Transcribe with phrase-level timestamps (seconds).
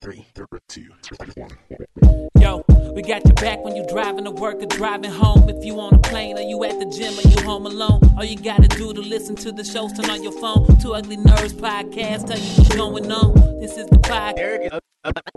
[0.00, 0.26] three,
[0.68, 0.88] two,
[1.36, 1.50] one.
[2.38, 2.64] Yo,
[2.94, 5.48] we got your back when you driving to work or driving home.
[5.48, 8.24] If you on a plane or you at the gym or you home alone, all
[8.24, 10.78] you gotta do to listen to the shows, turn on your phone.
[10.78, 13.60] Two Ugly Nerds podcast, tell you what's going on.
[13.60, 14.36] This is the podcast.
[14.36, 14.80] Derek is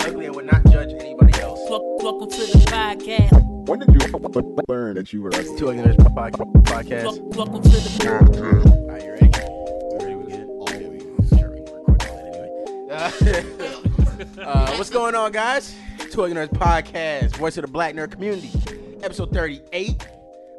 [0.01, 1.59] ugly and would not judge anybody else.
[1.69, 3.67] Welcome to the podcast.
[3.67, 3.99] When did you
[4.67, 5.57] learn that you were ugly?
[5.57, 7.19] Two Ugly Nerds podcast.
[7.35, 9.25] Welcome to the All right, you ready?
[9.25, 10.15] You ready?
[10.15, 10.47] We good?
[10.49, 13.67] Oh, yeah, we sure we can record all that anyway.
[14.21, 15.73] Uh, uh, what's going on, guys?
[16.11, 18.51] Two Nerds podcast, voice of the Black nerd community,
[19.01, 20.07] episode thirty-eight.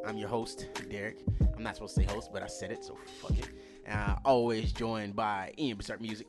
[0.05, 1.19] I'm your host, Derek.
[1.55, 3.47] I'm not supposed to say host, but I said it, so fuck it.
[3.89, 6.27] Uh, always joined by Ian Berserk Music,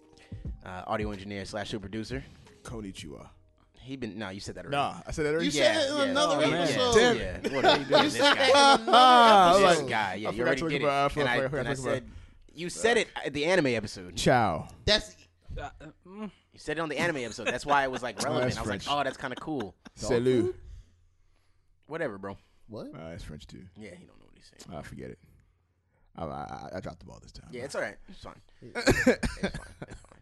[0.65, 2.23] uh, audio engineer slash super producer.
[2.63, 3.27] Konnichiwa.
[3.81, 4.77] He been no, you said that already.
[4.77, 5.47] Nah, I said that already.
[5.47, 6.97] You said it in another yeah, episode.
[6.97, 7.57] Yeah, Damn yeah.
[7.57, 8.03] What are you doing?
[8.05, 8.51] This guy.
[8.55, 11.17] Ah, I another was This like, guy, yeah, I you already to did talk about-
[11.17, 11.21] it.
[11.21, 12.11] And I I, and I forgot to talk said,
[12.55, 14.15] you said it at the anime episode.
[14.15, 14.69] Ciao.
[14.85, 15.17] That's
[15.61, 15.71] uh,
[16.07, 17.47] mm, You said it on the anime episode.
[17.49, 18.45] That's why it was like relevant.
[18.47, 18.87] that's I was French.
[18.87, 19.75] like, oh, that's kind of cool.
[19.97, 20.55] Salut.
[21.87, 22.39] Whatever, bro.
[22.69, 22.87] what?
[22.95, 23.65] Uh, it's French too.
[23.77, 24.79] Yeah, he don't know what he's saying.
[24.79, 25.19] I forget it.
[26.17, 27.49] I, I, I dropped the ball this time.
[27.51, 27.97] Yeah, it's all right.
[28.09, 28.41] It's fine.
[28.63, 29.17] it's fine.
[29.43, 30.19] It's fine.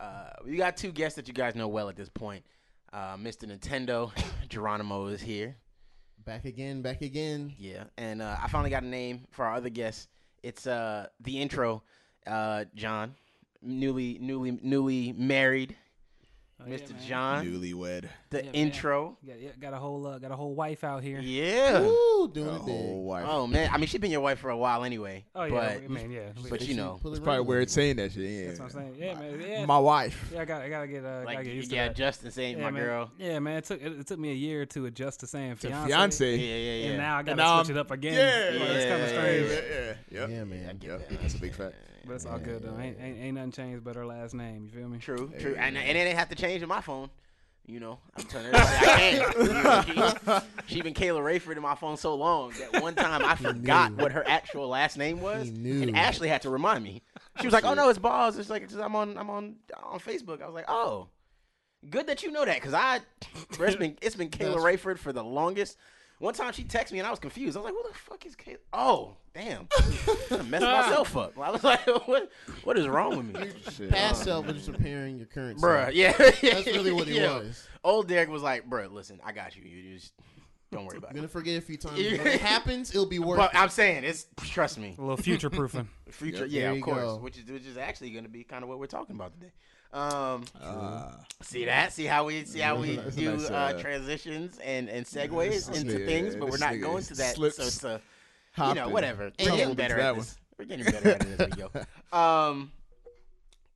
[0.00, 2.44] Uh, we got two guests that you guys know well at this point.
[2.92, 3.44] Uh, Mr.
[3.44, 4.10] Nintendo,
[4.48, 5.56] Geronimo is here.
[6.24, 7.52] Back again, back again.
[7.58, 10.08] Yeah, and uh, I finally got a name for our other guest.
[10.42, 11.82] It's uh the intro,
[12.26, 13.14] uh John,
[13.66, 15.76] newly newly newly married,
[16.60, 16.92] oh, Mr.
[16.92, 17.00] man.
[17.06, 17.46] John.
[17.46, 18.08] Newlywed.
[18.30, 19.16] The Yeah, intro.
[19.26, 21.20] Got, yeah, got a whole uh, got a whole wife out here.
[21.20, 21.80] Yeah.
[21.80, 23.24] Woo, doing A whole wife.
[23.28, 25.24] Oh man, I mean she's been your wife for a while anyway.
[25.34, 26.30] Oh yeah, but I mean yeah.
[26.50, 27.56] but you know, Pull it's probably regular.
[27.58, 28.22] weird saying that shit.
[28.30, 28.46] Yeah.
[28.48, 28.96] That's what I'm saying.
[28.98, 29.40] Yeah, man.
[29.40, 30.30] Yeah, My wife.
[30.34, 30.40] yeah.
[30.40, 31.96] I got I gotta get uh, like gotta get used yeah, to that.
[31.96, 32.82] Justin saying yeah, my man.
[32.82, 33.10] girl.
[33.18, 33.56] Yeah, man.
[33.58, 35.86] It took it, it took me a year to adjust to saying To fiance.
[35.88, 36.36] fiance.
[36.36, 36.88] Yeah, yeah, yeah.
[36.90, 38.14] And now I gotta now switch I'm- it up again.
[38.14, 39.48] Yeah, Like, it's yeah, kind of yeah, strange.
[39.50, 39.54] Yeah,
[40.20, 40.36] yeah, yeah.
[40.38, 40.76] Yeah, man.
[40.78, 41.20] get Yep, that.
[41.22, 41.74] that's a big fact.
[42.06, 42.78] But it's all good though.
[42.80, 44.64] Ain't, ain't ain't nothing changed but her last name.
[44.64, 44.98] You feel me?
[44.98, 47.10] True, true, and and it didn't have to change in my phone.
[47.68, 49.86] You know, I'm telling everybody I can.
[49.88, 53.24] You know, she, she been Kayla Rayford in my phone so long that one time
[53.24, 55.82] I forgot what her actual last name was, He knew.
[55.82, 57.02] and Ashley had to remind me.
[57.40, 59.98] She was like, "Oh no, it's Balls." It's like it's, I'm on I'm on on
[59.98, 60.40] Facebook.
[60.42, 61.08] I was like, "Oh,
[61.90, 63.00] good that you know that," because I
[63.56, 65.76] bro, it's been it's been Kayla Rayford for the longest.
[66.18, 67.56] One time she texted me and I was confused.
[67.56, 69.68] I was like, "What the fuck is Kayla?" Oh, damn,
[70.30, 71.38] I messed myself up.
[71.38, 72.30] I was like, "What
[72.64, 73.90] what is wrong with me?" Shit.
[73.90, 75.94] Past self was just preparing your current Bruh, self.
[75.94, 76.12] yeah.
[76.16, 77.38] That's really what it Yeah.
[77.40, 77.68] was.
[77.84, 79.62] Old Derek was like, bruh, listen, I got you.
[79.64, 80.14] You just
[80.72, 81.20] don't worry about You're it.
[81.20, 81.96] gonna forget a few times.
[81.98, 83.60] when it happens, it'll be worth But it.
[83.60, 84.94] I'm saying, it's trust me.
[84.96, 85.88] A little future proofing.
[86.10, 86.98] Future, Yep, yeah, of course.
[86.98, 87.16] go.
[87.18, 89.52] Which is which is actually going to be kind of what we're talking about today.
[89.92, 91.92] Um, Uh, see that?
[91.92, 95.50] See how we see how we That's do nice, uh, uh, transitions and and segues
[95.50, 97.34] this into nigga- things, but we're not going to that.
[97.36, 98.00] slips, so it's a
[98.68, 99.32] you know whatever.
[99.38, 100.20] We're getting better That at one.
[100.20, 100.38] this.
[100.58, 101.62] We're getting better at it as we
[102.12, 102.16] go.
[102.18, 102.72] Um,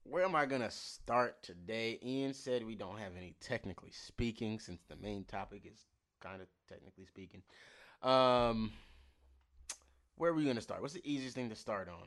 [0.04, 1.99] where am I gonna start today?
[2.04, 5.78] Ian said we don't have any technically speaking, since the main topic is
[6.20, 7.43] kind of technically speaking.
[8.03, 8.72] Um,
[10.16, 10.81] where are we gonna start?
[10.82, 12.03] What's the easiest thing to start on?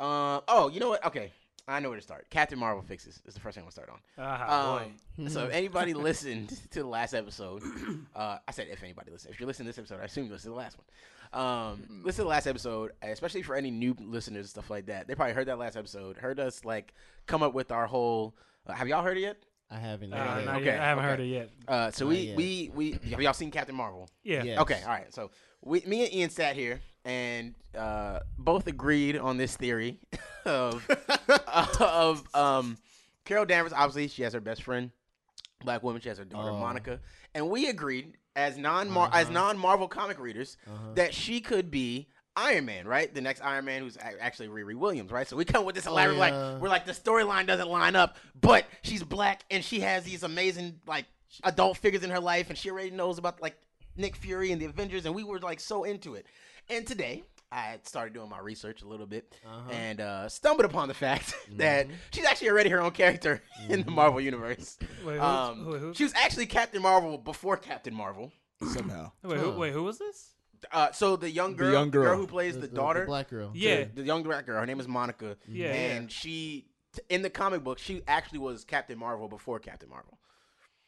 [0.00, 1.04] Um, oh, you know what?
[1.06, 1.32] Okay,
[1.66, 2.26] I know where to start.
[2.30, 3.98] Captain Marvel fixes is the first thing I'm gonna start on.
[4.18, 4.82] Ah,
[5.18, 7.62] Um, so if anybody listened to the last episode,
[8.14, 9.32] uh, I said if anybody listened.
[9.32, 10.86] If you're listening to this episode, I assume you listened to the last one.
[11.32, 15.08] Um, listen to the last episode, especially for any new listeners and stuff like that.
[15.08, 16.94] They probably heard that last episode, heard us like
[17.26, 18.36] come up with our whole.
[18.66, 19.38] Uh, have y'all heard it yet?
[19.70, 20.10] I haven't.
[20.10, 20.16] boy.
[20.16, 20.80] Uh, not okay, yet.
[20.80, 21.10] I haven't okay.
[21.10, 21.50] heard it yet.
[21.66, 22.36] Uh, so we, yet.
[22.36, 24.08] we we have y'all seen Captain Marvel?
[24.22, 24.42] Yeah.
[24.44, 24.58] Yes.
[24.60, 25.12] Okay, all right.
[25.12, 25.30] So
[25.64, 29.98] we, me and Ian sat here and uh, both agreed on this theory
[30.44, 30.86] of
[31.80, 32.76] of um,
[33.24, 33.72] Carol Danvers.
[33.72, 34.90] Obviously, she has her best friend,
[35.64, 36.00] black woman.
[36.00, 36.58] She has her daughter Oh.
[36.58, 37.00] Monica,
[37.34, 39.32] and we agreed as non as Uh-huh.
[39.32, 40.92] non Marvel comic readers Uh-huh.
[40.94, 42.08] that she could be.
[42.36, 43.14] Iron Man, right?
[43.14, 45.24] The next Iron Man, who's actually Riri Williams, right?
[45.28, 46.20] So we come with this Oh, elaborate, yeah.
[46.54, 50.24] like, we're like the storyline doesn't line up, but she's black and she has these
[50.24, 51.04] amazing like
[51.44, 53.56] adult figures in her life, and she already knows about like
[53.96, 56.26] Nick Fury and the Avengers, and we were like so into it.
[56.70, 59.70] And today, I started doing my research a little bit Uh-huh.
[59.70, 61.96] and uh, stumbled upon the fact that Mm-hmm.
[62.12, 64.76] she's actually already her own character in the Marvel universe.
[65.04, 68.32] Wait, who, Um, who, who, she was actually Captain Marvel before Captain Marvel.
[68.72, 69.12] somehow.
[69.22, 70.30] wait, who, wait, who was this?
[70.72, 72.16] Uh, so the young girl, young girl.
[72.16, 73.50] who plays the, daughter, black girl.
[73.54, 73.84] Yeah.
[73.84, 77.28] the, the young black girl, her name is Monica, Yeah, and she t- in the
[77.28, 80.18] comic book she actually was Captain Marvel before Captain Marvel.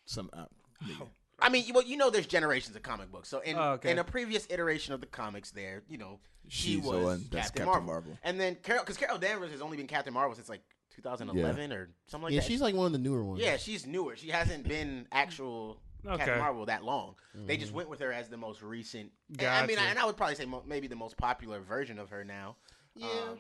[0.07, 0.31] Some.
[0.33, 0.47] Uh,
[0.83, 1.09] nigga.
[1.39, 3.29] I mean, well, you know, there's generations of comic books.
[3.29, 3.91] So in Oh, okay.
[3.91, 6.19] in a previous iteration of the comics, there, you know,
[6.49, 7.87] she She's the was one that's Captain, Captain Marvel.
[7.87, 8.19] Marvel.
[8.23, 10.63] and then Carol, because Carol Danvers has only been Captain Marvel since like
[10.95, 12.35] 2011 or something like that.
[12.35, 12.47] yeah, that.
[12.47, 13.41] she's like one of the newer ones.
[13.41, 14.17] yeah, she's newer.
[14.17, 16.39] She hasn't been actual Captain Okay.
[16.41, 17.17] Marvel that long.
[17.35, 19.11] They just went with her as the most recent.
[19.39, 19.89] and I mean, Gotcha.
[19.89, 22.57] and I would probably say mo- maybe the most popular version of her now.
[22.95, 23.09] Yeah.
[23.09, 23.39] Um,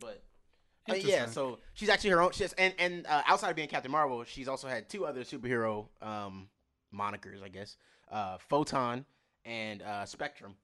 [0.00, 0.22] but
[0.88, 1.32] Uh, yeah, Interesting.
[1.32, 2.32] so she's actually her own.
[2.32, 5.86] She's, and and uh, outside of being Captain Marvel, she's also had two other superhero
[6.02, 6.48] um,
[6.94, 7.76] monikers, I guess.
[8.10, 9.04] Uh, Photon
[9.44, 10.54] and uh, Spectrum.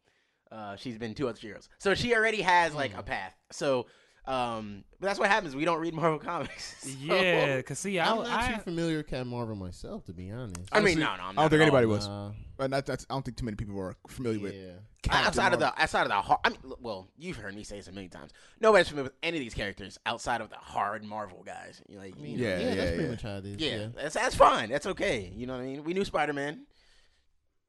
[0.50, 3.34] Uh, she's been two other heroes, so she already has like a path.
[3.50, 3.86] So,
[4.26, 5.54] um, but that's what happens.
[5.54, 6.76] We don't read Marvel comics.
[6.82, 10.12] So- Yeah, cause see, I, I'm not I too familiar with Captain Marvel myself, to
[10.12, 10.56] be honest.
[10.72, 11.62] I mean, Honestly, no, no, I'm I don't think at all.
[11.76, 12.08] anybody was.
[12.08, 14.54] Uh, But not, that's, I don't think too many people are familiar with.
[14.54, 14.72] yeah.
[15.02, 17.76] Captain outside of the outside of the hard, I mean, well, you've heard me say
[17.76, 18.30] this a million times.
[18.58, 21.82] Nobody's familiar with any of these characters outside of the hard Marvel guys.
[21.86, 23.10] You know, like, I you mean, know, Yeah, yeah, yeah, that's pretty yeah.
[23.10, 23.56] much how it is.
[23.58, 23.86] yeah, Yeah.
[23.94, 24.70] that's that's fine.
[24.70, 25.30] That's okay.
[25.36, 25.84] You know what I mean?
[25.84, 26.60] We knew Spider Man,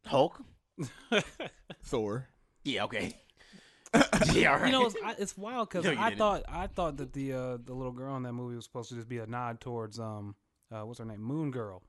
[0.05, 0.41] Hulk.
[1.83, 2.27] Thor.
[2.63, 3.15] Yeah, okay.
[4.33, 4.65] yeah, all right.
[4.67, 6.19] you know, it's, I, it's wild because No, you I didn't.
[6.19, 8.95] thought I thought that the uh, the little girl in that movie was supposed to
[8.95, 10.35] just be a nod towards um
[10.71, 11.81] uh, what's her name Moon Girl,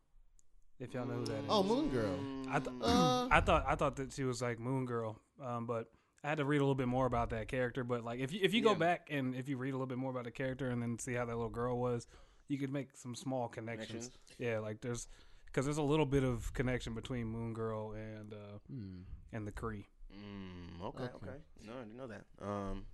[0.78, 1.44] if y'all know who that is.
[1.48, 2.18] Oh, Moon Girl.
[2.50, 5.90] I, th- Uh, I thought I thought that she was like Moon Girl, um, but
[6.22, 7.84] I had to read a little bit more about that character.
[7.84, 8.78] But like, if you if you go Yeah.
[8.78, 11.14] back and if you read a little bit more about the character and then see
[11.14, 12.06] how that little girl was,
[12.48, 13.88] you could make some small connections.
[14.10, 14.10] Connections?
[14.38, 15.08] Yeah, like there's
[15.46, 19.00] because there's a little bit of connection between Moon Girl and uh, hmm.
[19.32, 19.86] and the Kree.
[20.12, 21.12] Mm, okay, Okay.
[21.16, 21.36] okay.
[21.64, 22.24] No, I didn't know that.
[22.40, 22.86] Um,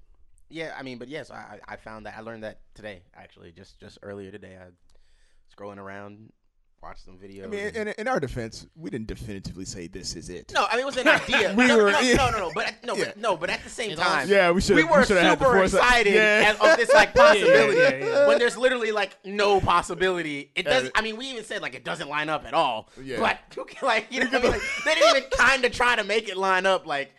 [0.49, 3.53] yeah, I mean, but yes, I I I found that I learned that today actually,
[3.53, 4.57] just just earlier today.
[4.59, 4.71] I
[5.55, 6.33] scrolling around,
[6.83, 7.45] watched some videos.
[7.45, 10.51] I mean, and- in, in our defense, we didn't definitively say this is it.
[10.55, 11.55] no, I mean it was an idea.
[11.55, 12.15] We no, were- no, yeah.
[12.17, 13.05] no, no, no, but at- no, Yeah.
[13.07, 14.77] but no, but at the same time, Yeah, we should.
[14.77, 16.55] we were should have had super excited Yeah.
[16.61, 18.27] as- of this like possibility yeah, yeah.
[18.27, 20.51] when there's literally like no possibility.
[20.57, 20.85] It does.
[20.85, 20.91] Yeah.
[20.95, 22.89] I mean, we even said like it doesn't line up at all.
[23.03, 23.19] Yeah.
[23.21, 23.39] But
[23.83, 24.51] like you know, I mean?
[24.51, 27.13] like, they didn't even kind of try to make it line up like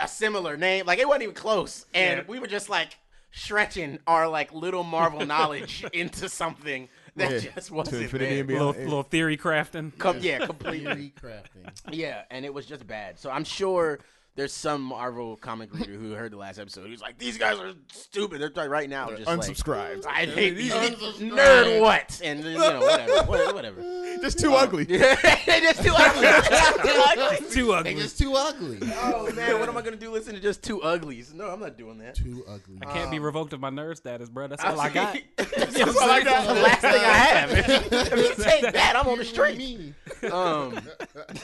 [0.00, 0.86] a similar name.
[0.86, 2.24] Like it wasn't even close, and Yeah.
[2.28, 2.96] we were just like
[3.32, 7.50] stretching our like little Marvel knowledge into something that Yeah.
[7.54, 8.40] just wasn't infinity there.
[8.40, 8.88] and Little beyond.
[8.88, 9.96] little theory crafting.
[9.98, 10.84] Com- yeah, completely.
[10.94, 11.70] Theory crafting.
[11.92, 13.18] Yeah, and it was just bad.
[13.18, 13.98] So I'm sure
[14.36, 17.72] there's some Marvel comic reader who heard the last episode who's like, "These guys are
[17.92, 20.06] stupid." They're like, right now just like, Unsubscribed.
[20.06, 23.82] I hate these nerd what and you know whatever, whatever.
[24.22, 24.84] Just too ugly.
[24.84, 25.16] They're
[25.60, 26.26] just too ugly.
[26.82, 27.50] too ugly.
[27.50, 27.94] Too They ugly.
[27.96, 28.78] just too ugly.
[29.02, 30.10] Oh man, what am I gonna do?
[30.10, 31.34] Listen to just two uglies?
[31.34, 32.14] No, I'm not doing that.
[32.14, 32.78] Too ugly.
[32.82, 34.46] I can't be revoked of my nerd status, bro.
[34.46, 35.18] That's all I got.
[35.36, 36.46] That's all I got.
[36.54, 37.50] The last thing I have.
[37.52, 39.94] If you take that, I'm on the street.
[40.30, 40.78] Um,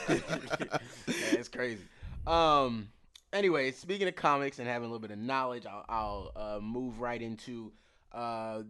[0.08, 1.82] yeah, it's crazy.
[2.26, 2.88] Um,
[3.32, 7.00] anyway, speaking of comics and having a little bit of knowledge, I'll, I'll uh, move
[7.00, 7.72] right into
[8.12, 8.62] uh,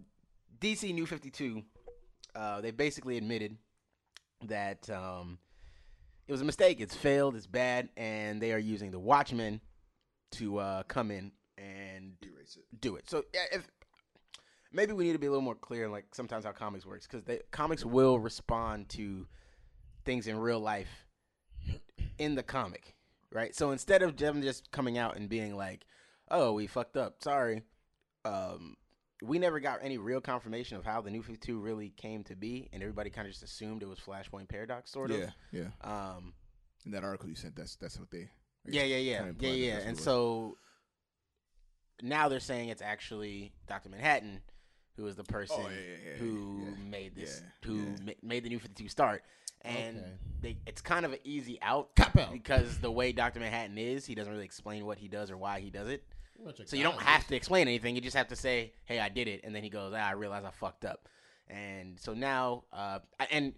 [0.60, 1.62] DC New Fifty Two.
[2.34, 3.56] Uh, they basically admitted
[4.44, 5.38] that um,
[6.28, 6.80] it was a mistake.
[6.80, 7.36] It's failed.
[7.36, 9.60] It's bad, and they are using the Watchmen
[10.32, 12.80] to uh, come in and erase it.
[12.80, 13.08] do it.
[13.08, 13.66] So yeah, if
[14.72, 17.40] maybe we need to be a little more clear, like sometimes how comics works, because
[17.50, 19.26] comics will respond to
[20.04, 21.06] things in real life
[22.18, 22.95] in the comic,
[23.32, 23.55] right?
[23.55, 25.84] So instead of them just coming out and being like,
[26.31, 27.62] "Oh, we fucked up, sorry,"
[28.25, 28.76] um,
[29.23, 32.37] we never got any real confirmation of how the New Fifty Two really came to
[32.37, 35.19] be, and everybody kind of just assumed it was Flashpoint Paradox, sort of.
[35.19, 35.69] Yeah, yeah.
[35.82, 36.34] Um,
[36.84, 38.28] In that article you sent, that's that's what they.
[38.69, 39.88] Yeah, yeah, yeah, kinda yeah, implied yeah.
[39.88, 40.56] And so
[42.02, 44.40] now they're saying it's actually Doctor Manhattan,
[44.96, 47.96] who is the person Oh, yeah, yeah, yeah, who yeah, made this, yeah, who yeah.
[48.05, 49.23] ma- made the New Fifty Two start,
[49.62, 50.06] and Okay.
[50.40, 52.32] they, it's kind of an easy out out.
[52.32, 55.60] because the way Doctor Manhattan is, he doesn't really explain what he does or why
[55.60, 56.04] he does it.
[56.34, 57.94] Pretty much a So you don't have to explain anything.
[57.94, 60.12] You just have to say, "Hey, I did it," and then he goes, "Ah, I
[60.12, 61.08] realize I fucked up."
[61.48, 62.98] And so now, uh,
[63.30, 63.54] and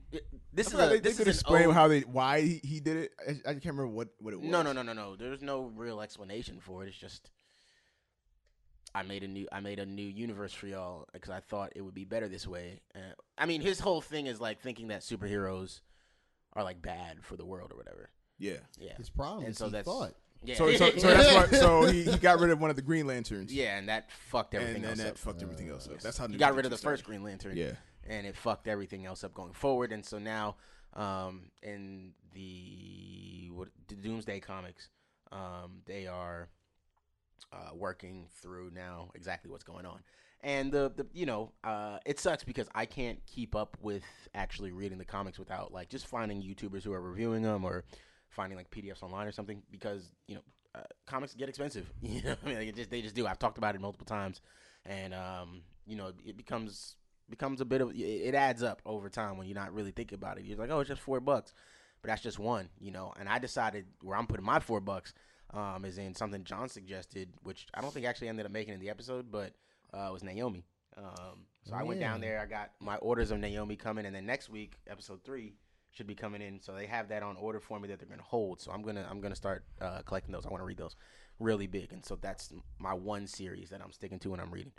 [0.53, 2.81] this is a, they, this they could an explain ode- how they why he, he
[2.81, 3.13] did it.
[3.27, 4.49] I, I can't remember what what it was.
[4.49, 5.17] No, no, no, no, no.
[5.17, 6.89] There's no real explanation for it.
[6.89, 7.31] It's just
[8.95, 11.83] I made a new I made a new universe for y'all because I thought it
[11.83, 12.81] would be better this way.
[12.95, 12.99] Uh,
[13.37, 15.81] I mean, his whole thing is like thinking that superheroes
[16.55, 18.11] are like bad for the world or whatever.
[18.39, 18.59] Yeah.
[18.79, 20.15] Yeah, His problem And is so he that's- thought.
[20.45, 21.59] yeah, So so, so that's why.
[21.59, 23.53] So he, he got rid of one of the Green Lanterns.
[23.53, 25.19] yeah, and that fucked everything And then else that up.
[25.19, 26.01] fucked everything else up.
[26.01, 27.05] That's how he got rid of 52 the first.
[27.05, 27.57] Green Lantern.
[27.57, 27.73] Yeah.
[28.09, 29.93] and it fucked everything else up going forward.
[29.93, 30.57] And so now,
[30.95, 34.89] um, in the what the Doomsday comics,
[35.33, 36.49] um, they are
[37.53, 40.01] uh, working through now exactly what's going on.
[40.41, 44.05] And the, the you know uh, it sucks because I can't keep up with
[44.35, 47.85] actually reading the comics without like just finding YouTubers who are reviewing them or
[48.31, 50.43] finding like PDFs online or something because you know
[50.75, 51.91] uh, comics get expensive.
[52.03, 53.27] You know, I mean, like, just they just do.
[53.27, 54.41] I've talked about it multiple times,
[54.87, 56.97] and um, you know, it becomes
[57.29, 60.17] becomes a bit of it- it adds up over time when you're not really thinking
[60.17, 60.45] about it.
[60.45, 61.53] You're like, oh, it's just four bucks,
[62.01, 63.13] but that's just one, you know.
[63.19, 65.13] And I decided where I'm putting my four bucks
[65.53, 68.81] um, is in something John suggested, which I don't think actually ended up making in
[68.81, 69.53] the episode, but
[69.93, 70.65] uh, was Naomi.
[70.97, 72.41] Um, so I went down there.
[72.41, 75.55] I got my orders of Naomi coming, and then next week, episode three
[75.91, 76.61] should be coming in.
[76.61, 78.61] So they have that on order for me that they're gonna hold.
[78.61, 80.47] So I'm gonna I'm gonna start uh, collecting those.
[80.47, 80.97] I want to read those
[81.39, 84.73] really big, and so that's my one series that I'm sticking to and I'm reading.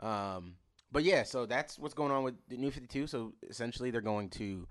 [0.00, 0.54] Um,
[0.92, 3.06] but yeah, so that's what's going on with the New Fifty Two.
[3.06, 4.66] So essentially, they're going to.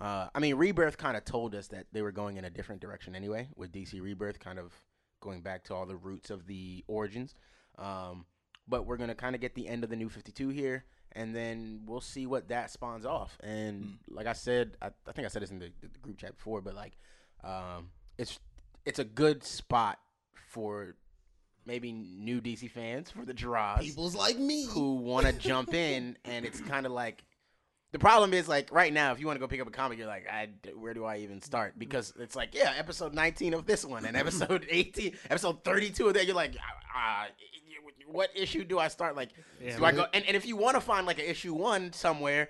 [0.00, 2.80] Uh, I mean, Rebirth kind of told us that they were going in a different
[2.80, 4.72] direction anyway, with DC Rebirth kind of
[5.20, 7.34] going back to all the roots of the origins.
[7.78, 8.26] Um,
[8.68, 11.34] but we're gonna kind of get the end of the New Fifty Two here, and
[11.34, 13.38] then we'll see what that spawns off.
[13.42, 16.36] And like I said, I, I think I said this in the, the group chat
[16.36, 16.92] before, but like,
[17.42, 18.38] um, it's
[18.84, 19.98] it's a good spot
[20.34, 20.96] for
[21.66, 24.66] maybe new DC fans for the draws People's like me.
[24.66, 27.24] who want to jump in, and it's kind of like
[27.94, 29.98] the problem is like right now, if you want to go pick up a comic,
[29.98, 31.78] you're like, I, where do I even start?
[31.78, 36.14] Because it's like, yeah, episode 19 of this one and episode 18, episode 32 of
[36.14, 36.26] that.
[36.26, 37.26] You're like, uh,
[38.08, 39.14] what issue do I start?
[39.14, 39.30] Like,
[39.62, 40.06] Yeah, do I go?
[40.12, 42.48] And, and if you want to find like an issue one somewhere,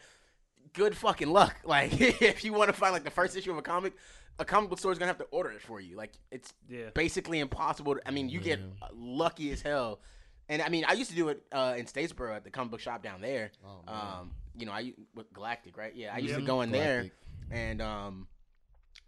[0.72, 1.56] good fucking luck.
[1.64, 3.92] Like, if you want to find like the first issue of a comic.
[4.38, 5.94] A comic book store is gonna have to order it for you.
[5.94, 6.90] Like it's Yeah.
[6.92, 7.94] basically impossible.
[7.94, 8.58] To, I mean, you get
[8.92, 10.00] lucky as hell.
[10.48, 12.80] And I mean, I used to do it uh, in Statesboro at the comic book
[12.80, 13.50] shop down there.
[13.64, 13.94] Oh, man.
[14.20, 15.94] um, you know, I with Galactic, right?
[15.94, 17.10] Yeah, I used to go in there
[17.50, 18.26] and um,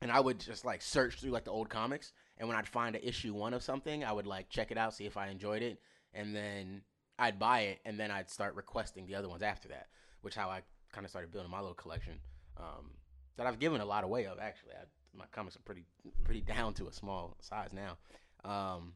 [0.00, 2.12] and I would just like search through like the old comics.
[2.38, 4.94] And when I'd find an issue one of something, I would like check it out,
[4.94, 5.80] see if I enjoyed it,
[6.12, 6.82] and then
[7.18, 9.86] I'd buy it, and then I'd start requesting the other ones after that.
[10.20, 10.62] Which how I
[10.92, 12.14] kind of started building my little collection
[12.56, 12.90] um,
[13.36, 14.38] that I've given a lot away of.
[14.38, 14.84] Actually, I,
[15.16, 15.84] my comics are pretty
[16.24, 17.96] pretty down to a small size now.
[18.44, 18.92] Um,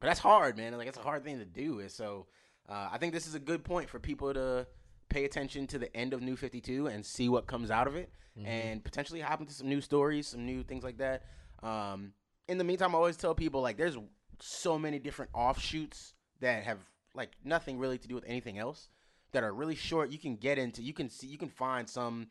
[0.00, 0.76] but that's hard, man.
[0.76, 1.80] Like it's a hard thing to do.
[1.80, 2.26] And so
[2.68, 4.66] uh, I think this is a good point for people to
[5.08, 7.96] pay attention to the end of New Fifty Two and see what comes out of
[7.96, 8.10] it,
[8.44, 11.22] and potentially hop into some new stories, some new things like that.
[11.62, 12.12] Um,
[12.48, 13.96] in the meantime, I always tell people like there's
[14.40, 16.78] so many different offshoots that have
[17.14, 18.88] like nothing really to do with anything else
[19.32, 20.10] that are really short.
[20.10, 20.82] You can get into.
[20.82, 21.26] You can see.
[21.26, 22.28] You can find some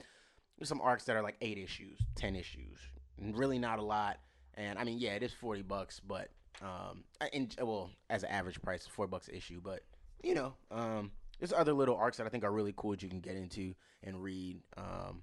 [0.62, 2.80] some arcs that are like eight issues, ten issues,
[3.20, 4.20] really not a lot.
[4.56, 6.30] And I mean, yeah, it is forty bucks, but
[6.62, 9.60] um, in well, as an average price, four bucks a issue.
[9.64, 9.84] But
[10.24, 13.10] you know, um, there's other little arcs that I think are really cool that you
[13.10, 14.62] can get into and read.
[14.78, 15.22] Um,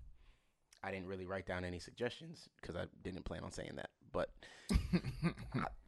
[0.82, 4.30] I didn't really write down any suggestions because I didn't plan on saying that, but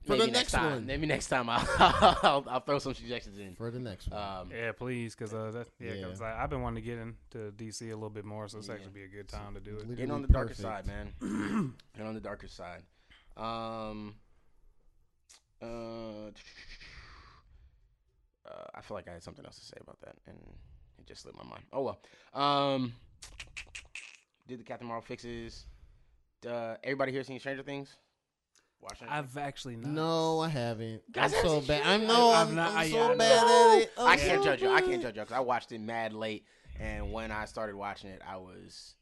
[0.04, 0.87] For the maybe next time, one.
[0.87, 1.66] maybe next time I'll,
[2.22, 3.54] I'll I'll throw some suggestions in.
[3.54, 4.20] For the next one.
[4.20, 6.06] Um, Yeah, please, because uh, that, yeah, Yeah.
[6.08, 8.68] 'cause I, I've been wanting to get into DC a little bit more, so it's
[8.68, 8.75] Yeah.
[8.75, 9.88] actually be a good time to do it.
[9.96, 11.12] Getting on the Literally darker side, man.
[11.94, 12.82] Getting on the darker side.
[13.37, 14.16] Um.
[15.62, 16.28] Uh.
[18.47, 20.37] uh, I feel like I had something else to say about that, and
[20.99, 21.62] it just slipped my mind.
[21.73, 21.99] Oh well.
[22.35, 22.92] Um.
[24.49, 25.66] Did the Captain Marvel fixes?
[26.47, 27.95] Uh, everybody here seen Stranger Things?
[28.81, 29.07] Watching?
[29.09, 29.92] I've actually not.
[29.92, 31.02] No, I haven't.
[31.12, 31.83] Guys I'm haven't so bad.
[31.87, 33.75] I'm no, I've I'm, not- I'm so yeah, bad No.
[33.76, 33.92] at it.
[33.97, 34.71] I'm I can't so judge you.
[34.71, 36.45] I can't judge you because I watched it mad late,
[36.81, 38.97] and when I started watching it, I was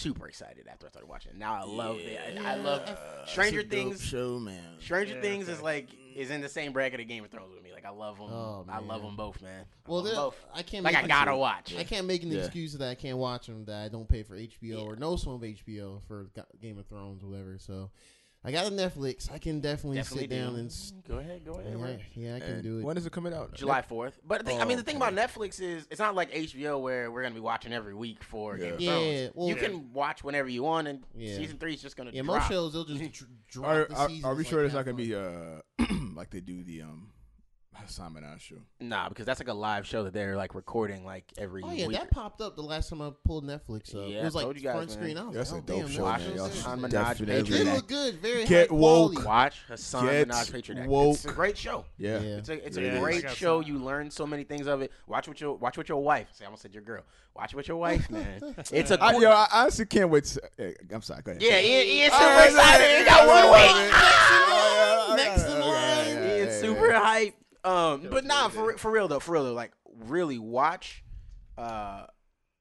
[0.00, 1.38] super excited after I started watching it.
[1.38, 2.18] Now I love it.
[2.44, 2.82] I, I love
[3.26, 4.02] Stranger Things.
[4.02, 4.62] show, man.
[4.80, 5.62] Stranger Yeah, Things is okay.
[5.62, 7.70] like is in the same bracket of Game of Thrones with me.
[7.72, 8.28] Like I love them.
[8.30, 9.08] Oh, I love man.
[9.08, 9.64] them both, man.
[9.86, 10.44] I Well, love 'em there- both.
[10.54, 10.84] I can't.
[10.84, 11.74] Like make I gotta an- watch.
[11.76, 12.40] I can't make an Yeah.
[12.40, 15.34] excuse that I can't watch them that I don't pay for HBO or no some
[15.34, 17.58] of HBO for Ga- Game of Thrones, or whatever.
[17.58, 17.90] So
[18.42, 19.30] I got a Netflix.
[19.30, 20.74] I can definitely, Definitely sit down and
[21.06, 21.44] Go ahead.
[21.44, 21.74] Go ahead.
[21.78, 22.00] yeah, Rick.
[22.14, 22.84] yeah, I can And do it.
[22.84, 23.52] When is it coming out?
[23.52, 24.18] July fourth.
[24.26, 26.80] But the thing, I mean, the thing Oh, about Netflix is it's not like HBO
[26.80, 28.90] where we're gonna be watching every week for Game of Yeah.
[28.92, 29.12] Thrones.
[29.20, 31.36] Yeah, well- you can watch whenever you want, and Yeah.
[31.36, 32.38] season three is just gonna Yeah, drop.
[32.38, 34.86] most shows they'll just dr- drop Are, the are, are we like sure it's not
[34.86, 35.06] gonna fun.
[35.06, 37.12] be uh like they do the um
[37.86, 38.56] Simon Ash show?
[38.80, 41.86] Nah, because that's like a live show that they're like recording like every Oh yeah,
[41.86, 41.96] week.
[41.98, 44.08] that popped up the last time I pulled Netflix up.
[44.08, 44.98] Yeah, it was like told you guys, front man.
[44.98, 45.18] screen.
[45.18, 46.30] I was That's like, a oh, dope damn, show, Netflix Watch man.
[46.30, 46.54] is Y'all there.
[46.56, 48.14] Hasan Minhaj definitely It Patriot look good.
[48.20, 49.10] Very Get high woke.
[49.12, 49.26] quality.
[49.26, 50.88] Watch Hasan Get Minhaj Patriot Act.
[50.88, 51.14] woke.
[51.14, 51.84] It's a great show.
[51.98, 52.20] Yeah.
[52.20, 52.36] Yeah.
[52.36, 53.60] It's a it's Yeah, a I great got show.
[53.60, 54.92] You learn so many things of it.
[55.06, 56.28] Watch with your watch with your wife.
[56.32, 57.02] Say I almost said your girl.
[57.36, 58.40] Watch with your wife, man.
[58.72, 60.24] It's a I, cool- yo, I honestly can't wait.
[60.24, 61.22] To, hey, I'm sorry.
[61.22, 61.42] Go ahead.
[61.42, 61.60] yeah.
[61.60, 62.98] Ian, Ian's super right, excited.
[62.98, 63.92] He got one week.
[63.94, 65.14] Ah!
[65.16, 66.28] Next in line.
[66.38, 67.34] Ian's super hype.
[67.64, 71.04] Um, but nah, for for real though, for real though, like really watch.
[71.58, 72.06] Uh,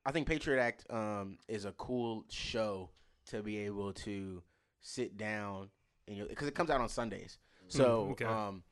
[0.06, 2.90] I think Patriot Act um is a cool show
[3.30, 4.42] to be able to
[4.82, 5.70] sit down
[6.08, 7.38] and because it comes out on Sundays.
[7.68, 8.26] So okay.
[8.26, 8.64] um,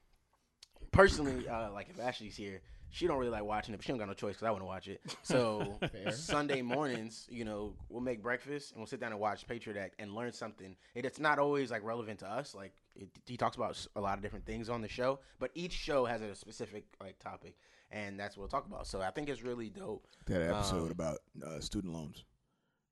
[0.91, 3.99] personally, uh, like if Ashley's here, she don't really like watching it, but she don't
[3.99, 5.01] got no choice because I want to watch it.
[5.23, 5.79] So
[6.11, 9.95] Sunday mornings, you know, we'll make breakfast and we'll sit down and watch Patriot Act
[9.99, 10.75] and learn something.
[10.95, 12.55] It, it's not always like relevant to us.
[12.55, 15.73] Like it, he talks about a lot of different things on the show, but each
[15.73, 17.55] show has a specific like topic,
[17.91, 18.87] and that's what we'll talk about.
[18.87, 20.05] So I think it's really dope.
[20.25, 22.23] That episode Um, about uh, student loans.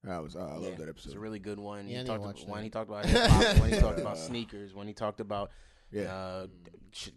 [0.08, 0.36] I was.
[0.36, 1.08] I love that episode.
[1.08, 1.88] It's a really good one.
[1.88, 4.00] Yeah, he need to talked about, when he talked about hip hop, when he talked
[4.00, 5.50] about sneakers, when he talked about
[5.92, 6.14] Yeah.
[6.16, 6.48] uh,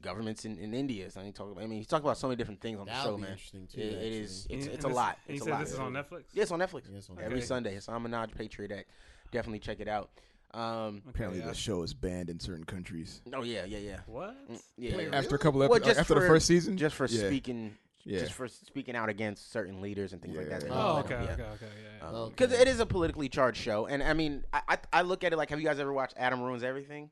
[0.00, 1.10] governments in, in India.
[1.10, 1.62] So he talked about.
[1.64, 3.32] I mean, he talked about so many different things on the That'll show, be man.
[3.32, 3.80] interesting too.
[3.80, 4.46] It, it is.
[4.48, 5.18] It's, it's a lot.
[5.26, 5.60] It's you a said lot.
[5.60, 6.24] this is on Netflix.
[6.32, 6.82] Yeah, it's on Netflix.
[6.90, 7.44] Yeah, it's on Every Okay.
[7.46, 7.76] Sunday.
[7.76, 8.88] It's on Minhaj Patriot Act.
[9.32, 10.08] Definitely check it out.
[10.54, 11.46] Um, Apparently, yeah.
[11.48, 13.20] the show is banned in certain countries.
[13.34, 13.98] oh yeah, yeah, yeah.
[14.06, 14.34] What?
[14.50, 15.08] Mm, Yeah, yeah.
[15.12, 17.26] After a couple Well, episodes, just after for- the first season, just for Yeah.
[17.26, 18.20] speaking Yeah.
[18.20, 20.62] just for speaking out against certain leaders and things like that.
[20.64, 20.68] Yeah.
[20.72, 21.32] Oh, don't let okay, yeah.
[21.32, 21.98] okay, okay, yeah.
[22.10, 22.16] yeah.
[22.18, 22.30] Okay.
[22.30, 25.32] because it is a politically charged show, and I mean, I, I I look at
[25.34, 27.10] it like, have you guys ever watched Adam Ruins Everything?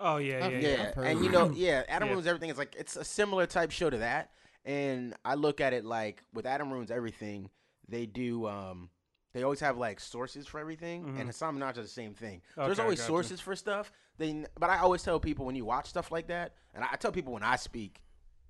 [0.00, 1.02] Oh yeah, yeah, Yeah, yeah.
[1.02, 2.12] And you know, yeah, Adam Yeah.
[2.14, 4.30] Ruins Everything is like it's a similar type show to that,
[4.66, 7.48] and I look at it like with Adam Ruins Everything,
[7.88, 8.90] they do um.
[9.34, 11.26] They always have like sources for everything, and Mhm.
[11.26, 12.40] Hasan Minhaj does the same thing.
[12.54, 13.08] So there's always gotcha.
[13.08, 13.92] sources for stuff.
[14.16, 16.96] They, but I always tell people when you watch stuff like that, and I, I
[16.96, 18.00] tell people when I speak,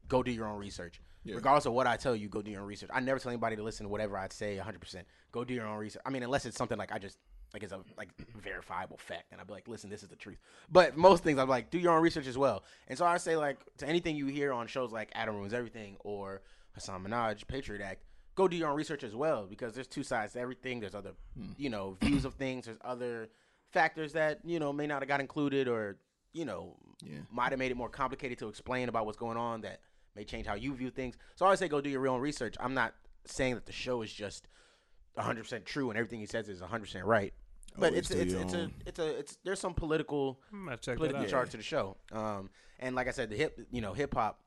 [0.09, 1.01] go do your own research.
[1.25, 1.37] Yeah.
[1.37, 2.91] Regardless of what I tell you, go do your own research.
[2.93, 5.05] I never tell anybody to listen to whatever I say 100%.
[5.33, 6.03] Go do your own research.
[6.05, 7.19] I mean, unless it's something like I just
[7.55, 10.39] like it's a like verifiable fact, and I'd be like, listen, this is the truth.
[10.71, 12.63] But most things, I'm like, do your own research as well.
[12.89, 15.97] And so I say like to anything you hear on shows like Adam Ruins Everything
[16.01, 16.43] or
[16.75, 18.03] Hasan Minhaj, Patriot Act,
[18.35, 20.81] go do your own research as well because there's two sides to everything.
[20.81, 21.13] There's other,
[21.57, 22.67] you know, views of things.
[22.67, 23.29] There's other
[23.73, 25.97] factors that you know may not have got included or
[26.33, 27.19] you know Yeah.
[27.31, 29.81] might have made it more complicated to explain about what's going on that
[30.15, 31.17] may change how you view things.
[31.37, 32.55] So I always say go do your own research.
[32.61, 32.95] I'm not
[33.27, 34.47] saying that the show is just
[35.19, 37.33] 100% true and everything he says is 100% right.
[37.77, 40.77] But Always it's do it's your it's a it's a it's there's some political political
[40.77, 41.31] charge gonna check that politically out.
[41.31, 41.97] charged to the show.
[42.13, 44.39] Um, and like I said, the hip, you know, hip hop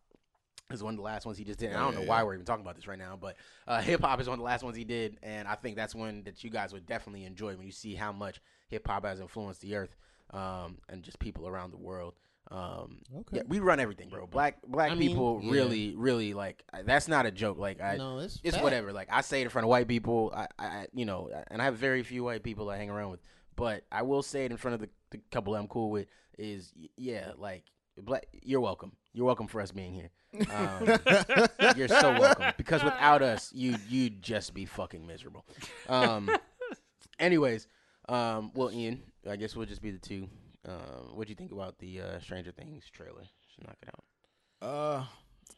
[0.72, 1.70] is one of the last ones he just did.
[1.70, 2.24] And I don't know yeah, why yeah.
[2.24, 3.36] we're even talking about this right now, but
[3.68, 5.96] uh, hip hop is one of the last ones he did, and I think that's
[5.96, 9.20] one that you guys would definitely enjoy when you see how much hip hop has
[9.20, 9.96] influenced the earth
[10.34, 12.14] um, and just people around the world.
[12.50, 13.38] Um, Okay.
[13.38, 14.26] yeah, we run everything, bro.
[14.26, 15.52] Black black I mean, people yeah.
[15.52, 17.58] really, really like that's not a joke.
[17.58, 18.94] Like I, no, it's it's whatever.
[18.94, 20.34] Like I say it in front of white people.
[20.34, 23.20] I, I, you know, and I have very few white people I hang around with.
[23.58, 26.08] But I will say it in front of the, the couple I'm cool with
[26.38, 27.66] is yeah, like
[27.98, 28.28] black.
[28.44, 28.94] You're welcome.
[29.18, 30.12] You're welcome for us being here.
[30.56, 30.86] Um,
[31.76, 35.44] you're so welcome because without us, you you'd just be fucking miserable.
[35.90, 36.30] Um,
[37.20, 37.66] anyways,
[38.08, 40.30] um, well, Ian, I guess we'll just be the two.
[40.68, 43.24] Um, what do you think about the uh, Stranger Things trailer?
[43.44, 44.70] Just knock it out.
[44.70, 45.04] Uh,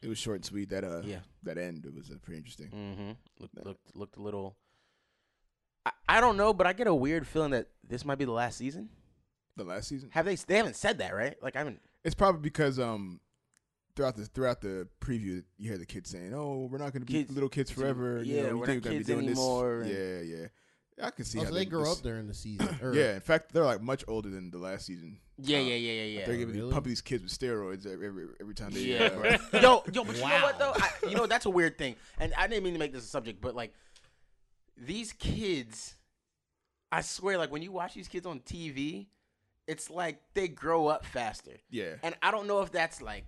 [0.02, 0.70] it was short and sweet.
[0.70, 1.20] That uh, Yeah.
[1.44, 2.68] that end it was uh, pretty interesting.
[2.70, 3.12] Mm-hmm.
[3.42, 4.56] Looked, looked looked a little.
[5.86, 8.32] I, I don't know, but I get a weird feeling that this might be the
[8.32, 8.88] last season.
[9.58, 10.12] The last season.
[10.14, 10.36] Have they?
[10.36, 11.36] They haven't said that, right?
[11.44, 11.82] Like I haven't.
[12.06, 13.20] It's probably because um
[14.00, 17.06] throughout the throughout the preview you hear the kids saying, "Oh, we're not going to
[17.06, 19.14] be Kids- little kids forever." you yeah, know, we we're think not gonna kids be
[19.14, 19.92] doing anymore, This.
[19.98, 20.48] and- Yeah, yeah.
[21.02, 22.68] I can see Oh, how so they grow this- up during the season.
[22.82, 25.20] or- Yeah, in fact, they're like much older than the last season.
[25.38, 26.26] Yeah, Uh, yeah, yeah, yeah, yeah.
[26.26, 26.72] They're giving really?
[26.72, 28.82] pump these kids with steroids every every, every time they.
[28.82, 29.30] Yeah, uh, bro.
[29.62, 30.74] yo, yo, but you know what though?
[30.76, 33.08] I, you know that's a weird thing, and I didn't mean to make this a
[33.08, 33.74] subject, but like
[34.78, 35.96] these kids,
[36.90, 39.08] I swear, like when you watch these kids on TV,
[39.68, 41.96] it's like they grow up faster, yeah.
[42.04, 43.26] and I don't know if that's like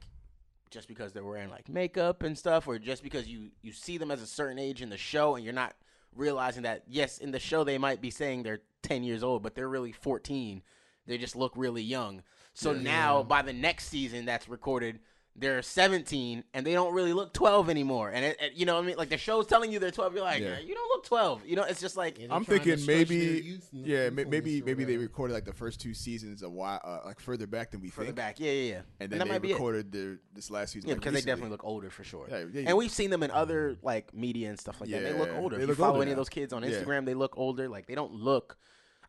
[0.72, 4.10] just because they're wearing like makeup and stuff, or just because you you see them
[4.10, 5.76] as a certain age in the show, and you're not
[6.16, 9.54] realizing that yes, in the show they might be saying they're ten years old, but
[9.54, 10.64] they're really fourteen.
[11.06, 12.24] They just look really young.
[12.54, 12.82] So Yeah.
[12.82, 15.00] now by the next season that's recorded,
[15.36, 18.10] they're 17 and they don't really look 12 anymore.
[18.10, 18.98] And it, it- you know what I mean?
[18.98, 20.14] Like the show's telling you they're 12.
[20.14, 20.60] You're like, Yeah.
[20.60, 21.46] you don't look 12.
[21.48, 23.68] You know, it's just like, Yeah, they're I'm trying to thinking stretch their maybe, youth-
[23.72, 25.02] yeah, ma- youthfulness maybe or maybe they whatever.
[25.04, 28.08] recorded like the first two seasons a while, uh, like further back than we further
[28.08, 28.40] think, back.
[28.40, 28.82] Yeah, yeah, yeah.
[29.00, 29.54] and then that they might be it.
[29.54, 30.90] recorded their this last season.
[30.90, 31.32] Yeah, like, because they recently.
[31.32, 32.28] definitely look older for sure.
[32.30, 35.02] Yeah, yeah, And we've seen them in other like media and stuff like that.
[35.02, 35.56] They look Yeah, older.
[35.58, 36.20] they if look you follow older any of now.
[36.22, 36.70] those kids on Yeah.
[36.72, 37.70] Instagram, they look older.
[37.70, 38.58] Like they don't look.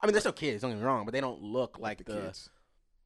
[0.00, 0.62] I mean, they're still kids.
[0.62, 2.48] Don't get me wrong, but they don't look like the the, kids.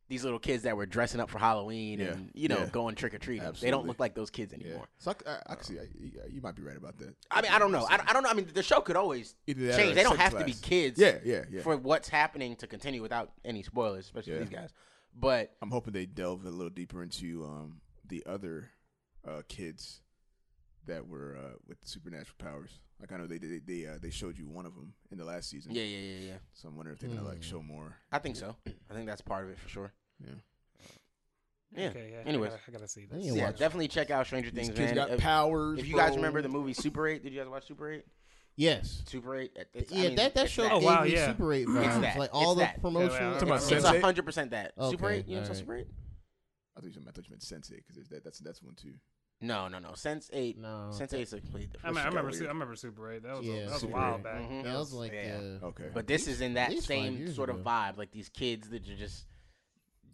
[0.09, 2.67] These little kids that were dressing up for Halloween Yeah, and you know yeah.
[2.67, 3.49] going trick or treating.
[3.61, 4.65] They don't look like those kids Yeah.
[4.67, 4.89] anymore.
[4.99, 5.79] So I, I, I can see.
[5.79, 5.87] I,
[6.29, 7.15] you, might be right about that.
[7.31, 7.87] I mean, I don't know.
[7.89, 8.29] I, I don't know.
[8.31, 9.95] I mean, the show could always Either that or change.
[9.95, 11.01] They don't have to be kids.
[11.01, 11.63] Yeah, yeah, yeah.
[11.63, 14.39] For what's happening to continue without any spoilers, especially Yeah.
[14.41, 14.73] these guys.
[15.19, 18.71] But I'm hoping they delve a little deeper into um, the other
[19.27, 20.03] uh, kids
[20.87, 22.79] that were uh, with supernatural powers.
[23.01, 25.25] Like I know they they they, uh, they showed you one of them in the
[25.25, 25.73] last season.
[25.75, 26.37] yeah, yeah, yeah, yeah.
[26.55, 27.95] So I'm wondering if they're gonna like show more.
[28.11, 28.57] I think so.
[28.91, 29.93] I think that's part of it for sure.
[30.25, 30.31] Yeah.
[31.77, 31.89] Yeah.
[31.89, 32.29] Okay, yeah.
[32.29, 32.53] Anyways.
[32.53, 33.25] I gotta, I gotta see I this.
[33.27, 34.95] need Yeah, watch- definitely check out Stranger These Things, kids man.
[34.95, 35.79] got if, powers.
[35.79, 36.17] if you guys bro.
[36.17, 38.05] remember the movie Super 8, did you guys watch Super 8?
[38.57, 39.03] Yes.
[39.07, 39.53] Super 8.
[39.57, 40.73] it- It's, I Yeah, mean, that that it's show that.
[40.73, 41.27] Oh, gave wow, me yeah.
[41.27, 42.01] Super 8 It's vibes.
[42.01, 42.19] that.
[42.19, 42.81] Like It's all the that.
[42.81, 43.13] promotional.
[43.13, 43.93] Yeah, Talking about It's everything.
[43.93, 43.99] Sense8?
[43.99, 44.73] a hundred percent that.
[44.91, 45.57] Super Okay, Eight, you know, alright.
[45.57, 45.87] Super Eight?
[46.77, 48.95] I thought you meant, I thought you meant Sensei because that, that's that's one too.
[49.41, 49.93] No, no, no.
[49.95, 50.59] Sense Eight.
[50.59, 50.89] No.
[50.93, 51.97] Sense Eight is a completely I, different.
[51.97, 52.31] mean, I remember.
[52.31, 52.39] weird.
[52.41, 53.23] Su- I remember Super Eight.
[53.23, 54.23] That was Yeah, a, that was a Super while 8.
[54.23, 54.41] back.
[54.43, 54.63] Mhm.
[54.65, 55.39] That was like Yeah.
[55.63, 55.91] uh, Okay.
[55.93, 57.69] But this is in that least five same years sort of ago.
[57.69, 59.27] vibe, like these kids that are just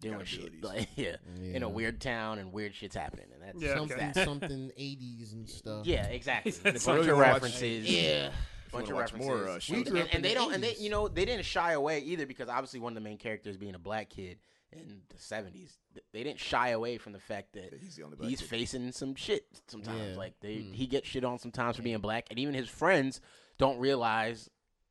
[0.01, 0.65] doing Got shit, abilities.
[0.65, 1.73] like yeah, in a Yeah.
[1.73, 4.11] weird town and weird shit's happening, and that's Yeah, something okay.
[4.13, 4.25] that.
[4.25, 5.87] something 80s and stuff.
[5.87, 6.53] Yeah, exactly.
[6.53, 7.89] a bunch really of wanna watch- references.
[7.89, 8.01] Yeah.
[8.03, 8.33] If you
[8.73, 9.27] bunch of wanna watch references.
[9.29, 10.81] more uh, We shows, grew and, up in and they the don't, and they, 80s.
[10.81, 13.77] you know, they didn't shy away either because obviously one of the main characters being
[13.77, 14.39] a black kid
[14.73, 15.77] in the '70s,
[16.13, 19.15] they didn't shy away from the fact that that he's the only he's facing some
[19.15, 20.13] shit sometimes.
[20.13, 20.17] Yeah.
[20.17, 20.73] Like they, Hmm.
[20.73, 23.21] he gets shit on sometimes for being black, and even his friends
[23.59, 24.49] don't realize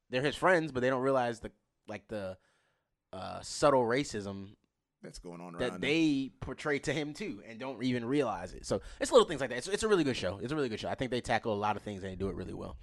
[0.09, 1.51] they're his friends, but they don't realize the
[1.87, 2.37] like the
[3.13, 4.49] uh, subtle racism
[5.01, 5.59] that's going on around.
[5.61, 5.81] that him.
[5.81, 8.65] they portray to him too, and don't even realize it.
[8.65, 9.57] So it's little things like that.
[9.57, 10.39] It's, it's a really good show.
[10.41, 10.89] It's a really good show.
[10.89, 12.77] I think they tackle a lot of things and they do it really well.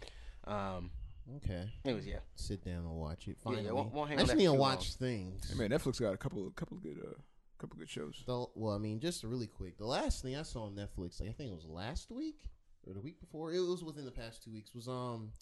[0.45, 0.91] Um,
[1.37, 2.19] Okay, it was yeah.
[2.37, 3.37] sit down and watch it.
[3.47, 5.51] Yeah, yeah, won't- won't hang I just need to too watch things.
[5.51, 7.15] Hey, man, Netflix got a couple, couple of good, uh,
[7.59, 8.23] couple good shows.
[8.27, 9.77] The, well, I mean, just really quick.
[9.79, 12.41] The last thing I saw on Netflix, like, I think it was last week
[12.87, 13.53] or the week before.
[13.53, 14.75] It was within the past two weeks.
[14.75, 15.33] Was um,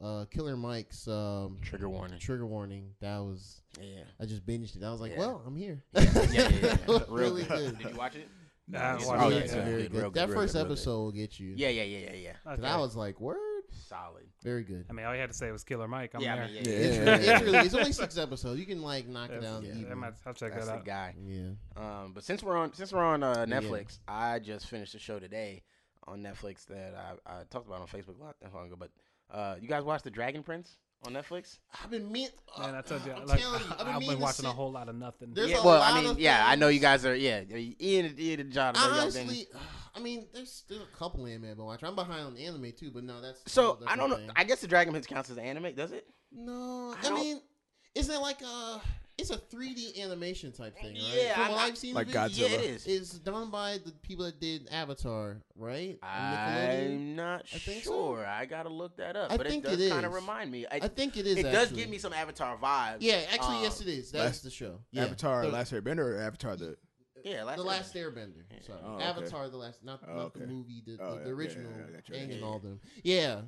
[0.00, 2.18] uh, Killer Mike's um, Trigger warning.
[2.20, 2.90] trigger warning.
[3.00, 4.02] That was Yeah.
[4.20, 4.82] I just binged it.
[4.84, 5.18] I was like, Yeah.
[5.18, 5.82] well, I'm here.
[5.92, 6.48] Yeah, yeah, yeah,
[6.88, 6.96] yeah.
[6.96, 7.48] It really good.
[7.48, 7.78] good.
[7.78, 8.28] Did you watch it?
[8.68, 9.06] Nah, I haven't Yeah.
[9.08, 10.00] watched Oh, it yeah, Very good, good.
[10.00, 10.72] real good, that real first good, real good.
[10.72, 11.54] episode will get you.
[11.56, 12.32] Yeah, yeah, yeah, yeah, yeah.
[12.44, 12.68] 'Cause Okay.
[12.68, 13.38] I was like, word.
[13.88, 14.24] Solid.
[14.42, 14.84] Very good.
[14.90, 16.12] I mean, all you had to say was Killer Mike.
[16.14, 16.44] I'm yeah, there.
[16.44, 16.78] I mean, yeah, Yeah.
[16.78, 17.14] yeah.
[17.16, 18.58] It's, it's, really, it's only six episodes.
[18.58, 19.64] You can like knock it That's- down.
[19.64, 19.92] yeah, even.
[19.92, 20.84] I might, I'll check That's that the out.
[20.84, 21.14] guy.
[21.24, 21.40] yeah.
[21.76, 23.60] Um, but since we're on since we're on uh, Yeah.
[23.60, 25.62] Netflix, I just finished a show today
[26.06, 26.94] on Netflix that
[27.26, 28.76] I, I talked about on Facebook a lot that long ago.
[28.78, 28.90] But
[29.30, 31.58] uh, you guys watch The Dragon Prince on Netflix?
[31.82, 32.32] I've been meant.
[32.58, 34.44] Man, I told you, I'm like, telling you, I've been, I've been meaning to watching
[34.46, 35.32] a whole lot of nothing.
[35.34, 37.14] There's yeah, a well, lot I mean, of yeah, I know you guys are.
[37.14, 38.74] Yeah, Ian, Ian and John.
[38.76, 39.46] I y'all been- Honestly,
[39.96, 41.88] I mean, there's there's a couple anime I've been watching.
[41.88, 44.16] I'm behind on anime too, but no, that's So whole I don't know.
[44.16, 44.32] different thing.
[44.36, 46.06] I guess the Dragon Prince counts as anime, does it?
[46.32, 47.40] No, I I, mean,
[47.94, 48.80] isn't it like a?
[49.18, 51.02] It's a 3D animation type thing, right?
[51.14, 52.50] Yeah, From I- what I- I've seen, Like of Godzilla.
[52.50, 52.86] Yeah, it is.
[52.86, 55.98] It's done by the people that did Avatar, right?
[56.02, 57.90] I'm not I think so.
[57.92, 58.26] sure.
[58.26, 59.32] I gotta look that up.
[59.32, 60.66] I but think it it does kind of remind me.
[60.66, 61.38] I, I think it is.
[61.38, 62.98] it does give me some Avatar vibes.
[63.00, 64.10] Yeah, actually, Um, yes, it is.
[64.10, 64.80] That's Last- the show.
[64.90, 65.04] Yeah.
[65.04, 66.76] Avatar: the, Last Airbender or Avatar the
[67.24, 67.66] Yeah, last the Airbender.
[67.66, 68.64] Last Airbender.
[68.66, 69.04] Sorry, Oh, okay.
[69.04, 71.72] Avatar: The Last, not, Oh, not the movie, the, Oh, the, yeah, the yeah, original,
[71.72, 72.46] yeah, I got and Yeah.
[72.46, 72.80] all them.
[73.02, 73.40] Yeah,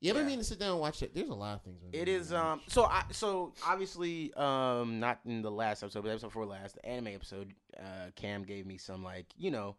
[0.00, 0.10] yeah.
[0.10, 0.22] I've been Yeah.
[0.24, 1.14] meaning to sit down and watch that.
[1.14, 1.80] There's a lot of things.
[1.84, 5.50] I've been It meaning is to um so I so obviously um not in the
[5.50, 9.26] last episode but episode before last the anime episode uh Cam gave me some like
[9.36, 9.76] you know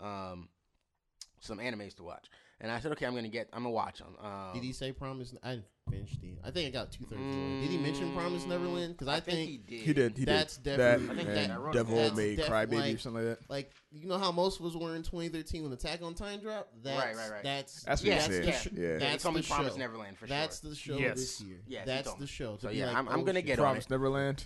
[0.00, 0.48] um
[1.40, 2.28] some animes to watch
[2.60, 4.92] and I said okay I'm gonna get I'm gonna watch them um, Did he say
[4.92, 5.34] Promise?
[5.42, 5.60] I
[5.90, 6.38] finished it.
[6.44, 7.20] I think I got two thirds.
[7.20, 8.94] Did he mention Promise mm, Neverland?
[8.94, 10.18] Because I, think, he did he did.
[10.18, 10.76] He That's did.
[10.76, 12.14] definitely- that, and that- Devil it.
[12.16, 13.50] May That's Cry def- Baby or something like that.
[13.50, 16.82] like you know how most of us were in 2013 when Attack on Titan dropped.
[16.82, 17.42] That's, Right, right, right.
[17.42, 18.52] That's That's what Yeah, he that's the yeah.
[18.52, 18.88] sh- Yeah.
[18.92, 19.76] yeah, That's told me the Promise.
[19.76, 20.36] Neverland for sure.
[20.36, 21.16] That's the show Yes.
[21.16, 21.58] this year.
[21.66, 22.56] Yes, that's the show.
[22.60, 23.46] So, yeah, like, I'm- I'm oh, gonna shit.
[23.46, 24.44] get on Promise Neverland.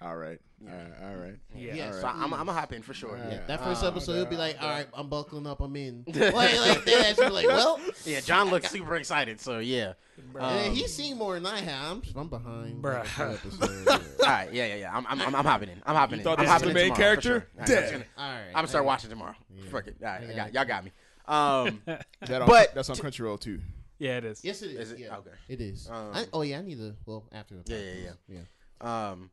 [0.00, 0.38] All right.
[0.64, 0.70] Yeah.
[1.02, 1.36] Uh, all right.
[1.54, 1.74] Yeah.
[1.74, 2.00] Yes.
[2.00, 3.30] so I'm, I'm gonna hop in for sure Yeah.
[3.30, 5.60] Yeah, that first Um, episode, you'll be like, "All right, I'm buckling up.
[5.60, 7.14] I'm in." like, like that.
[7.18, 9.92] You're like, "Well," yeah John looks super excited so yeah
[10.36, 12.02] Um, and he's seen more than I have.
[12.14, 12.82] I'm, I'm behind.
[12.82, 13.34] like, a few Bruh.
[13.60, 13.88] episodes.
[14.20, 16.24] all right yeah yeah yeah I'm I'm, I'm, I'm hopping in I'm hopping You in
[16.24, 17.22] thought I'm this was hopping the main tomorrow, character?
[17.30, 17.46] sure.
[17.56, 17.92] All right, I'm Dead.
[17.92, 19.62] gonna- All right, I'm gonna start I- watching tomorrow Yeah.
[19.70, 20.92] Fuck it all right I got, y'all got me
[21.26, 23.60] um That on, But- that's on Crunchyroll too.
[23.98, 24.44] yeah, it is.
[24.44, 24.78] Yes, it is.
[24.78, 24.98] Is it?
[25.00, 25.16] Yeah.
[25.18, 25.30] Okay.
[25.48, 25.88] It is.
[25.90, 26.94] Um, I, oh yeah, I need to.
[27.04, 28.16] Well, after the Yeah, yeah, podcast.
[28.28, 29.10] yeah.
[29.10, 29.30] Um,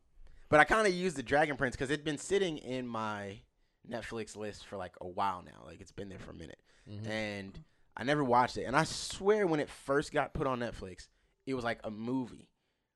[0.48, 3.40] but I kind of used the Dragon Prince because it'd been sitting in my
[3.88, 5.64] Netflix list for like a while now.
[5.64, 7.06] Like it's been there for a minute, Mhm.
[7.08, 7.64] and
[7.96, 8.64] I never watched it.
[8.64, 11.08] And I swear, when it first got put on Netflix,
[11.46, 12.48] it was like a movie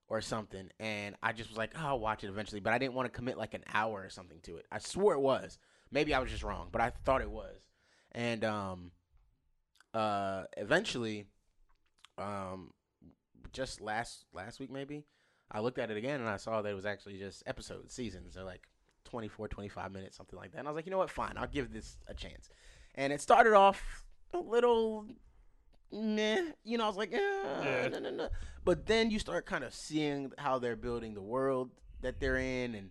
[0.09, 2.61] or something, and I just was like, oh, I'll watch it eventually.
[2.61, 4.67] But I didn't want to commit like an hour or something to it.
[4.73, 5.59] I swore it was.
[5.93, 7.57] Maybe I was just wrong, but I thought it was.
[8.13, 8.91] And um,
[9.95, 11.27] uh, eventually,
[12.19, 12.73] um,
[13.53, 15.05] just last last week maybe.
[15.51, 18.35] I looked at it again and I saw that it was actually just episodes, seasons.
[18.35, 18.69] They're like
[19.05, 20.59] 24, 25 minutes, something like that.
[20.59, 21.11] And I was like, you know what?
[21.11, 21.35] Fine.
[21.37, 22.49] I'll give this a chance.
[22.95, 25.07] And it started off a little
[25.93, 26.43] meh.
[26.65, 27.89] You know, I was like, eh, Yeah.
[27.89, 28.29] no, no, no.
[28.65, 31.71] But then you start kind of seeing how they're building the world
[32.03, 32.91] that they're in and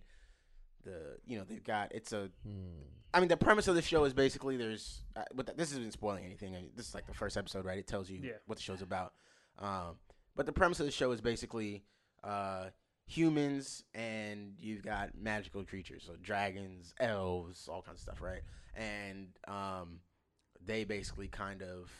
[0.84, 2.82] the, you know, they've got, it's a, Hmm.
[3.12, 5.92] I mean, the premise of the show is basically there's, uh, but th- this isn't
[5.92, 6.54] spoiling anything.
[6.54, 7.78] I mean, this is like the first episode, right?
[7.78, 8.32] It tells you Yeah.
[8.46, 9.14] what the show's about.
[9.58, 9.98] Um,
[10.36, 11.82] but the premise of the show is basically
[12.24, 12.66] uh,
[13.06, 18.42] humans and you've got magical creatures, so dragons, elves, all kinds of stuff, right?
[18.74, 20.00] And um,
[20.64, 21.90] they basically kind of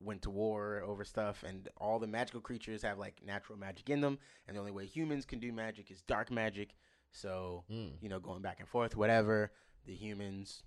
[0.00, 4.00] went to war over stuff, and all the magical creatures have like natural magic in
[4.00, 6.74] them, and the only way humans can do magic is dark magic.
[7.10, 7.92] So Mm.
[8.00, 9.50] you know, going back and forth, whatever.
[9.86, 10.62] The humans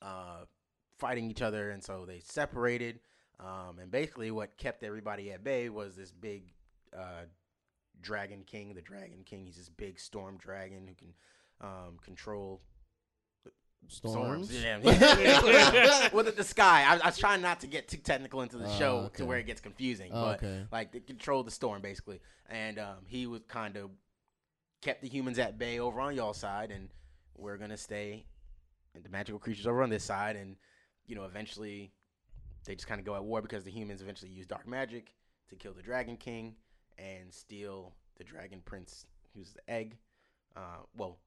[0.00, 0.44] uh,
[0.98, 2.98] fighting each other, and so they separated.
[3.38, 6.52] Um, and basically, what kept everybody at bay was this big
[6.96, 7.22] uh,
[8.02, 8.74] dragon king.
[8.74, 9.46] The dragon king.
[9.46, 11.14] He's this big storm dragon who can
[11.60, 12.60] um, control
[13.88, 14.52] Storms.
[14.52, 14.78] Yeah.
[14.82, 16.08] yeah.
[16.12, 16.84] well, the, the sky.
[16.86, 19.16] I, I was trying not to get too technical into the Oh, show okay.
[19.18, 20.64] to where it gets confusing, Oh, but okay.
[20.70, 23.90] like they control the storm basically, and um, he was kind of
[24.82, 26.88] kept the humans at bay over on y'all side, and
[27.36, 28.24] we're gonna stay
[28.94, 30.56] and the magical creatures over on this side, and
[31.06, 31.92] you know eventually
[32.64, 35.12] they just kind of go at war because the humans eventually use dark magic
[35.48, 36.54] to kill the dragon king
[36.98, 39.96] and steal the dragon prince, who's the egg.
[40.56, 40.60] Uh,
[40.96, 41.18] well,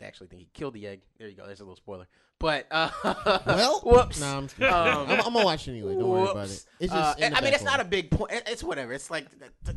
[0.00, 1.00] I actually think he killed the egg.
[1.18, 1.46] There you go.
[1.46, 2.06] There's a little spoiler.
[2.38, 2.90] But uh,
[3.46, 4.20] Well, whoops.
[4.20, 4.44] Nah, I'm.
[4.44, 5.94] Um, I'm, I'm gonna watch it anyway.
[5.94, 6.64] Don't worry about it.
[6.80, 7.18] It's Uh, just.
[7.18, 8.30] the I mean, it's not a big point.
[8.46, 8.92] It's whatever.
[8.92, 9.26] It's like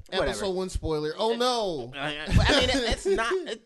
[0.10, 0.26] whatever.
[0.28, 1.14] episode one spoiler.
[1.18, 1.92] Oh no!
[1.98, 3.32] Uh, I mean, it, it's not.
[3.48, 3.66] It,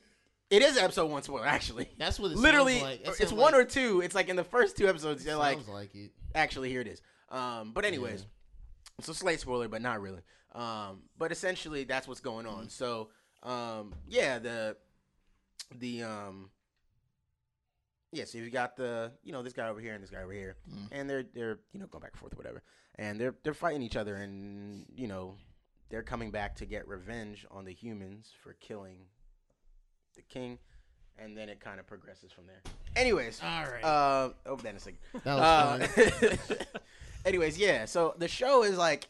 [0.52, 1.90] It is episode one spoiler, actually.
[1.98, 3.02] That's what it Literally, like.
[3.02, 4.02] It it's sounds one or two.
[4.02, 6.12] It's like in the first two episodes, they're like, sounds like it.
[6.36, 7.02] actually, here it is.
[7.32, 8.28] Um, but anyways,
[9.00, 10.20] it's a slate spoiler, but not really.
[10.54, 12.70] Um, but essentially, that's what's going on.
[12.70, 13.10] So,
[13.42, 14.78] um, yeah, the
[15.80, 16.50] the um,
[18.12, 18.26] yeah.
[18.26, 20.56] So you got the you know this guy over here and this guy over here,
[20.92, 22.62] and they're they're you know going back and forth or whatever,
[22.96, 25.36] and they're they're fighting each other, and you know
[25.90, 28.98] they're coming back to get revenge on the humans for killing
[30.16, 30.60] the king,
[31.18, 32.62] and then it kind of progresses from there.
[32.96, 33.84] Anyways, All right.
[33.84, 35.00] uh, oh, that in a second.
[35.24, 35.90] That was
[36.22, 36.68] Uh, fun.
[37.26, 37.86] anyways, yeah.
[37.86, 39.08] So the show is like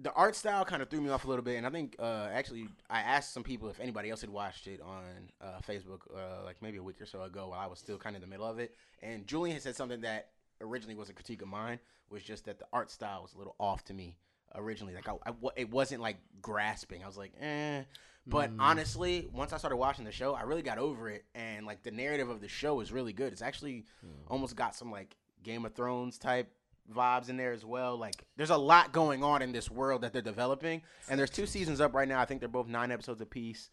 [0.00, 2.28] the art style kind of threw me off a little bit, and I think uh,
[2.32, 6.44] actually I asked some people if anybody else had watched it on uh, Facebook, uh,
[6.44, 8.32] like maybe a week or so ago, while I was still kind of in the
[8.32, 8.74] middle of it.
[9.02, 11.78] And Julian had said something that originally was a critique of mine,
[12.10, 14.16] was just that the art style was a little off to me
[14.54, 14.94] originally.
[14.94, 17.02] Like I, I it wasn't like grasping.
[17.02, 17.82] I was like, eh.
[18.24, 21.82] But honestly, once I started watching the show, I really got over it, and like
[21.82, 23.32] the narrative of the show is really good.
[23.32, 23.84] It's actually
[24.28, 26.48] almost got some like Game of Thrones type
[26.90, 27.96] vibes in there as well.
[27.96, 31.46] Like there's a lot going on in this world that they're developing, and there's two
[31.46, 32.20] seasons up right now.
[32.20, 33.70] I think they're both nine episodes apiece.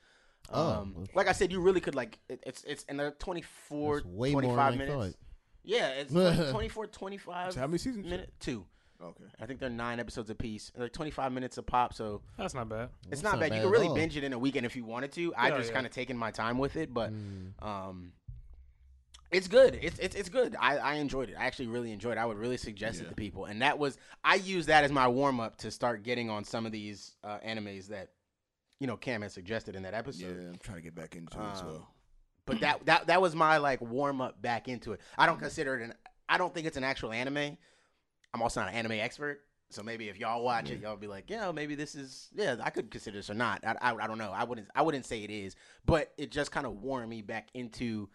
[0.52, 3.12] Oh, Um, well- like I said, you really could like it, it's it's and they're
[3.12, 4.96] 24, That's way more 25 than minutes.
[5.18, 5.26] thought.
[5.64, 8.06] Yeah, it's like 24, 25 So how many seasons?
[8.06, 8.66] minute two.
[9.02, 9.24] Okay.
[9.40, 10.74] I think they're nine episodes apiece.
[10.76, 12.90] They're 25 minutes a pop, so That's not bad.
[13.10, 13.50] it's not, not bad.
[13.52, 15.34] bad You can really binge it in a weekend if you wanted to.
[15.36, 15.76] I Yeah, just yeah.
[15.76, 17.64] kind of taken my time with it, but Mm.
[17.66, 18.12] um,
[19.32, 19.78] it's good.
[19.82, 20.56] It's it's it's good.
[20.60, 21.36] I, I enjoyed it.
[21.38, 22.18] I actually really enjoyed it.
[22.18, 25.08] I would really suggest it to people, and that was I used that as my
[25.08, 28.10] warm up to start getting on some of these uh, animes that
[28.80, 30.38] you know Cam had suggested in that episode.
[30.42, 30.50] Yeah.
[30.50, 31.88] I'm trying to get back into it as Um, well.
[32.46, 35.02] But that that that was my like warm up back into it.
[35.18, 35.94] I don't consider it an.
[36.28, 37.58] I don't think it's an actual anime.
[38.34, 41.30] I'm also not an anime expert, so maybe if y'all watch it, y'all be like,
[41.32, 43.64] yeah, maybe this is yeah, I could consider this or not.
[43.66, 44.32] I, I, I don't know.
[44.32, 47.50] I wouldn't I wouldn't say it is, but it just kind of warmed me back
[47.54, 48.10] into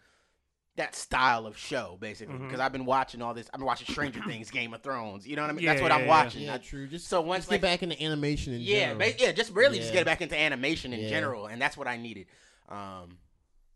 [0.77, 3.49] that style of show basically because I've been watching all this.
[3.53, 5.25] I've been watching Stranger Things, Game of Thrones.
[5.25, 5.65] You know what I mean?
[5.65, 6.41] That's what yeah, I'm watching.
[6.43, 6.85] Yeah, I- true.
[6.87, 8.97] Just so once just like get back into animation in yeah, general.
[8.99, 9.99] ba- yeah, just really just Yeah.
[9.99, 11.09] get back into animation in Yeah.
[11.09, 12.25] general, and that's what I needed.
[12.67, 13.17] Um,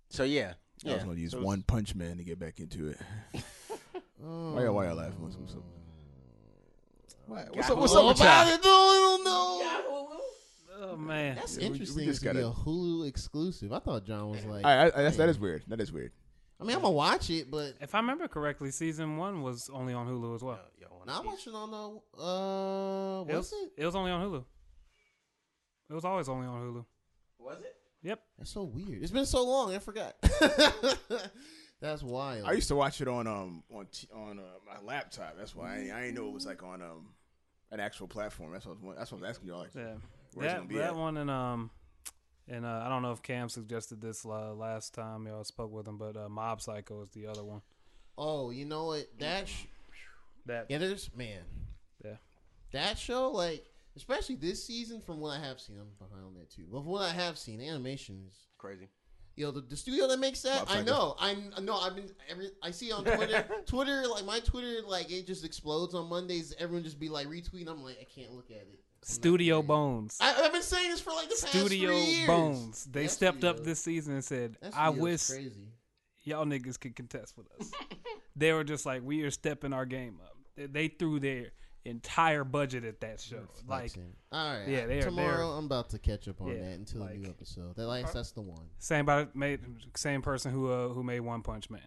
[0.09, 0.53] so yeah,
[0.85, 0.93] I yeah.
[0.95, 2.97] was gonna use So it's- One Punch Man to get back into it.
[4.21, 5.21] Why y'all, why y'all laughing?
[5.21, 5.63] What's, what's up?
[7.27, 7.77] Why- What's up?
[7.77, 8.55] What's Oh, up with about y'all?
[8.55, 10.21] it, no, no.
[10.81, 11.35] Oh man.
[11.35, 12.05] That's Yeah, we- we interesting.
[12.05, 13.71] just to be gotta- a Hulu exclusive.
[13.71, 14.65] I thought John was like.
[14.65, 15.63] I, I, that's, that is weird.
[15.67, 16.11] That is weird.
[16.59, 19.93] I mean, I'm gonna watch it, but If I remember correctly, season one was only
[19.93, 20.59] on Hulu as well.
[20.77, 22.21] Yo, yo, I'm watching on the.
[22.21, 23.71] Uh, It was was, it?
[23.81, 24.43] it was only on Hulu.
[25.89, 26.85] It was always only on Hulu.
[27.39, 27.75] Was it?
[28.01, 28.21] Yep.
[28.37, 29.01] That's so weird.
[29.01, 30.15] It's been so long, I forgot.
[31.81, 32.45] That's wild.
[32.45, 35.35] I used to watch it on um on t- on uh, my laptop.
[35.37, 37.13] That's why I, I didn't know it was like on um
[37.71, 38.51] an actual platform.
[38.51, 39.59] That's what I was, that's what I was asking y'all.
[39.59, 39.93] Like, Yeah.
[40.33, 40.95] Where's it that gonna be that at?
[40.95, 41.69] one and um
[42.49, 45.87] and uh, I don't know if Cam suggested this uh, last time y'all spoke with
[45.87, 47.61] him, but uh, Mob Psycho is the other one.
[48.17, 49.07] oh, you know what?
[49.19, 49.47] That.
[49.47, 49.65] Sh-
[50.45, 51.41] That yeah, there's man.
[52.03, 52.15] Yeah.
[52.71, 56.49] That show, like, especially this season, from what I have seen, I'm behind on that
[56.49, 56.63] too.
[56.71, 58.89] But from what I have seen, animation is Crazy.
[59.35, 60.85] Yo, the, the studio that makes that, Mob I Psycho.
[60.91, 61.15] know.
[61.17, 61.75] I know.
[61.77, 62.09] I've been.
[62.29, 63.45] Every, I see on Twitter.
[63.65, 66.53] Twitter, like my Twitter, like it just explodes on Mondays.
[66.59, 67.69] Everyone just be like retweeting.
[67.69, 68.79] I'm like, I can't look at it.
[69.01, 69.67] I'm not Studio there.
[69.67, 70.17] Bones.
[70.19, 72.27] I, I've been saying this for like the past Studio three years.
[72.27, 72.85] Bones.
[72.91, 75.69] They That stepped up this season and said, that "I wish crazy.
[76.23, 77.71] y'all niggas could contest with us."
[78.35, 81.47] they were just like, "We are stepping our game up." They, they threw their
[81.85, 83.47] entire budget at that show.
[83.67, 83.93] Like
[84.33, 86.71] all right, yeah, they are- tomorrow they're- I'm about to catch up on Yeah, that
[86.73, 87.75] until like- a new episode.
[87.77, 88.65] That like that's the one.
[88.79, 89.61] same about made
[89.95, 91.81] same person who uh, who made One Punch Man.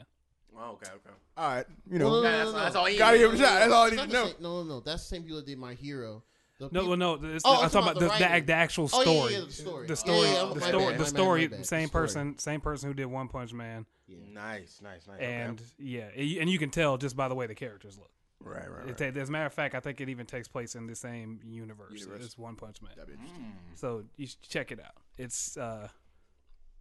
[0.59, 1.11] Oh, okay, okay.
[1.37, 2.59] all right, you know, No, no, no, that's- no, no.
[2.59, 3.55] that's all he Gotta give him a shot.
[3.61, 4.27] That's all I need to know.
[4.27, 4.81] same- No, no, no.
[4.81, 6.23] That's the same people that did My Hero.
[6.69, 7.15] The No, well, no.
[7.23, 9.33] It's, Oh, I'm I'm talking about the, the, the act- the actual Oh, yeah, story.
[9.35, 9.87] yeah, the story.
[9.87, 10.29] The story.
[10.29, 10.91] yeah, the story.
[10.93, 11.47] bad, the story.
[11.49, 11.67] bad.
[11.67, 12.39] Same person.
[12.39, 13.87] Same person who did One Punch Man.
[14.09, 15.17] Nice, nice, nice.
[15.17, 15.25] Okay.
[15.27, 18.11] And yeah, it- and you can tell just by the way the characters look.
[18.41, 18.97] right, right, right.
[18.99, 21.41] ta- as a matter of fact, I think it even takes place in the same
[21.45, 22.25] universe, Universe.
[22.25, 22.93] as One Punch Man.
[22.97, 23.53] That'd be interesting.
[23.77, 24.95] So you should check it out.
[25.19, 25.89] It's uh,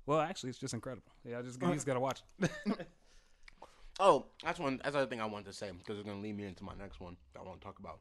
[0.05, 1.11] well, actually, it's just incredible.
[1.23, 2.51] Yeah, I just you just gotta watch it.
[3.99, 4.79] Oh, that's one.
[4.83, 6.99] That's the thing I wanted to say because it's gonna lead me into my next
[6.99, 7.99] one that I want to talk about.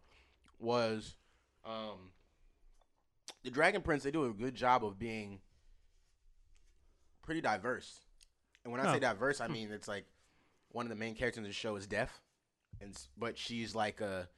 [0.59, 1.15] Was
[1.65, 2.11] um,
[3.43, 4.03] the Dragon Prince?
[4.03, 5.41] They do a good job of being
[7.23, 8.01] pretty diverse.
[8.65, 8.93] And when I Oh.
[8.95, 10.07] say diverse, I mean it's like
[10.73, 12.21] one of the main characters in the show is deaf,
[12.81, 14.29] and but she's like a,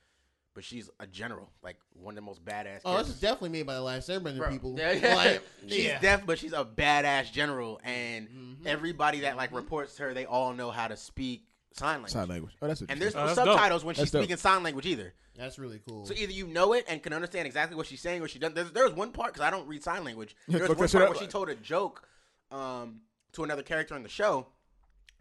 [0.55, 2.81] but she's a general, like one of the most badass.
[2.85, 4.75] Oh, this is definitely made by the last Airbender Bro, people.
[4.79, 5.15] yeah, yeah.
[5.15, 6.01] Like, she's yeah.
[6.01, 8.67] deaf, but she's a badass general, and Mhm.
[8.67, 12.13] everybody that like reports to her, they all know how to speak sign language.
[12.13, 12.53] Sign language.
[12.63, 13.47] Oh, that's And there's no Oh, that's dope.
[13.49, 14.23] subtitles when she's That's dope.
[14.23, 15.15] speaking sign language either.
[15.37, 16.05] That's really cool.
[16.07, 18.55] So either you know it and can understand exactly what she's saying, or she doesn't.
[18.55, 20.37] There's, there was one part because I don't read sign language.
[20.49, 21.15] There was Look one that shit part up.
[21.17, 22.07] where she told a joke
[22.51, 23.01] um,
[23.33, 24.47] to another character in the show,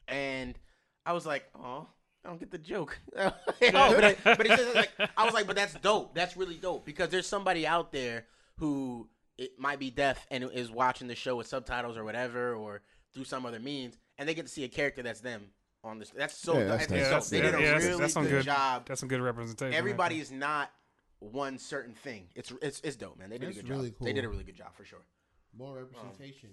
[0.07, 0.57] and
[1.05, 1.87] I was like, oh.
[2.23, 2.99] I don't get the joke.
[3.19, 6.13] Oh, but, I, but it's just like I was like, but that's dope.
[6.13, 8.25] That's really dope because there's somebody out there
[8.57, 9.07] who
[9.39, 12.81] it might be deaf and is watching the show with subtitles or whatever or
[13.13, 15.45] through some other means, and they get to see a character that's them
[15.83, 16.09] on this.
[16.11, 16.57] That's so.
[16.57, 17.41] Yeah, that's, that's that's nice.
[17.41, 17.43] dope.
[17.43, 18.85] Yeah, they did a yeah, really that's some good, good- job.
[18.87, 19.73] That's some good representation.
[19.73, 20.71] Everybody is not
[21.19, 22.27] one certain thing.
[22.35, 23.29] It's it's it's dope, man.
[23.29, 23.99] They did That's a good really job.
[24.01, 25.01] They did a really good job for sure.
[25.57, 26.49] More representation.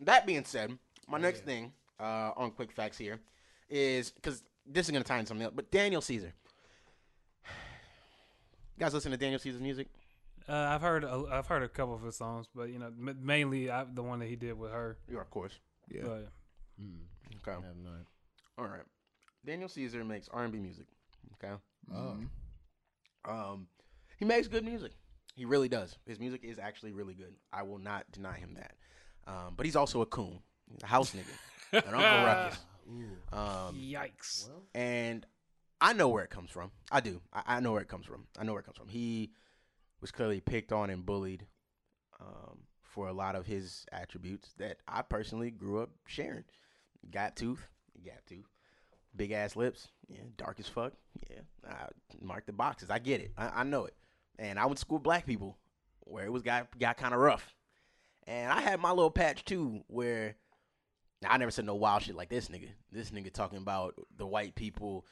[0.00, 0.76] That being said,
[1.08, 3.20] my next thing uh, on quick facts here
[3.68, 5.52] is because this is gonna tie in something else.
[5.54, 6.32] But Daniel Caesar,
[7.44, 9.88] you guys listen to Daniel Caesar's music?
[10.48, 13.18] Uh, I've heard a, I've heard a couple of his songs, but you know, m-
[13.22, 14.98] mainly I, the one that he did with her.
[15.10, 15.58] Yeah, of course.
[15.88, 16.02] Yeah.
[16.04, 16.28] But
[16.82, 17.00] Mm,
[17.46, 17.92] Okay, I have not.
[18.58, 18.82] All right.
[19.44, 20.86] Daniel Caesar makes R and B music.
[21.34, 21.54] Okay,
[21.92, 22.16] Oh,
[23.24, 23.66] um,
[24.18, 24.92] he makes good music.
[25.34, 25.96] He really does.
[26.06, 27.34] His music is actually really good.
[27.52, 28.74] I will not deny him that.
[29.26, 32.58] Um, but he's also a coon, He's a house nigga, an Uncle Ruckus.
[33.32, 34.48] Um, yikes!
[34.74, 35.24] And
[35.80, 36.70] I know where it comes from.
[36.90, 37.20] I do.
[37.32, 38.26] I, I know where it comes from.
[38.38, 38.88] I know where it comes from.
[38.88, 39.32] He
[40.00, 41.46] was clearly picked on and bullied
[42.20, 46.44] um, for a lot of his attributes that I personally grew up sharing.
[47.10, 47.66] Got tooth,
[48.04, 48.48] gap tooth,
[49.14, 50.92] big ass lips, yeah, dark as fuck,
[51.30, 51.40] yeah.
[51.68, 51.86] I
[52.20, 52.90] mark the boxes.
[52.90, 53.32] I get it.
[53.36, 53.94] I, I know it.
[54.38, 55.58] And I went to school with black people
[56.00, 57.54] where it was got got kind of rough.
[58.26, 60.36] And I had my little patch too where
[61.26, 62.68] I never said no wild shit like this nigga.
[62.90, 65.06] This nigga talking about the white people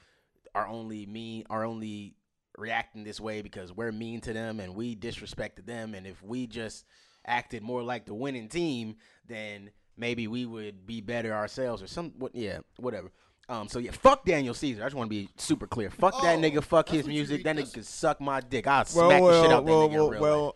[0.55, 2.17] are only mean are only
[2.59, 6.47] reacting this way because we're mean to them and we disrespected them and if we
[6.47, 6.85] just
[7.27, 12.13] acted more like the winning team then maybe we would be better ourselves or some
[12.19, 13.11] what yeah whatever
[13.49, 16.39] um so yeah fuck Daniel Caesar I just want to be super clear fuck that
[16.39, 19.23] Oh, nigga fuck his music that nigga That's- can suck my dick I'll Well, smack
[19.23, 20.45] the shit well, out that well, nigga in well, real well.
[20.47, 20.55] life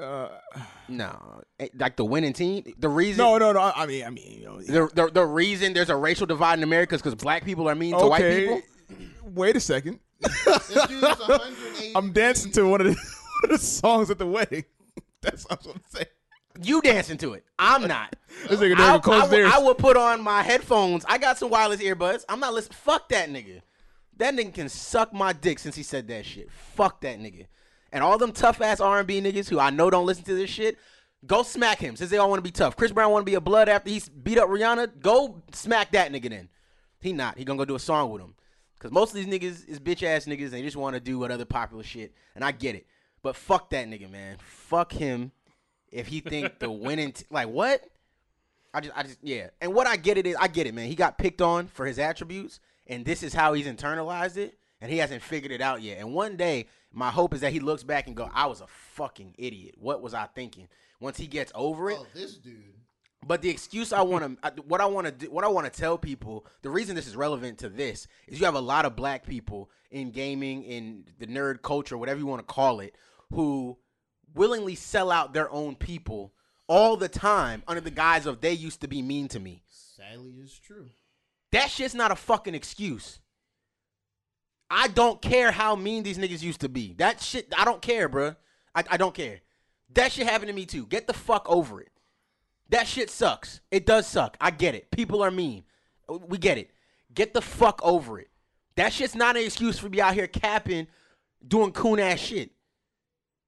[0.00, 0.28] Uh,
[0.88, 3.60] no Eh, like the winning team the reason no, no, no.
[3.74, 4.60] I mean, I mean, you know.
[4.60, 7.74] the, the, the reason there's a racial divide in America is because black people are
[7.74, 8.60] mean to white people.
[9.34, 9.98] Wait a second.
[10.20, 12.92] this dude's 180 I'm dancing to one of the,
[13.42, 14.64] one of the songs at the wedding.
[15.22, 16.06] That's what I'm saying.
[16.60, 17.44] You dancing to it.
[17.58, 18.14] I'm not.
[18.48, 21.04] This nigga I, never closed I, will- I will put on my headphones.
[21.08, 22.24] I got some wireless earbuds.
[22.28, 22.76] I'm not listening.
[22.80, 23.62] Fuck that nigga.
[24.16, 26.48] That nigga can suck my dick since he said that shit.
[26.50, 27.46] Fuck that nigga.
[27.92, 30.78] And all them tough ass R&B niggas who I know don't listen to this shit,
[31.26, 32.76] go smack him since they all want to be tough.
[32.76, 35.00] Chris Brown want to be a blood after he beat up Rihanna.
[35.00, 36.48] Go smack that nigga then.
[37.00, 37.38] He not.
[37.38, 38.34] He gonna go do a song with him.
[38.78, 41.18] Cause most of these niggas is bitch ass niggas and they just want to do
[41.18, 42.12] what other popular shit.
[42.36, 42.86] And I get it.
[43.22, 44.36] But fuck that nigga, man.
[44.40, 45.32] Fuck him
[45.92, 47.82] if he think the winning t- like what?
[48.74, 49.48] I just I just yeah.
[49.60, 50.88] And what I get it is I get it, man.
[50.88, 54.90] He got picked on for his attributes and this is how he's internalized it and
[54.90, 55.98] he hasn't figured it out yet.
[55.98, 58.66] And one day my hope is that he looks back and go, I was a
[58.66, 59.74] fucking idiot.
[59.78, 60.68] What was I thinking?
[61.00, 62.62] Once he gets over it, Oh, this dude.
[63.26, 65.80] but the excuse I want to, what I want to do, what I want to
[65.80, 68.96] tell people, the reason this is relevant to this is you have a lot of
[68.96, 72.94] black people in gaming, in the nerd culture, whatever you want to call it,
[73.32, 73.76] who
[74.34, 76.32] willingly sell out their own people
[76.66, 79.62] all the time under the guise of they used to be mean to me.
[79.70, 80.90] Sadly, is true.
[81.52, 83.20] That shit's not a fucking excuse.
[84.70, 86.94] I don't care how mean these niggas used to be.
[86.98, 88.36] That shit, I don't care, bruh.
[88.74, 89.40] I, I don't care.
[89.94, 90.86] That shit happened to me too.
[90.86, 91.90] Get the fuck over it.
[92.68, 93.60] That shit sucks.
[93.70, 94.36] It does suck.
[94.40, 94.90] I get it.
[94.90, 95.64] People are mean.
[96.08, 96.70] We get it.
[97.14, 98.28] Get the fuck over it.
[98.76, 100.86] That shit's not an excuse for me out here capping,
[101.46, 102.50] doing coon ass shit.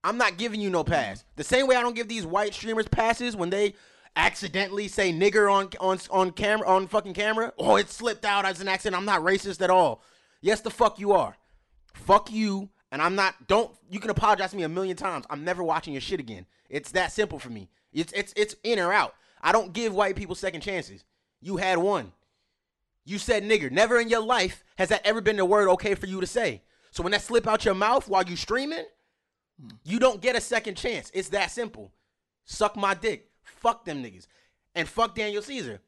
[0.02, 1.24] I'm not giving you no pass.
[1.36, 3.74] The same way I don't give these white streamers passes when they
[4.16, 7.52] accidentally say nigger on on on camera on fucking camera.
[7.58, 8.96] Oh, it slipped out as an accident.
[8.96, 10.02] I'm not racist at all.
[10.40, 11.36] Yes, the fuck you are.
[11.94, 12.70] Fuck you.
[12.92, 13.46] And I'm not.
[13.46, 13.70] Don't.
[13.88, 15.24] You can apologize to me a million times.
[15.30, 16.46] I'm never watching your shit again.
[16.68, 17.68] It's that simple for me.
[17.92, 19.14] It's it's it's in or out.
[19.42, 21.04] I don't give white people second chances.
[21.40, 22.12] You had one.
[23.04, 23.70] You said nigger.
[23.70, 26.62] Never in your life has that ever been the word okay for you to say.
[26.90, 28.84] So when that slip out your mouth while you streaming,
[29.84, 31.10] you don't get a second chance.
[31.14, 31.92] It's that simple.
[32.44, 33.28] Suck my dick.
[33.42, 34.26] Fuck them niggas.
[34.74, 35.80] And fuck Daniel Caesar.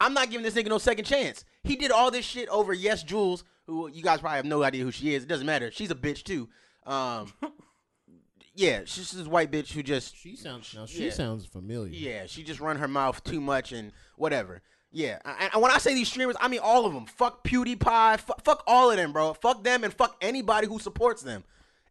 [0.00, 1.44] I'm not giving this nigga no second chance.
[1.62, 4.90] He did all this shit over YesJulz, who you guys probably have no idea who
[4.90, 5.22] she is.
[5.22, 5.70] It doesn't matter.
[5.70, 6.48] She's a bitch too.
[6.86, 7.32] Um,
[8.54, 10.86] yeah, she's this white bitch who just She sounds now.
[10.86, 11.12] She Yeah.
[11.12, 11.92] sounds familiar.
[11.92, 14.62] yeah, she just run her mouth too much and whatever.
[14.90, 17.06] Yeah, and, and when I say these streamers, I mean all of them.
[17.06, 18.20] Fuck PewDiePie.
[18.20, 19.32] Fuck, fuck all of them, bro.
[19.34, 21.42] Fuck them and fuck anybody who supports them.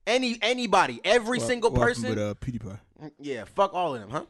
[0.05, 2.09] Any anybody, every What- single what person.
[2.09, 2.79] With uh, PewDiePie.
[3.19, 4.25] yeah, fuck all of them, huh?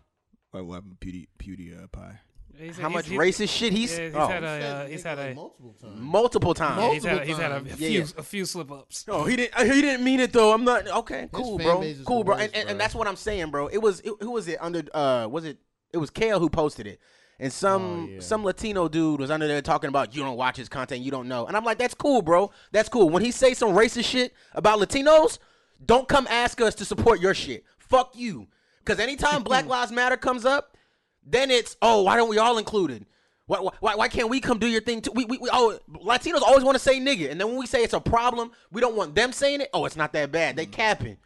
[0.51, 2.19] What, what happened with Pewdie, PewDiePie?
[2.55, 5.17] He's- How much he's- racist shit he's, Yeah, he's oh, had a uh, he's had
[5.17, 5.99] a multiple times.
[5.99, 6.79] multiple times.
[6.83, 7.73] yeah, he's had a, he's had a times.
[7.75, 8.05] few Yeah.
[8.17, 9.05] a few slip ups.
[9.07, 9.57] Oh, he didn't.
[9.73, 10.53] He didn't mean it though.
[10.53, 11.27] I'm not okay.
[11.31, 11.83] Cool, bro.
[12.05, 12.35] Cool, bro.
[12.35, 12.71] worst, and, and, bro.
[12.71, 13.67] and that's what I'm saying, bro.
[13.69, 14.83] It was it, who was it under?
[14.93, 15.57] Uh, was it?
[15.91, 16.99] It was Kale who posted it,
[17.39, 18.19] and some Oh, yeah.
[18.19, 21.27] some Latino dude was under there talking about you don't watch his content, you don't
[21.27, 21.47] know.
[21.47, 22.51] And I'm like, that's cool, bro.
[22.71, 23.09] That's cool.
[23.09, 25.39] When he say some racist shit about Latinos,
[25.85, 27.63] don't come ask us to support your shit.
[27.77, 28.47] Fuck you.
[28.79, 30.77] Because anytime Black Lives Matter comes up,
[31.25, 33.05] then it's oh, why don't we all included?
[33.45, 35.11] Why, why, why can't we come do your thing too?
[35.13, 37.83] We, we, we oh, Latinos always want to say nigga, and then when we say
[37.83, 39.69] it's a problem, we don't want them saying it.
[39.73, 40.55] Oh, it's not that bad.
[40.55, 40.71] They mm.
[40.71, 41.17] capping.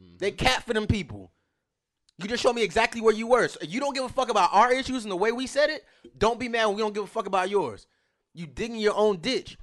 [0.00, 0.18] Mm.
[0.18, 1.30] They cap for them people.
[2.18, 3.48] You just show me exactly where you were.
[3.48, 5.84] So you don't give a fuck about our issues and the way we said it.
[6.18, 7.86] Don't be mad when we don't give a fuck about yours.
[8.34, 9.56] You digging your own ditch.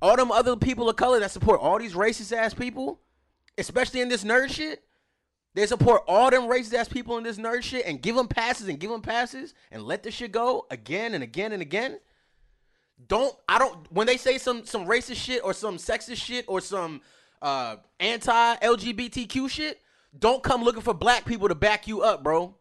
[0.00, 3.00] All them other people of color that support all these racist ass people,
[3.58, 4.82] especially in this nerd shit,
[5.54, 8.68] they support all them racist ass people in this nerd shit and give them passes
[8.68, 11.98] and give them passes and let the shit go again and again and again.
[13.06, 16.60] Don't I don't when they say some some racist shit or some sexist shit or
[16.60, 17.00] some
[17.42, 19.80] uh anti LGBTQ shit,
[20.16, 22.54] don't come looking for black people to back you up, bro.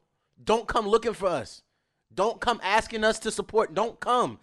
[0.44, 1.62] Don't come looking for us.
[2.14, 3.74] Don't come asking us to support.
[3.74, 4.40] Don't come.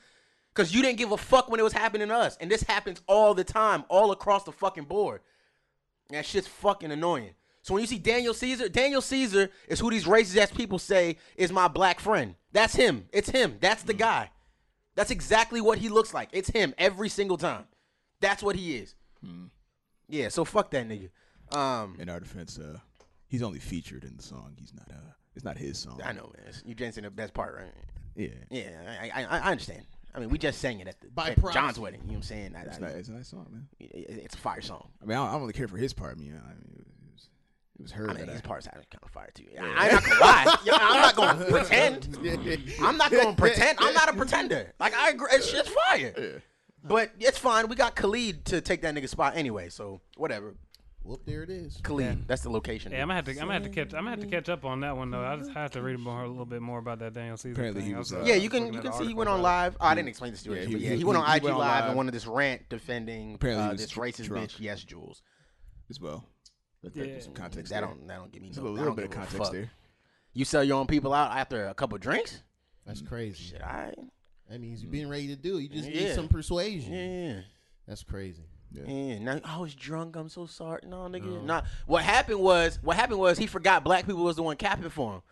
[0.54, 2.36] Cause you didn't give a fuck when it was happening to us.
[2.40, 5.20] And this happens all the time, all across the fucking board.
[6.10, 7.30] That shit's fucking annoying.
[7.62, 11.16] So when you see Daniel Caesar, Daniel Caesar is who these racist ass people say
[11.36, 12.34] is my black friend.
[12.52, 13.06] That's him.
[13.12, 13.56] It's him.
[13.60, 14.30] That's the guy.
[14.96, 16.28] That's exactly what he looks like.
[16.32, 17.64] It's him every single time.
[18.20, 18.94] That's what he is.
[20.08, 21.08] Yeah, so fuck that nigga.
[21.56, 22.78] Um, In our defense, uh,
[23.26, 24.54] he's only featured in the song.
[24.58, 24.86] He's not.
[24.90, 26.00] Uh, it's not his song.
[26.04, 26.52] I know, man.
[26.64, 27.72] You just saying the best part, right?
[28.14, 28.28] Yeah.
[28.50, 28.70] Yeah,
[29.02, 29.84] I, I, I understand.
[30.14, 31.58] I mean, we just sang it at, the, By at proxy.
[31.58, 32.00] John's wedding.
[32.02, 32.54] You know what I'm saying?
[32.56, 33.66] I- It's, I- not, it's a nice song, man.
[33.80, 34.88] it- it's a fire song.
[35.02, 36.16] I mean, I don't, I don't really care for his part.
[36.16, 37.28] I mean, I mean it was,
[37.78, 38.08] it was her.
[38.08, 39.44] I mean, that his I- parts kind of fire too.
[39.58, 40.56] I'm not gonna lie.
[40.64, 42.16] Yeah, I'm not gonna pretend.
[42.80, 43.78] I'm not gonna pretend.
[43.80, 44.72] I'm not a pretender.
[44.78, 46.42] Like I agree, it's just fire.
[46.86, 47.68] But it's fine.
[47.68, 49.68] We got Khalid to take that nigga spot anyway.
[49.70, 50.54] So whatever.
[51.04, 51.78] Whoop, there it is.
[51.82, 52.90] Khalid, that's the location.
[52.90, 53.32] Yeah, I'm gonna have to.
[53.32, 53.92] I'm gonna have to catch.
[53.92, 55.22] I'm gonna have to catch up on that one though.
[55.22, 57.82] I just have to read more, a little bit more about that Daniel Caesar Apparently
[57.82, 57.90] thing.
[57.90, 59.76] he was, uh, uh, yeah, you can you can see he went on live.
[59.80, 61.42] Oh, I didn't explain the situation, Yeah, but yeah, he, he- went on he IG
[61.44, 61.96] went on live and live.
[61.98, 64.48] one of this rant defending Apparently uh, this racist drunk.
[64.50, 64.60] bitch.
[64.60, 65.20] Yes, Jules.
[65.90, 66.24] as well.
[66.82, 67.20] That, that, Yeah.
[67.20, 67.70] some context.
[67.70, 67.88] That there.
[67.90, 69.52] don't that don't give me There's a little, little bit of context fuck.
[69.52, 69.70] there.
[70.32, 72.40] You sell your own people out after a couple drinks?
[72.86, 73.44] That's crazy.
[73.50, 73.92] Shit, I
[74.48, 75.58] That means you've been ready to do.
[75.58, 75.94] You just Mm.
[75.94, 76.92] Need some persuasion.
[76.94, 77.40] Yeah, yeah.
[77.86, 78.44] That's crazy.
[78.74, 80.16] Yeah, now I was drunk.
[80.16, 80.80] I'm so sorry.
[80.86, 81.44] No, nigga.
[81.44, 81.62] Nah.
[81.86, 85.14] What happened was, what happened was he forgot black people was the one capping for
[85.14, 85.22] him.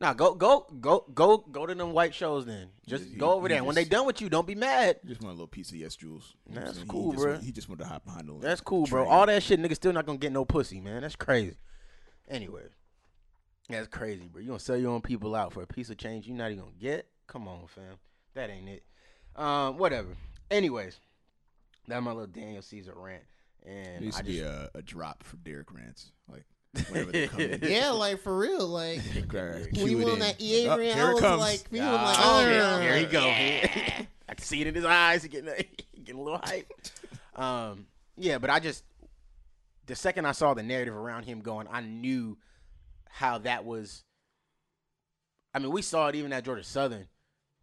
[0.00, 2.70] Nah, go, go, go, go, go to them white shows then.
[2.88, 3.58] Just He- go over there.
[3.58, 4.98] And when they done with you, don't be mad.
[5.06, 6.34] Just want a little piece of yes, Jules.
[6.48, 6.88] You know what I'm That's saying?
[6.88, 9.06] cool, he just want- he just wanted to hop behind the That's cool, bro.
[9.06, 11.02] All that shit, nigga, still not gonna get no pussy, man.
[11.02, 11.56] That's crazy.
[12.28, 12.62] Anyway,
[13.68, 14.40] that's crazy, bro.
[14.40, 16.64] You gonna sell your own people out for a piece of change you not even
[16.64, 17.06] gonna get?
[17.28, 17.94] Come on, fam.
[18.34, 18.82] That ain't it.
[19.36, 20.16] Um, whatever.
[20.50, 20.98] Anyways,
[21.88, 23.22] that's my little Daniel Caesar rant.
[23.64, 26.44] And There used I to be a, a drop for Derek rants, like
[26.88, 27.60] whenever they come in.
[27.62, 28.66] Yeah, like for real.
[28.66, 31.40] Like we when he cue it went on that EA Oh, rant, I was comes.
[31.40, 32.58] like, we was Ah, like, oh, shit.
[32.58, 32.80] no.
[32.80, 33.20] Here he go.
[34.28, 35.22] I can see it in his eyes.
[35.22, 35.52] He getting,
[35.92, 36.72] he getting a little hype.
[37.36, 38.84] Um, yeah, but I just
[39.86, 42.38] the second I saw the narrative around him going, I knew
[43.08, 44.04] how that was.
[45.54, 47.06] I mean, we saw it even at Georgia Southern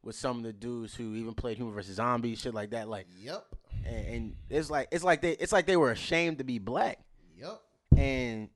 [0.03, 2.87] with some of the dudes who even played Human versus Zombies, shit like that.
[2.87, 3.43] Like, Yep.
[3.85, 6.99] And, and it's like it's like they it's like they were ashamed to be black,
[7.37, 7.61] Yep.
[7.97, 8.49] and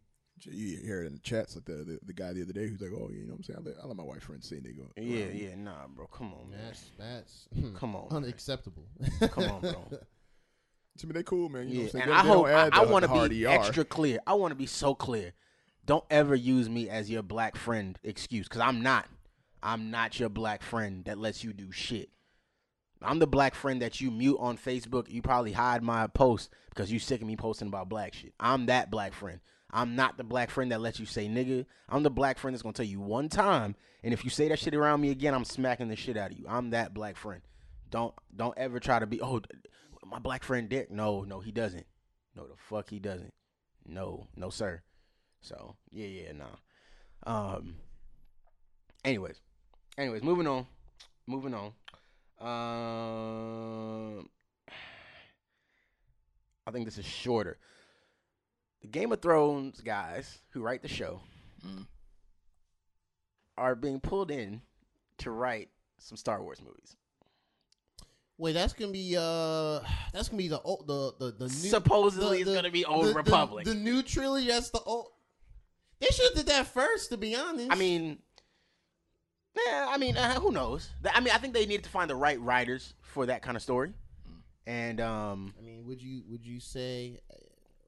[0.46, 2.82] You hear it in the chats, like the, the the guy the other day who's
[2.82, 3.60] like, "Oh, you know what I'm saying?
[3.60, 6.08] I let, I let my white friends say nigga." yeah, around me." yeah, nah, bro,
[6.08, 7.48] come on, man, That's that's
[7.80, 8.84] come on, unacceptable.
[9.32, 9.88] come on, bro.
[11.00, 11.68] To me, they cool, man.
[11.68, 12.04] You know Yeah, what I'm saying?
[12.04, 13.50] and They- I they hope I, I want to be ER.
[13.50, 14.20] extra clear.
[14.28, 15.34] I want to be so clear.
[15.88, 19.08] Don't ever use me as your black friend excuse, because I'm not.
[19.64, 22.10] I'm not your black friend that lets you do shit.
[23.04, 25.10] I'm the black friend that you mute on Facebook.
[25.10, 28.34] You probably hide my post because you sick of me posting about black shit.
[28.40, 29.40] I'm that black friend.
[29.72, 31.66] I'm not the black friend that lets you say nigga.
[31.90, 34.60] I'm the black friend that's gonna tell you one time, and if you say that
[34.60, 36.46] shit around me again, I'm smacking the shit out of you.
[36.48, 37.42] I'm that black friend.
[37.90, 39.42] Don't don't ever try to be oh
[40.06, 40.92] my black friend Dick.
[40.92, 41.86] No, no, he doesn't.
[42.36, 43.34] No, the fuck he doesn't.
[43.86, 44.82] No, no, sir.
[45.42, 47.56] So yeah, yeah, nah.
[47.56, 47.76] Um.
[49.04, 49.42] Anyways,
[49.98, 50.68] anyways, moving on,
[51.28, 51.74] moving on.
[52.40, 54.30] Um,
[56.68, 57.58] I think this is shorter.
[58.82, 61.22] The Game of Thrones guys who write the show
[61.66, 61.88] Mm.
[63.58, 64.62] are being pulled in
[65.20, 65.70] to write
[66.00, 66.98] some Star Wars movies.
[68.38, 69.80] Wait, that's gonna be uh,
[70.12, 73.06] that's gonna be the old the the the new, Supposedly, it's the- gonna be Old
[73.06, 73.66] the- the- Republic.
[73.66, 74.48] The, new trilogy.
[74.48, 75.12] That's the old.
[76.00, 77.72] They should have did that first, to be honest.
[77.72, 78.22] I mean,
[79.56, 80.90] yeah, I mean, uh, who knows?
[81.14, 83.64] I mean, I think they needed to find the right writers for that kind of
[83.64, 83.94] story.
[84.66, 87.20] And um, I mean, would you would you say?
[87.32, 87.36] uh,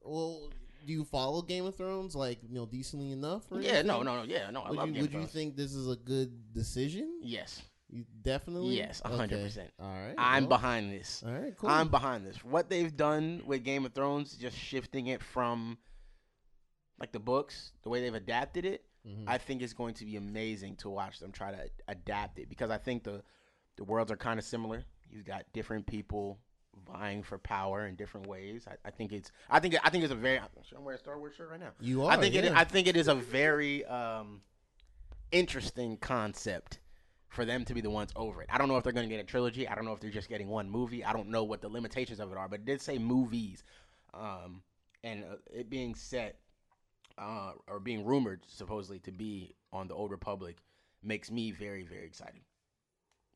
[0.04, 0.50] Well,
[0.86, 3.44] do you follow Game of Thrones like you know decently enough?
[3.50, 4.04] Yeah, no, anything?
[4.04, 5.32] no, no, yeah, no, I Would love you Game would of you Thrones.
[5.32, 7.18] think this is a good decision?
[7.22, 8.76] Yes, You definitely.
[8.76, 9.44] Yes, a hundred Okay.
[9.44, 9.70] percent.
[9.80, 10.14] All right.
[10.18, 11.24] I'm well, behind this.
[11.26, 11.56] All right.
[11.56, 11.70] Cool.
[11.70, 12.36] I'm behind this.
[12.44, 15.78] What they've done with Game of Thrones, just shifting it from
[17.00, 19.24] like the books, the way they've adapted it, Mhm.
[19.26, 22.70] I think it's going to be amazing to watch them try to adapt it because
[22.70, 23.22] I think the
[23.76, 24.84] the worlds are kind of similar.
[25.10, 26.38] You've got different people
[26.86, 28.66] vying for power in different ways.
[28.68, 31.18] I, I think it's I think I think it's a very I'm wearing a Star
[31.18, 31.70] Wars shirt right now.
[31.80, 32.12] you are.
[32.12, 32.52] I think it.
[32.52, 34.42] I think it is a very um,
[35.32, 36.80] interesting concept
[37.28, 38.48] for them to be the ones over it.
[38.50, 39.68] I don't know if they're going to get a trilogy.
[39.68, 41.04] I don't know if they're just getting one movie.
[41.04, 43.62] I don't know what the limitations of it are, but it did say movies,
[44.14, 44.62] um,
[45.04, 46.38] and uh, it being set
[47.18, 50.56] uh, or being rumored supposedly to be on the Old Republic
[51.02, 52.40] makes me very very excited.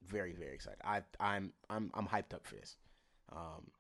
[0.07, 0.79] Very very excited.
[0.85, 2.77] I I'm I'm I'm hyped up for this.
[3.33, 3.71] Um,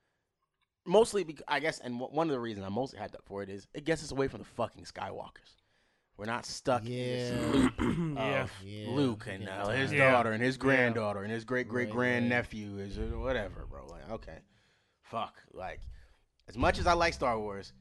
[0.86, 3.42] mostly because I guess, and w- one of the reasons I'm mostly hyped up for
[3.42, 5.56] it is it gets us away from the fucking Skywalkers.
[6.16, 7.80] We're not stuck in this loop
[8.18, 8.88] of Yeah.
[8.88, 12.76] Luke and uh, his daughter and his granddaughter and his great great Right, grand nephew
[12.78, 13.86] is whatever, bro.
[13.86, 14.38] Like, okay,
[15.02, 15.34] fuck.
[15.54, 15.80] Like,
[16.46, 17.72] as much as I like Star Wars,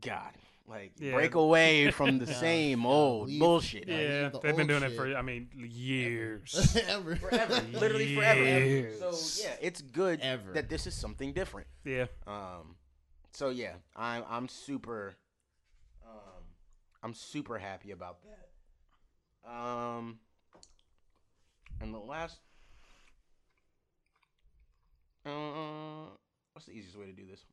[0.00, 0.32] God,
[0.68, 1.12] like Yeah.
[1.14, 3.88] break away from the same old leave- bullshit.
[3.88, 6.76] Yeah, the they've been old doing it for I mean years.
[6.88, 7.16] Ever.
[7.24, 8.40] forever, literally forever.
[8.42, 8.98] Years.
[8.98, 10.52] So yeah, it's good Ever.
[10.52, 11.66] that this is something different.
[11.84, 12.76] yeah, Um,
[13.32, 15.14] so yeah, I'm I'm super,
[16.06, 16.42] um,
[17.02, 19.50] I'm super happy about that.
[19.50, 20.18] Um,
[21.80, 22.38] and the last,
[25.26, 26.10] uh,
[26.52, 27.44] what's the easiest way to do this?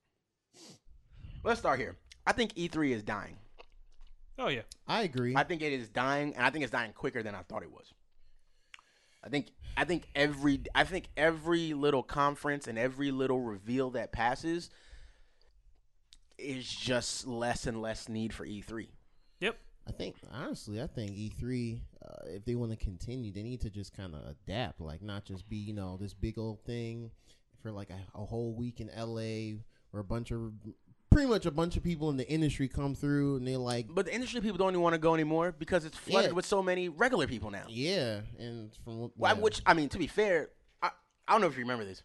[1.44, 1.96] Let's start here.
[2.30, 3.38] I think E3 is dying.
[4.38, 5.34] oh yeah, I agree.
[5.36, 7.72] I think it is dying, and I think it's dying quicker than I thought it
[7.72, 7.92] was.
[9.24, 14.12] I think I think every I think every little conference and every little reveal that
[14.12, 14.70] passes
[16.38, 18.90] is just less and less need for E E3.
[19.40, 19.58] yep,
[19.88, 23.72] I think honestly, I think E3, uh, if they want to continue, they need to
[23.72, 27.10] just kind of adapt, like not just be you know this big old thing
[27.64, 29.58] for like a, a whole week in LA
[29.90, 30.54] where a bunch of
[31.10, 34.06] pretty much a bunch of people in the industry come through and they're like, But
[34.06, 36.36] the industry people don't even want to go anymore because it's flooded Yeah.
[36.36, 37.64] with so many regular people now.
[37.68, 39.42] yeah, and from what- Well, yeah.
[39.42, 40.50] Which I mean, to be fair,
[40.82, 40.90] I,
[41.28, 42.04] I don't know if you remember this,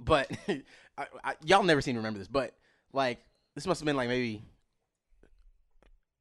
[0.00, 2.28] but I, I, y'all never seem to remember this.
[2.28, 2.54] But
[2.92, 3.18] like,
[3.54, 4.42] this must have been like maybe,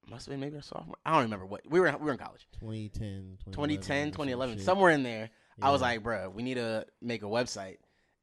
[0.09, 0.97] must have been maybe a sophomore.
[1.05, 1.89] I don't remember what we were.
[1.97, 5.29] We were in college, 2010, 2010, 2011, 2011, somewhere in there.
[5.61, 5.87] I was Yeah.
[5.87, 7.77] like, bruh, we need to make a website,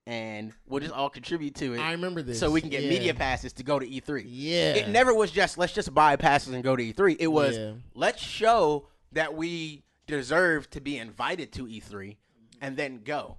[0.07, 2.90] and we'll just all contribute to it, I remember this, so we can get yeah.
[2.90, 4.24] media passes to go to E3.
[4.26, 7.16] Yeah, It never was just let's just buy passes and go to E3.
[7.18, 7.72] It was Yeah.
[7.94, 12.16] let's show that we deserve to be invited to E3
[12.61, 13.36] and then go.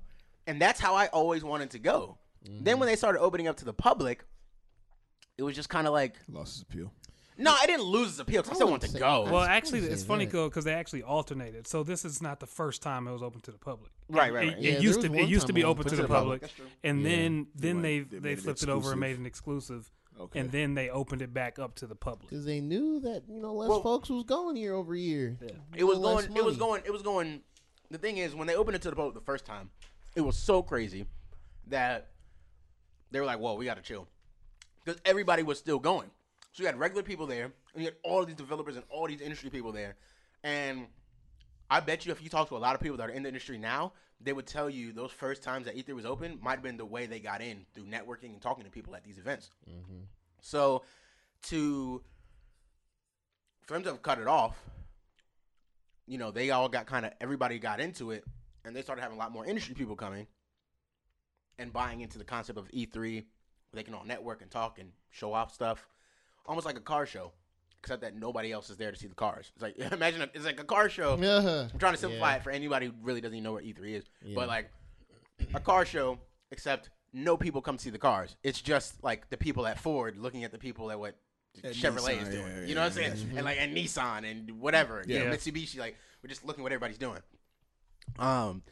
[0.47, 2.18] And that's how I always wanted to go.
[2.45, 2.80] Then mm-hmm.
[2.80, 4.26] when they started opening up to the public,
[5.38, 6.91] it was just kind of like, Lost his appeal.
[7.38, 9.23] No, I didn't lose its appeal 'cause I I still want to go.
[9.23, 10.31] Well, actually, it's funny that.
[10.49, 11.67] because they actually alternated.
[11.67, 13.91] So this is not the first time it was open to the public.
[14.09, 14.57] Right, right, It, right.
[14.57, 15.95] it Yeah, there used was to it one used to time be on open to
[15.95, 16.53] the public, That's
[16.84, 17.09] and Yeah.
[17.09, 18.99] then then They they they they made it flipped it over and exclusive.
[18.99, 20.39] made an exclusive, Okay.
[20.39, 22.29] and then they opened it back up to the public.
[22.29, 25.38] because they knew that you know less Well- folks was going year over year.
[25.75, 26.36] It was going.
[26.36, 26.84] It was going.
[26.86, 27.41] It was going.
[27.89, 29.69] The thing is, when they opened it to the public the first time,
[30.15, 31.05] it was so crazy
[31.67, 32.11] that
[33.11, 34.07] they were like, "Whoa, we got to chill,"
[34.84, 36.09] because everybody was still going.
[36.54, 39.22] So you had regular people there, and you had all these developers and all these
[39.22, 39.95] industry people there,
[40.43, 40.88] and
[41.70, 43.30] I bet you if you talk to a lot of people that are in the
[43.30, 46.62] industry now, they would tell you those first times that E3 was open might have
[46.62, 49.49] been the way they got in through networking and talking to people at these events.
[49.68, 50.04] Mm-hmm.
[50.41, 50.84] So
[51.43, 52.04] to
[53.66, 54.56] for them to have cut it off,
[56.06, 58.24] you know, they all got kind of everybody got into it,
[58.64, 60.28] and they started having a lot more industry people coming
[61.58, 62.93] and buying into the concept of E3.
[62.93, 63.24] Where
[63.74, 65.88] they can all network and talk and show off stuff,
[66.46, 67.32] almost like a car show,
[67.80, 69.52] except that nobody else is there to see the cars.
[69.56, 71.18] It's like imagine a, it's like a car show.
[71.20, 71.68] Yeah.
[71.74, 72.36] I'm trying to simplify Yeah.
[72.38, 74.04] it for anybody who really doesn't even know what E3 is.
[74.24, 74.36] Yeah.
[74.36, 74.72] But like
[75.54, 76.20] a car show,
[76.52, 78.36] except no people come see the cars.
[78.44, 81.16] It's just like the people at Ford looking at the people at what
[81.64, 82.48] At Chevrolet Nissan, is doing.
[82.58, 83.32] yeah, you know what I'm yeah, saying?
[83.36, 85.04] And like and Nissan and whatever.
[85.08, 85.24] Yeah.
[85.24, 85.32] Yeah.
[85.32, 85.78] Mitsubishi.
[85.80, 87.20] Like we're just looking what everybody's doing.
[88.20, 88.64] Um,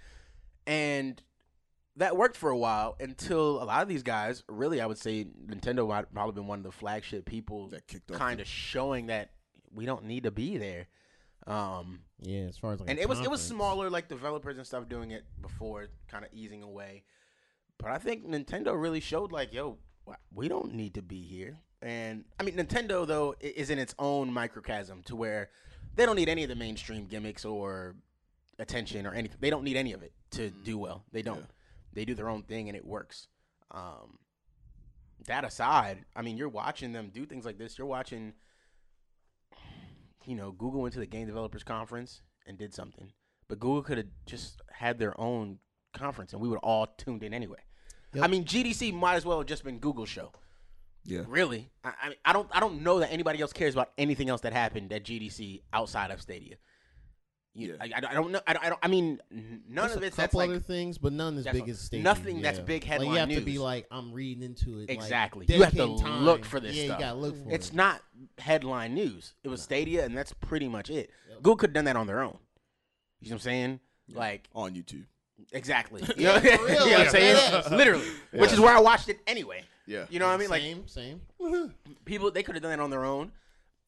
[0.68, 1.22] and
[1.98, 5.26] that worked for a while until a lot of these guys, really, I would say
[5.46, 9.08] Nintendo might probably been one of the flagship people That kicked off kind of showing
[9.08, 9.32] that
[9.74, 10.88] we don't need to be there.
[11.48, 14.66] Um, Yeah, as far as like and it was it was smaller like developers and
[14.66, 17.04] stuff doing it before kind of easing away.
[17.80, 19.80] But i think nintendo really showed like yo
[20.32, 21.58] we don't need to be here.
[21.82, 25.50] And i mean nintendo though is in its own microcosm to where
[25.96, 27.96] they don't need any of the mainstream gimmicks or
[28.60, 31.04] attention or anything they don't need any of it to do well.
[31.12, 31.40] They don't.
[31.40, 31.46] Yeah.
[31.94, 33.28] They do their own thing and it works
[33.72, 34.18] um
[35.28, 38.34] that aside i mean you're watching them do things like this you're watching
[40.26, 43.12] you know, Google went to the Game Developers Conference and did something.
[43.48, 45.60] but Google could have just had their own
[45.94, 47.60] conference, and we would all tuned in anyway.
[48.14, 48.24] Yep.
[48.24, 50.32] I mean, GDC might as well have just been Google's show.
[51.04, 51.24] Yeah.
[51.28, 54.30] Really, I, I mean, I don't, I don't know that anybody else cares about anything
[54.30, 56.56] else that happened at GDC outside of Stadia.
[57.54, 57.98] You, Yeah.
[57.98, 58.40] I, I don't know.
[58.48, 58.80] I, don't- I don't.
[58.82, 61.44] I mean, none There's of a it's that's couple like other things, but none as
[61.44, 62.04] That's big as Stadia.
[62.04, 62.64] nothing that's yeah.
[62.66, 64.88] big Like you headline have to be like, I'm reading into it.
[64.88, 65.46] like, Exactly.
[65.50, 67.00] You have to dedicating look for this yeah, stuff.
[67.00, 67.76] you gotta look for it's it.
[67.76, 68.02] not
[68.38, 69.34] headline news.
[69.44, 71.10] It was Stadia, and that's pretty much it.
[71.38, 72.38] Google could have done that on their own.
[73.20, 73.80] You know what I'm saying?
[74.14, 75.06] Like On YouTube.
[75.52, 76.04] exactly.
[76.18, 77.36] You know, Yeah, you know what I'm like, saying?
[77.36, 77.70] deadass.
[77.72, 79.64] Literally, which is where I watched it anyway.
[79.88, 80.06] Yeah.
[80.10, 80.50] You know what I mean?
[80.50, 81.22] Like same, same.
[82.06, 83.32] people, they could have done that on their own.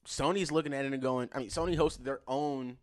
[0.05, 1.29] Sony's looking at it and going.
[1.33, 2.77] I mean, Sony hosted their own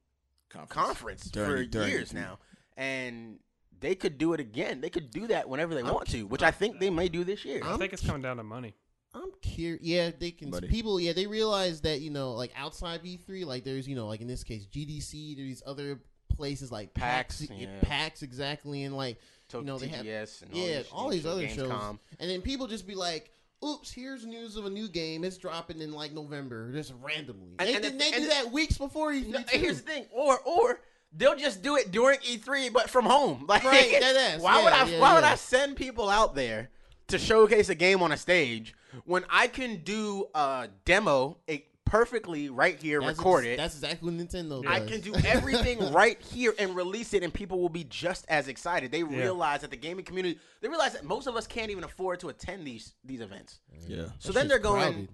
[0.50, 0.72] Conference.
[0.72, 2.14] conference During- for during years E3.
[2.14, 2.38] now,
[2.76, 3.38] and
[3.78, 4.80] they could do it again.
[4.80, 7.44] They could do that whenever they want to, which I think they may do this
[7.44, 7.62] year.
[7.64, 8.74] I think it's coming down to money.
[9.14, 9.82] I'm curious.
[9.82, 10.50] Yeah, they can.
[10.50, 10.68] Buddy.
[10.68, 14.20] People, yeah, they realize that you know, like outside E3, like there's you know, like
[14.20, 15.34] in this case, GDC.
[15.36, 17.80] There's these other places like PAX, PAX, yeah.
[17.82, 21.42] PAX exactly, and like So you know they have TGS and yeah, all these other
[21.42, 21.56] Gamescom.
[21.56, 23.32] shows, and then people just be like.
[23.64, 23.90] Oops!
[23.90, 25.22] Here's news of a new game.
[25.24, 27.56] It's dropping in like November, just randomly.
[27.58, 29.28] And- they and did- the- they and do the- that weeks before E3.
[29.28, 30.80] No, here's the thing, or or
[31.12, 33.44] they'll just do it during E3, but from home.
[33.48, 34.86] Like, Right, is, why would I?
[34.88, 35.24] yeah, why would.
[35.24, 36.70] I send people out there
[37.08, 42.48] to showcase a game on a stage when I can do a demo it perfectly
[42.48, 43.56] right here, That's record ex- it?
[43.56, 44.72] That's exactly what Nintendo does.
[44.72, 48.46] I can do everything right here and release it, and people will be just as
[48.46, 48.92] excited.
[48.92, 52.20] They realize that the gaming community, they realize that most of us can't even afford
[52.20, 53.58] to attend these these events.
[53.88, 54.06] Yeah.
[54.20, 55.08] So That then they're going, crowded.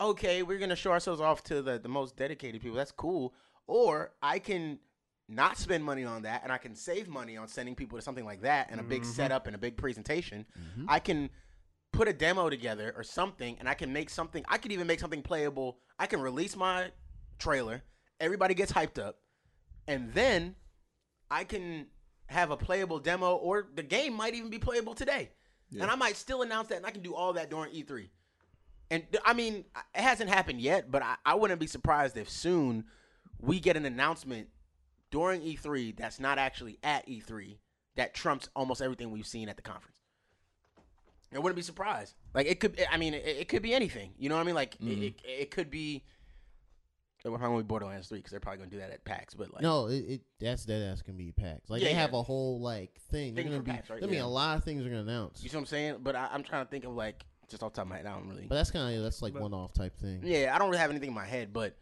[0.00, 2.76] okay, we're gonna show ourselves off to the, the most dedicated people.
[2.76, 3.34] That's cool.
[3.66, 4.78] Or I can
[5.28, 8.24] not spend money on that and I can save money on sending people to something
[8.24, 9.10] like that and a big mm-hmm.
[9.10, 10.46] setup and a big presentation.
[10.58, 10.86] Mm-hmm.
[10.88, 11.28] I can
[11.98, 15.00] put a demo together or something and I can make something I could even make
[15.00, 15.78] something playable.
[15.98, 16.92] I can release my
[17.40, 17.82] trailer,
[18.20, 19.16] everybody gets hyped up,
[19.88, 20.54] and then
[21.28, 21.88] I can
[22.26, 25.30] have a playable demo or the game might even be playable today.
[25.72, 28.08] And I might still announce that and I can do all that during E3.
[28.92, 32.84] And I mean, it hasn't happened yet, but I, I wouldn't be surprised if soon
[33.40, 34.46] we get an announcement
[35.10, 37.58] during E3 that's not actually at E3
[37.96, 39.97] that trumps almost everything we've seen at the conference.
[41.34, 42.14] I wouldn't be surprised.
[42.34, 44.12] Like it could, I mean, it, it could be anything.
[44.18, 44.54] You know what I mean?
[44.54, 45.02] Like it, mm-hmm.
[45.02, 46.04] it, it could be.
[47.24, 49.34] We're probably gonna be Borderlands three because they're probably gonna do that at PAX.
[49.34, 51.68] But like, No, it, it that's that ass can be PAX.
[51.68, 52.00] Like Yeah, they yeah.
[52.00, 53.34] have a whole like thing.
[53.34, 53.72] They're gonna be.
[53.72, 54.02] PAX, right?
[54.02, 54.24] I mean, Yeah.
[54.24, 55.42] a lot of things are gonna announce.
[55.42, 55.96] you see what I'm saying?
[56.02, 58.06] But I, I'm trying to think of like just off the top of my head.
[58.06, 58.46] I don't really.
[58.46, 60.20] But that's kind of that's like one off type thing.
[60.22, 61.76] Yeah, I don't really have anything in my head, but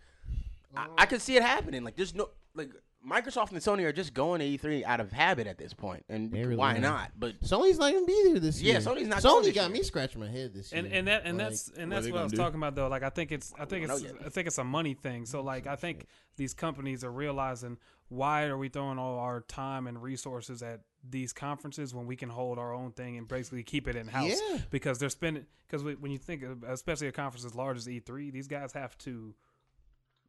[0.75, 1.85] I, I could see it happening.
[1.85, 2.71] Like, there's no like
[3.09, 6.33] Microsoft and Sony are just going to E3 out of habit at this point, and
[6.33, 6.79] really why are.
[6.81, 7.13] not?
[7.19, 8.81] But Sony's not gonna be there this Yeah, year.
[8.81, 9.79] Yeah, Sony's not Sony this got year.
[9.79, 10.83] me scratching my head this year.
[10.85, 12.39] and and that and Like, that's and what that's they what I was do?
[12.39, 12.89] talking about though.
[12.89, 14.13] Like I think it's I think don't it's.
[14.25, 15.25] I think it's a money thing.
[15.27, 17.79] So like I think these companies are realizing
[18.09, 22.29] why are we throwing all our time and resources at these conferences when we can
[22.29, 24.41] hold our own thing and basically keep it in house?
[24.51, 24.59] Yeah.
[24.71, 28.33] Because they're spending because when you think of, especially a conference as large as E3,
[28.33, 29.35] these guys have to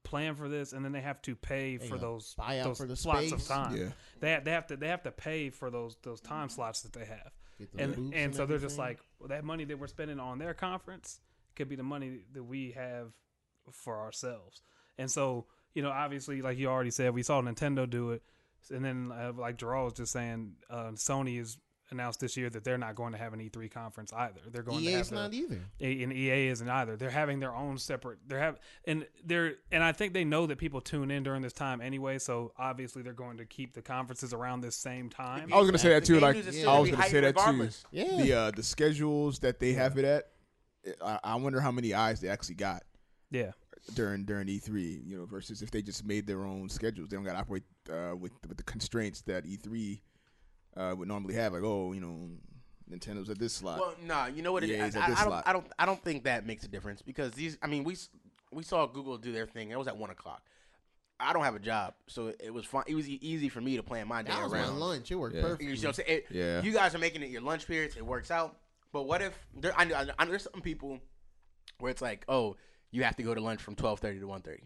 [0.08, 2.86] plan for this and then they have to pay for those buy out those for
[2.86, 3.48] the slots of space.
[3.48, 3.76] time.
[3.76, 3.90] Yeah.
[4.20, 6.94] They have, they have to they have to pay for those those time slots that
[6.94, 8.98] they have Get the and booths and and so they're just everything.
[8.98, 11.20] like well, that money that we're spending on their conference
[11.56, 13.12] could be the money that we have
[13.72, 14.62] for ourselves.
[14.98, 18.24] And so you know, obviously, like you already said, we saw Nintendo do it,
[18.72, 21.58] and then uh, like Gerald was just saying, uh, Sony has
[21.92, 24.42] announced this year that they're not going to have an E3 conference either.
[24.52, 25.60] They're going to EA's have a- not either.
[25.80, 26.96] a- and EA isn't either.
[26.98, 28.20] They're having their own separate.
[28.28, 31.54] They're have and they're and I think they know that people tune in during this
[31.54, 32.18] time anyway.
[32.20, 35.52] So obviously they're going to keep the conferences around this same time.
[35.54, 36.20] I was gonna say that too.
[36.20, 36.70] Like yeah.
[36.70, 37.70] I was gonna say that too.
[37.92, 38.18] Yeah.
[38.18, 40.30] The uh, the schedules that they have it at,
[41.02, 42.84] I, I wonder how many eyes they actually got
[43.32, 43.52] Yeah,
[43.94, 45.06] during during E3.
[45.06, 47.64] You know, versus if they just made their own schedules, they don't got to operate
[47.90, 50.00] uh, with with the constraints that E3
[50.78, 51.54] uh, would normally have.
[51.54, 52.30] Like, oh, you know,
[52.92, 53.80] Nintendo's at this slot.
[53.80, 54.96] Well, nah, you know what it Yeah, is.
[54.96, 55.48] he's I, I, don't.
[55.48, 55.68] I don't.
[55.80, 57.58] I don't think that makes a difference because these.
[57.62, 57.98] I mean, we
[58.52, 59.72] we saw Google do their thing.
[59.72, 60.42] It was at one o'clock.
[61.20, 62.84] I don't have a job, so it, it was fun.
[62.88, 64.80] It was e- easy for me to plan my day That was my around.
[64.80, 65.10] lunch.
[65.12, 65.42] It worked Yeah.
[65.42, 65.64] perfect.
[65.64, 66.20] You see what I'm saying?
[66.20, 66.62] It- Yeah.
[66.62, 67.98] You guys are making it your lunch periods.
[67.98, 68.56] It works out.
[68.94, 69.74] But what if there?
[69.76, 71.00] I, know- I, know there's some people
[71.80, 72.56] where it's like, oh,
[72.92, 74.64] you have to go to lunch from twelve thirty to one thirty.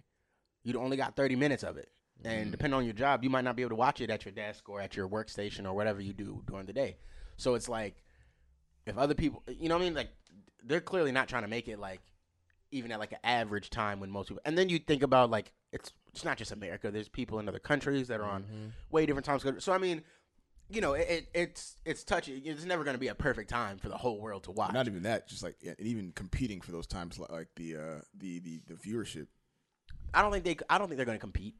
[0.64, 1.90] You only got thirty minutes of it,
[2.24, 4.32] and depending on your job, you might not be able to watch it at your
[4.32, 6.98] desk or at your workstation or whatever you do during the day.
[7.38, 8.04] So it's like,
[8.86, 9.94] if other people, you know what I mean?
[9.96, 10.10] Like,
[10.64, 12.02] they're clearly not trying to make it like
[12.72, 14.42] even at like an average time when most people.
[14.46, 16.92] And then you think about like it's it's not just America.
[16.92, 19.44] There's people in other countries that are on way different times.
[19.60, 20.04] So I mean,
[20.70, 22.38] you know, it, it it's it's touchy.
[22.38, 24.74] It's never going to be a perfect time for the whole world to watch.
[24.74, 28.02] Not even that, just like and even competing for those times, like, like the uh,
[28.18, 29.28] the the the viewership.
[30.14, 30.58] I don't think they.
[30.70, 31.56] I don't think they're going to compete.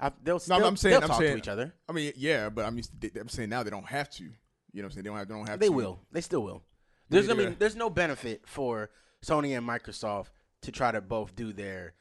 [0.00, 1.74] I, they'll No, still, I'm- I'm saying, they'll I'm talk saying, to each other.
[1.88, 4.22] I mean, yeah, but I'm used to, I'm saying now they don't have to.
[4.24, 4.30] You
[4.74, 5.04] know what I'm saying?
[5.04, 5.28] They don't have.
[5.28, 5.56] They don't have.
[5.56, 5.72] To They to.
[5.72, 6.00] will.
[6.12, 6.62] They still will.
[7.08, 8.90] There's I mean, they're- there's no benefit for
[9.24, 10.28] Sony and Microsoft
[10.62, 11.94] to try to both do their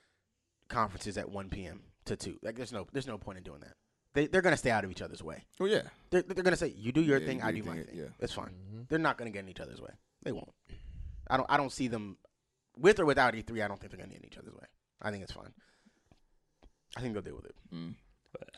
[0.68, 1.82] conferences at 1 p.m.
[2.06, 2.39] to 2.
[2.41, 3.74] Like there's no there's no point in doing that.
[4.14, 5.45] They they're gonna stay out of each other's way.
[5.60, 5.84] Oh yeah.
[6.10, 7.86] They're, they're gonna say you do your Yeah, thing, you I do do my thing,
[7.86, 7.95] thing.
[7.98, 8.06] yeah.
[8.20, 8.48] It's fine.
[8.50, 8.82] Mm-hmm.
[8.89, 9.91] They're not gonna get in each other's way.
[10.24, 10.50] They won't.
[11.30, 12.18] I don't I don't see them
[12.78, 13.64] with or without E3.
[13.64, 14.66] I don't think they're gonna get in each other's way.
[15.02, 15.54] I think it's fine.
[16.98, 17.56] I think they'll deal with it.
[17.74, 17.93] Mm.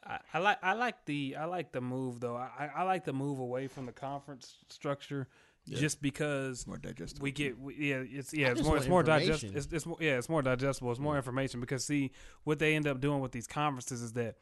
[0.06, 2.36] I, I like I like the I like the move though.
[2.36, 5.28] I, I like the move away from the conference structure
[5.68, 7.24] just because More digestible.
[7.24, 9.58] we get we, yeah it's yeah I it's more want it's more digest information.
[9.58, 12.12] it's, it's more, yeah it's more digestible it's more information because see
[12.44, 14.36] what they end up doing with these conferences is that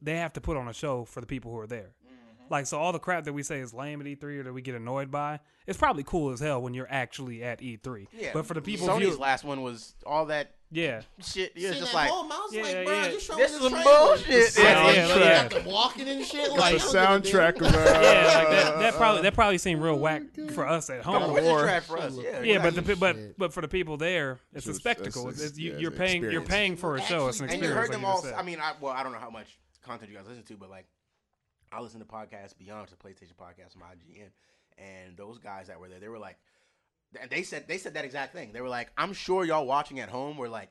[0.00, 1.90] they have to put on a show for the people who are there.
[2.50, 4.62] Like so, all the crap that we say is lame at E3 or that we
[4.62, 8.06] get annoyed by, it's probably cool as hell when you're actually at E3.
[8.12, 8.30] Yeah.
[8.32, 11.52] But for the people, Sony's view, last one was all that yeah, shit.
[11.56, 13.08] You're Sitting just at like home, I was Yeah, like, bro, yeah.
[13.08, 13.84] just show This is some trailer.
[13.84, 14.26] bullshit.
[14.54, 15.08] The Yeah, soundtrack, yeah,
[15.44, 16.40] you got them walking and shit.
[16.40, 17.64] It's Like, the I don't give a soundtrack damn.
[17.68, 20.22] of uh, yeah, like that, that probably that probably seemed real whack
[20.52, 21.22] for us at home.
[21.22, 21.40] of War.
[21.42, 21.80] War.
[21.80, 22.14] for us.
[22.22, 22.94] Yeah, Yeah, but the exactly.
[22.94, 25.22] pe- but but for the people there, it's So a it's- spectacle.
[25.28, 27.28] it's- It's, it's, you, yeah, you're it's an paying you're paying for a show.
[27.28, 28.20] It's an and you heard like them you all.
[28.22, 28.34] said.
[28.34, 30.68] I mean, I well, I don't know how much content you guys listen to, but
[30.68, 30.84] like,
[31.72, 34.28] I listen to podcasts beyond the PlayStation podcast from IGN,
[34.78, 36.36] and those guys that were there, they were like,
[37.20, 38.52] and they said they said that exact thing.
[38.52, 40.70] They were like, I'm sure y'all watching at home were like,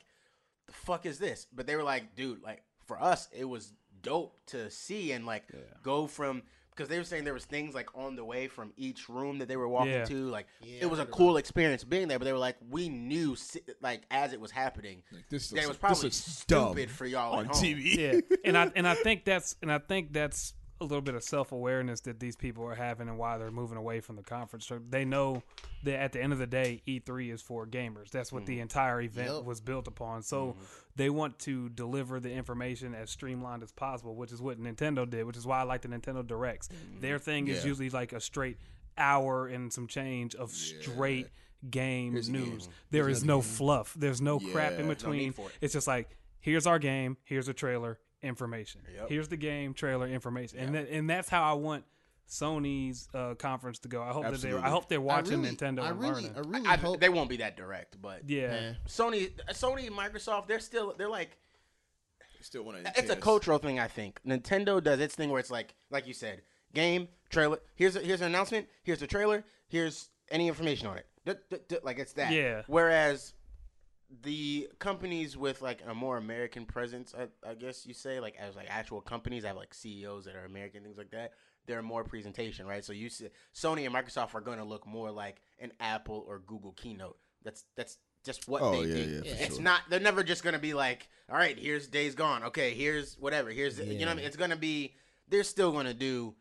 [0.68, 1.48] the fuck is this?
[1.54, 5.44] But they were like, dude, like for us, it was dope to see and like
[5.84, 6.44] go from.
[6.70, 9.48] Because they were saying there was things like on the way from each room that
[9.48, 10.06] they were walking Yeah.
[10.06, 12.20] to, like Yeah, it was a heard cool experience being there.
[12.20, 13.36] But they were like, we knew,
[13.82, 17.08] like as it was happening, Like, this that looks- was probably looks dumb stupid for
[17.08, 17.64] y'all on at home.
[17.64, 17.96] TV.
[18.30, 21.24] yeah, and I and I think that's and I think that's a little bit of
[21.24, 24.66] self awareness that these people are having and why they're moving away from the conference.
[24.68, 25.44] So they know
[25.84, 28.10] that at the end of the day, E3 is for gamers.
[28.10, 28.64] That's what the mm-hmm.
[28.64, 29.44] entire event Yep.
[29.44, 30.22] was built upon.
[30.24, 30.64] So mm-hmm.
[30.96, 35.26] they want to deliver the information as streamlined as possible, which is what Nintendo did.
[35.26, 36.68] Which is why I like the Nintendo Directs.
[36.68, 37.02] Mm-hmm.
[37.02, 38.58] Their thing is usually like a straight
[38.98, 41.28] hour and some change of straight
[41.70, 42.68] game Here's the news.
[42.68, 42.76] game.
[42.92, 43.94] There is no fluff.
[43.98, 45.34] There's no crap in between.
[45.34, 45.56] for it.
[45.62, 46.10] It's just like
[46.40, 48.82] here's our game, here's a trailer, information.
[48.96, 49.10] Yep.
[49.10, 51.84] Here's the game, trailer, information, and that, and that's how I want
[52.30, 54.02] Sony's uh, conference to go.
[54.02, 56.32] I hope that they I hope they're watching I really, Nintendo I and really, learning.
[56.36, 57.00] I really I, hope.
[57.00, 58.74] they won't be that direct, but yeah.
[58.88, 61.38] Sony, Sony, Microsoft, they're still they're like
[62.42, 63.80] Still want it's a cultural thing.
[63.80, 66.42] I think Nintendo does its thing where it's like like you said,
[66.74, 67.60] game trailer.
[67.76, 68.68] Here's a, here's an announcement.
[68.84, 69.44] Here's the trailer.
[69.68, 71.08] Here's any information on it.
[71.26, 72.32] Duh, duh, duh, like it's that.
[72.32, 72.62] Yeah.
[72.68, 73.34] Whereas
[74.24, 78.56] the companies with like a more American presence, I, I guess you say, like as
[78.56, 81.34] like actual companies have like CEOs that are American, things like that.
[81.66, 82.84] They're more presentation, right?
[82.86, 86.40] So you see, Sony and Microsoft are going to look more like an Apple or
[86.40, 87.18] Google keynote.
[87.44, 89.02] That's that's just what Oh, they yeah, do.
[89.26, 89.64] yeah, for it's sure.
[89.64, 89.82] not.
[89.90, 92.44] They're never just going to be like, all right, here's Days Gone.
[92.46, 93.50] Okay, here's whatever.
[93.50, 94.26] Here's you know what I mean.
[94.26, 94.96] It's going to be.
[95.28, 96.36] They're still going to do.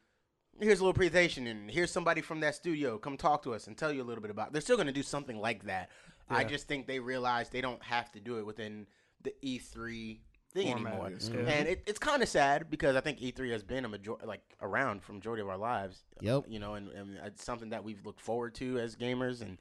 [0.60, 2.96] Here's a little presentation, and here's somebody from that studio.
[2.96, 4.52] Come talk to us and tell you a little bit about.
[4.52, 5.90] They're still going to do something like that.
[6.30, 8.86] I just think they realize they don't have to do it within
[9.22, 10.18] the E3
[10.52, 11.10] thing Format, anymore.
[11.12, 11.48] yes, mm-hmm.
[11.48, 14.42] And it, it's kind of sad because I think E3 has been a major like
[14.60, 16.02] around for majority of our lives.
[16.20, 16.44] Yep.
[16.48, 19.58] You know, and, and it's something that we've looked forward to as gamers and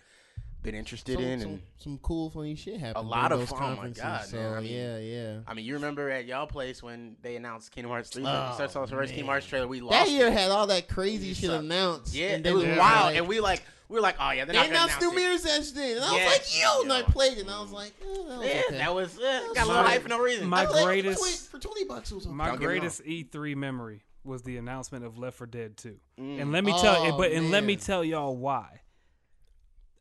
[0.66, 1.40] been interested some, in.
[1.40, 3.06] some, and some cool, funny shit happened.
[3.06, 3.78] A lot of those fun.
[3.78, 3.90] Oh my.
[3.90, 4.54] God, so man.
[4.54, 5.38] I mean, yeah, yeah.
[5.48, 8.74] I mean, you remember at y'all place when they announced Kingdom Hearts 3 Oh, first
[8.74, 9.26] first Kingdom man.
[9.28, 10.06] Hearts trailer, we lost.
[10.06, 10.34] That year it.
[10.34, 11.64] had all that crazy shit sucked.
[11.64, 12.16] announced.
[12.16, 14.54] yeah, and it was wild, like- and we like we were like, oh yeah, they're
[14.54, 15.46] They not announced new announce it.
[15.46, 15.96] Mirror's Edge then.
[15.98, 17.06] And I was like, yo, and I Yo.
[17.06, 18.78] played it, and I was like, eh, that was Yeah, okay.
[18.78, 19.22] that was uh,
[19.54, 19.86] got a little fine.
[19.86, 20.48] hype for no reason.
[20.50, 22.12] My I played it greatest- for 20, for 20 bucks.
[22.12, 22.34] It was okay.
[22.36, 25.96] My Don't get me greatest E3 memory was the announcement of Left 4 Dead 2.
[26.18, 27.84] And let me tell you, Oh, but and let me man.
[27.84, 28.82] tell y'all why.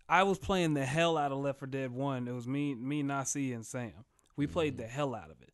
[0.08, 2.28] I was playing the hell out of Left 4 Dead 1.
[2.28, 3.92] It was me, me, Nasi, and Sam.
[4.36, 5.52] We played the hell out of it.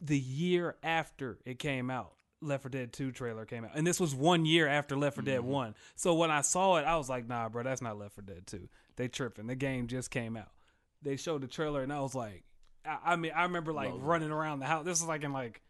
[0.00, 2.12] The year after it came out,
[2.42, 3.72] Left 4 Dead 2 trailer came out.
[3.74, 5.74] And this was one year after Left 4 Dead 1.
[5.96, 8.46] So when I saw it, I was like, nah, bro, that's not Left 4 Dead
[8.46, 8.68] 2.
[8.96, 9.46] They tripping.
[9.46, 10.50] The game just came out.
[11.02, 12.44] They showed the trailer, and I was like,
[12.84, 14.84] I, I mean, I remember like running around the house.
[14.84, 15.60] This was like in like,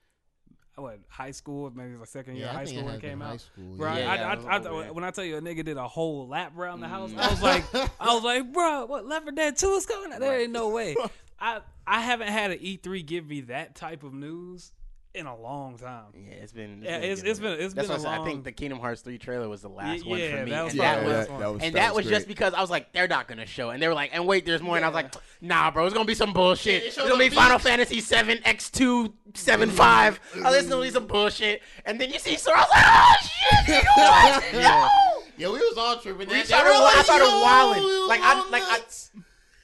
[0.77, 3.29] what, high school, maybe like second year Yeah, of high school when it came out.
[3.31, 4.11] high school, Bro, yeah.
[4.11, 6.57] I, Yeah, I, I I, when I tell you a nigga did a whole lap
[6.57, 7.19] around the house, Mm.
[7.19, 7.65] I was like,
[8.01, 10.21] I was like, bro, what Left 4 Dead 2 is coming out?
[10.21, 10.97] There ain't no way.
[11.39, 14.73] I I haven't had an E3 give me that type of news
[15.15, 16.05] in a long time.
[16.15, 16.83] Yeah, it's been.
[16.83, 17.61] Yeah, a it's- it's been- minute.
[17.65, 18.15] it's That's been what long...
[18.17, 18.21] said.
[18.23, 20.65] I think the Kingdom Hearts three trailer was the last Yeah, one for me, that
[20.65, 21.41] was and that the was, last one.
[21.41, 23.47] that was and that that was was just because I was like, they're not gonna
[23.47, 25.85] show, and they were like, and wait, there's more, and I was like, nah, bro,
[25.87, 26.83] it's gonna be some bullshit.
[26.83, 27.59] they It's gonna be the Final.
[27.59, 30.21] Fantasy seven X two seven five.
[30.45, 32.85] Oh, this is gonna be some bullshit, and then you see Sora, I was like,
[32.87, 34.45] oh shit, what?
[34.61, 34.83] Yeah.
[34.85, 35.23] Yo!
[35.39, 36.29] Yeah, we was all tripping.
[36.29, 38.09] We That- started, that I started yo, wilding.
[38.09, 38.81] Like I, like I.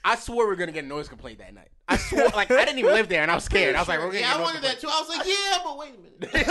[0.05, 1.69] I swore we were gonna get a noise complaint that night.
[1.89, 3.77] I swore, like I didn't even live there, and I was scared.
[3.77, 4.89] I was like, we're gonna yeah, get I no wondered that too.
[4.91, 6.47] I was like, yeah, but wait a minute.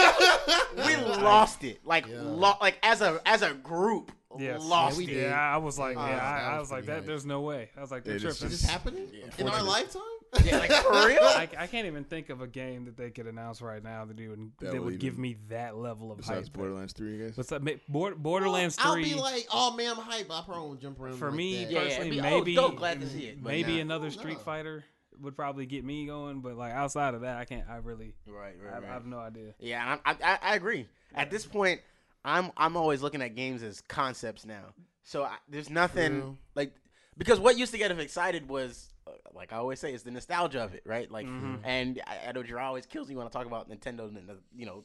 [0.86, 2.22] We lost it, like Yeah.
[2.22, 4.62] lo- like as a as a group, Yes.
[4.64, 5.14] lost Yeah, we it.
[5.16, 5.24] did.
[5.30, 6.96] Yeah, I was like, Oh, yeah, that I, I was was like, that.
[6.98, 7.06] hype.
[7.06, 7.70] There's no way.
[7.78, 8.54] I was like, they're It is tripping.
[8.54, 9.26] Is this happening Yeah.
[9.38, 10.02] in our lifetime?
[10.44, 11.20] Yeah, like for real.
[11.22, 14.18] I, I can't even think of a game that they could announce right now that
[14.18, 16.58] would That that will would give me that level of Besides hype.
[16.58, 17.38] Borderlands Three, I guess.
[17.38, 17.62] What's up?
[17.62, 20.30] Ma- Border, Borderlands I'll be like, oh man, I'm hype.
[20.30, 21.72] I probably won't jump around for like me that.
[21.72, 23.82] Yeah, yeah, personally, it'd be- oh, maybe dope, glad to see it, maybe nah.
[23.84, 24.44] another Street No.
[24.44, 24.84] Fighter
[25.22, 26.41] would probably get me going.
[26.41, 27.68] But like outside of that, I can't.
[27.70, 29.53] I really, Right, I, right, I have no idea.
[29.59, 30.88] Yeah, and I, I I agree.
[31.13, 31.82] At this point,
[32.24, 34.74] I'm I'm always looking at games as concepts now.
[35.03, 36.38] So I, there's nothing True.
[36.55, 36.74] like
[37.18, 40.11] because what used to get us excited was uh, like I always say, it's the
[40.11, 41.09] nostalgia of it, right?
[41.09, 41.59] Like, Mhm.
[41.63, 44.38] and I, I know Gerard always kills me when I talk about Nintendo and the,
[44.55, 44.84] you know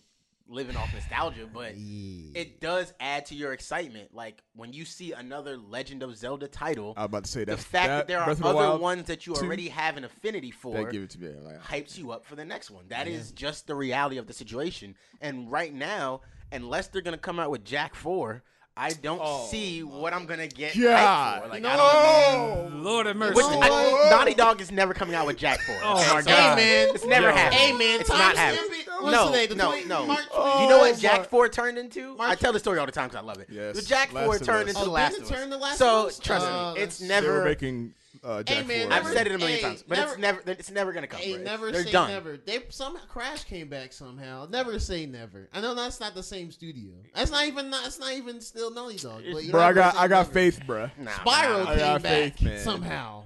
[0.50, 2.32] living off nostalgia, but Yeah.
[2.34, 4.14] it does add to your excitement.
[4.14, 7.62] Like when you see another Legend of Zelda title, I'm about to say that the
[7.62, 9.96] fact that, there are Breath of the other Wild, ones that you two, already have
[9.96, 11.30] an affinity for that give it to me.
[11.40, 12.84] Like, hypes you up for the next one.
[12.88, 14.96] That is just the reality of the situation.
[15.20, 16.22] And right now,
[16.52, 18.42] unless they're gonna come out with Jak Four,
[18.82, 21.42] I don't see what I'm gonna get yeah.
[21.50, 21.68] Like, no.
[21.68, 22.82] I don't.
[22.82, 23.34] Lord have mercy.
[23.34, 23.60] Which, No.
[23.60, 25.76] I, Naughty Dog is never coming out with Jak Four.
[25.82, 26.58] Oh my God.
[26.58, 27.34] Hey man, It's never Yo.
[27.34, 27.58] happening.
[27.58, 28.70] Hey man, it's time not happening.
[28.72, 28.86] it.
[29.02, 30.06] No, The no, no.
[30.06, 30.24] March
[30.62, 32.16] you know what Jak Four turned into?
[32.18, 33.48] I tell the story all the time because I love it.
[33.50, 33.76] Yes.
[33.76, 35.48] The Jak Last Four turned into Oh, The Last did of Us.
[35.50, 37.44] The Last so trust Uh, me, it's that's- they were never.
[37.44, 37.92] making
[38.22, 38.92] uh, Jak man, Four.
[38.92, 40.40] I've said it a million hey, times, but never- it's never.
[40.46, 41.20] It's never gonna come.
[41.20, 41.42] Hey, bro.
[41.42, 42.10] never They're say done.
[42.10, 42.36] never.
[42.36, 44.46] They some Crash came back somehow.
[44.50, 45.48] Never say never.
[45.54, 46.92] I know that's not the same studio.
[47.14, 47.70] That's not even.
[47.70, 49.22] Not, that's not even still Naughty Dog.
[49.32, 50.32] But Bro, I got I got never.
[50.32, 50.90] faith, bro.
[50.98, 51.70] Nah, Spyro nah.
[51.70, 52.02] I got came back
[52.36, 52.58] faith, man.
[52.60, 53.24] somehow.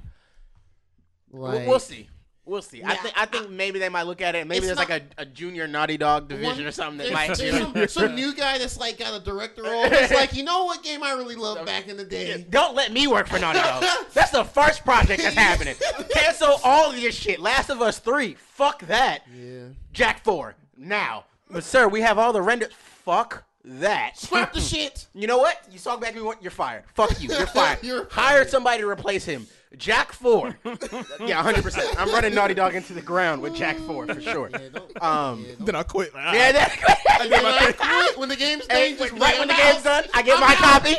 [1.30, 2.08] We'll- we'll see.
[2.46, 2.82] We'll see.
[2.84, 4.46] I think I think maybe they might look at it.
[4.46, 7.12] Maybe It's there's not- like a, a junior Naughty Dog division One- or something that
[7.12, 7.28] might.
[7.38, 9.84] there's do some, some new guy that's like got a director role.
[9.86, 12.46] It's like you know what game I really loved back in the Yeah, day.
[12.50, 13.82] Don't let me work for Naughty Dog.
[14.12, 15.74] That's the first project that's happening.
[16.12, 17.40] Cancel all of your shit.
[17.40, 18.34] Last of Us Three.
[18.34, 19.22] Fuck that.
[19.34, 19.68] Yeah.
[19.94, 20.54] Jak Four.
[20.76, 22.72] Now, but sir, we have all the renders.
[22.74, 24.18] Fuck that.
[24.18, 25.06] Scrap the shit.
[25.14, 25.62] You know what?
[25.72, 26.22] You talk back to me.
[26.22, 26.42] What?
[26.42, 26.84] You're fired.
[26.94, 27.28] Fuck you.
[27.30, 27.78] You're fired.
[27.82, 29.46] You're Hire somebody to replace him.
[29.78, 30.56] Jak Four.
[30.64, 31.62] yeah, 100.
[31.62, 34.50] percent I'm running Naughty Dog into the ground with Jak Four for sure.
[34.50, 34.58] Yeah,
[35.00, 36.10] Um, yeah, Then I quit.
[36.14, 36.74] Yeah, that's
[37.20, 38.96] And then I quit when the game's done.
[38.98, 40.56] just right when the I'm game's done, I get I'm my out.
[40.82, 40.94] copy.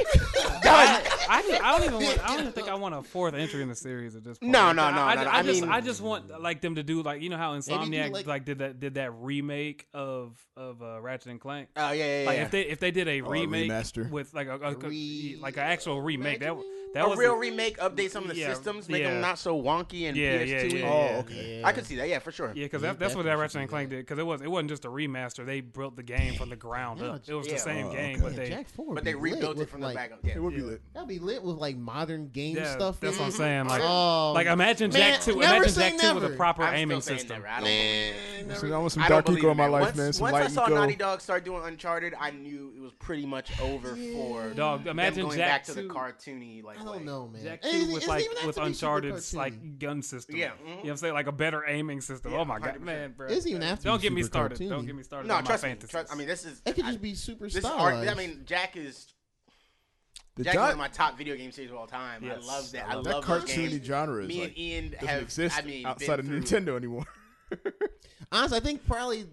[0.64, 1.02] Done.
[1.30, 2.24] I, didn't- I don't even want.
[2.24, 4.52] I don't even think I want a fourth entry in the series at this point.
[4.52, 5.30] No, no, no, I, no, no.
[5.30, 7.54] I I just, mean- I just want like them to do like you know how
[7.54, 11.70] do Insomniac like- like, did that did that remake of of uh, Ratchet and Clank.
[11.76, 12.44] Oh yeah, yeah, Like yeah.
[12.46, 14.10] if they if they did a a remake remaster.
[14.10, 16.56] with like a, a, a- Re- like an actual remake that
[16.96, 19.12] that a was real remake, update some of the yeah, systems, make yeah.
[19.12, 20.48] them not so wonky and Yeah, PS2.
[20.48, 20.80] yeah, -y.
[20.80, 21.60] yeah, Oh, okay.
[21.60, 21.68] Yeah.
[21.68, 22.08] I could see that.
[22.10, 22.48] Yeah, for sure.
[22.56, 24.00] Yeah, because Yeah, that, that's what that definitely Ratchet and Clank did.
[24.00, 25.46] Because it was it wasn't just a remaster.
[25.46, 27.22] They built the game from the ground Yeah, up.
[27.28, 27.54] It was yeah.
[27.54, 28.22] the same Oh, game, okay.
[28.22, 28.96] but Yeah, they Jak Four.
[28.96, 30.20] But they rebuilt it with, from the back up.
[30.24, 30.36] Yeah.
[30.38, 30.68] It would be Yeah.
[30.68, 30.82] lit.
[30.94, 33.00] That'd be lit with like modern game yeah, stuff.
[33.00, 33.68] that's what I'm saying.
[33.68, 35.32] Like Um, like imagine man, Jak two.
[35.42, 37.44] Imagine Jak two with a proper aiming system.
[37.48, 38.14] I Man,
[38.74, 40.14] I want some Dark don't Donkey believe Kong it, in my life, man.
[40.14, 40.96] Some once light I saw and Naughty.
[40.96, 45.24] Dog start doing Uncharted, I knew it was pretty much over for Dog, them imagine
[45.26, 47.44] going Jak back to the cartoony like I don't know, man.
[47.44, 50.36] Jak It two doesn't- with like even have with to Uncharted's like gun system.
[50.36, 50.70] Yeah, You mhm.
[50.70, 51.14] know what I'm saying?
[51.14, 52.32] Like a better aiming system.
[52.32, 52.82] Yeah, oh my god, 100%.
[52.82, 53.28] man, bro.
[53.28, 53.86] It's even after.
[53.86, 54.58] Don't get me started.
[54.60, 54.70] cartoony.
[54.70, 55.28] Don't get me started.
[55.28, 55.76] No, on trust my me.
[55.76, 56.62] Trust, I mean, this is.
[56.66, 58.08] It could I- just be super This is art.
[58.08, 59.08] I mean, Jak is
[60.36, 62.24] The Jak is one of my top video game series of all time.
[62.24, 62.88] Yes, I love that.
[62.88, 65.22] I I, love that cartoony genre Me and Ian doesn't have.
[65.22, 67.06] exist I mean, outside of Nintendo anymore.
[68.32, 69.26] Honestly, I think probably,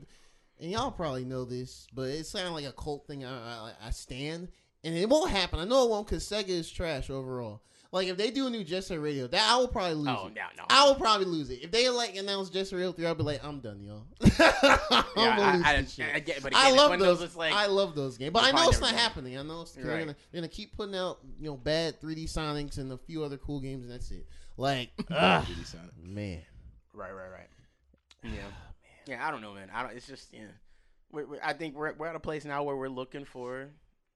[0.60, 3.24] and y'all probably know this, but it sounds like a cult thing.
[3.24, 4.48] I, I, I stand,
[4.84, 5.58] and it won't happen.
[5.60, 7.62] I know it won't because Sega is trash overall.
[7.92, 10.08] Like if they do a new Jet Set Radio, that I will probably lose.
[10.08, 10.34] Oh it.
[10.34, 10.64] no, no.
[10.70, 13.04] I will probably lose it if they like announce Jet Set Radio three.
[13.04, 14.04] I'll be like, I'm done, y'all.
[14.22, 16.06] I'm Yeah, gonna lose I, I, this shit.
[16.14, 17.36] I, get, but I love when those.
[17.36, 19.36] Like, I love those games, but I know it's not happening.
[19.38, 22.78] I know it's, they're gonna they're gonna keep putting out you know bad 3D Sonics
[22.78, 24.26] and a few other cool games, and that's it.
[24.56, 26.40] Like, sounded- man,
[26.94, 27.48] right, right, right.
[28.24, 28.30] Yeah,
[29.06, 29.26] yeah.
[29.26, 29.68] I don't know, man.
[29.70, 29.94] I don't.
[29.94, 30.44] It's just yeah.
[31.10, 33.68] We're, we're, I think we're we're at a place now where we're looking for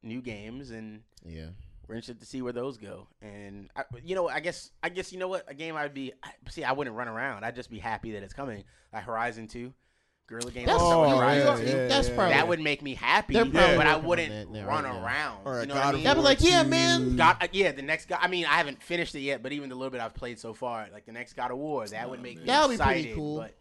[0.03, 1.49] new games and yeah.
[1.89, 3.09] we're interested to see where those go.
[3.21, 6.13] And I, you know, I guess I guess you know what a game I'd be.
[6.49, 7.45] See, I wouldn't run around.
[7.45, 8.65] I'd just be happy that it's coming.
[8.93, 9.73] Like Horizon Two,
[10.29, 10.67] Guerrilla Games.
[10.67, 11.67] That's, Oh, you- Horizon Two.
[11.67, 14.85] yeah, that's probably That would make me happy, They're probably but I wouldn't that run
[14.85, 15.41] right around.
[15.45, 16.05] Or you know what I of mean?
[16.05, 17.17] That'd be like, yeah, man.
[17.17, 18.19] God, uh, yeah, the next God.
[18.23, 20.55] I mean, I haven't finished it yet, but even the little bit I've played so
[20.55, 23.03] far, like the next God of War, that would make me That would be excited.
[23.03, 23.39] pretty cool.
[23.39, 23.55] But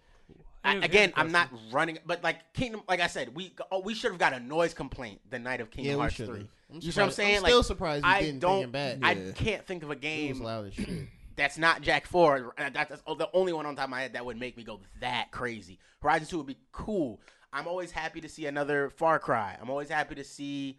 [0.66, 2.00] I, again, here's a I'm not running.
[2.06, 5.22] But like Kingdom, like I said, we oh, we should have got a noise complaint
[5.30, 6.48] the night of Kingdom Yeah, Hearts three.
[6.72, 7.38] I'm you see what I'm saying?
[7.38, 8.56] I'm like, still surprised you I didn't don't.
[8.56, 8.98] thinking back.
[9.02, 9.32] I Yeah.
[9.34, 10.90] can't think of a game loud as shit.
[11.36, 12.54] that's not Jack Four.
[12.58, 14.80] Uh, that's the only one on top of my head that would make me go
[15.00, 15.80] that crazy.
[16.02, 17.22] Horizon Two would be cool.
[17.54, 19.58] I'm always happy to see another Far Cry.
[19.62, 20.78] I'm always happy to see.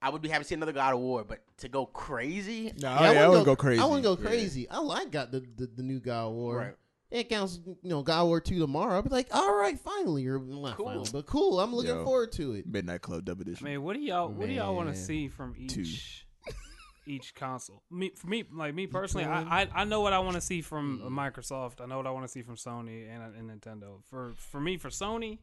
[0.00, 2.88] I would be happy to see another God of War, but to go crazy, No,
[2.88, 3.82] Yeah, yeah, I wouldn't wouldn't go crazy.
[3.82, 4.28] I wouldn't go Yeah.
[4.28, 4.70] crazy.
[4.70, 6.56] I like got the, the the new God of War.
[6.58, 6.74] Right.
[7.10, 8.96] It counts, you know, God War Two tomorrow.
[8.96, 10.86] I'll be like, all right, finally, or not Cool.
[10.86, 11.58] finally, but cool.
[11.60, 12.04] I'm looking Yo.
[12.04, 12.66] forward to it.
[12.66, 13.64] Midnight Club Dub I Edition.
[13.64, 15.84] mean, what do y'all what do y'all want to see from each Two.
[17.06, 17.82] each console?
[17.90, 20.60] Me for me, like me personally, I, I I know what I want to see
[20.60, 21.80] from uh, Microsoft.
[21.80, 24.02] I know what I want to see from Sony and, and Nintendo.
[24.10, 25.38] For for me, for Sony,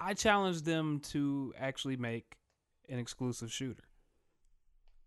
[0.00, 2.36] I challenge them to actually make
[2.88, 3.84] an exclusive shooter,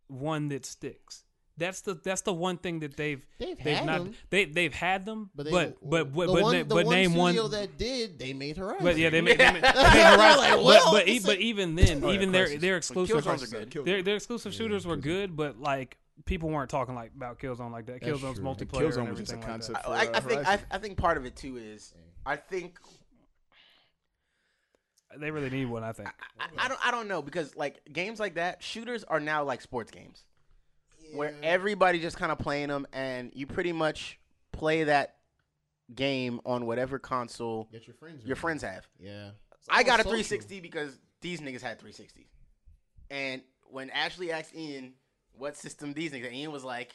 [0.07, 1.23] one that sticks.
[1.57, 4.13] That's the that's the one thing that they've They've they've had not them.
[4.29, 6.85] they they've had them, But but they, but but the but, one, na- the but
[6.85, 8.83] one name one that did, they made Horizon.
[8.83, 10.37] But yeah, they made, they made, they made Horizon.
[10.39, 12.77] like, but, well, but, e- it's but even then, Oh, yeah, even their their But
[12.77, 13.85] exclusive Killzones are good.
[13.85, 17.71] Their their exclusive Yeah, shooters were good, but like people weren't talking like about Killzone
[17.71, 18.01] like that.
[18.01, 18.43] That's Killzone's true.
[18.45, 19.83] multiplayer Killzone and was just a everything like concept.
[19.85, 21.93] for, I, I uh, think I, I think part of it too is
[22.25, 22.77] I think
[25.17, 26.09] They really need one, I think.
[26.39, 29.61] I, I don't I don't know because like games like that shooters are now like
[29.61, 30.25] sports games
[31.13, 34.19] where everybody just kind of playing them and you pretty much
[34.51, 35.15] play that
[35.93, 38.25] game on whatever console your friends.
[38.25, 38.87] your friends have.
[38.99, 39.31] Yeah.
[39.69, 42.27] I got a 360 because these niggas had 360.
[43.09, 44.93] And when Ashley asked Ian
[45.33, 46.93] what system these niggas, Ian was like,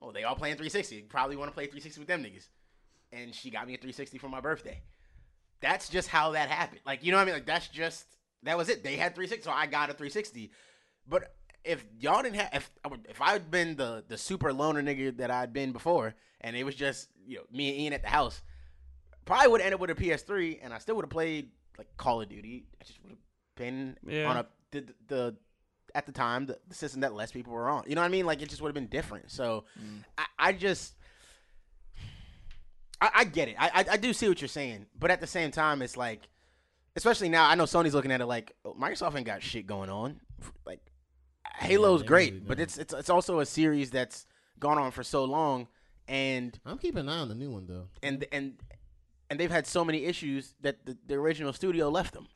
[0.00, 1.02] "Oh, they all playing 360.
[1.02, 2.48] Probably want to play 360 with them niggas."
[3.12, 4.82] And she got me a 360 for my birthday.
[5.60, 6.80] That's just how that happened.
[6.84, 7.34] Like, you know what I mean?
[7.34, 8.04] Like that's just
[8.42, 8.82] that was it.
[8.82, 10.50] They had 360, so I got a 360.
[11.08, 11.34] But
[11.64, 12.70] if y'all didn't have, if
[13.08, 16.64] if I had been the the super loner nigga that I'd been before, and it
[16.64, 18.42] was just you know me and Ian at the house,
[19.24, 22.20] probably would have ended with a PS3, and I still would have played like Call
[22.20, 22.64] of Duty.
[22.80, 23.18] I just would have
[23.56, 24.30] been Yeah.
[24.30, 25.36] on a the, the
[25.94, 27.84] at the time the, the system that less people were on.
[27.86, 28.26] You know what I mean?
[28.26, 29.30] Like it just would have been different.
[29.30, 30.04] So mm.
[30.18, 30.94] I, I just
[33.00, 33.56] I, I get it.
[33.58, 36.28] I, I I do see what you're saying, but at the same time, it's like,
[36.96, 39.90] especially now, I know Sony's looking at it like oh, Microsoft ain't got shit going
[39.90, 40.20] on.
[40.64, 40.80] Like
[41.54, 44.26] Halo's they great, really but it's it's it's also a series that's
[44.58, 45.68] gone on for so long,
[46.08, 47.88] and I'm keeping an eye on the new one though.
[48.02, 48.54] and and
[49.30, 52.26] and they've had so many issues that the, the original studio left them.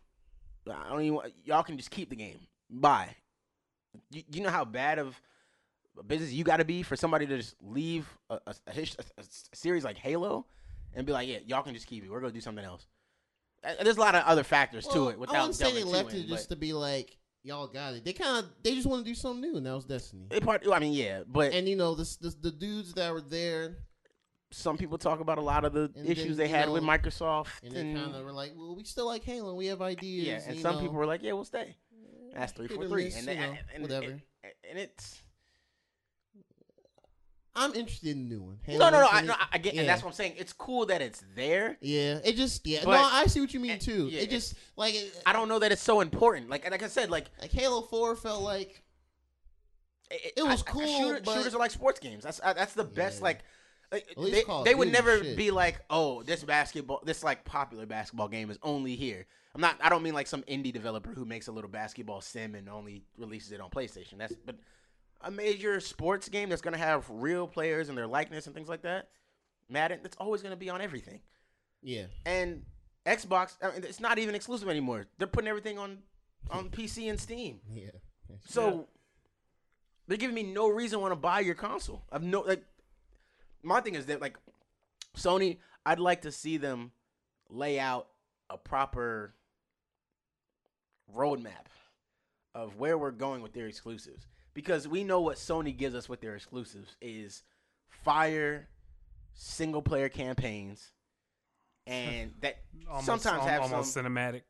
[0.71, 1.19] I don't even.
[1.45, 2.41] Y'all can just keep the game.
[2.71, 3.15] Bye.
[4.11, 5.21] You, you know how bad of
[5.99, 8.81] a business you got to be for somebody to just leave a, a, a,
[9.19, 10.47] a- series like Halo
[10.95, 12.11] and be like, yeah, y'all can just keep it.
[12.11, 12.87] We're gonna do something else.
[13.65, 15.13] Uh, There's a lot of other factors to Well, it.
[15.13, 17.17] I Without wouldn't say they left it in, just to be like,
[17.47, 18.05] y'all got it.
[18.05, 20.27] They kind of they just want to do something new, and that was Destiny.
[20.31, 20.67] it part.
[20.71, 23.77] I mean, yeah, but And you know, the the, the dudes that were there,
[24.51, 27.73] some people talk about a lot of the issues then, they had with Microsoft, and
[27.73, 29.55] they kind of were like, well, we still like Halo.
[29.55, 30.27] We have ideas.
[30.27, 30.81] yeah, and some know.
[30.81, 31.77] people were like, yeah, we'll stay.
[32.35, 34.07] That's three for three, and, they, know, and whatever.
[34.11, 35.23] And, and it's
[37.57, 38.59] I'm interested in the new one.
[38.69, 39.09] no, Halo no, no.
[39.11, 39.81] I, no, I I get, yeah.
[39.81, 40.35] and that's what I'm saying.
[40.37, 41.77] It's cool that it's there.
[41.81, 42.85] Yeah, it just yeah.
[42.85, 44.09] No, I see what you mean eh, too.
[44.11, 46.49] yeah, it just like it, I don't know that it's so important.
[46.51, 48.83] Like, like I said, like like Halo Four felt like
[50.11, 52.25] it, It was I- I- cool, shooter- but- shooters are like sports games.
[52.25, 53.19] That's uh, that's the best.
[53.19, 53.25] Yeah.
[53.25, 53.41] Like,
[53.93, 55.37] like, they, they would never shit.
[55.37, 59.27] be like, oh, this basketball, this like popular basketball game is only here.
[59.55, 59.77] I'm not.
[59.81, 63.05] I don't mean like some indie developer who makes a little basketball sim and only
[63.17, 64.19] releases it on PlayStation.
[64.19, 64.57] That's but
[65.27, 68.83] a major sports game that's gonna have real players and their likeness and things like
[68.83, 69.09] that.
[69.69, 71.21] Madden, that's always gonna be on everything.
[71.83, 72.07] yeah.
[72.25, 72.65] And
[73.05, 75.07] Xbox, I mean, it's not even exclusive anymore.
[75.19, 75.99] They're putting everything on
[76.51, 77.61] on PC and Steam.
[77.69, 77.91] Yeah.
[78.47, 78.89] So
[80.07, 82.03] they're giving me no reason to want to buy your console.
[82.11, 82.65] I've no like.
[83.63, 84.39] My thing is that like
[85.17, 86.93] Sony, I'd like to see them
[87.49, 88.09] lay out
[88.49, 89.35] a proper
[91.15, 91.67] roadmap
[92.55, 94.27] of where we're going with their exclusives
[94.57, 97.43] because we know what Sony gives us with their exclusives is
[98.03, 98.69] fire
[99.35, 100.91] single player campaigns
[101.87, 102.57] and that
[102.89, 104.43] Almost, sometimes al- have almost some cinematic,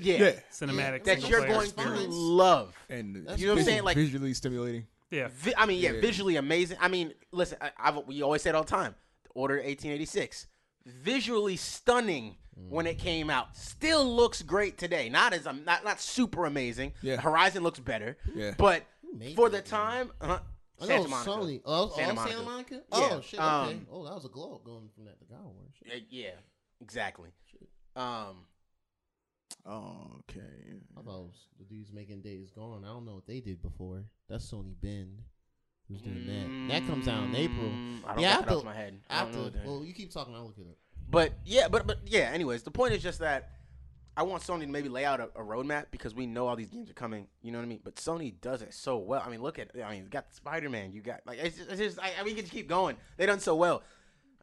[0.00, 0.32] yeah, Yeah.
[0.52, 2.74] cinematic that you're player going to love.
[2.90, 3.84] and That's You know what I'm saying?
[3.84, 4.86] Like visually stimulating.
[5.10, 6.00] Yeah, Vi- I mean, yeah, Yeah.
[6.00, 6.78] visually amazing.
[6.80, 8.94] I mean, listen, I, I've, we always say it all the time.
[9.34, 10.46] Order 1886,
[10.86, 12.36] visually stunning
[12.68, 13.56] when it came out.
[13.56, 15.08] Still looks great today.
[15.08, 16.92] Not as um, not not super amazing.
[17.00, 17.16] Yeah.
[17.20, 18.16] Horizon looks better.
[18.34, 18.52] Yeah.
[18.58, 19.70] But Who made for the that game?
[19.70, 20.38] time, uh,
[20.80, 21.30] Oh, Santa Monica.
[21.30, 21.60] Sony.
[21.64, 22.34] Oh, Santa oh, Monica.
[22.36, 22.74] Santa Monica.
[22.74, 23.38] Yeah, Oh shit.
[23.40, 23.48] Okay.
[23.72, 25.68] um, oh, that was a glow up going from that to God War.
[25.84, 26.30] Yeah, yeah,
[26.80, 27.30] exactly.
[27.94, 28.46] Um,
[29.66, 30.40] Okay.
[30.96, 32.84] I thought was the dudes making Days Gone.
[32.84, 34.02] I don't know what they did before.
[34.28, 35.18] That's Sony Bend
[35.88, 36.72] who's doing that.
[36.80, 37.68] That comes out in April.
[37.68, 39.00] mm, I don't Yeah, got I that off my head.
[39.10, 40.34] I don't know After, well, you keep talking.
[40.34, 40.76] I'll look it up.
[41.08, 42.30] But yeah, but but yeah.
[42.32, 43.50] Anyways, the point is just that
[44.16, 46.68] I want Sony to maybe lay out a, a roadmap because we know all these
[46.68, 47.26] games are coming.
[47.42, 47.80] You know what I mean?
[47.82, 49.22] But Sony does it so well.
[49.24, 49.70] I mean, look at.
[49.82, 50.92] I mean, you got Spider Man.
[50.92, 52.96] You got like it's just, it's just I, I mean, you can just keep going.
[53.16, 53.82] They done so well.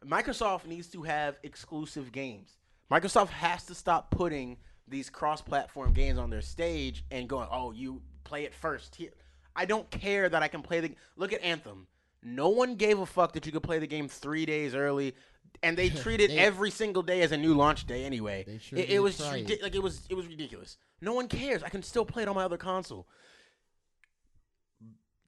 [0.04, 2.56] Microsoft needs to have exclusive games.
[2.90, 4.56] Microsoft has to stop putting
[4.88, 9.12] these cross-platform games on their stage and going, "Oh, you play it first here."
[9.54, 10.94] I don't care that I can play the.
[11.16, 11.86] Look at Anthem.
[12.22, 15.14] No one gave a fuck that you could play the game three days early,
[15.62, 18.44] and they treated They- every single day as a new launch day anyway.
[18.60, 20.76] Sure it, it was ridi- like it was it was ridiculous.
[21.00, 21.62] No one cares.
[21.62, 23.06] I can still play it on my other console.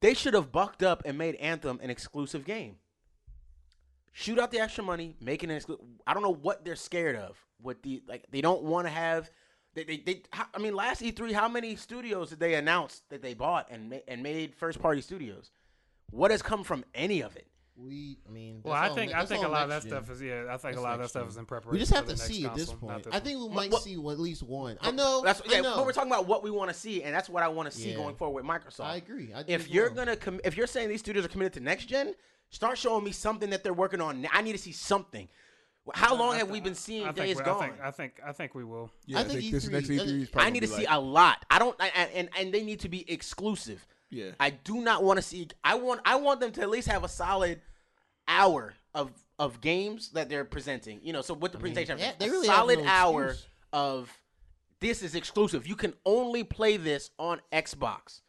[0.00, 2.76] They should have bucked up and made Anthem an exclusive game.
[4.12, 5.84] Shoot out the extra money, make it an exclusive.
[6.06, 7.38] I don't know what they're scared of.
[7.60, 9.30] What the like they don't want to have.
[9.74, 13.22] They, they, they how, I mean, last E3, how many studios did they announce that
[13.22, 15.50] they bought and ma- and made first party studios?
[16.10, 17.46] What has come from any of it?
[17.74, 19.90] We, I mean, Well, I think ne- I think a lot of that gen.
[20.04, 20.44] stuff is yeah.
[20.48, 21.30] I think That's a lot of that stuff gen.
[21.30, 21.72] is in preparation.
[21.72, 23.04] We just have for to the next see at this point.
[23.04, 24.76] this I think we might what- see at least one.
[24.82, 25.22] I know.
[25.24, 25.60] That's I yeah.
[25.62, 25.76] know.
[25.76, 27.76] But we're talking about what we want to see, and that's what I want to
[27.76, 27.96] see Yeah.
[27.96, 28.84] going forward with Microsoft.
[28.84, 29.32] I agree.
[29.34, 29.94] I if you're well.
[30.04, 32.14] gonna com- if you're saying these studios are committed to next gen,
[32.50, 34.26] start showing me something that they're working on.
[34.30, 35.28] I need to see something.
[35.94, 37.56] How long have we been seeing I think Days Gone?
[37.56, 38.90] I think, I think I think we will.
[39.06, 40.68] Yeah, I I, think think, this E3 next I E3 is probably I need to
[40.68, 41.44] be see a lot.
[41.50, 43.86] I don't, I, I- and and they need to be exclusive.
[44.12, 44.30] Yeah.
[44.38, 45.48] I do not want to see.
[45.64, 47.60] I want, I want them to at least have a solid
[48.28, 51.00] hour of of games that they're presenting.
[51.02, 53.48] You know, so with the mean, presentation, yeah, they really solid no hour excuse.
[53.72, 54.16] of
[54.80, 55.66] this is exclusive.
[55.66, 58.20] You can only play this on Xbox,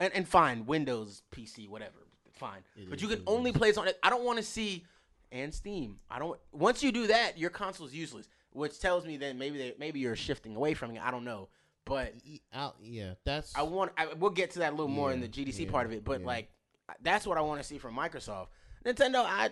[0.00, 2.62] and and fine, Windows, PC, whatever, fine.
[2.88, 3.98] but is you can it only play this on it.
[4.02, 4.84] I don't want to see
[5.30, 5.98] and Steam.
[6.10, 6.38] I don't.
[6.52, 10.16] Once you do that, your console's useless, which tells me that maybe they, maybe you're
[10.16, 11.02] shifting away from it.
[11.02, 11.48] I don't know,
[11.86, 12.12] but
[12.52, 13.56] out, yeah, that's.
[13.56, 13.92] I want.
[13.96, 16.04] I, we'll get to that a little more in the GDC yeah, part of it,
[16.04, 16.26] but yeah.
[16.26, 16.50] like
[17.00, 18.48] that's what I want to see from Microsoft.
[18.84, 19.50] Nintendo, I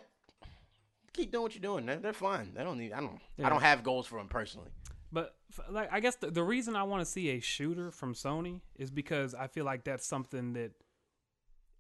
[1.13, 1.87] keep doing what you're doing.
[1.87, 2.53] They're, they're fine.
[2.55, 2.93] They don't need.
[2.93, 3.21] I don't.
[3.39, 3.47] Yeah.
[3.47, 4.69] I don't have goals for them personally.
[5.13, 5.37] But
[5.71, 8.91] like, I guess the, the reason I want to see a shooter from Sony is
[8.91, 10.73] because I feel like that's something that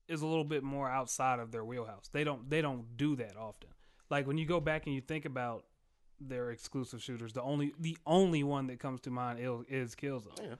[0.07, 2.09] is a little bit more outside of their wheelhouse.
[2.13, 3.71] They don't they don't do that often.
[4.09, 5.65] Like when you go back and you think about
[6.21, 10.39] their exclusive shooters, the only the only one that comes to mind is, is Killzone.
[10.41, 10.55] Yeah.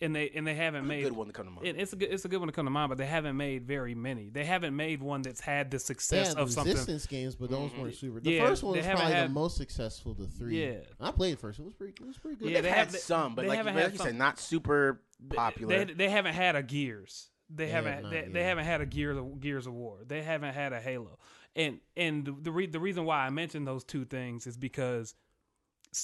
[0.00, 1.64] And they and they haven't made Good one to come to mind.
[1.64, 3.36] it- it's a good it's a good one to come to mind, but they haven't
[3.36, 4.30] made very many.
[4.30, 6.72] They haven't made one that's had the They success had of something.
[6.72, 7.90] resistance games, but those weren't mm-hmm.
[7.92, 8.18] super.
[8.20, 10.14] The Yeah, first one they was probably had- the most successful.
[10.14, 10.60] The three.
[10.64, 10.78] Yeah.
[11.00, 11.60] I played the first.
[11.60, 11.94] It was pretty.
[12.00, 12.48] It was pretty good.
[12.48, 14.40] Yeah, They've they had have- some, but they like, haven't like had you said, not
[14.40, 15.00] super
[15.32, 15.84] popular.
[15.84, 17.28] They, they haven't had a Gears.
[17.48, 18.10] They, They haven't.
[18.10, 19.98] they, they haven't had a Gears of, Gears of War.
[20.04, 21.18] They haven't had a Halo.
[21.54, 25.14] And and the re- the reason why I mentioned those two things is because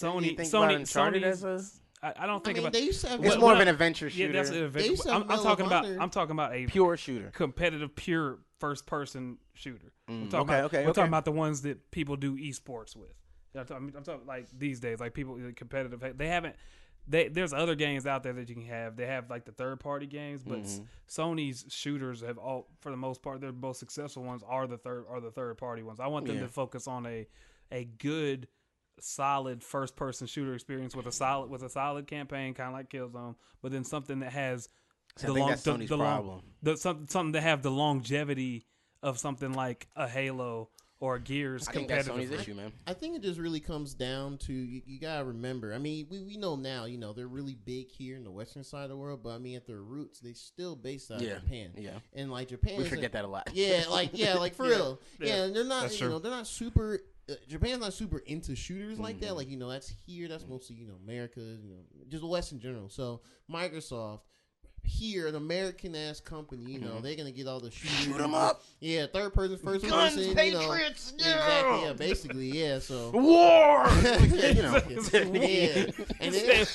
[0.01, 2.73] Don't you Sony think Sony Uncharted Sony's- as I, I don't I think mean, about
[2.75, 3.21] they used to have.
[3.25, 4.21] it's Well, more of an adventure shooter.
[4.21, 4.91] yeah shooter, that's an They adventure.
[4.91, 7.31] used to I'm, I'm talking about I'm talking about a pure shooter.
[7.35, 9.93] competitive pure first person shooter.
[10.07, 10.93] We're Mm, talking okay, about, okay, We're okay.
[10.93, 13.13] talking about the ones that people do esports with.
[13.57, 16.17] I'm talking, I'm talking like these days, like people competitive.
[16.19, 16.55] They haven't.
[17.11, 18.97] They, there's other games out there that you can have.
[18.97, 20.85] They have like the third party games, but Mm-hmm.
[21.09, 25.05] Sony's shooters have all, for the most part, their most successful ones are the third
[25.09, 26.01] are the third party ones.
[26.01, 26.43] I want them Yeah.
[26.43, 27.27] to focus on a
[27.73, 28.49] a good,
[29.01, 32.91] solid first person shooter experience with a solid with a solid campaign, kind of like
[32.91, 34.69] Killzone, but then something that has
[35.17, 36.41] think that's the, Sony's the long- problem.
[36.63, 38.67] the something something to have the longevity
[39.03, 40.71] of something like a Halo
[41.01, 42.33] or Gears I think that's competitive.
[42.37, 42.73] Sony's issue, man.
[42.87, 45.73] I think it just really comes down to you, you gotta remember.
[45.73, 48.65] I mean, we, we know now, you know, they're really big here in the western
[48.65, 51.35] side of the world, but I mean, at their roots, they still based out Yeah,
[51.37, 51.71] of Japan.
[51.77, 51.91] yeah.
[52.15, 53.51] and like Japan, We is a- forget that a lot.
[53.53, 55.01] Yeah, like yeah, like for Yeah, real.
[55.21, 55.83] yeah, Yeah, and they're not.
[55.83, 56.09] that's You true.
[56.11, 57.01] know, they're not super.
[57.31, 59.25] Uh, Japan's not super into shooters like Mm-hmm.
[59.27, 59.37] that.
[59.37, 60.27] Like you know, that's here.
[60.29, 61.41] That's mostly you know America.
[61.41, 62.89] You know, just the West in general.
[62.89, 63.21] So
[63.53, 64.21] Microsoft.
[64.85, 68.07] Here, an American ass company, you know, they're gonna get all the shooters.
[68.07, 68.35] Mm-hmm.
[68.35, 68.63] Up.
[68.81, 70.35] Yeah, third person, first Guns, person.
[70.35, 71.37] Patriots, you know, yeah.
[71.37, 71.83] Exactly.
[71.83, 72.51] Yeah, basically.
[72.51, 72.79] Yeah.
[72.79, 73.11] So.
[73.11, 73.87] War.
[74.03, 74.73] yeah, you know.
[75.39, 75.87] yeah.
[76.21, 76.67] And then,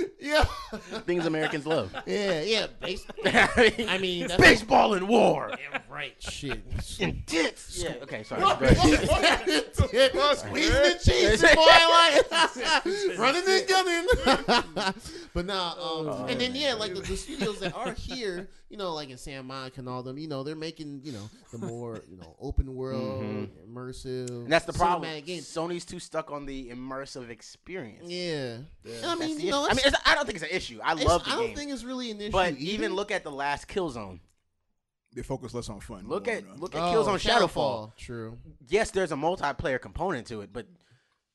[0.20, 0.44] yeah,
[1.06, 1.94] Things Americans love.
[2.06, 2.66] yeah, yeah.
[2.80, 5.50] Base, I mean, that's baseball and war.
[5.50, 6.14] yeah, right.
[6.18, 6.62] Shit.
[6.98, 7.82] Intense.
[7.82, 7.94] Yeah.
[8.02, 8.22] Okay.
[8.22, 8.40] Sorry.
[8.40, 9.64] Go ahead.
[10.36, 14.06] Squeezing the cheese, boy, like running and gunning.
[15.34, 18.92] but now, um, and then yeah, like the, the studios that are here, you know,
[18.94, 22.02] like in San Monica and all them, you know, they're making you know the more
[22.08, 24.28] you know open world, immersive.
[24.30, 25.08] And that's the problem.
[25.10, 25.46] cinematic games.
[25.46, 28.10] Sony's too stuck on the immersive experience.
[28.10, 29.64] Yeah, And I mean, the you know.
[29.64, 30.80] I mean, it's- it's, I don't think it's an issue.
[30.82, 32.32] I love the I don't game, think it's really an issue.
[32.32, 32.60] but either.
[32.60, 34.20] even look at the last Killzone.
[35.12, 36.06] They focus less on fun.
[36.06, 37.96] Look at on, uh, look at Oh, Killzone Shadowfall.
[37.96, 38.38] True.
[38.68, 40.66] Yes, there's a multiplayer component to it, but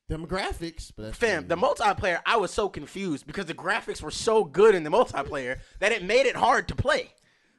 [0.08, 4.44] Demographics, but that's fam, the multiplayer, I was so confused because the graphics were so
[4.44, 7.10] good in the multiplayer that it made it hard to play.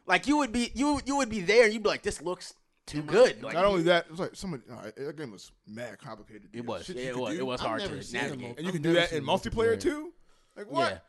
[0.06, 2.54] Like you would be you you would be there and you'd be like, this looks
[2.86, 3.44] too good.
[3.44, 4.54] Like Not only that, it was like some.
[4.54, 6.48] Uh, that game was mad complicated.
[6.54, 7.40] it was, yeah, it was, do.
[7.42, 8.58] it was hard to seen navigate.
[8.58, 9.80] and you I've can do that in multiplayer multiplayer.
[9.82, 10.14] too.
[10.56, 11.04] Like what?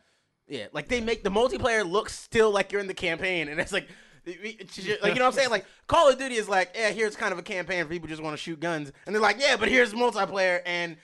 [0.48, 0.66] Yeah, yeah.
[0.72, 3.88] Like they make the multiplayer look still like you're in the campaign, and it's like,
[4.26, 5.50] like you know what I'm saying?
[5.50, 8.22] Like Call of Duty is like, yeah, here's kind of a campaign for people just
[8.22, 10.96] want to shoot guns, and they're like, yeah, but here's multiplayer, and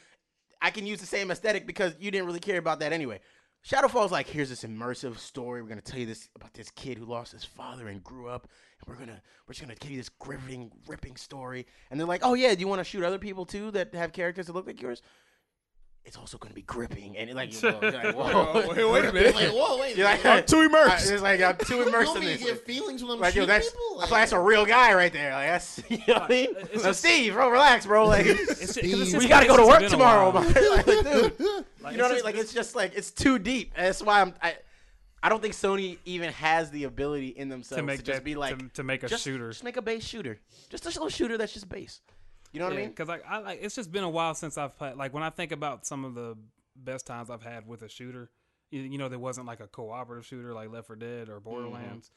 [0.65, 3.21] I can use the same aesthetic because you didn't really care about that anyway.
[3.69, 5.61] Shadowfall's like here's this immersive story.
[5.61, 8.49] We're gonna tell you this about this kid who lost his father and grew up,
[8.81, 11.67] and we're gonna we're just gonna give you this gripping, ripping story.
[11.91, 14.13] And they're like, oh yeah, do you want to shoot other people too that have
[14.13, 15.03] characters that look like yours?
[16.07, 19.35] It's also gonna be gripping, and like, you're like whoa, wait, wait a minute.
[19.35, 19.97] Like, whoa, wait.
[19.97, 21.11] You're like, like, Too I- immersed.
[21.11, 22.45] it's like I'm too immersed in me to this.
[22.45, 23.81] get feelings when I'm Like, yo, shooting that's, people?
[23.81, 25.33] I Like, feel like that's a real guy right there.
[25.33, 26.49] Like that's, you know what I mean?
[26.59, 28.07] It's So just- Steve, bro, relax, bro.
[28.07, 30.45] Like, It's just- it's we gotta go to work tomorrow, while.
[30.45, 30.53] man.
[30.77, 30.95] like, dude.
[31.01, 31.99] Like, you know it's what I mean?
[32.13, 33.73] just- Like it's just like it's too deep.
[33.75, 34.35] And that's why I'm.
[34.43, 34.57] I,
[35.23, 38.25] I don't think Sony even has the ability in themselves to to, make just that,
[38.25, 39.49] be like to, to make a just, shooter.
[39.53, 40.39] Just make a base shooter.
[40.69, 42.03] Just a little shooter that's just base.
[42.55, 42.89] You know what I mean?
[42.91, 44.95] Because like I like it's just been a while since I've played.
[44.95, 46.37] Like when I think about some of the
[46.77, 48.31] best times I've had with a shooter,
[48.71, 51.51] you, you know, there wasn't like a cooperative shooter like Left 4 Dead or mm-hmm.
[51.51, 52.13] Borderlands.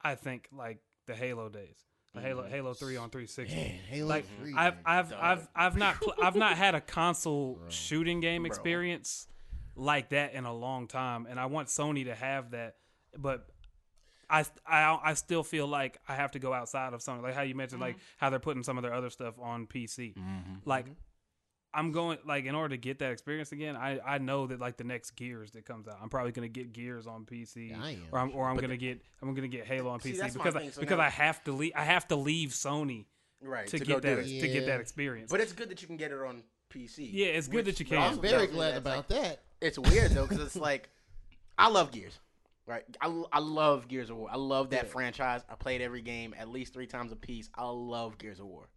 [0.00, 0.78] I think like
[1.08, 1.84] the Halo days,
[2.14, 2.52] Halo mm-hmm.
[2.52, 3.56] Halo Three on 360.
[3.56, 4.76] Man, Halo like 3, I've.
[4.86, 8.50] I've I've I've not pl- I've not had a console shooting game Bro.
[8.50, 9.26] experience
[9.74, 12.76] like that in a long time, and I want Sony to have that,
[13.18, 13.48] but.
[14.32, 17.42] I, I, I still feel like I have to go outside of Sony, like how
[17.42, 18.04] you mentioned, like mm-hmm.
[18.16, 20.14] how they're putting some of their other stuff on PC.
[20.14, 20.54] Mm-hmm.
[20.64, 20.94] Like, mm-hmm.
[21.74, 23.76] I'm going like in order to get that experience again.
[23.76, 26.72] I, I know that like the next Gears that comes out, I'm probably gonna get
[26.72, 28.02] Gears on PC, Yeah, I am.
[28.10, 30.60] or I'm or I'm gonna get I'm gonna get Halo on See, PC because I,
[30.60, 30.70] thing.
[30.72, 33.06] So because now- I have to leave I have to leave Sony
[33.44, 33.66] Right.
[33.68, 34.40] to, go get that it.
[34.40, 35.30] to get that experience.
[35.30, 36.42] But it's good that you can get it on
[36.72, 37.08] PC.
[37.10, 37.98] Yeah, it's good that you can.
[37.98, 39.40] I'm very glad that like- about that.
[39.60, 40.90] It's weird though because it's like
[41.58, 42.18] I love Gears,
[42.66, 42.84] right?
[43.00, 44.28] I, I love Gears of War.
[44.30, 45.42] I love that franchise.
[45.50, 47.48] I played every game at least three times a piece.
[47.54, 48.68] I love Gears of War.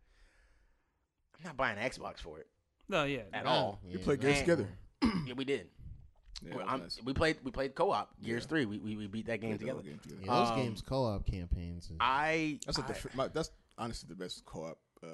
[1.39, 2.47] I'm not buying an Xbox for it
[2.87, 3.79] no, yeah, at Yeah, all.
[3.83, 4.03] We yeah.
[4.03, 4.41] played games Man.
[4.41, 4.67] together.
[5.27, 5.67] yeah, we did.
[6.45, 6.99] Yeah, We- I'm- nice.
[7.03, 8.47] we played we played co-op Gears Yeah.
[8.47, 8.65] three.
[8.65, 9.97] We, we we beat that game Played the whole together.
[9.97, 10.21] game together.
[10.25, 11.85] Yeah, those Um, games co-op campaigns.
[11.89, 14.77] is- I That's like I- the my, that's honestly the best co-op.
[15.03, 15.07] Uh,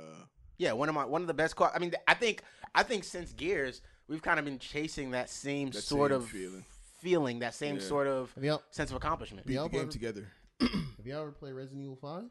[0.57, 1.75] yeah one of my one of the best co- op.
[1.75, 2.43] I mean I think
[2.75, 6.27] I think since Gears we've kind of been chasing that same That sort same of
[6.27, 6.65] feeling.
[7.01, 7.81] Feeling that same Yeah.
[7.81, 9.45] sort of have y'all sense of accomplishment.
[9.47, 10.27] beat y'all the game ever- together.
[10.61, 12.23] have y'all ever played Resident Evil Five?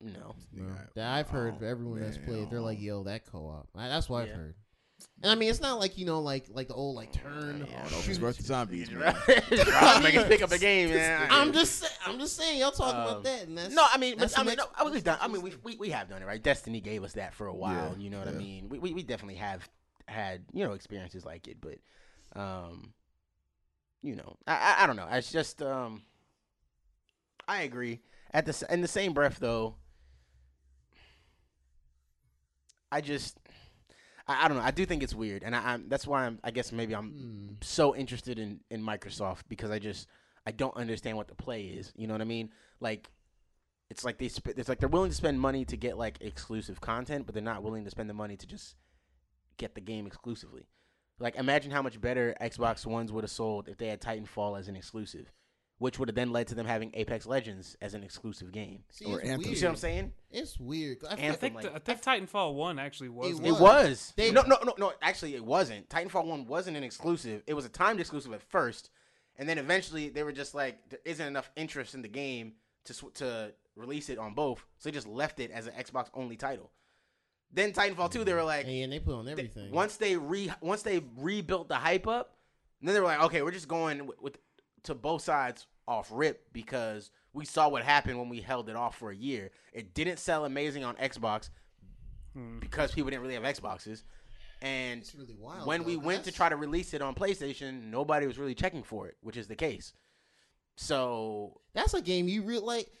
[0.00, 0.34] No.
[0.52, 0.62] No.
[0.64, 2.80] Nigga, That I've heard oh, everyone that's man, played, they're like.
[2.80, 4.32] "Yo, that co-op." I- That's what Yeah.
[4.32, 4.54] I've heard.
[5.22, 7.64] And I mean, it's not like you know, like like the old like turn.
[7.68, 9.00] Yeah, I don't know if it's worth the zombies, man.
[9.28, 10.02] Right.
[10.02, 11.28] Make us pick up a game, man.
[11.30, 13.96] I'm just, sa- I'm just saying, y'all talking Um, about that, and that's No, I
[13.98, 15.18] mean, that's but, I some mean, no, ex- I mean, we've done.
[15.20, 16.42] I mean, we, we we have done it, right?
[16.42, 17.94] Destiny gave us that for a while.
[17.96, 18.38] Yeah, You know what I yeah.
[18.38, 18.68] mean?
[18.68, 19.68] We, we we definitely have
[20.06, 21.78] had you know experiences like it, but
[22.40, 22.92] um,
[24.02, 25.08] you know, I I, I don't know.
[25.10, 26.02] It's just um,
[27.46, 28.00] I agree.
[28.32, 29.76] At the in the same breath, though,
[32.90, 33.38] I just.
[34.26, 34.62] I, I don't know.
[34.62, 36.38] I do think it's weird, and I, I'm, that's why I'm.
[36.44, 37.54] I guess maybe I'm Hmm.
[37.60, 40.06] so interested in in Microsoft because I just
[40.46, 41.92] I don't understand what the play is.
[41.96, 42.50] You know what I mean?
[42.80, 43.10] Like
[43.90, 46.80] it's like they sp- it's like they're willing to spend money to get like exclusive
[46.80, 48.76] content, but they're not willing to spend the money to just
[49.56, 50.66] get the game exclusively.
[51.18, 54.68] Like imagine how much better Xbox Ones would have sold if they had Titanfall as
[54.68, 55.32] an exclusive,
[55.78, 58.84] which would have then led to them having Apex Legends as an exclusive game.
[58.90, 59.40] See, Or it's Anthem.
[59.42, 59.58] You weird.
[59.58, 60.12] see what I'm saying?
[60.30, 60.98] It's weird.
[61.04, 63.38] I Anthem, I think like- the, I think Titanfall one actually was.
[63.40, 63.60] It It was.
[63.60, 64.12] was.
[64.16, 64.92] They- no, no, no, no.
[65.02, 65.88] Actually, it wasn't.
[65.88, 67.42] Titanfall One wasn't an exclusive.
[67.46, 68.90] It was a timed exclusive at first,
[69.36, 72.52] and then eventually they were just like, there isn't enough interest in the game
[72.84, 76.08] to sw- to release it on both, so they just left it as an Xbox
[76.14, 76.70] only title.
[77.52, 79.70] Then Titanfall Two, they were like, and they put on they- everything.
[79.72, 82.36] once they re once they rebuilt the hype up,
[82.82, 84.38] then they were like, okay, we're just going with, with
[84.84, 88.96] to both sides off rip because we saw what happened when we held it off
[88.98, 89.50] for a year.
[89.72, 91.50] It didn't sell amazing on Xbox
[92.34, 92.58] Hmm.
[92.58, 94.02] because people didn't really have Xboxes,
[94.60, 95.66] and It's really wild.
[95.66, 96.00] when we though.
[96.00, 99.36] went to try to release it on PlayStation, nobody was really checking for it, which
[99.38, 99.94] is the case.
[100.76, 102.92] So That's a game you really like.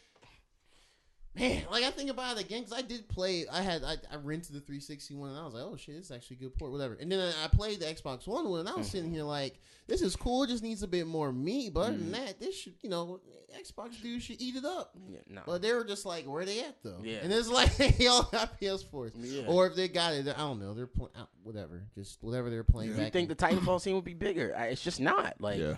[1.38, 3.46] Man, like I think about it again because I did play.
[3.50, 6.06] I had I, I rented the 360 one and I was like, oh shit, this
[6.06, 6.96] is actually a good port, whatever.
[7.00, 9.16] And then I played the Xbox One one and I was sitting mm-hmm.
[9.16, 10.42] here like, this is cool.
[10.42, 11.74] It just needs a bit more meat.
[11.74, 12.26] But other than mm-hmm.
[12.26, 13.20] that, this should you know,
[13.58, 14.94] Xbox dudes should eat it up.
[15.08, 15.42] yeah, no.
[15.46, 17.00] But they were just like, where they at though?
[17.02, 17.18] Yeah.
[17.22, 19.12] And it's like they all got PS4s.
[19.16, 19.44] Yeah.
[19.46, 20.74] Or if they got it, I don't know.
[20.74, 21.10] They're playing
[21.42, 22.90] whatever, just whatever they're playing.
[22.90, 24.54] you back think in- the Titanfall scene would be bigger?
[24.56, 25.40] I- It's just not.
[25.40, 25.76] Like, Yeah.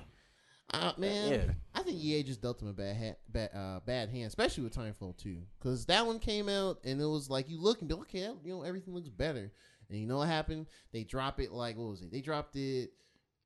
[0.73, 1.53] Uh, man, Yeah.
[1.75, 4.75] I think EA just dealt them a bad ha- bad, uh, bad hand, especially with
[4.75, 5.39] Titanfall 2.
[5.59, 8.21] Because that one came out and it was like you look and be like, okay,
[8.45, 9.51] you know, everything looks better.
[9.89, 10.67] And you know what happened?
[10.93, 12.13] They drop it like, what was it?
[12.13, 12.91] They dropped it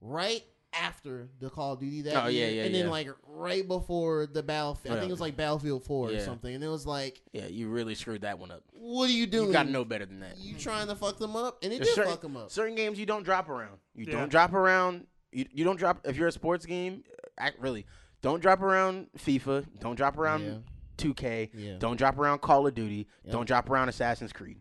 [0.01, 0.43] right
[0.75, 2.91] after the Call of Duty that Oh, year, yeah, and then yeah.
[2.91, 4.97] like right before the Battlefield.
[4.97, 6.53] I think it was like Battlefield 4 or something.
[6.55, 8.63] And it was like, yeah, you really screwed that one up.
[8.73, 9.47] what are you doing?
[9.47, 10.37] You got to know better than that.
[10.39, 11.59] You trying to fuck them up?
[11.63, 12.51] And it There's did certain, fuck them up.
[12.51, 13.79] certain games you don't drop around.
[13.95, 14.19] You Yeah.
[14.19, 15.07] don't drop around.
[15.35, 17.03] You, you don't drop if you're a sports game.
[17.39, 17.87] Act really.
[18.23, 19.67] Don't drop around FIFA.
[19.81, 20.55] Don't drop around Yeah.
[20.97, 21.51] 2K.
[21.55, 21.75] Yeah.
[21.79, 23.07] Don't drop around Call of Duty.
[23.25, 23.33] Yep.
[23.33, 24.61] Don't drop around Assassin's Creed.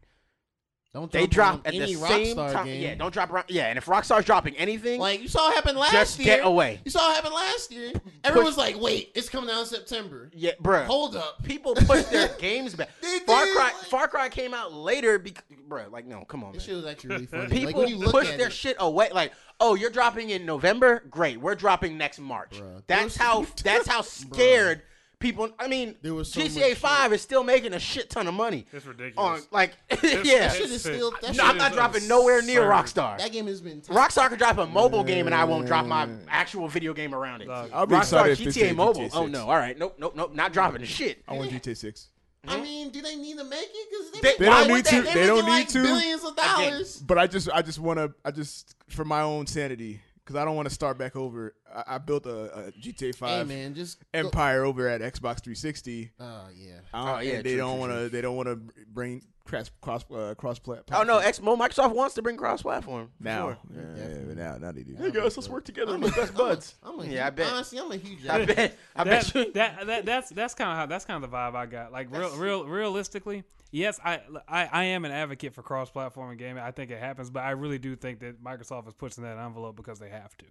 [0.93, 2.65] Don't They drop drop on at the any same time.
[2.67, 2.83] game.
[2.83, 3.45] Yeah, don't drop around.
[3.49, 6.37] Yeah, and if Rockstar's dropping anything, Like you saw it happen last Just year.
[6.37, 6.81] get away.
[6.85, 7.93] You saw it happen last year.
[8.23, 10.85] Everyone was like, "Wait, it's coming out in September." yeah, bruh.
[10.85, 11.41] Hold up.
[11.43, 12.89] People push their games back.
[13.01, 15.91] They Far did, Cry, like- Far Cry came out later, because, bruh.
[15.91, 16.53] Like, no, come on, man.
[16.53, 17.47] This shit was actually really funny.
[17.49, 19.09] People like when you look push at their it, shit away.
[19.11, 21.01] Like, oh, you're dropping in November?
[21.09, 22.59] Great, we're dropping next March.
[22.61, 23.47] Bruh, that's how.
[23.63, 24.83] That's how scared
[25.23, 25.49] people.
[25.57, 28.35] I mean, There was so GTA much Five is still making a shit ton of
[28.35, 28.67] money.
[28.71, 29.47] It's On ridiculous.
[29.51, 29.71] like,
[30.03, 30.47] yeah.
[30.49, 31.09] that shit is still.
[31.11, 33.01] That no, shit I'm not dropping nowhere near absurd.
[33.01, 33.17] Rockstar.
[33.17, 33.81] That game has been.
[33.81, 37.41] Rockstar could drop a mobile game and I won't drop my actual video game around
[37.41, 37.45] it.
[37.47, 37.71] Dog.
[37.73, 39.01] I'll be Rockstar excited GTA Mobile.
[39.01, 39.47] GTA Oh no!
[39.49, 40.35] All right, nope, nope, nope.
[40.35, 41.23] Not dropping the shit.
[41.27, 42.09] I want GTA Six.
[42.45, 43.89] I mean, do they need to make it?
[43.89, 44.97] Because they, They- They don't need they?
[44.97, 45.01] to.
[45.03, 45.81] They They don't need like, to.
[45.81, 46.97] billions of dollars.
[46.99, 50.43] But I just, I just want to, I just for my own sanity, because I
[50.43, 51.55] don't want to start back over.
[51.73, 55.41] I, I built a, a GTA Hey Five man, just go- empire over at Xbox
[55.43, 56.11] 360.
[56.19, 56.71] Oh yeah.
[56.93, 58.09] I Oh, yeah, they true, don't want to.
[58.09, 61.01] They don't want to bring cross cross uh, cross platform.
[61.01, 63.47] Oh no, X Microsoft wants to bring cross-platform now.
[63.49, 63.57] sure.
[63.75, 64.95] Yeah, yeah, but now, now they do.
[64.95, 65.93] Hey guys, let's work together.
[65.95, 66.75] I'm We're a- best I'm a- buds.
[66.83, 67.51] I'm a, Yeah, huge, I bet.
[67.53, 68.27] Honestly, I'm a huge.
[68.27, 68.77] I bet.
[68.95, 69.51] I bet that, you.
[69.53, 71.91] that, that that's that's kind of how that's kind of the vibe I got.
[71.91, 76.63] Like real real realistically, yes, I, I I am an advocate for cross platform gaming.
[76.63, 79.75] I think it happens, but I really do think that Microsoft is pushing that envelope
[79.75, 80.45] because they have to.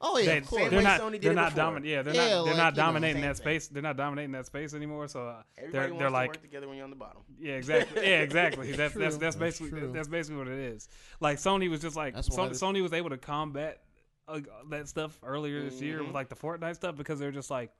[0.00, 0.62] Oh yeah, They, of course.
[0.62, 1.56] Same they're not Sony they're not before.
[1.64, 1.86] dominant.
[1.86, 3.42] Yeah, they're Yeah, not they're like, not you know, dominating that thing.
[3.44, 3.68] space.
[3.68, 5.08] They're not dominating that space anymore.
[5.08, 7.22] So uh, they're wants they're to like work together when you're on the bottom.
[7.38, 8.02] Yeah, exactly.
[8.02, 8.72] Yeah, exactly.
[8.72, 9.02] That's that's True.
[9.02, 9.92] that's That's basically true.
[9.92, 10.88] that's basically what it is.
[11.20, 13.80] Like Sony was just like That's Son- why they- Sony was able to combat
[14.26, 14.40] uh,
[14.70, 16.06] that stuff earlier this year Mm-hmm.
[16.06, 17.70] with like the Fortnite stuff because they're just like,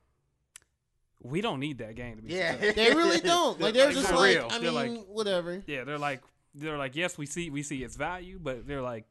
[1.22, 2.84] we don't need that game to be Yeah, successful.
[2.84, 3.60] They really don't.
[3.60, 4.48] Like they're Like, just like, real.
[4.50, 5.62] I mean, like- whatever.
[5.66, 6.22] Yeah, they're like
[6.54, 9.06] they're like yes, we see we see its value, but they're like,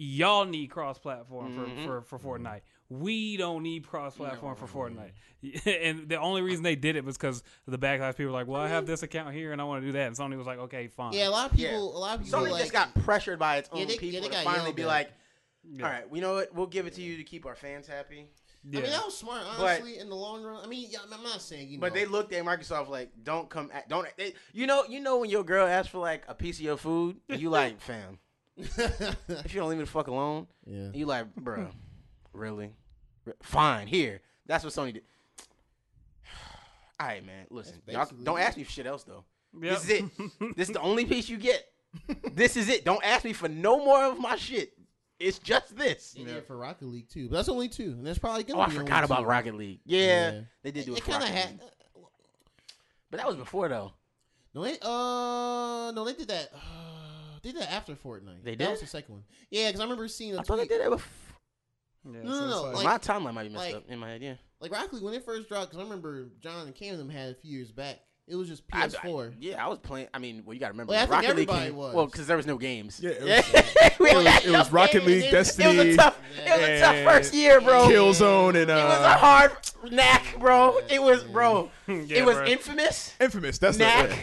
[0.00, 1.84] y'all need cross platform Mhm.
[1.84, 2.60] for, for for Fortnite.
[2.88, 5.10] We don't need cross platform for Fortnite.
[5.66, 8.12] and the only reason they did it was because the backlash.
[8.16, 10.06] People were like, well, I have this account here and I want to do that,
[10.06, 11.12] and Sony was like, okay, fine.
[11.12, 11.68] Yeah, a lot of Yeah.
[11.70, 11.96] people.
[11.96, 12.60] A lot of people Sony like.
[12.62, 14.88] just got pressured by its own Yeah, they- people they to finally be at.
[14.88, 15.10] like,
[15.68, 15.84] Yeah.
[15.84, 16.54] all right, we know what?
[16.54, 18.30] We'll give it to you to keep our fans happy.
[18.64, 18.80] Yeah.
[18.80, 19.98] I mean, that was smart, honestly.
[19.98, 21.80] in the long run, I mean, yeah, I'm not saying you know.
[21.82, 24.06] But they looked at Microsoft like, don't come, at, don't.
[24.16, 26.76] They, you know, you know when your girl asks for like a piece of your
[26.76, 28.18] food, you like, fam.
[29.28, 30.88] If you don't leave me the fuck alone, yeah.
[30.92, 31.68] you like, bro,
[32.32, 32.72] really?
[33.42, 34.20] Fine, here.
[34.46, 35.02] That's what Sony did.
[37.00, 37.46] All right, man.
[37.50, 39.24] Listen, y'all, don't ask me for shit else though.
[39.60, 39.72] Yep.
[39.72, 40.04] This is it.
[40.56, 41.64] this is the only piece you get.
[42.34, 42.84] this is it.
[42.84, 44.72] Don't ask me for no more of my shit.
[45.18, 46.12] It's just this.
[46.12, 48.60] They did it for Rocket League too, but that's only two, and that's probably gonna
[48.60, 49.26] Oh, I forgot only about two.
[49.26, 49.80] Rocket League.
[49.84, 50.00] Yeah,
[50.32, 50.40] Yeah.
[50.62, 50.98] they did do it.
[50.98, 51.50] It kind of had.
[51.50, 51.60] League.
[53.10, 53.92] but that was before though.
[54.54, 56.50] No, they uh, no, they did that.
[56.54, 57.07] Uh,
[57.48, 58.44] they did that after Fortnite.
[58.44, 59.24] They That was the second one.
[59.50, 61.08] Yeah, because I remember seeing a I thought they did it before.
[62.10, 63.98] Yeah, No, so no, no, like- like- my timeline might be messed like- up in
[63.98, 64.22] my head.
[64.22, 64.34] Yeah.
[64.60, 67.10] Like Rocket League when it first dropped, because I remember John and Cam and them
[67.10, 68.00] had a few years back.
[68.26, 69.30] It was just PS4.
[69.30, 70.08] I- yeah, I was playing.
[70.12, 70.90] I mean, well, you got to remember.
[70.90, 71.94] Well, I think Rocket League came, was.
[71.94, 73.00] Well, because there was no games.
[73.02, 73.20] Yeah, it
[73.52, 75.06] was- We It was, had it was Rocket games.
[75.06, 76.18] League, It It Destiny, was a tough.
[76.44, 77.88] It was a tough first year, bro.
[77.88, 79.52] Killzone, and It was a uh, hard
[79.90, 80.78] knack, bro.
[80.90, 81.70] It was, bro.
[81.88, 82.46] Yeah, it was bro.
[82.46, 83.14] infamous.
[83.20, 83.58] Infamous.
[83.58, 84.10] That's Knack.
[84.10, 84.16] the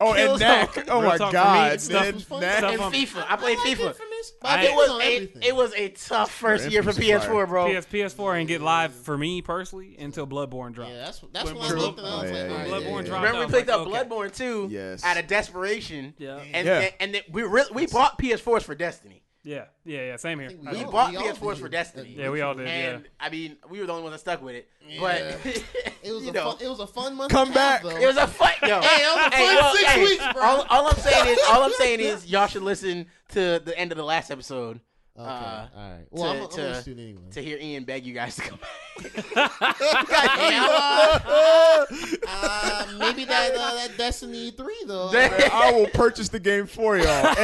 [0.00, 0.88] Oh, and Knack.
[0.90, 2.14] Oh my talk for God, stuff man.
[2.14, 3.26] was Stuff And on- FIFA.
[3.28, 3.86] I played like FIFA.
[3.86, 7.22] Infamous, but I- I It was a it was a tough first year for Infamous
[7.22, 7.66] is PS4, bro.
[7.80, 10.90] PS PS4 and get live for me personally until Bloodborne dropped.
[10.90, 11.80] Yeah, that's that's When when I True.
[11.80, 13.02] looked and I was Oh, like, yeah, all yeah, Bloodborne yeah, yeah.
[13.02, 13.08] dropped.
[13.22, 14.04] Remember we was picked like, up okay.
[14.04, 15.04] Bloodborne 2 Yes.
[15.04, 16.14] out of desperation.
[16.18, 16.40] Yeah.
[16.52, 16.78] And, Yeah.
[16.80, 19.22] and, and then we really we bought PS4s for Destiny.
[19.44, 20.16] Yeah, yeah, yeah.
[20.16, 20.48] Same here.
[20.66, 22.14] I think We bought we all PS4s for Destiny.
[22.16, 22.66] Yeah, we all did.
[22.66, 23.08] And yeah.
[23.20, 24.68] I mean, we were the only ones that stuck with it.
[24.88, 25.00] Yeah.
[25.00, 25.56] But
[26.02, 27.30] It was a know, fun, it was a fun month.
[27.30, 27.92] Come and half, back.
[27.92, 27.96] though.
[28.00, 28.80] it was a fight, yo.
[28.80, 30.42] Hey, that was a fun six weeks, bro.
[30.42, 33.92] All, all I'm saying is, all I'm saying is, y'all should listen to the end
[33.92, 34.80] of the last episode
[35.16, 36.04] Okay, uh, all right.
[36.10, 36.56] Well, to- I'm, I'm to-
[36.90, 37.20] gonna anyway.
[37.30, 39.24] to hear Ian beg you guys to come back.
[39.36, 41.18] uh,
[42.28, 45.10] uh, maybe that uh, that Destiny three though.
[45.52, 47.38] I will purchase the game for y'all and the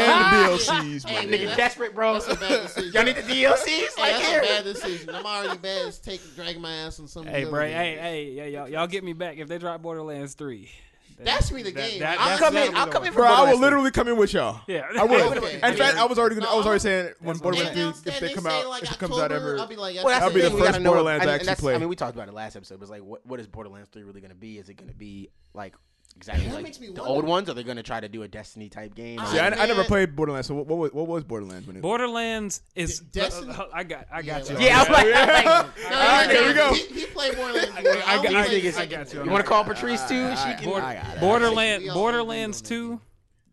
[0.65, 1.31] DLCs, Hey, man.
[1.31, 2.15] man, Nigga desperate, bro.
[2.15, 2.93] That's a bad decision.
[2.93, 3.67] Y'all need the DLCs?
[3.67, 4.39] Hey, Like that's here.
[4.41, 5.11] a bad decision.
[5.11, 7.27] I'm already bad as taking dragging my ass on some.
[7.27, 7.61] of Hey, bro.
[7.63, 10.71] Hey, hey, yeah, y'all, y'all get me back if they drop Borderlands three.
[11.25, 12.01] That's me the That- game.
[12.01, 12.55] that- I'll I'll that's come in.
[12.63, 13.07] definitely I'll the come one.
[13.09, 13.61] in for Bro, I will Borderlands.
[13.63, 14.61] literally come in with y'all.
[14.67, 15.33] Yeah, I will.
[15.41, 15.55] Okay.
[15.55, 17.89] In fact, I was already gonna, I was already saying when That's Borderlands They 3,
[17.91, 19.77] if that, they they come out, like, if it comes out October, ever, I'll be
[19.77, 21.47] like, Well, that's That'll be the thing, we first gotta know- Borderlands and- I actually
[21.47, 21.81] that's- I played.
[21.81, 22.75] mean, we talked about it last episode.
[22.75, 24.59] It was like, what, what is Borderlands 3 really going to be?
[24.59, 25.75] Is it going to be like
[26.17, 27.09] exactly That like makes me the wonder.
[27.09, 27.49] old ones?
[27.49, 29.19] Are they going to try to do a Destiny type game?
[29.21, 30.49] I- See, I, I never played Borderlands.
[30.49, 31.83] So what, what was what was Borderlands when it?
[31.83, 33.01] Borderlands is.
[33.01, 34.07] D- Destiny- uh, uh, I got.
[34.13, 34.65] I got Yeah, you.
[34.67, 35.27] yeah, I'm like, Yeah.
[35.27, 36.75] like, No, All right, no, there we go.
[36.75, 37.71] He, he played Borderlands.
[37.77, 37.93] I- bro.
[37.93, 40.25] I got- I played got- I got you you want to call Patrice too?
[40.27, 40.71] I- she can.
[40.71, 41.21] Bor- I got it.
[41.21, 43.01] Borderland, Borderlands agreed on that Two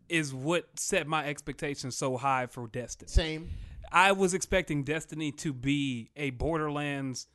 [0.10, 3.10] is what set my expectations so high for Destiny.
[3.10, 3.50] Same.
[3.92, 7.28] I was expecting Destiny to be a Borderlands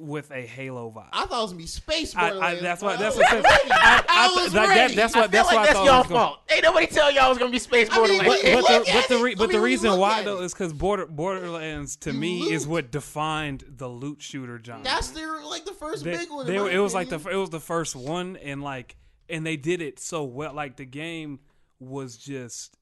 [0.00, 1.08] with a Halo vibe.
[1.12, 2.14] I thought it was gonna be space.
[2.16, 3.38] I, I, that's what that's what I.
[3.70, 4.94] I, I was that- that- ready.
[4.94, 5.86] that's I what that's like what I that's thought.
[5.86, 6.38] y'all was gonna- fault.
[6.50, 8.18] Ain't nobody tell y'all it was gonna be Space I mean.
[8.18, 10.52] But, but, the, but the re, but the mean, when you reason why though is
[10.52, 14.82] because Border Borderlands to You me is what defined the loot shooter genre.
[14.84, 16.46] That's their like the first They- big one.
[16.46, 18.96] they it was like the it was the first one, and like
[19.28, 20.52] and they did it so well.
[20.54, 21.40] Like the game
[21.78, 22.76] was just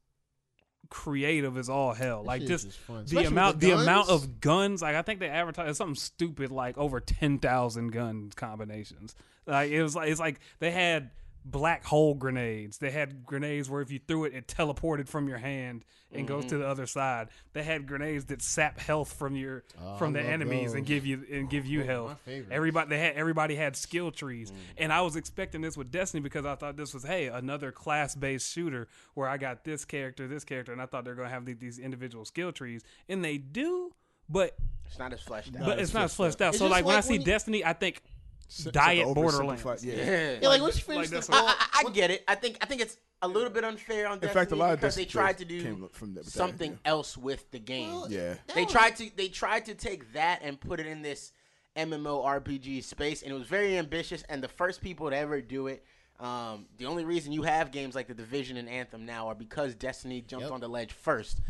[0.91, 2.23] creative as all hell.
[2.25, 4.83] Like shit just the Especially amount the the amount of guns.
[4.83, 9.15] Like I think they advertised something stupid like over ten thousand gun combinations.
[9.47, 11.11] Like it was like it's like they had
[11.51, 12.79] black hole grenades.
[12.79, 16.45] They had grenades where if you threw it, it teleported from your hand and goes
[16.45, 16.49] Mm-hmm.
[16.51, 17.29] to the other side.
[17.53, 20.85] They had grenades that sap health from your Oh, from I the love enemies and
[20.87, 22.21] give you and give you Those health.
[22.51, 24.55] Everybody they had everybody had skill trees, Mm.
[24.79, 28.15] and I was expecting this with Destiny because I thought this was hey another class
[28.15, 31.45] based shooter where I got this character, this character, and I thought they're gonna have
[31.45, 33.93] the- these individual skill trees, and they do,
[34.29, 34.57] but
[34.87, 35.65] It's not as fleshed out.
[35.67, 36.51] but it's not as fleshed out.
[36.51, 38.03] It's So just like when I see when you- Destiny, I think
[38.49, 39.85] It's- it's Diet like Borderlands.
[39.85, 39.95] Yeah.
[39.97, 40.39] Yeah.
[40.43, 42.25] Yeah, like once you finish like the that's I, I, I get it.
[42.27, 44.73] I think I think it's a little bit unfair on In Destiny fact, a lot
[44.73, 46.79] of because they tried to do from that- something yeah.
[46.91, 47.91] else with the game.
[47.91, 48.35] Well, Yeah.
[48.55, 51.33] they was- tried to they tried to take that and put it in this
[51.77, 54.23] MMO RPG space, and it was very ambitious.
[54.29, 55.85] And the first people to ever do it.
[56.21, 59.77] Um, the only reason you have games like the Division and Anthem now are because
[59.77, 60.53] Destiny jumped Yep.
[60.53, 61.41] on the ledge first.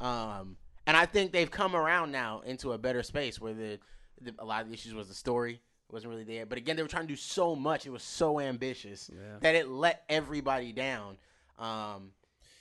[0.00, 3.78] Um, and I think they've come around now into a better space where the,
[4.20, 5.60] the a lot of the issues was the story
[5.92, 6.46] wasn't really there.
[6.46, 9.38] But again, they were trying to do so much; it was so ambitious Yeah.
[9.40, 11.16] that it let everybody down.
[11.58, 12.12] Um,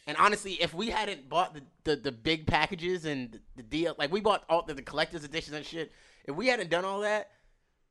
[0.07, 3.95] and honestly, if we hadn't bought the, the, the big packages and the, the deal,
[3.97, 5.91] like we bought all the, the collector's editions and shit,
[6.26, 7.31] if we hadn't done all that,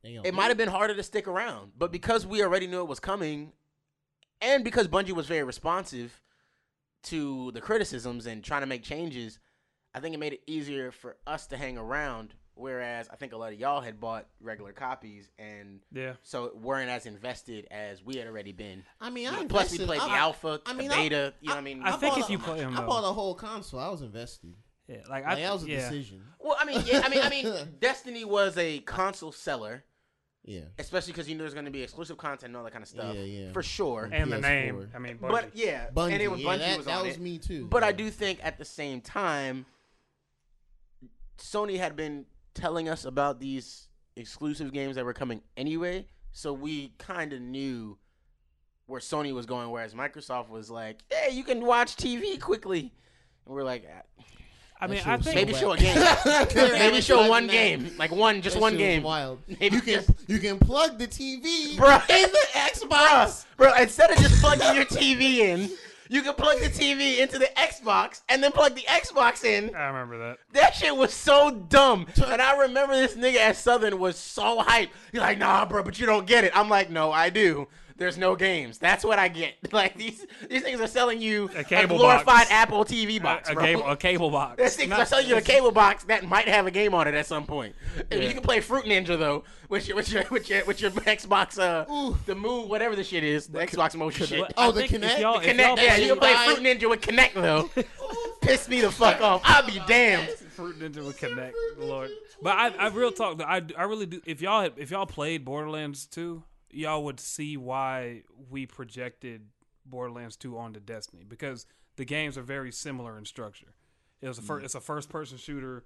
[0.04, 0.24] Damn.
[0.24, 1.72] it might have been harder to stick around.
[1.76, 3.52] But because we already knew it was coming,
[4.40, 6.20] and because Bungie was very responsive
[7.04, 9.38] to the criticisms and trying to make changes,
[9.92, 12.34] I think it made it easier for us to hang around.
[12.56, 16.12] Whereas I think a lot of y'all had bought regular copies and yeah.
[16.22, 18.84] so weren't as invested as we had already been.
[19.00, 21.34] I mean, I Plus, we invested- played the I- alpha, I the mean, I- beta.
[21.40, 21.82] you know what I mean?
[21.82, 22.86] I think if a- you play 'em, I though.
[22.86, 23.80] bought a whole console.
[23.80, 24.54] I was invested.
[24.86, 25.76] Yeah, like, Like, I that was a yeah.
[25.88, 26.22] decision.
[26.38, 29.82] well, I mean, yeah, I mean, I mean, Destiny was a console seller,
[30.44, 30.60] Yeah.
[30.78, 32.88] especially because you knew there's going to be exclusive content and all that kind of
[32.88, 33.14] stuff.
[33.16, 33.52] Yeah, yeah.
[33.52, 34.08] For sure.
[34.12, 34.42] And the PS4.
[34.42, 35.30] name, I mean, Bungie.
[35.30, 36.12] But yeah, Bungie.
[36.12, 37.20] and it was yeah, Bungie that, was that on was it.
[37.20, 37.66] me too.
[37.66, 39.66] But I do think at the same time,
[41.38, 46.92] Sony had been telling us about these exclusive games that were coming anyway, so we
[46.98, 47.98] kind of knew
[48.86, 49.70] where Sony was going.
[49.70, 52.92] Whereas Microsoft was like, "Hey, you can watch TV quickly,"
[53.46, 54.02] and we're like, "Ah,
[54.80, 55.60] I mean, I think maybe whack.
[55.62, 55.96] show a game,
[56.78, 59.40] maybe show one game, like one, just That one game." Wild.
[59.60, 62.02] Maybe you can just- you can plug the TV Bruh.
[62.10, 63.46] in the Xbox.
[63.56, 65.70] Bro, instead of just plugging your TV in,
[66.14, 69.74] you can plug the TV into the Xbox and then plug the Xbox in.
[69.74, 70.38] I remember that.
[70.52, 72.06] That shit was so dumb.
[72.24, 74.90] And I remember this nigga at Southern was so hyped.
[75.10, 76.56] He's like, nah, bro, but you don't get it.
[76.56, 77.66] I'm like, no, I do.
[77.96, 78.78] There's no games.
[78.78, 79.54] That's what I get.
[79.74, 82.50] Like these these things are selling you A a, glorified box.
[82.50, 83.64] Apple TV box, a, a bro.
[83.64, 84.62] cable, a cable box.
[84.62, 87.08] These things Not- are selling you a cable box that might have a game on
[87.08, 87.74] it at some point.
[88.12, 88.18] Yeah.
[88.18, 91.58] You can play Fruit Ninja though, with your with your with your, with your Xbox
[91.58, 92.16] uh Ooh.
[92.26, 94.52] the move whatever the shit is, the Xbox motion shit.
[94.56, 95.00] Oh, I the think Kinect?
[95.00, 97.70] The if y'all Kinect, yeah, you can play Fruit Ninja with Kinect though.
[98.42, 99.40] Piss me the fuck off.
[99.44, 100.28] I'll be damned.
[100.28, 102.10] Fruit Ninja would connect, Lord.
[102.42, 103.40] But I, I real talk.
[103.42, 104.20] I, I really do.
[104.26, 106.42] If y'all, had, if y'all played Borderlands 2,
[106.74, 109.46] y'all would see why we projected
[109.86, 113.74] Borderlands 2 onto Destiny because the games are very similar in structure.
[114.20, 115.84] It was a fir- it's a first person shooter.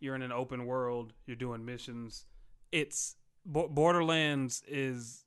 [0.00, 1.12] You're in an open world.
[1.26, 2.24] You're doing missions.
[2.72, 5.22] It's Bo- Borderlands is.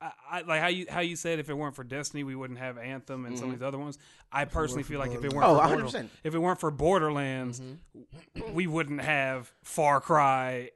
[0.00, 2.58] I, I like how you how you said if it weren't for Destiny we wouldn't
[2.58, 3.96] have Anthem and some of these other ones.
[4.30, 5.80] I personally feel like if it weren't Oh, for 100%.
[5.92, 7.62] Border- if it weren't for Borderlands,
[8.52, 10.70] we wouldn't have Far Cry.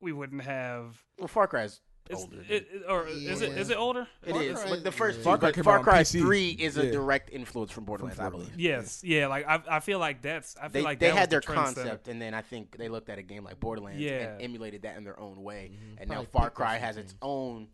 [0.00, 1.02] We wouldn't have.
[1.18, 1.80] Well, Far Cry's
[2.10, 2.36] It's, older.
[2.36, 3.56] than- it, it- or is it Yeah.
[3.56, 4.06] is it older?
[4.26, 4.60] It Far is.
[4.60, 6.92] Cry But the first two, Far Cry Far Cry Three is a Yeah.
[6.92, 8.52] direct influence from Borderlands, I believe.
[8.58, 9.26] Yes, yeah.
[9.28, 10.54] Like I, I feel like that's.
[10.58, 11.54] I feel They, like they had their trendsetter.
[11.54, 14.32] concept, and then I think they looked at a game like Borderlands Yeah.
[14.34, 15.72] and emulated that in their own way.
[15.98, 17.68] And now Far Cry has its own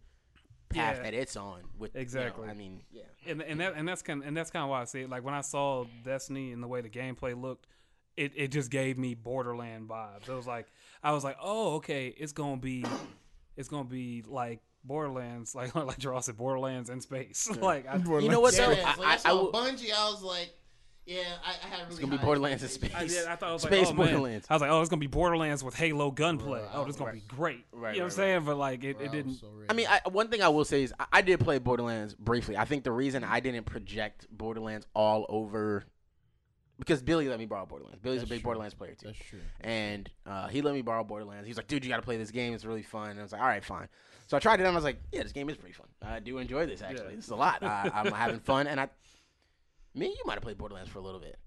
[0.68, 1.02] path Yeah.
[1.02, 1.62] that it's on.
[1.78, 2.48] With you know, Exactly.
[2.48, 3.02] I mean, yeah.
[3.26, 5.10] and and that and that's kind and that's kind of why I see it.
[5.10, 7.66] Like when I saw Destiny and the way the gameplay looked,
[8.16, 10.28] it, it just gave me Borderland vibes.
[10.28, 10.68] It was like
[11.02, 12.84] I was like, oh, okay, it's gonna be,
[13.60, 17.48] it's gonna be like Borderlands, like like Jarrell said, Borderlands in space.
[17.60, 18.74] like I, You know what Yeah, though?
[18.74, 19.92] so I, I, I, I saw Bungie.
[19.92, 20.50] I was like,
[21.06, 22.92] yeah, I, I had really it's gonna be Borderlands in space.
[22.94, 24.06] I, did, I thought it was Space like, oh, man.
[24.06, 24.46] Borderlands.
[24.48, 26.60] I was like, oh, it's gonna be Borderlands with Halo gunplay.
[26.60, 27.28] Right, oh, this is gonna right.
[27.28, 27.64] be great.
[27.72, 28.44] Right, you know right, what I'm saying?
[28.44, 29.34] But like, it, Bro, it didn't.
[29.34, 29.48] so.
[29.68, 32.56] I mean, I, one thing I will say is I, I did play Borderlands briefly.
[32.56, 35.84] I think the reason I didn't project Borderlands all over
[36.80, 38.00] because Billy let me borrow Borderlands.
[38.02, 38.46] Billy's That's a big true.
[38.46, 39.06] Borderlands player too.
[39.06, 39.38] That's true.
[39.60, 41.46] And uh, he let me borrow Borderlands.
[41.46, 42.54] He's like, dude, you got to play this game.
[42.54, 43.10] It's really fun.
[43.10, 43.88] And I was like, all right, fine.
[44.26, 45.86] So I tried it and I was like, yeah, this game is pretty fun.
[46.02, 47.10] I do enjoy this actually.
[47.10, 47.16] Yeah.
[47.16, 47.62] This is a lot.
[47.62, 48.66] I, I'm having fun.
[48.66, 48.88] And I,
[49.94, 51.38] me, you might have played Borderlands for a little bit.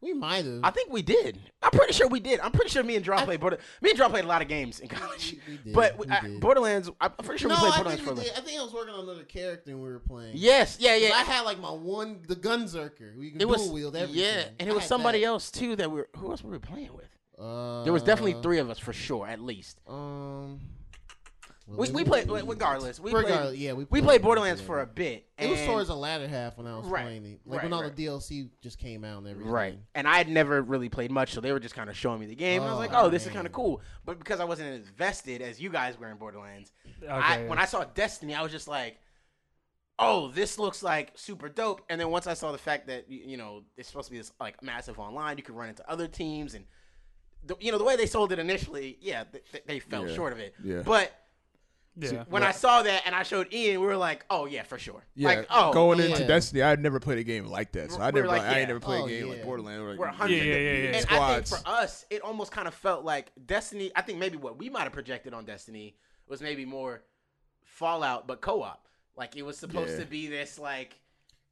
[0.00, 0.60] We might have.
[0.62, 1.38] I think we did.
[1.62, 2.38] I'm pretty sure we did.
[2.40, 3.58] I'm pretty sure me and Draw played Border.
[3.80, 5.36] Me and Draw played a lot of games in college.
[5.48, 6.40] We did, But we uh, did.
[6.40, 8.34] Borderlands, I'm pretty sure no, we played I Borderlands think for a we little.
[8.34, 8.42] did.
[8.42, 10.32] I think I was working on another character and we were playing.
[10.34, 10.96] Yes, Yeah.
[10.96, 11.14] yeah.
[11.14, 13.16] I had like my one, the Gunzerker.
[13.16, 14.22] We it dual was wield everything.
[14.22, 15.26] yeah, and it was somebody that.
[15.26, 16.08] else too that we were.
[16.18, 17.08] Who else were we playing with?
[17.38, 19.80] Uh, There was definitely three of us for sure, at least.
[19.88, 20.60] Um,
[21.66, 23.00] well, We, we played regardless.
[23.00, 23.58] We Regardless, played.
[23.58, 24.74] yeah, we We played played Borderlands together.
[24.78, 25.26] for a bit.
[25.38, 27.64] It was and- towards the latter half when I was Right, playing it, like right,
[27.64, 27.94] when all right.
[27.96, 29.50] the DLC just came out and everything.
[29.50, 29.78] Right.
[29.94, 32.26] And I had never really played much, so they were just kind of showing me
[32.26, 32.60] the game.
[32.62, 33.80] and I was Oh, like, oh, this is kind of oh, cool.
[34.04, 36.70] But because I wasn't as vested as you guys were in Borderlands,
[37.02, 37.48] Okay, I, yeah.
[37.48, 38.98] when I saw Destiny, I was just like,
[39.98, 41.80] oh, this looks like super dope.
[41.88, 44.32] And then once I saw the fact that, you know, it's supposed to be this
[44.40, 46.54] like massive online, you can run into other teams.
[46.54, 46.64] And,
[47.46, 50.14] the, you know, the way they sold it initially, yeah, th- th- they fell Yeah.
[50.14, 50.54] short of it.
[50.64, 50.82] Yeah.
[50.84, 51.12] But
[51.96, 52.24] yeah.
[52.28, 55.04] when I saw that and I showed Ian, we were like, oh, yeah, for sure.
[55.14, 56.06] Yeah, Like, oh, going yeah.
[56.06, 58.38] into Destiny, I had never played a game like that, so I We were never,
[58.38, 59.44] like, I ain't never played Oh, a game like.
[59.44, 59.82] Borderlands.
[59.82, 60.34] We're, like, We're hundred.
[60.36, 60.96] Yeah, yeah, yeah, yeah.
[60.98, 63.92] And I think for us, it almost kind of felt like Destiny.
[63.94, 65.96] I think maybe what we might have projected on Destiny
[66.26, 67.02] was maybe more
[67.64, 68.86] Fallout, but co-op.
[69.16, 70.00] Like it was supposed Yeah.
[70.00, 70.98] to be this like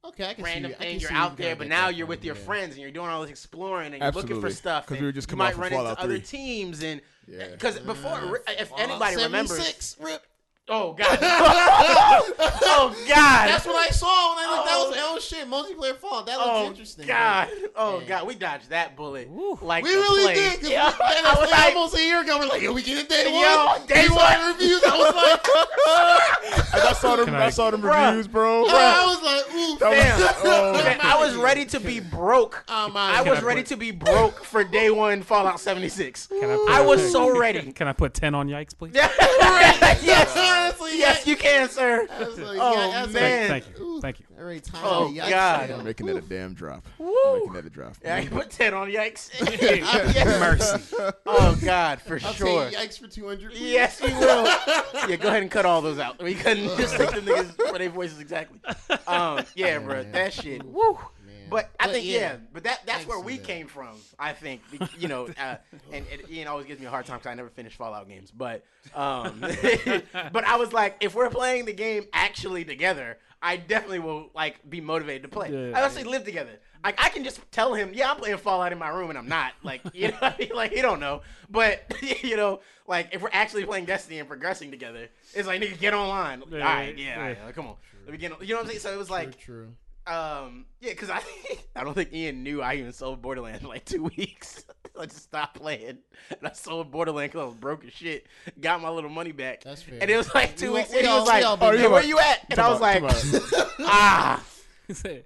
[0.05, 0.91] Okay, I can random see, I thing.
[0.91, 2.41] can You're see out you there, but now you're with your yeah.
[2.41, 4.85] friends and you're doing all this exploring and you're looking for stuff.
[4.85, 7.01] Because we were just you coming might off of run into Fallout other teams and
[7.25, 7.47] Yeah.
[7.51, 10.25] because before, mm, if anybody remembers, 76, rip.
[10.69, 14.67] Oh god, oh god, That's what I saw when I looked.
[14.67, 14.91] That was Oh.
[14.91, 16.25] like, oh shit, multiplayer Fallout.
[16.25, 17.07] That looks Oh interesting.
[17.07, 17.49] God!
[17.75, 18.07] Oh Yeah.
[18.07, 18.27] God!
[18.27, 19.29] We dodged that bullet
[19.61, 20.35] like We really plague.
[20.35, 20.59] did.
[20.61, 22.39] 'cause Yeah, we- and I was like like, almost a year ago.
[22.39, 23.85] We're like, yo, we get it day Yo, one.
[23.87, 24.39] day We one.
[24.39, 24.83] the reviews.
[24.83, 28.07] I was like, I saw them, I, I- saw them Bruh.
[28.09, 28.65] reviews, bro.
[28.67, 30.43] I was like, ooh, That was- Damn.
[30.45, 32.63] oh, Man, I was ready to be broke.
[32.67, 36.27] I'm I was I ready put- to be broke for day one Fallout 76.
[36.27, 37.71] Can I, I was so ready.
[37.73, 38.93] Can I put ten on yikes, please?
[38.95, 42.07] yes, Honestly, yes, you can, sir.
[42.09, 43.47] I like, Oh, yeah, that's man.
[43.49, 43.85] Thank, thank you.
[43.85, 44.01] Ooh.
[44.01, 44.25] Thank you.
[44.35, 44.81] That rate time.
[44.83, 45.69] Oh, Yikes, God.
[45.69, 45.75] yeah.
[45.77, 46.85] I'm making that a damn drop.
[46.97, 47.13] Woo.
[47.35, 47.93] making that a drop.
[48.03, 49.29] Yeah, I put 10 on yikes.
[50.39, 50.95] Mercy.
[51.25, 52.69] Oh God, for I'll sure.
[52.69, 53.51] take yikes for 200.
[53.51, 53.61] please.
[53.61, 54.45] Yes, you will.
[54.45, 56.21] yeah, go ahead and cut all those out.
[56.21, 58.59] We couldn't just take the niggas for their voices exactly.
[59.07, 60.11] Um, yeah, bro, man.
[60.13, 60.63] that shit.
[60.63, 60.97] Woo.
[61.43, 61.49] Man.
[61.49, 62.37] But I think yeah.
[62.51, 63.45] but that that's can where we that.
[63.45, 63.95] came from.
[64.17, 64.61] I think
[64.97, 65.55] you know, uh,
[65.91, 68.31] and, and Ian always gives me a hard time because I never finished Fallout games.
[68.31, 68.63] But
[68.95, 69.39] um,
[70.31, 74.67] but I was like, if we're playing the game actually together, I definitely will like
[74.69, 75.51] be motivated to play.
[75.51, 75.77] Yeah.
[75.77, 76.59] I actually live together.
[76.83, 79.27] Like I can just tell him, yeah, I'm playing Fallout in my room, and I'm
[79.29, 79.53] not.
[79.63, 80.49] Like you know, what I mean?
[80.53, 81.21] like he don't know.
[81.49, 81.93] But
[82.23, 85.93] you know, like if we're actually playing Destiny and progressing together, it's like nigga, get
[85.93, 86.43] online.
[86.49, 87.39] Yeah, all right, yeah, yeah.
[87.39, 87.75] all right, come on.
[88.05, 88.33] Let me get.
[88.33, 88.79] on- You know what I'm saying?
[88.81, 89.69] So it was like, true,
[90.07, 91.21] um, yeah, because I
[91.75, 94.65] I don't think Ian knew I even sold Borderlands in like two weeks.
[94.99, 95.97] I just stopped playing,
[96.29, 98.27] and I sold Borderlands because I was broke as shit.
[98.61, 99.97] Got my little money back, That's fair.
[100.01, 100.91] and it was like two We- weeks.
[100.91, 103.01] we and he was like, all been "Hey, where you at?" And I was like,
[103.79, 104.43] "Ah."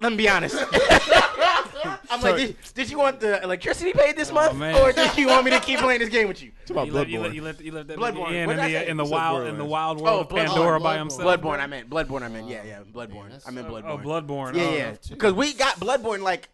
[0.12, 0.54] me be honest.
[2.10, 4.74] I'm like, did, did you want the electricity paid this oh, month, man.
[4.76, 6.52] or did you want me to keep playing this game with you?
[6.66, 7.34] Talk about you let, you let, Bloodborne.
[7.34, 8.30] you let, you let that Bloodborne.
[8.30, 8.88] in, in the, say?
[8.88, 10.46] in the wild in the wild oh, world Oh, of Bloodborne.
[10.46, 10.98] Pandora by Bloodborne.
[10.98, 11.40] himself.
[11.40, 11.60] Bloodborne.
[11.60, 12.22] I meant Bloodborne.
[12.22, 13.24] I meant yeah, yeah, Bloodborne.
[13.24, 13.84] that's- I meant Bloodborne.
[13.84, 14.52] Oh, Bloodborne.
[14.52, 14.54] Bloodborne.
[14.54, 14.92] Yeah, oh, yeah.
[14.92, 15.14] too.
[15.14, 16.48] Because we got Bloodborne like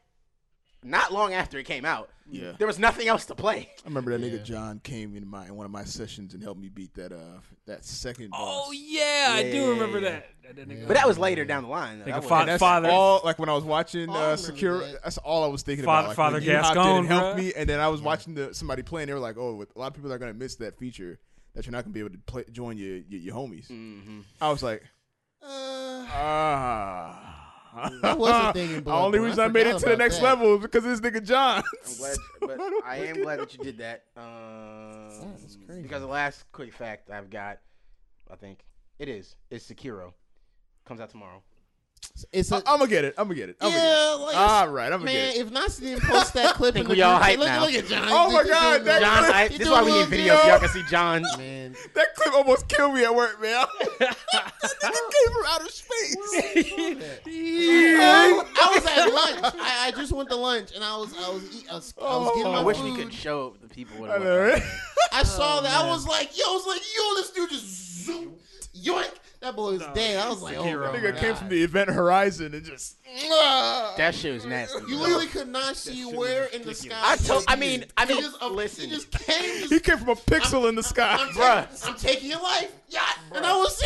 [0.82, 2.10] not long after it came out.
[2.30, 2.52] Yeah.
[2.59, 3.68] There was nothing else to play.
[3.84, 4.38] I remember that Yeah.
[4.38, 7.12] nigga John came in my in one of my sessions and helped me beat that
[7.12, 8.40] uh that second boss.
[8.66, 10.26] Oh yeah, I do remember that.
[10.42, 11.98] That- that nigga- But that was later down the line.
[12.01, 12.05] though.
[12.05, 14.36] Nigga, That was- fa- And that's Father- all like when I was watching Oh, uh,
[14.36, 14.78] Secure.
[14.80, 15.02] that.
[15.02, 16.09] That's all I was thinking Father- about.
[16.09, 17.42] Like, Father when you hopped Gascoigne, helped bruh.
[17.44, 19.09] me, and then I was watching the somebody playing.
[19.09, 21.18] They were like, "Oh, a lot of people are gonna miss that feature
[21.55, 24.24] that you're not gonna be able to play, join your your, your homies." Mhm.
[24.40, 24.82] I was like,
[25.42, 27.34] Uh, ah.
[28.02, 30.16] That was a thing in The only reason I I, made it to the next
[30.18, 30.24] that.
[30.24, 31.62] level is because of this nigga John.
[31.86, 34.05] I'm glad, but I am glad that you did that.
[34.16, 35.82] Um, That's crazy.
[35.82, 37.59] Because the last quick fact I've got,
[38.30, 38.64] I think
[38.98, 40.12] it is, is Sekiro.
[40.84, 41.42] Comes out tomorrow.
[42.31, 43.15] It's I, a, am gonna get it.
[43.19, 43.57] I'm gonna get it.
[43.61, 43.78] I'm yeah,
[44.12, 44.51] gonna like get it.
[44.51, 45.32] All right, I'm gonna man.
[45.32, 45.47] get it.
[45.47, 47.61] If Nasi didn't post that clip, Think in the we all group hype look, now.
[47.62, 48.09] Look at John.
[48.09, 50.35] Oh my God, that John, clip- I, this is why we need little video.
[50.35, 51.23] Y'all can see John.
[51.39, 51.74] man.
[51.95, 53.66] That clip almost killed me at work, man.
[53.99, 54.16] that
[54.62, 56.16] nigga came from outer space.
[57.27, 59.55] I, I was at lunch.
[59.59, 62.16] I, I just went to lunch and I was I was eat, I was, I
[62.16, 62.53] was getting Oh.
[62.53, 62.93] my I wish food.
[62.97, 64.62] we could show the people what I it know, right?
[65.12, 65.73] I saw oh, that.
[65.73, 68.35] I was like, yo, I was like, yo, this dude just zoom,
[68.77, 69.11] yoink.
[69.44, 70.16] That boy was No, dead.
[70.24, 72.96] I was like, oh, Sekiro, my Nigga came from the event Horizon and just.
[73.98, 74.78] That shit was nasty.
[74.88, 76.96] You literally could not see where in the sky.
[76.98, 78.88] I told- I mean- just- I he mean, just, uh, listen.
[78.88, 79.60] He just came.
[79.60, 81.16] Just, He came from a pixel in the sky.
[81.20, 81.68] I'm, Bruh.
[81.70, 83.00] taking, I'm taking your life, yeah.
[83.34, 83.82] And I was,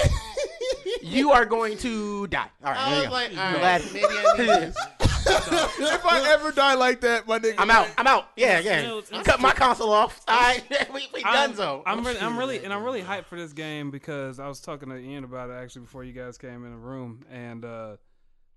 [1.02, 2.46] You are going to die.
[2.64, 3.12] All right, I there was go.
[3.14, 4.76] like, all I'm right, glad- maybe I need this.
[5.94, 7.88] if I ever die like that, my nigga, I'm out.
[7.98, 8.30] I'm out.
[8.36, 8.82] Yeah, yeah.
[8.82, 10.20] You it's- Cut my console off.
[10.28, 10.62] All right,
[10.94, 11.82] we, we done I'm, so.
[11.86, 14.88] I'm really, I'm really, and I'm really hyped for this game because I was talking
[14.90, 17.24] to Ian about it actually before you guys came in the room.
[17.30, 17.96] And uh,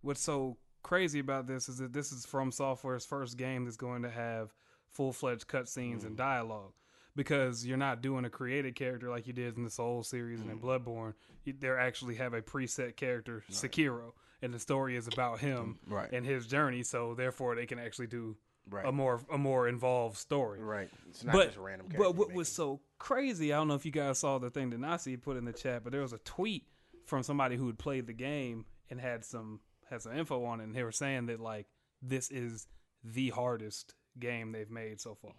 [0.02, 4.04] what's so crazy about this is that this is From Software's first game that's going
[4.04, 4.54] to have
[4.90, 6.74] full fledged cutscenes and dialogue.
[7.14, 10.50] Because you're not doing a created character like you did in the Soul series and
[10.50, 11.14] in Bloodborne.
[11.44, 16.10] You, they actually have a preset character, Sekiro, and the story is about him Right.
[16.12, 16.84] and his journey.
[16.84, 18.38] So therefore, they can actually do
[18.70, 18.86] Right.
[18.86, 20.88] a more a more involved story right.
[21.10, 21.88] It's not but just random.
[21.98, 22.36] but what making.
[22.36, 25.36] was so crazy, I don't know if you guys saw the thing that Nasi put
[25.36, 26.66] in the chat, but there was a tweet
[27.08, 30.66] from somebody who had played the game and had some had some info on it,
[30.66, 31.66] and they were saying that like
[32.04, 32.68] this is
[33.04, 35.32] the hardest game they've made so far.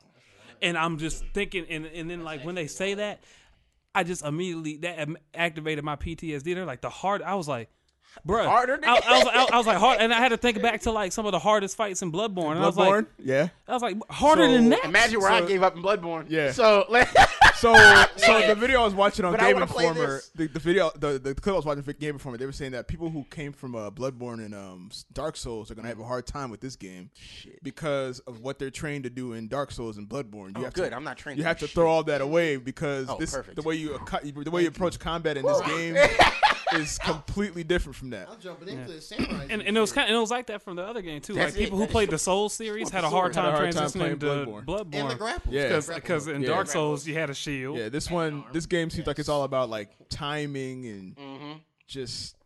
[0.61, 3.23] And I'm just thinking, and and then like when they say that,
[3.95, 6.55] I just immediately that activated my PTSD.
[6.55, 7.23] They're like the hard.
[7.23, 7.71] I was like.
[8.27, 10.63] Bruh, Harder, I, I was, I, I was like hard, and I had to think
[10.63, 12.53] back to like some of the hardest fights in Bloodborne.
[12.53, 13.49] And I was like, Bloodborne, yeah.
[13.67, 14.85] I was like, harder So, than that.
[14.85, 16.27] Imagine where I gave up in Bloodborne.
[16.29, 16.53] Yeah.
[16.53, 17.09] So like,
[17.63, 17.75] So,
[18.17, 21.33] so the video I was watching on But Game Informer, the, the video, the, the
[21.33, 23.77] clip I was watching for Game Informer, they were saying that people who came from
[23.77, 27.11] uh, Bloodborne and um, Dark Souls are gonna have a hard time with this game
[27.63, 30.57] because of what they're trained to do in Dark Souls and Bloodborne.
[30.57, 30.91] You oh, have good.
[30.91, 31.39] To, I'm not trained.
[31.39, 33.55] you have do to throw all that away because Oh, this perfect.
[33.55, 33.97] the way you
[34.35, 35.95] the way you approach combat in this game
[36.75, 38.29] is completely different from that.
[38.31, 39.47] I'm jumping into the samurai.
[39.51, 41.35] and, and it was kind of, it was like that from the other game too.
[41.35, 43.73] That's like people who played the Soul series had a hard Had a time hard
[43.73, 44.65] time transitioning playing to Bloodborne.
[44.65, 44.95] Bloodborne.
[44.95, 45.53] and the grapple.
[45.53, 45.81] Yeah.
[45.95, 46.49] because in Yeah.
[46.49, 47.79] Dark Souls you had a shield.
[47.79, 51.53] Yeah, this one, this game seems like it's all about like timing and Mm-hmm.
[51.87, 52.37] just,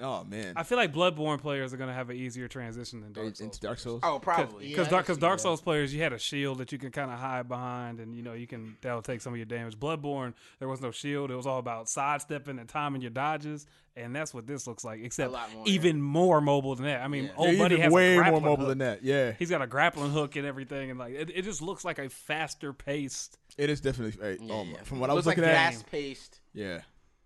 [0.00, 3.26] oh man, I feel like Bloodborne players are gonna have an easier transition than Dark
[3.26, 3.58] into Souls.
[3.58, 4.00] Dark Souls.
[4.04, 4.68] Oh, probably.
[4.68, 5.40] Because I Dark, cause Dark.
[5.40, 8.22] Souls players, you had a shield that you can kind of hide behind, and you
[8.22, 9.78] know you can that'll take some of your damage.
[9.78, 13.66] Bloodborne, there was no shield; it was all about sidestepping and timing your dodges,
[13.96, 15.00] and that's what this looks like.
[15.02, 17.02] Except lot more, even more mobile than that.
[17.02, 17.30] I mean, Yeah.
[17.36, 18.68] old Yeah, buddy has way a more mobile hook.
[18.68, 19.02] than that.
[19.02, 21.98] Yeah, He's got a grappling hook and everything, and like it, it just looks like
[21.98, 23.38] a faster paced.
[23.56, 24.20] it is definitely.
[24.20, 24.72] Hey, Yeah, oh, yeah.
[24.72, 26.80] my- from what I Looks was looking like at, fast-paced yeah.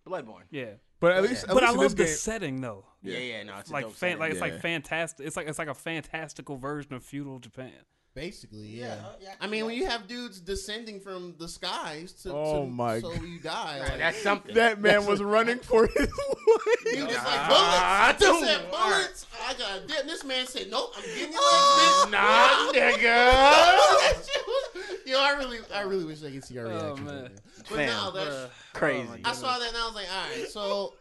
[0.07, 0.43] Bloodborne.
[0.51, 2.85] Yeah, But at least, at but I least in love the game, setting though.
[3.03, 4.47] Yeah, yeah, no, it's a Like, dope fan, like it's Yeah.
[4.47, 5.27] like fantastic.
[5.27, 7.73] It's like it's like a fantastical version of feudal Japan.
[8.13, 8.97] Basically, yeah.
[9.21, 12.71] Yeah, uh, I mean, when you have dudes descending from the skies to, Oh to
[12.71, 13.79] my so you die.
[13.79, 14.55] Like, that's something.
[14.57, 16.93] that man was running for his life.
[16.93, 18.25] he was like bullets.
[18.25, 18.45] He dude.
[18.49, 19.27] said bullets.
[19.47, 20.09] I got dead.
[20.09, 24.70] This man said, "Nope, I'm getting you legs, bitch." Nah, nigga.
[25.11, 27.05] That shit was- Yo, I really, I really wish I could see our Oh, reaction.
[27.07, 27.31] man.
[27.59, 28.27] But Fam, now that's.
[28.31, 28.73] Oh, Bruh.
[28.79, 29.21] Crazy.
[29.25, 30.95] I saw that and I was like, all right, so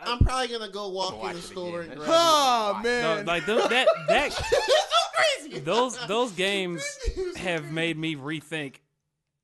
[0.00, 2.08] I'm probably gonna go walk in the it store and grab.
[2.12, 5.58] Oh No, man, like those, that that It's so crazy.
[5.64, 6.84] those those games
[7.36, 8.76] have made me rethink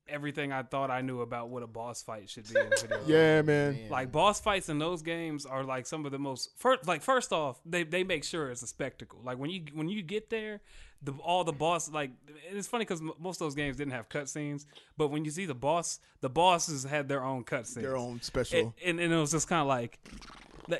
[0.07, 2.97] everything I thought I knew about what a boss fight should be in video.
[2.99, 3.07] game.
[3.07, 3.79] yeah, man.
[3.89, 7.33] Like boss fights in those games are like some of the most first like first
[7.33, 9.19] off, they they make sure it's a spectacle.
[9.23, 10.61] Like when you when you get there,
[11.01, 12.11] the all the boss like
[12.47, 14.65] and it's funny cuz most of those games didn't have cutscenes,
[14.97, 17.81] but when you see the boss, the bosses had their own cutscenes.
[17.81, 18.73] Their own special.
[18.83, 19.99] and, and it was just kind of like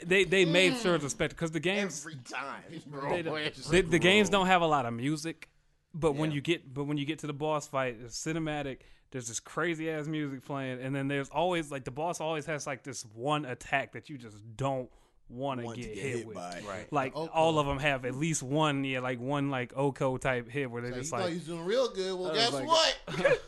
[0.08, 0.82] they they made mm.
[0.82, 3.22] sure it's a spectacle cuz the games Every time, bro.
[3.22, 5.50] don't- the, the games don't have a lot of music,
[5.94, 8.80] but when you get but when you get to the boss fight, it's cinematic.
[9.12, 12.68] There's this crazy ass music playing, and then there's always like the boss always has
[12.68, 14.90] like this one attack that you just don't
[15.30, 16.36] want to get, hit, hit with.
[16.36, 16.62] by.
[16.68, 16.92] Right.
[16.92, 17.32] Like Oko.
[17.34, 20.82] all of them have at least one, yeah, like one like Oko type hit where
[20.82, 22.20] they're Like, you just thought like, you was doing real good.
[22.20, 22.98] Well, guess like- what?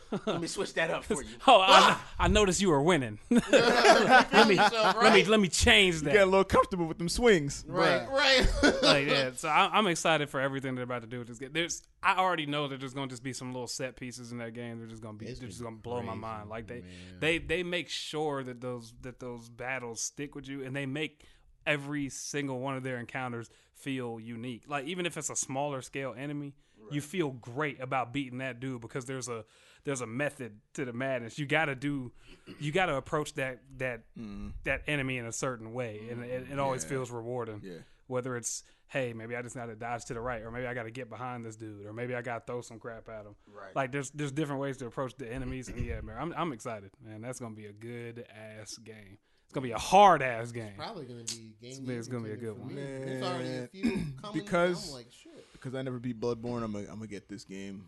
[0.26, 1.28] Let me switch that up for you.
[1.46, 3.18] oh, I, I noticed you were winning.
[3.30, 6.12] let me Yourself, let me let me change that.
[6.12, 7.64] Get a little comfortable with them swings.
[7.66, 8.46] Right, right.
[8.82, 11.50] like yeah, so I, I'm excited for everything they're about to do with this game.
[11.52, 14.38] There's, I already know that there's going to just be some little set pieces in
[14.38, 14.78] that game.
[14.78, 16.48] They're just going to be, It's they're just going to blow my mind.
[16.48, 16.84] Like they, man.
[17.20, 21.24] they, they make sure that those that those battles stick with you, and they make
[21.68, 24.64] every single one of their encounters feel unique.
[24.66, 26.54] Like even if it's a smaller scale enemy,
[26.90, 29.44] you feel great about beating that dude because there's a
[29.84, 31.38] there's a method to the madness.
[31.38, 32.10] You got to do,
[32.58, 34.52] you got to approach that that mm.
[34.64, 36.88] that enemy in a certain way, and it, it always Yeah.
[36.90, 37.78] feels rewarding Yeah.
[38.06, 40.72] whether it's hey maybe i just got to dodge to the right or maybe i
[40.72, 43.26] got to get behind this dude or maybe i got to throw some crap at
[43.26, 43.76] him Right.
[43.76, 46.90] like there's there's different ways to approach the enemies and yeah man i'm, I'm excited
[47.04, 49.18] man that's gonna be a good ass game
[49.48, 51.72] it's gonna be a hard ass game Probably gonna be game.
[51.84, 52.68] It's- it's gonna be a good one.
[52.68, 52.82] me.
[52.82, 53.82] There's already a few
[54.20, 54.32] coming.
[54.34, 55.52] Because- I'm like, shit.
[55.52, 57.86] because I never beat Bloodborne, I'm gonna, I'm gonna get this game.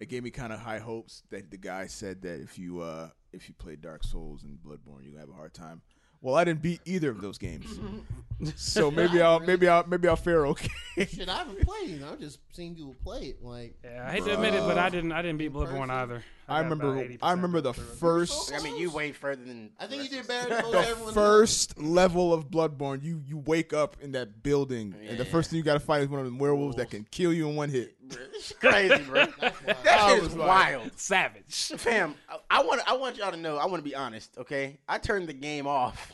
[0.00, 3.10] It gave me kind of high hopes that the guy said that if you uh
[3.32, 5.82] if you play Dark Souls and Bloodborne, you're gonna have a hard time.
[6.20, 7.78] Well, I didn't beat either of those games,
[8.56, 10.68] So maybe I'll maybe I'll maybe I'll fare okay.
[10.98, 11.88] Shit, I haven't played.
[11.88, 13.42] You know, I've just seen people play it.
[13.42, 15.12] Like, Yeah, I hate to admit it, but I didn't.
[15.12, 16.22] I didn't beat Bloodborne either.
[16.48, 17.96] I got about remember 80% I remember the through it.
[17.96, 19.70] first oh, I mean, you way further than.
[19.80, 21.14] I think you did better than most the everyone.
[21.14, 23.02] first level of Bloodborne.
[23.02, 25.30] You you wake up in that building, and the Yeah.
[25.30, 27.48] first thing you got to fight is one of them werewolves that can kill you
[27.48, 27.95] in one hit.
[28.34, 29.26] It's crazy, bro.
[29.40, 30.90] that shit was is wild.
[30.98, 31.44] Savage.
[31.76, 33.56] Fam, I- I want I want y'all to know.
[33.56, 34.78] I want to be honest, okay?
[34.88, 36.12] I turned the game off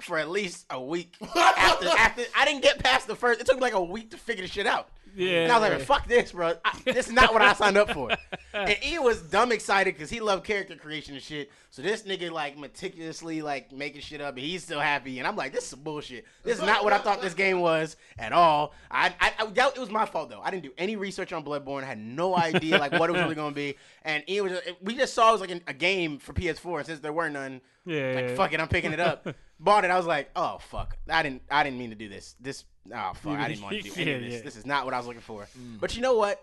[0.00, 3.40] for at least a week after after I didn't get past the first.
[3.40, 4.88] It took me like a week to figure the shit out.
[5.16, 5.44] Yeah.
[5.44, 6.54] And I was like, "Fuck this, bro!
[6.64, 8.10] I, this is not what I signed up for."
[8.52, 11.52] And he was dumb excited because he loved character creation and shit.
[11.70, 15.20] So this nigga like meticulously like making shit up, and he's still happy.
[15.20, 16.26] And I'm like, "This is bullshit.
[16.42, 19.76] This is not what I thought this game was at all." I, I, I doubt
[19.76, 20.40] it was my fault though.
[20.40, 21.84] I didn't do any research on Bloodborne.
[21.84, 23.76] I had no idea like what it was really gonna be.
[24.02, 26.78] And it was we just saw it was like a, a game for PS4.
[26.78, 28.12] And since there were none, Yeah.
[28.14, 29.26] like fuck it, I'm picking it up.
[29.60, 29.90] Bought it.
[29.90, 32.34] I was like, oh fuck, I didn't, I didn't mean to do this.
[32.40, 34.34] This, oh fuck, I didn't want to do any of this.
[34.34, 34.40] yeah.
[34.42, 35.46] This is not what I was looking for.
[35.80, 36.42] But you know what?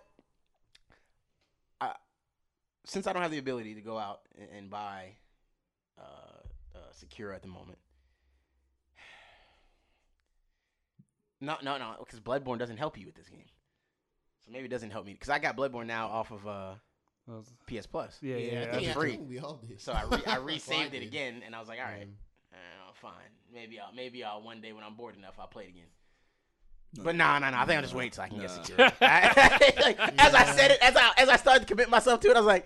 [1.82, 1.94] I,
[2.86, 5.14] since I don't have the ability to go out and, and buy
[6.00, 6.02] uh,
[6.76, 7.78] uh, Sekiro at the moment.
[11.40, 13.46] No, no, no, because Bloodborne doesn't help you with this game.
[14.46, 16.74] So maybe it doesn't help me because I got Bloodborne now off of uh,
[17.28, 18.18] Was- PS Plus.
[18.22, 18.52] Yeah, yeah.
[18.54, 19.12] Yeah, I that's think, I free.
[19.12, 19.82] think we all did.
[19.82, 22.10] So I re- I resaved it again, and I was like, all right, Um,
[22.54, 23.14] uh, fine.
[23.54, 25.88] Maybe I'll maybe I'll one day when I'm bored enough I'll play it again.
[27.04, 27.58] But no, no, no.
[27.58, 28.80] I think I'll just wait till I can get Sekiro.
[29.02, 32.36] like, As I said it, as I as I started to commit myself to it,
[32.36, 32.66] I was like,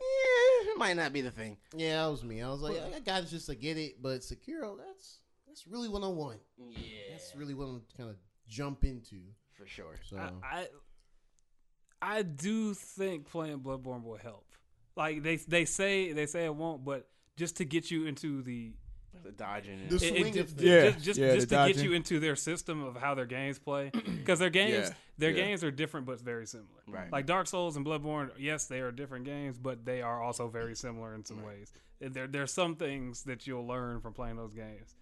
[0.00, 1.56] yeah, it might not be the thing.
[1.74, 2.42] yeah, that was me.
[2.42, 5.88] I was like, I got it just to get it, but Sekiro, that's that's really
[5.88, 6.40] what I want.
[6.58, 6.78] Yeah,
[7.12, 8.16] That's really what I'm kind of
[8.48, 9.16] jump into.
[9.56, 9.96] for sure.
[10.04, 10.66] So I, I
[12.04, 14.44] I do think playing Bloodborne will help.
[14.96, 18.72] Like they they say they say it won't, but just to get you into the
[19.22, 19.88] The dodging.
[19.88, 21.92] The it- it swing just, of Yeah, just, just, yeah, just the to get you
[21.94, 25.44] into their system of how their games play because their games Yeah, their yeah.
[25.44, 26.68] games are different but very similar.
[26.86, 27.10] Right.
[27.10, 30.76] Like Dark Souls and Bloodborne, yes, they are different games, but they are also very
[30.76, 31.72] similar in some ways.
[32.02, 34.94] And There there's some things that you'll learn from playing those games,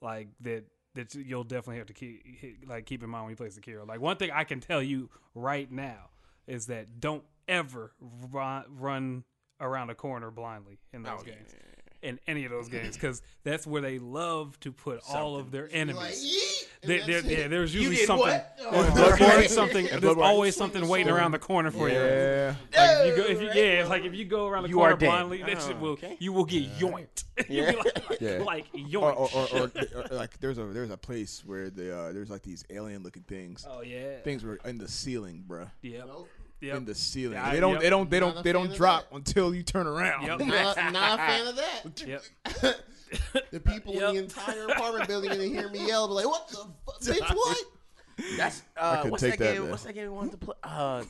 [0.00, 0.64] like that
[0.94, 3.86] that you'll definitely have to keep like keep in mind when you play Sekiro.
[3.86, 6.10] Like one thing I can tell you right now
[6.46, 7.92] is that don't ever
[8.30, 9.24] run, run
[9.60, 11.54] around a corner blindly in those Oh, games.
[12.02, 15.70] In any of those games, because that's where they love to put all of their
[15.72, 15.96] enemies.
[15.96, 17.38] like, yeet, and There, that's there, it.
[17.44, 18.26] yeah, there's usually did something.
[18.28, 18.58] what?
[18.58, 19.86] There's, Oh, there's always something.
[19.86, 21.94] There's always Swing something waiting around the corner for you.
[21.94, 22.56] Yeah.
[22.76, 24.92] Like you go, if you, yeah, it's like if you go around the You corner
[24.92, 25.06] are dead.
[25.06, 26.18] blindly, that Oh, shit will okay.
[26.20, 27.24] you will get yoinked.
[27.48, 27.70] Yeah.
[27.70, 28.38] You'll like, Yeah.
[28.44, 29.16] like Or, yoinked.
[29.16, 29.70] or, or,
[30.02, 33.02] or, or, like there's a there's a place where the uh, there's like these alien
[33.02, 33.66] looking things.
[33.68, 34.18] oh yeah.
[34.18, 35.70] Things were in the ceiling, bruh.
[35.80, 36.04] Yep.
[36.06, 36.28] Nope.
[36.64, 36.76] Yep.
[36.78, 37.34] In the ceiling.
[37.34, 37.82] Yeah, they don't yep.
[37.82, 39.16] they don't they Not don't a they don't drop that.
[39.16, 40.26] until you turn around.
[40.26, 40.38] Yep.
[40.46, 42.06] Not, not a fan of that.
[42.06, 42.74] Yep.
[43.52, 46.66] The people in the entire apartment building gonna hear me yell, be like, "What the
[46.84, 47.34] fuck, bitch?
[47.36, 47.58] What?"
[48.36, 49.62] That's I uh, couldn't what's take that that, game?
[49.62, 49.70] man.
[49.70, 50.54] What's that game we wanted to play?
[50.64, 51.04] Uh,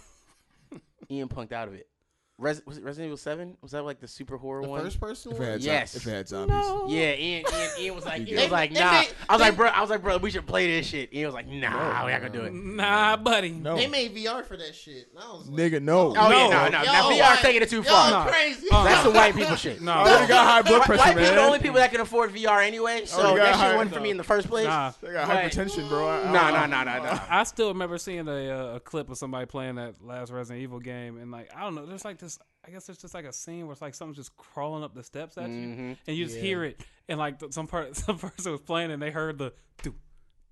[1.10, 1.89] Ian punked out of it.
[2.36, 3.56] Res- was it Resident Evil Seven?
[3.62, 4.82] Was that like the super horror The one?
[4.82, 5.51] first person If it one.
[5.52, 5.93] had, Yes.
[5.93, 6.56] zo- if it had zombies.
[6.66, 6.86] No.
[6.89, 8.90] Yeah, Ian, Ian, Ian was like, You Ian was like, They- nah.
[8.90, 11.15] they- I was they- like, bro, I was like, bro, we should play this shit.
[11.15, 12.52] Ian was like, nah, No, we're not gonna do it.
[12.52, 13.51] Nah, buddy.
[13.52, 13.77] No.
[13.77, 15.11] They made VR for that shit.
[15.15, 16.09] And I was like, Nigga, no.
[16.09, 16.48] Oh yeah, No.
[16.48, 16.78] no, no.
[16.82, 17.39] Yo, Now VR what?
[17.39, 18.28] taking it too Y'all far.
[18.28, 18.66] crazy.
[18.69, 19.81] That's some white people shit.
[19.81, 19.93] No.
[19.93, 22.32] I already got high blood White, pressure, white people the only people that can afford
[22.32, 24.66] VR anyway, so Already got that shit wasn't for me in the first place.
[24.66, 24.90] Nah.
[25.01, 26.09] They got hypertension, bro.
[26.09, 27.20] I- I- Nah, nah, nah, nah, nah.
[27.31, 31.16] I still remember seeing a, uh, clip of somebody playing that last Resident Evil game,
[31.19, 32.23] and like I don't know, there's like this.
[32.66, 35.03] I guess it's just like a scene where it's like something's just crawling up the
[35.05, 35.81] steps at Mm-hmm.
[35.91, 36.43] you, and you just Yeah.
[36.43, 39.95] hear it, and like some part, some person was playing, and they heard the do,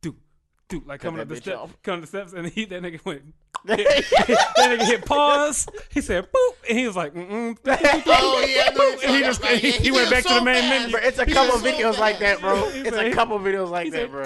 [0.03, 0.15] do,
[0.69, 3.23] do, like coming up the steps, coming up the steps, and he that nigga went.
[3.65, 3.79] that
[4.59, 5.69] nigga hit pause.
[5.91, 7.57] He said boop, and he was like, Mm-mm.
[7.65, 9.53] Oh yeah, I know what you're And he just- about.
[9.55, 10.91] he- Yeah, he went back to the main menu.
[10.91, 12.69] Bro, it's a He couple did so videos like that, bro.
[12.75, 14.25] It's said- a couple videos like he that, bro.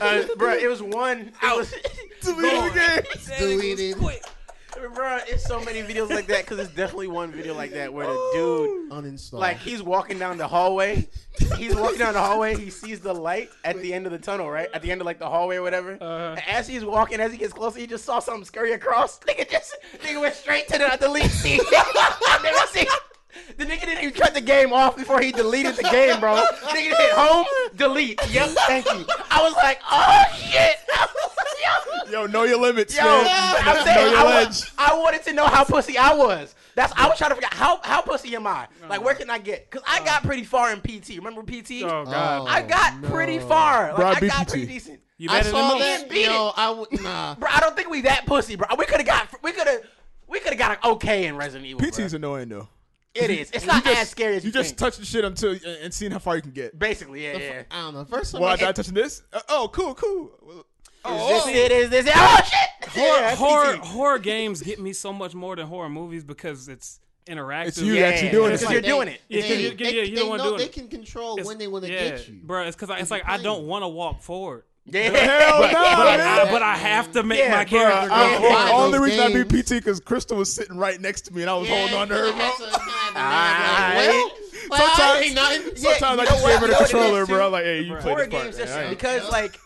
[0.00, 1.32] Uh, bro, it was one.
[1.42, 1.74] It was,
[2.22, 3.06] Deleted.
[3.38, 3.96] Deleted.
[4.94, 8.06] Bro, it's so many videos like that because it's definitely one video like that where
[8.06, 9.40] the dude, Uninstalled.
[9.40, 11.08] like, he's walking down the hallway.
[11.56, 12.56] He's walking down the hallway.
[12.56, 14.68] He sees the light at the end of the tunnel, right?
[14.72, 15.94] At the end of like the hallway or whatever.
[15.94, 16.34] Uh-huh.
[16.36, 19.18] And as he's walking, as he gets closer, he just saw something scurry across.
[19.28, 21.60] Nigga just, nigga went straight to the delete scene.
[21.76, 22.86] I've never seen.
[23.56, 26.34] The nigga didn't even cut the game off before he deleted the game, bro.
[26.64, 27.46] Nigga hit home,
[27.76, 28.20] delete.
[28.30, 29.04] Yep, thank you.
[29.30, 30.76] I was like, oh shit.
[32.10, 33.26] Yo, know your limits, Yo, man.
[33.60, 36.54] I'm know saying your I, was, I wanted to know how pussy I was.
[36.74, 38.66] That's I was trying to figure out how how pussy am I?
[38.88, 39.68] Like where can I get?
[39.70, 41.16] Cause I got pretty far in PT.
[41.16, 41.82] Remember PT?
[41.82, 42.46] Oh god, Oh.
[42.46, 43.10] I got oh, no.
[43.10, 43.88] pretty far.
[43.88, 44.50] Like Bro, I I got PT.
[44.50, 45.00] pretty decent.
[45.18, 46.00] you I better saw than that.
[46.02, 46.10] most.
[46.10, 47.34] beat Yo, I would nah.
[47.34, 48.68] Bro, I don't think we that pussy, bro.
[48.78, 49.80] We could have got we could have
[50.28, 51.80] we could have got an okay in Resident Evil.
[51.80, 52.16] PT's bro.
[52.16, 52.68] annoying though.
[53.14, 53.50] It is.
[53.50, 54.78] It's not You just- as scary as you, You just think.
[54.78, 56.78] touch the shit until and seeing how far you can get.
[56.78, 57.50] Basically, yeah, The yeah.
[57.50, 58.04] f- I don't know.
[58.04, 59.22] First time Well, I, I touching this.
[59.32, 60.30] Uh, oh, cool, cool.
[61.04, 61.72] Well, Is this it?
[61.72, 62.12] Is this it?
[62.14, 62.88] Oh shit!
[62.90, 67.00] horror, Yeah, horror, horror games get me so much more than horror movies because it's
[67.26, 67.66] interactive.
[67.68, 68.72] It's you Yeah, actually doing because it.
[68.72, 69.20] you're doing it.
[69.28, 70.58] Yeah, They, 'cause you- they, yeah, you don't they wanna know do it.
[70.58, 72.40] they can control It's- when they want to yeah, get you.
[72.42, 72.62] bro.
[72.66, 75.10] It's because it's like I don't want to walk forward, Yeah.
[75.10, 76.48] Hell But- no, but man.
[76.48, 78.38] I, but I have to make Yeah, my character go I, Yeah.
[78.38, 78.50] forward.
[78.54, 78.70] Yeah.
[78.72, 79.64] only Those reason I beat.
[79.66, 82.08] PT because Crystal was sitting right next to me and I was Yeah, holding on
[82.08, 82.40] to her, you bro.
[82.40, 83.98] have to kinda have the Alright.
[83.98, 84.30] nag, like, well,
[84.70, 85.78] well, I Sometimes- ain't.
[85.78, 87.46] Yeah, Sometimes I know just what- gave her you the know what it controller, bro.
[87.46, 88.02] I'm like, hey, you Right.
[88.02, 88.44] play horror this part.
[88.44, 88.86] games man.
[88.86, 89.60] are because like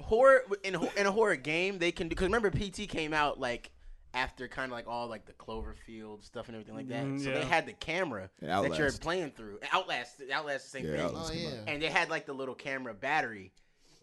[0.00, 2.10] horror in in a horror game they can do.
[2.10, 3.70] because remember PT came out like
[4.14, 7.04] after kind of like all like the Cloverfield stuff and everything like that.
[7.04, 7.40] Mm, so yeah.
[7.40, 9.58] they had the camera that you're playing through.
[9.72, 11.00] Outlast, Outlast, the same Yeah, thing.
[11.06, 11.50] Outlast Oh yeah.
[11.66, 13.52] And they had like the little camera battery.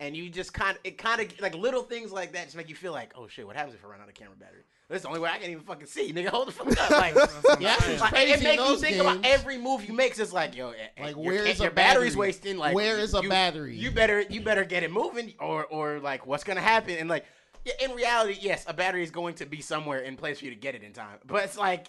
[0.04, 2.68] And you just kind of, it kind of, like little things like that just make
[2.68, 4.64] you feel like, oh shit, what happens if I run out of camera battery?
[4.90, 6.12] That's the only way I can even fucking see.
[6.12, 6.90] Nigga, hold the fuck up.
[6.92, 7.16] Like,
[7.60, 9.02] Yeah, it's like, crazy it makes you think games.
[9.02, 10.10] about every move you make.
[10.10, 12.20] It's just like, yo, eh, Like, your, where ca- is a your battery's battery?
[12.20, 12.58] wasting.
[12.58, 13.76] Like, Where is a you- battery?
[13.78, 16.98] You better, you better get it moving, or, or like, what's gonna happen?
[16.98, 17.26] And like,
[17.66, 20.52] yeah, in reality, yes, a battery is going to be somewhere in place for you
[20.52, 21.18] to get it in time.
[21.26, 21.88] But it's like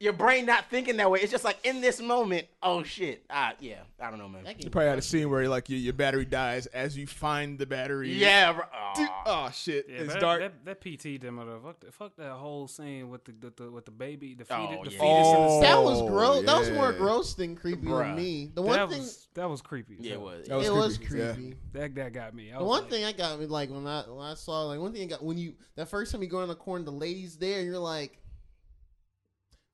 [0.00, 1.20] your brain not thinking that way.
[1.20, 4.46] It's just like in this moment, oh shit, ah, yeah, I don't know, man.
[4.58, 7.66] You probably had a scene where like your, your battery dies as you find the
[7.66, 8.10] battery.
[8.10, 8.62] Yeah, bro.
[8.96, 10.40] Dude, oh shit, Yeah, it's that, dark.
[10.40, 13.70] That, that PT demo, though, fuck, that- fuck that whole scene with the, the, the
[13.70, 14.98] with the baby, the fetus, Oh, the yeah.
[14.98, 15.54] fetus Oh.
[15.56, 16.46] in the That was Oh, gross.
[16.46, 18.06] That was more gross than creepy Bruh.
[18.06, 18.50] than me.
[18.54, 19.96] The one that thing, was that was creepy.
[20.00, 20.48] Yeah, it was.
[20.48, 21.32] That was it was creepy, yeah.
[21.34, 21.56] creepy.
[21.74, 22.52] That that got me.
[22.52, 24.80] I The one like, thing I got me like when I when I saw like
[24.80, 26.90] one thing I got when you that first time you go in the corner, the
[26.90, 28.18] ladies there, you're like,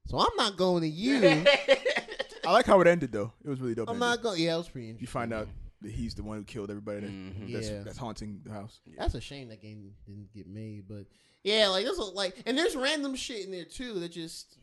[0.07, 1.45] so I'm not going to you.
[2.47, 3.33] I like how it ended though.
[3.45, 3.89] It was really dope.
[3.89, 4.09] I'm ending.
[4.09, 4.41] not going.
[4.41, 5.03] Yeah, it was pretty interesting.
[5.03, 5.49] You find out
[5.83, 7.01] that he's the one who killed everybody.
[7.01, 7.53] That, Mhm.
[7.53, 7.83] that's, Yeah.
[7.83, 8.81] that's haunting the house.
[8.97, 11.07] That's a shame that game didn't get made, but
[11.45, 14.57] yeah, like there's a, like and there's random shit in there too that just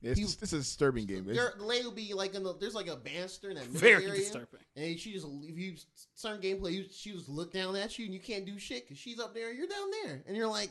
[0.00, 1.28] Yeah, it's, He- it's a disturbing game.
[1.28, 3.66] It's- there, the lady will be like in the there's like a banister in that
[3.66, 4.60] middle very area, disturbing.
[4.76, 5.74] and she just if you
[6.14, 8.96] certain gameplay, you, she just look down at you and you can't do shit because
[8.98, 10.70] she's up there, and you're down there, and you're like,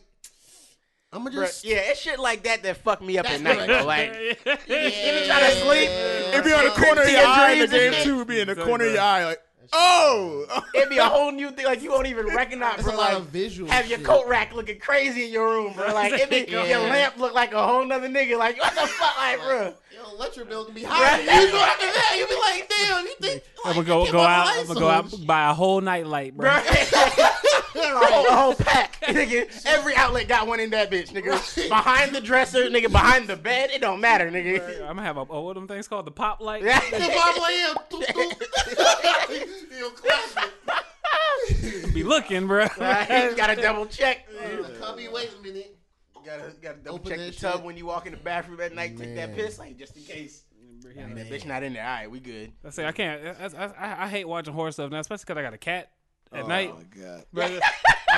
[1.13, 3.41] I'm gonna Bruh, just yeah, it's shit like that that fuck me up That's at
[3.41, 3.57] night.
[3.59, 3.67] right.
[3.67, 3.85] Though.
[3.85, 5.89] Like, yeah, try to sleep.
[5.89, 8.15] It'd be on the corner of to your your eye in the and game too.
[8.15, 9.39] It'd be in the corner of your eye, like,
[9.71, 11.63] oh, it'd be a whole new thing.
[11.65, 12.99] Like you won't even recognize, There's a bro.
[12.99, 13.71] lot Like, of visual.
[13.71, 14.05] have your shit.
[14.05, 15.87] coat rack looking crazy in your room, bro.
[15.93, 16.65] Like it be, Yeah.
[16.65, 18.37] your lamp look like a whole nother nigga.
[18.37, 19.73] Like what the fuck, like, bro?
[19.93, 22.15] Your electric bill can be higher than usual after that.
[22.17, 24.45] You'll be like, damn, you think I'm gonna go go out.
[24.47, 26.49] lights I'm gonna go out and and buy a whole night light, bro.
[26.49, 26.63] Bro.
[27.83, 29.65] a, whole, a whole pack, nigga.
[29.65, 31.69] Every outlet got one in that bitch, nigga.
[31.69, 32.91] Behind the dresser, nigga.
[32.91, 34.81] Behind the bed, it don't matter, nigga.
[34.81, 36.63] I'm gonna have a oh, what them things called the pop light.
[36.63, 38.05] The bottom like, yeah, doop,
[39.27, 39.77] doop.
[39.77, 40.51] You'll clap
[41.47, 41.93] it.
[41.93, 42.67] Be looking, bro.
[42.79, 43.29] Right?
[43.29, 44.27] You gotta double check.
[44.29, 45.77] The cubby, wait a minute.
[46.25, 48.75] Gotta, gotta double Open check that the tub when you walk in the bathroom at
[48.75, 48.97] night.
[48.97, 50.43] Take that piss, like just in case.
[50.95, 51.83] Yeah, That bitch not in there.
[51.83, 52.51] All right, we good.
[52.65, 53.21] I say I can't.
[53.39, 55.91] I, I, I hate watching horror stuff now, especially because I got a cat
[56.33, 56.73] at oh night.
[56.75, 57.23] my god.
[57.33, 57.59] Bro,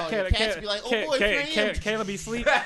[0.01, 2.45] Oh, your cats be like, oh boy, Kay- 3 Kay- Kayla be sleep.
[2.45, 2.63] yeah,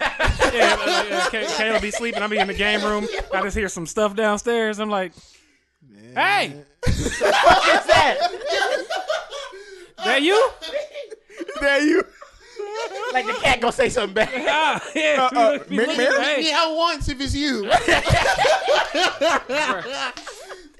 [0.51, 2.21] uh, yeah, Kay- Kayla be sleeping.
[2.21, 3.07] I be in the game room.
[3.33, 4.77] I just hear some stuff downstairs.
[4.79, 5.13] I'm like,
[5.89, 6.13] Man.
[6.15, 8.17] hey, What's that?
[10.03, 10.49] that you?
[11.61, 12.03] there you.
[13.13, 14.29] like the cat gonna say something back.
[14.35, 15.29] Ah, yeah.
[15.33, 16.23] Uh, uh, be Ma- looking- Mary?
[16.23, 17.63] hey, Me out once if it's you.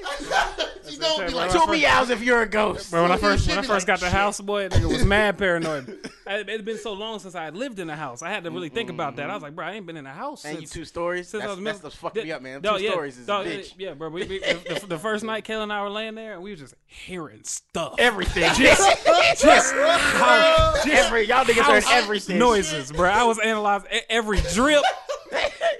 [0.89, 2.91] she don't be like, Two meows if you're a ghost.
[2.91, 6.09] Bro, when I first when I first got the house, boy, nigga was mad paranoid.
[6.25, 8.21] It had been so long since I had lived in a house.
[8.23, 9.29] I had to really think about that.
[9.29, 10.71] I was like, bro, I ain't been in a house And you since.
[10.71, 11.27] two stories.
[11.27, 12.61] since I That's, was that's middle- what's fucking me up, man.
[12.61, 13.73] Two yeah, stories is dog, a bitch.
[13.77, 14.07] Yeah, bro.
[14.09, 16.51] We, we, the, the- the first night, Kayla and I were laying there, and we
[16.51, 17.95] were just hearing stuff.
[17.99, 18.43] Everything.
[18.55, 18.81] just
[19.75, 22.39] how, just Every y'all niggas heard everything.
[22.39, 23.09] noises, bro.
[23.09, 24.81] I was analyzing e- every drip,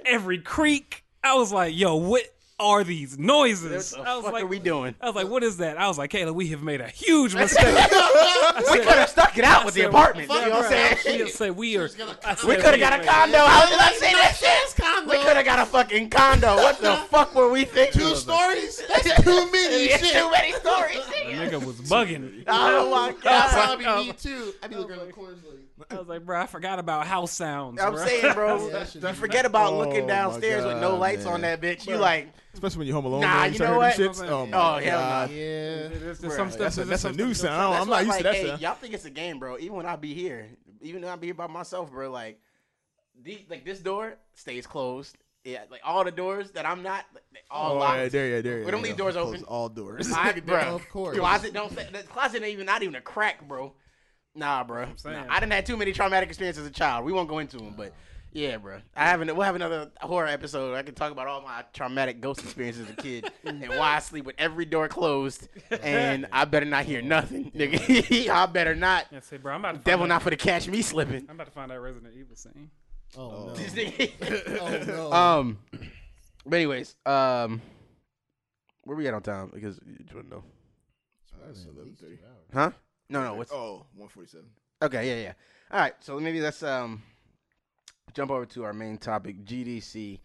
[0.04, 1.04] every creak.
[1.22, 2.22] I was like, yo, what
[2.60, 3.92] are these noises?
[3.96, 4.94] What I the was fuck like, are we doing?
[5.00, 5.76] I was like, what is that?
[5.76, 7.66] I was like, Kayla, we have made a huge mistake.
[7.66, 10.30] We could have stuck it out with the apartment.
[10.30, 11.18] You know what I'm She saying?
[11.18, 11.84] just said we are.
[12.24, 13.38] I said, We could have got a condo.
[13.38, 14.76] I was gonna say that shit.
[14.84, 15.10] condo.
[15.10, 16.54] We could have got a fucking condo.
[16.56, 18.00] What the fuck were we thinking?
[18.00, 18.80] two stories?
[18.88, 20.14] That's too many It's shit.
[20.22, 21.04] too many stories.
[21.06, 21.50] The nigga.
[21.50, 22.44] nigga was bugging.
[22.46, 23.78] Oh my That's god.
[23.80, 24.52] probably me too.
[24.62, 25.58] I be looking in the corners like,
[25.90, 27.80] I was like, bro, I forgot about house sounds.
[27.80, 28.04] I'm bro.
[28.06, 28.68] saying, bro.
[28.68, 31.34] Yeah, you forget about Oh looking my downstairs with no lights man.
[31.34, 31.86] on that bitch.
[31.86, 33.20] You like, Especially when you're home alone.
[33.22, 33.94] Nah, bro, you know what?
[33.94, 34.28] Shits.
[34.28, 35.30] Oh, my Oh, hell God.
[35.30, 35.36] yeah.
[35.88, 36.60] There's, there's some stuff.
[36.60, 37.72] That's a, there's that's a new stuff- sound.
[37.74, 38.60] That's I'm not used to that hey, stuff.
[38.60, 39.58] Y'all think it's a game, bro.
[39.58, 40.48] Even when I be here,
[40.80, 42.40] even when I be here by myself, bro, like,
[43.22, 45.16] the, like this door stays closed.
[45.44, 47.98] Yeah, like all the doors that I'm not, they all Oh, locked.
[47.98, 48.64] yeah, there, yeah, there.
[48.64, 48.86] We don't yeah.
[48.88, 49.44] leave doors Close open.
[49.44, 50.10] All doors.
[50.10, 51.18] I, bro, Of course.
[51.18, 51.70] Closet don't.
[51.76, 53.74] The closet ain't even not even a crack, bro.
[54.34, 54.88] Nah, bro.
[54.96, 55.26] saying.
[55.26, 57.04] Nah, I didn't have too many traumatic experiences as a child.
[57.04, 57.92] We won't go into them, but
[58.32, 58.80] Yeah, bro.
[58.96, 60.74] I have an, we'll have another horror episode.
[60.74, 63.98] I can talk about all my traumatic ghost experiences as a kid and why I
[64.00, 65.48] sleep with every door closed
[65.82, 68.28] and I better not hear nothing, nigga.
[68.30, 69.06] I better not.
[69.12, 71.26] Yeah, say, bro, I'm about to Devil not for to catch me slipping.
[71.28, 72.70] I'm about to find out Resident Evil scene.
[73.16, 73.54] Oh, no.
[73.54, 75.12] This nigga- Oh, no.
[75.12, 75.58] Um,
[76.44, 77.62] but anyways, um,
[78.82, 79.50] where we at on time?
[79.54, 80.44] Because you want to know,
[81.40, 82.18] Uh, it's 11:30.
[82.52, 82.70] huh?
[83.08, 83.34] No, no.
[83.34, 84.46] What's Oh, 147.
[84.82, 85.08] okay?
[85.08, 85.32] Yeah, yeah.
[85.70, 85.94] All right.
[86.00, 87.02] So maybe let's um
[88.14, 90.20] jump over to our main topic, GDC.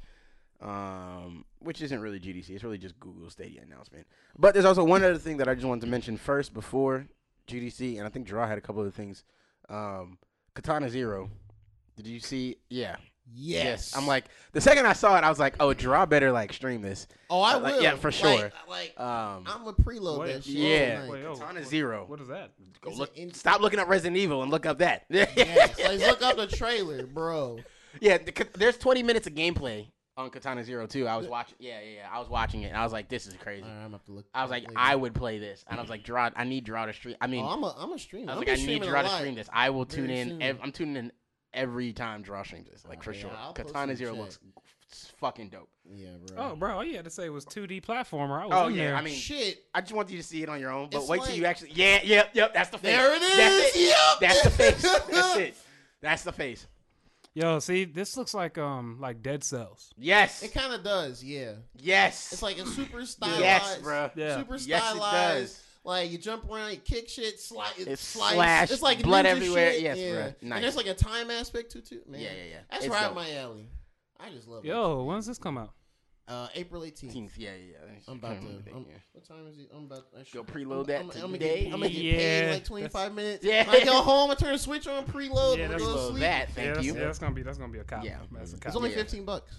[0.62, 2.50] Um, which isn't really GDC.
[2.50, 4.06] It's really just Google Stadia announcement.
[4.38, 7.08] But there's also one other thing that I just wanted to mention first before
[7.48, 9.24] GDC, and I think Draw had a couple of things.
[9.70, 10.18] Um,
[10.56, 11.30] Katana Zero.
[11.96, 12.58] Did you see?
[12.70, 12.98] Yeah.
[13.34, 13.96] Yes.
[13.96, 16.82] I'm like the second I saw it, I was like, oh, Draw better like stream
[16.82, 17.08] this.
[17.30, 17.84] oh, I like, will.
[17.84, 18.52] yeah, for sure.
[18.68, 20.54] Like, Um, I'm gonna preload Wait, that shit.
[20.56, 20.96] yeah.
[21.02, 21.12] tonight.
[21.12, 22.06] Wait, oh, Katana what- Zero.
[22.08, 22.52] What is that?
[22.82, 23.16] Go It's look.
[23.18, 25.06] in- stop looking up Resident Evil and look up that.
[25.10, 25.78] yes.
[25.80, 27.60] Like, look up the trailer, bro.
[28.02, 29.88] yeah, the, there's 20 minutes of gameplay
[30.18, 31.08] on Katana Zero too.
[31.08, 31.56] I was watching.
[31.60, 32.08] Yeah, yeah, yeah.
[32.12, 32.68] I was watching it.
[32.68, 33.64] and I was like, this is crazy.
[33.64, 34.26] All right, I'm gonna have to look.
[34.34, 34.74] I was like, later.
[34.76, 36.30] I would play this, and I was like, draw.
[36.36, 37.16] I need draw to stream.
[37.22, 38.32] I mean, Oh, I'm a I'm a streamer.
[38.32, 39.48] I was I'm like, I need draw to stream this.
[39.54, 40.42] I will tune very in.
[40.42, 41.12] Ev- I'm tuning in
[41.54, 43.32] every time draw streams this, like for Okay, sure.
[43.38, 44.20] I'll Katana Zero chat.
[44.22, 44.40] looks
[45.20, 45.70] fucking dope.
[45.92, 46.52] Yeah, bro.
[46.52, 48.42] Oh, bro, all you had to say was 2D platformer.
[48.42, 48.96] I was Oh in yeah, there.
[48.96, 49.64] I mean, shit.
[49.74, 51.46] I just want you to see it on your own, but It's wait till you
[51.46, 51.72] actually.
[51.74, 52.54] Yeah, yep, yep.
[52.54, 52.96] That's the face.
[52.96, 53.82] There it That's it.
[53.82, 54.20] Yep.
[54.22, 54.82] That's the face.
[55.12, 55.56] That's it.
[56.02, 56.68] That's the face.
[57.36, 59.94] Yo, see, this looks like um like Dead Cells.
[59.98, 60.42] Yes.
[60.44, 61.24] It kind of does.
[61.24, 61.54] Yeah.
[61.78, 62.34] yes.
[62.34, 63.40] It's like a super stylized.
[63.42, 64.10] yes, bro.
[64.16, 64.38] Yeah.
[64.38, 65.40] Super Yes, it stylized.
[65.56, 65.64] does.
[65.84, 68.34] Like you jump around, you kick shit, slide, it It's slice.
[68.36, 69.72] slash, it's like blood everywhere.
[69.74, 69.82] Shit.
[69.82, 70.10] Yes, yeah.
[70.12, 70.36] bruh.
[70.44, 70.56] Nice.
[70.58, 72.02] And there's like a time aspect to too.
[72.08, 72.58] Man, Yeah, yeah, yeah.
[72.70, 73.10] That's It's right dope.
[73.12, 73.70] up my alley.
[74.20, 74.68] I just love it.
[74.68, 75.72] Yo, when's this come out?
[76.28, 77.16] Uh, April 18th.
[77.16, 77.32] 18th.
[77.38, 77.56] Yeah, yeah.
[77.88, 78.00] yeah.
[78.08, 78.48] I'm about to.
[78.76, 79.70] I'm, what time is it?
[79.76, 80.06] I'm about.
[80.20, 81.64] I should, Go preload that I'm, I'm, gonna today.
[81.64, 83.44] get, I'm gonna get paid Yeah, in like 25 minutes.
[83.46, 83.66] Yeah.
[83.72, 85.58] When I go home, I turn the switch on, preload.
[85.58, 86.20] Yeah, that's go to sleep.
[86.20, 86.50] that.
[86.50, 86.94] yeah, Thank that's, you.
[86.94, 88.04] yeah, that's gonna be that's gonna be a cop.
[88.04, 88.18] Yeah.
[88.32, 88.68] That's a cop.
[88.68, 89.56] It's only 15 bucks.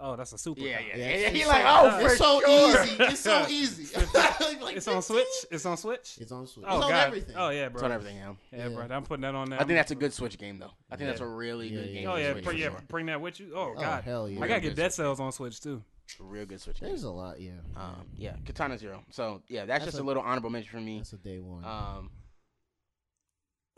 [0.00, 0.60] Oh, that's a super.
[0.60, 1.04] Yeah, yeah, Yeah, yeah.
[1.10, 2.84] it's- He's like, so- oh, for it's so sure.
[2.84, 2.96] easy.
[3.04, 3.96] It's so easy.
[4.60, 5.26] Like It's on Switch.
[5.50, 6.18] It's on Switch.
[6.20, 6.64] It's on Switch.
[6.68, 7.06] Oh it's on God.
[7.06, 7.34] everything.
[7.38, 7.78] Oh yeah, bro.
[7.78, 8.32] It's on everything, yeah.
[8.52, 8.86] Yeah, bro.
[8.90, 9.60] I'm putting that on there.
[9.60, 10.70] I think that's a good Switch game, though.
[10.90, 12.08] I think that's a really Yeah, good yeah, game.
[12.10, 12.68] Oh yeah, Switch, br- yeah.
[12.70, 12.80] sure.
[12.88, 13.52] Bring that with you.
[13.54, 14.04] Oh Oh, God.
[14.04, 14.42] hell yeah.
[14.42, 15.82] I gotta get Dead Cells on Switch too.
[16.18, 16.88] Real good Switch game.
[16.88, 17.52] There's a lot, yeah.
[17.76, 19.02] Um, yeah, Katana Zero.
[19.10, 20.98] So yeah, that's, That's just a, a- little honorable mention for me.
[20.98, 21.64] That's a day one.
[21.64, 22.10] Um,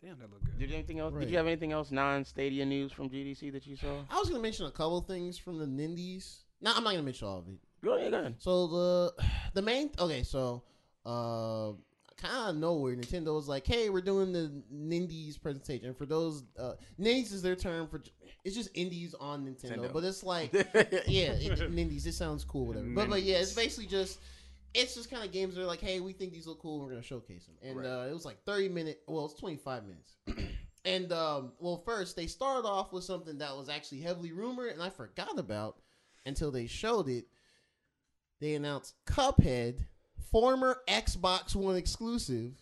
[0.02, 0.58] Damn, that look good.
[0.58, 1.14] did you anything else?
[1.14, 4.00] Did you have anything else non-Stadia news from GDC that you saw?
[4.10, 6.38] I was gonna mention a couple things from the Nindies.
[6.60, 7.54] No, I'm not gonna mention all of it.
[7.84, 8.34] Go ahead, go ahead.
[8.38, 9.14] So the
[9.54, 10.64] the main okay, so
[11.06, 11.72] uh
[12.16, 16.72] kind of nowhere Nintendo was like, "Hey, we're doing the Nindies presentation." For those uh
[17.00, 18.02] Nindies is their term for
[18.44, 19.92] it's just indies on Nintendo, Nintendo.
[19.92, 20.52] but it's like
[21.06, 22.06] yeah, it, Nindies.
[22.06, 22.86] It sounds cool, whatever.
[22.88, 24.18] But but yeah, it's basically just
[24.74, 26.90] it's just kind of games that are like, hey, we think these look cool, we're
[26.90, 27.56] gonna showcase them.
[27.62, 27.86] And Right.
[27.86, 29.02] uh, it was like thirty minute.
[29.06, 30.16] Well, it's twenty five minutes.
[30.84, 34.82] and um, well, first they started off with something that was actually heavily rumored, and
[34.82, 35.76] I forgot about
[36.26, 37.26] until they showed it.
[38.40, 39.84] They announced Cuphead,
[40.30, 42.54] former Xbox One exclusive,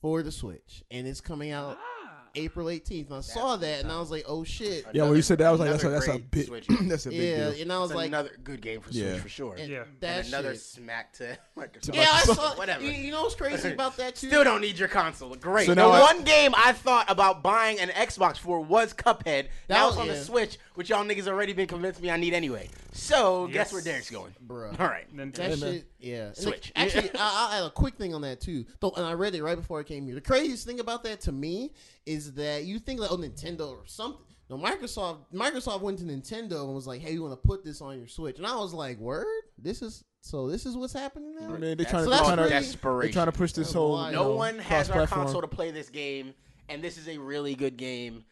[0.00, 1.91] for the Switch, and it's coming out Ah.
[2.34, 3.06] April 18th.
[3.08, 4.86] And I saw that, and I was like, oh shit.
[4.92, 6.46] Yeah, when you said that, I was like, that's a, Another that's a great big,
[6.46, 6.66] Switch.
[6.82, 7.62] that's a big Yeah, deal.
[7.62, 9.16] and I was It's like, another good game for Switch Yeah.
[9.18, 9.54] for sure.
[9.58, 9.84] and Yeah.
[10.00, 10.60] that and another shit.
[10.62, 11.94] smack to Microsoft.
[11.94, 12.54] Yeah, I saw.
[12.56, 12.84] Whatever.
[12.84, 14.28] You, you know what's crazy about that too?
[14.28, 15.34] Still don't need your console.
[15.34, 15.66] Great.
[15.66, 19.48] So the now I- one game I thought about buying an Xbox for was Cuphead.
[19.68, 20.16] Now was- it's on the.
[20.22, 22.68] Switch, which y'all niggas already been convinced me I need anyway.
[22.92, 24.34] So guess where Derek's going?
[24.46, 24.78] Bruh.
[24.78, 25.14] All right.
[25.14, 25.34] Nintendo.
[25.34, 26.26] That shit, yeah.
[26.26, 26.72] And the- Switch.
[26.76, 28.66] actually, I, I had a quick thing on that too.
[28.80, 30.14] Though, and I read it right before I came here.
[30.14, 31.72] The craziest thing about that to me
[32.06, 34.20] is that you think like, oh, Nintendo or something.
[34.50, 35.18] No, Microsoft.
[35.32, 38.08] Microsoft went to Nintendo and was like, "Hey, you want to put this on your
[38.08, 39.26] Switch?" And I was like, "Word?
[39.56, 40.48] This is so.
[40.50, 42.42] This is what's happening now." I mean, they're trying to, So they that's trying to,
[42.42, 43.12] they desperation.
[43.14, 43.92] trying to push this That's whole.
[43.92, 44.10] wild.
[44.12, 46.34] you No know, one has our console to play this game,
[46.68, 48.24] and this is a really good game.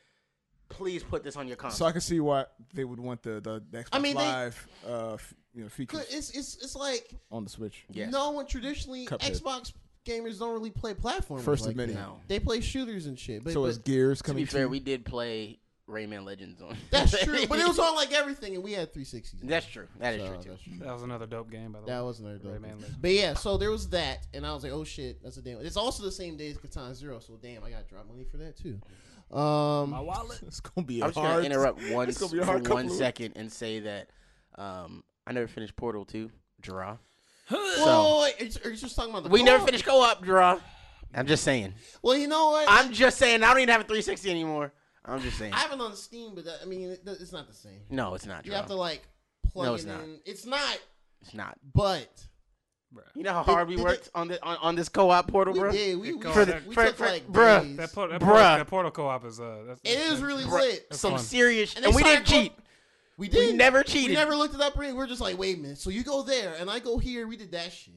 [0.70, 1.78] Please put this on your console.
[1.78, 1.84] So.
[1.86, 4.68] I can see why they would want the the, the Xbox I mean, they- Live,
[4.88, 7.84] uh, f- you know, features It's it's it's like on the Switch.
[7.90, 8.10] Yes.
[8.10, 9.38] no one traditionally Cuphead.
[9.40, 9.72] Xbox
[10.06, 11.42] gamers don't really play platformers.
[11.42, 11.92] First like of many.
[11.92, 12.00] that.
[12.00, 12.20] No.
[12.28, 13.44] They play shooters and shit.
[13.44, 14.44] But, so but is Gears To coming?
[14.44, 14.68] be fair, too?
[14.70, 16.76] we did play Rayman Legends on.
[16.90, 17.46] that's true.
[17.48, 19.40] But it was on like everything, and we had 360s.
[19.42, 19.88] That's true.
[19.98, 20.48] That is So, true too.
[20.50, 20.72] that's true.
[20.78, 21.92] That was another dope game, by the way.
[21.92, 22.52] That was another dope.
[22.52, 22.76] Rayman game.
[22.76, 22.96] Legends.
[23.00, 25.58] But yeah, so there was that, and I was like, "Oh shit, that's a damn."
[25.58, 28.22] It's also the same day as Katana Zero, so damn, I got to drop money
[28.24, 28.78] for that too.
[29.32, 30.40] Um, My wallet.
[30.46, 32.62] it's gonna be a I'm just gonna interrupt one it's gonna be a for hard
[32.64, 34.08] couple one of- second and say that
[34.56, 36.30] um, I never finished Portal 2.
[36.60, 36.96] Draw.
[37.48, 39.28] whoa, So- whoa, wait, are you- are you just talking about the?
[39.30, 39.68] We never co-op?
[39.68, 40.22] finished co-op.
[40.24, 40.58] Draw.
[41.14, 41.74] I'm just saying.
[42.02, 42.66] Well, you know what?
[42.68, 43.42] I'm just saying.
[43.42, 44.72] I don't even have a 360 anymore.
[45.04, 45.52] I'm just saying.
[45.54, 47.80] I have it on Steam, but that, I mean, it, it's not the same.
[47.88, 48.46] No, it's not.
[48.46, 49.02] You have to like
[49.52, 50.00] plug No, it not.
[50.02, 50.20] in.
[50.24, 50.78] It's not,
[51.22, 51.58] It's not.
[51.74, 52.08] but
[52.94, 53.02] Bruh.
[53.14, 55.70] You know how hard we did worked on the on, on this co-op portal, bro.
[55.70, 55.98] did.
[56.00, 57.62] We, It we, called took- we for- took for- like bruh.
[57.62, 57.76] days.
[57.76, 58.26] That, port, that, Bruh.
[58.26, 60.52] portal, that portal co-op is uh, that's, It is that- really Bruh.
[60.60, 60.88] lit.
[60.90, 61.20] That's Some fun.
[61.20, 62.52] serious, And and, we didn't cheat.
[63.16, 63.38] We did.
[63.38, 63.56] We did.
[63.56, 64.08] never cheated.
[64.08, 64.76] We never looked it up.
[64.76, 65.78] We're just like, wait a minute.
[65.78, 67.26] So you go there, and I go here.
[67.28, 67.94] We did that shit.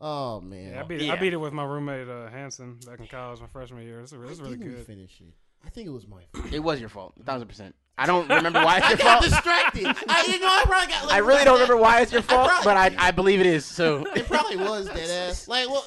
[0.00, 0.72] Oh man.
[0.72, 1.12] Yeah, I beat, Yeah.
[1.12, 4.00] I beat it with my roommate uh, Hanson back in college my freshman year.
[4.00, 4.86] It's, it's really good.
[4.86, 5.32] finish it.
[5.64, 6.52] I think it was my fault.
[6.52, 7.74] It was your fault, thousand percent.
[7.98, 9.24] I don't remember why it's I your got fault.
[9.32, 9.86] distracted.
[10.08, 11.06] I, you know, I probably got.
[11.06, 13.46] Like, I really don't remember why it's your fault, probably- but I, I believe it
[13.46, 13.64] is.
[13.64, 15.48] So It probably was dead ass.
[15.48, 15.84] Like, well,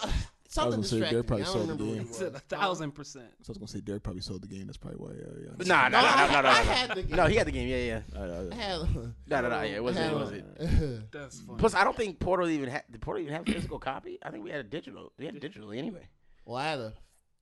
[0.48, 1.27] something gonna say, distracted Derek me.
[1.27, 2.02] probably I don't sold the remember what game.
[2.02, 2.22] it It's
[2.52, 3.26] a thousand percent.
[3.44, 4.65] So I was gonna say Derek probably sold the game.
[4.65, 5.10] That's probably why.
[5.11, 5.65] Uh, yeah.
[5.68, 7.15] nah, nah, No, nah, I- nah, nah, I had the game.
[7.15, 7.68] No, he had the game.
[7.68, 8.02] Yeah, yeah.
[8.15, 8.95] I, I, I had.
[8.95, 9.61] No, no, no.
[9.61, 10.11] Yeah, it wasn't.
[10.11, 11.11] It wasn't.
[11.11, 11.60] That's funny.
[11.60, 12.84] Plus, I don't think Portal even had.
[12.90, 14.18] Did Portal even have a physical copy?
[14.23, 15.11] I think we had a digital.
[15.19, 16.07] We had it digitally anyway.
[16.45, 16.94] Well, I had a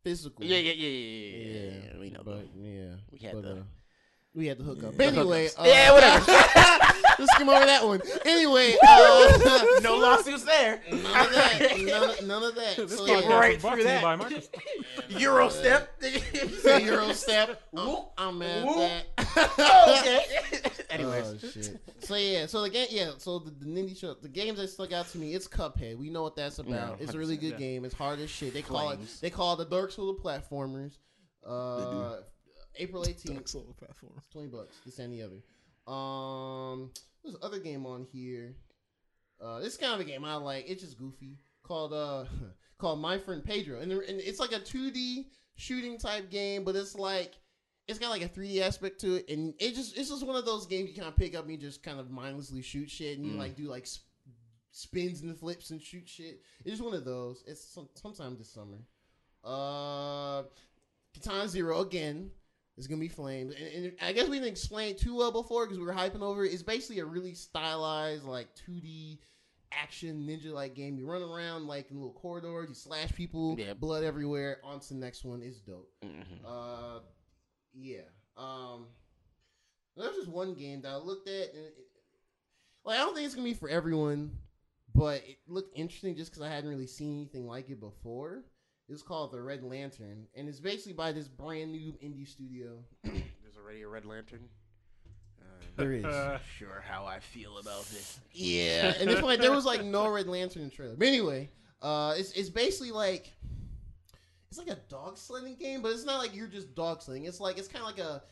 [0.03, 0.43] physical.
[0.43, 1.53] Yeah, yeah, yeah, yeah, yeah.
[1.53, 1.99] yeah, yeah.
[1.99, 3.63] We know but yeah, We had but, the- uh,
[4.33, 4.91] we had the hookup.
[4.91, 4.97] Yeah.
[4.97, 6.25] But anyway, uh, Yeah, whatever.
[7.19, 8.01] let's skim over that one.
[8.25, 10.79] Anyway, uh, no lawsuits there.
[10.91, 11.75] none of that.
[11.79, 12.75] None, of- none of that.
[12.77, 14.03] This So, yeah, right through that.
[14.03, 14.49] by Microsoft.
[15.09, 15.99] Euro step.
[16.61, 17.61] say Euro step.
[17.75, 18.77] Oh, I'm mad Whoop.
[18.77, 19.49] at that.
[19.57, 20.25] Oh, okay.
[20.91, 21.25] Anyways.
[21.43, 21.79] Oh shit.
[21.99, 24.93] So yeah, so the game, yeah, so the, the Ninja show, the games that stuck
[24.93, 25.97] out to me, it's Cuphead.
[25.97, 26.97] We know what that's about.
[26.99, 27.57] Yeah, it's a really good 100%.
[27.57, 27.85] game.
[27.85, 28.53] It's hard as shit.
[28.53, 29.15] They call Flames.
[29.15, 30.97] it they call it the Dark Souls of platformers.
[31.45, 32.17] Uh,
[32.79, 34.13] April eighteenth, Soul platform.
[34.31, 34.75] twenty bucks.
[34.85, 35.41] This and the other.
[35.91, 36.91] Um,
[37.23, 38.55] there's other game on here.
[39.41, 40.65] Uh, this is kind of a game I like.
[40.67, 41.37] It's just goofy.
[41.63, 42.25] Called uh,
[42.77, 45.25] called My Friend Pedro, and, there- and it's like a 2D
[45.55, 47.33] shooting type game, but it's like
[47.87, 50.45] it's got like a 3D aspect to it, and it just it's just one of
[50.45, 53.17] those games you kind of pick up and you just kind of mindlessly shoot shit,
[53.17, 53.37] and you Mm.
[53.39, 54.03] like do like sp-
[54.71, 56.41] spins and flips and shoot shit.
[56.59, 57.43] It's just one of those.
[57.47, 58.77] It's some, sometime this summer.
[59.43, 60.43] Uh,
[61.13, 62.31] Katana Zero again.
[62.77, 65.65] It's gonna be flames, and, and I guess we didn't explain it too well before
[65.65, 66.53] because we were hyping over it.
[66.53, 69.17] It's basically a really stylized, like 2D
[69.71, 70.95] action ninja like game.
[70.97, 73.79] You run around like in little corridors, you slash people, Yep.
[73.79, 74.59] blood everywhere.
[74.63, 75.41] On to the next one.
[75.41, 75.91] It's dope.
[76.03, 76.23] Mhm.
[76.45, 76.99] Uh,
[77.73, 78.03] yeah.
[78.37, 78.85] Um,
[79.95, 81.75] there's just one game that I looked at, and it,
[82.85, 84.37] like I don't think it's gonna be for everyone,
[84.93, 88.43] but it looked interesting just because I hadn't really seen anything like it before.
[88.89, 92.77] It's called the Red Lantern, and it's basically by this brand new indie studio.
[93.03, 94.47] There's already a red lantern.
[95.41, 95.43] Uh,
[95.75, 96.05] There is.
[96.05, 98.19] Uh, sure how I feel about this.
[98.31, 100.95] Yeah, and it's like there was like no Red Lantern in the trailer.
[100.95, 101.49] But anyway,
[101.81, 103.33] uh, it's it's basically like
[104.49, 107.25] it's like a dog sledding game, but it's not like you're just dog sledding.
[107.25, 108.23] It's like it's kind of like a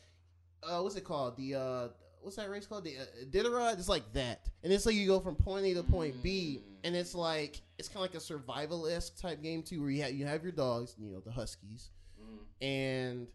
[0.64, 1.36] uh, what's it called?
[1.36, 1.88] The uh,
[2.22, 2.86] what's that race called?
[2.86, 3.73] The uh, Iditarod.
[3.77, 6.95] It's like that, and it's like you go from point A to point B, and
[6.95, 10.14] it's like it's kind of like a survival esque type game too, where you have
[10.14, 11.90] you have your dogs, you know, the Huskies,
[12.62, 13.28] and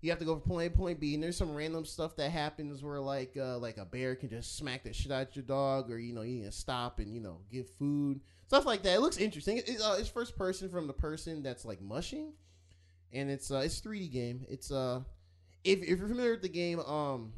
[0.00, 2.14] you have to go from point A to point B, and there's some random stuff
[2.16, 5.42] that happens where like uh, like a bear can just smack the shit out your
[5.42, 8.84] dog, or you know you need to stop and you know give food, stuff like
[8.84, 8.94] that.
[8.94, 9.58] It looks interesting.
[9.58, 12.32] It, uh, it's first person from the person that's like mushing,
[13.12, 14.46] and it's uh, it's 3D game.
[14.48, 15.00] It's uh
[15.64, 17.32] if if you're familiar with the game, um,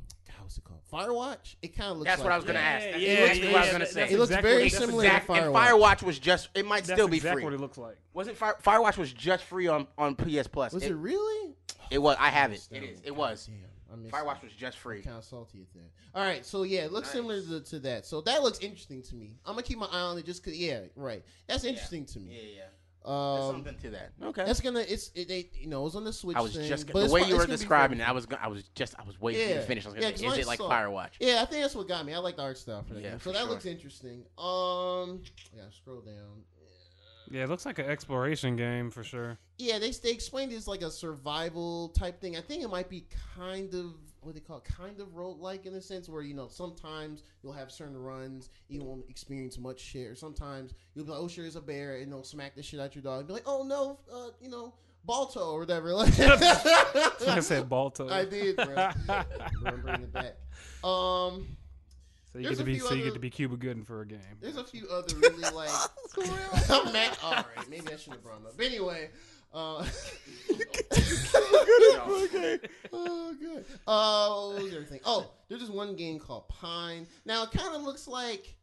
[0.47, 0.81] what's it called?
[0.93, 1.57] Firewatch.
[1.61, 2.09] It kind of looks.
[2.09, 2.83] That's like what I was gonna that.
[2.83, 2.85] ask.
[2.85, 4.03] Yeah, That's yeah, exactly yeah, what I was gonna that- say.
[4.03, 5.69] It looks exactly very what- That's similar to exact- and Firewatch.
[5.69, 6.49] Firewatch was just.
[6.55, 7.45] It might that's still be exactly free.
[7.45, 7.97] what it looks like.
[8.15, 10.73] Wasn't Fire, Firewatch was just free on on PS Plus?
[10.73, 11.55] Was it, it really?
[11.91, 12.17] it was.
[12.19, 12.67] I have it.
[12.71, 13.01] It is.
[13.05, 13.47] It was.
[13.47, 13.57] Damn,
[13.93, 14.45] I missed Firewatch it.
[14.45, 15.03] was just free.
[15.03, 15.91] kind of salty at that.
[16.19, 18.07] All right, so yeah, it looks similar to, to that.
[18.07, 19.35] So that looks interesting to me.
[19.45, 21.23] I'm gonna keep my eye on it just cause yeah, right.
[21.47, 22.55] That's interesting to me.
[22.57, 22.63] yeah.
[22.63, 22.71] There's
[23.07, 24.11] Um, something to that.
[24.23, 24.45] Okay.
[24.45, 26.37] that's gonna it's it, they you know it was on the Switch.
[26.37, 28.09] I was thing, just but the way you were describing it.
[28.09, 29.55] I was I was just I was waiting Yeah.
[29.57, 29.85] to finish.
[29.87, 31.11] I was Yeah, gonna 'cause say, is it like saw- Firewatch?
[31.21, 32.15] Yeah, I think that's what got me.
[32.15, 33.21] I like the art style for that Yeah, game.
[33.21, 33.49] So that sure.
[33.51, 34.25] looks interesting.
[34.37, 35.23] Um,
[35.55, 36.43] yeah, scroll down.
[37.31, 39.39] Yeah, it looks like an exploration game for sure.
[39.59, 42.37] Yeah, they they explained it's like a survival type thing.
[42.37, 45.75] I think it might be kind of what they call it, kind of roguelike in
[45.75, 50.07] a sense where you know sometimes you'll have certain runs you won't experience much shit,
[50.07, 52.81] or sometimes you'll be like, oh sure, there's a bear, and they'll smack the shit
[52.81, 53.21] out your dog.
[53.21, 54.75] And be like, oh no, uh, you know,
[55.05, 55.91] Balto or whatever.
[55.97, 58.09] I said Balto.
[58.09, 58.75] I did, bro.
[59.09, 60.37] I'm it back.
[60.83, 61.57] Um,
[62.37, 63.57] So you There's get to a be few so you other- get to be Cuba
[63.57, 64.19] Gooding for a game.
[64.43, 65.71] There's a few other really like.
[66.19, 67.11] I'm.
[67.25, 68.59] All right, maybe I shouldn't have brought them up.
[68.59, 69.09] But anyway,
[69.55, 69.87] uh,
[72.93, 73.65] oh good.
[73.87, 75.01] Uh, what was everything?
[75.07, 77.07] Oh, there's this one game called Pine.
[77.25, 78.55] Now it kind of looks like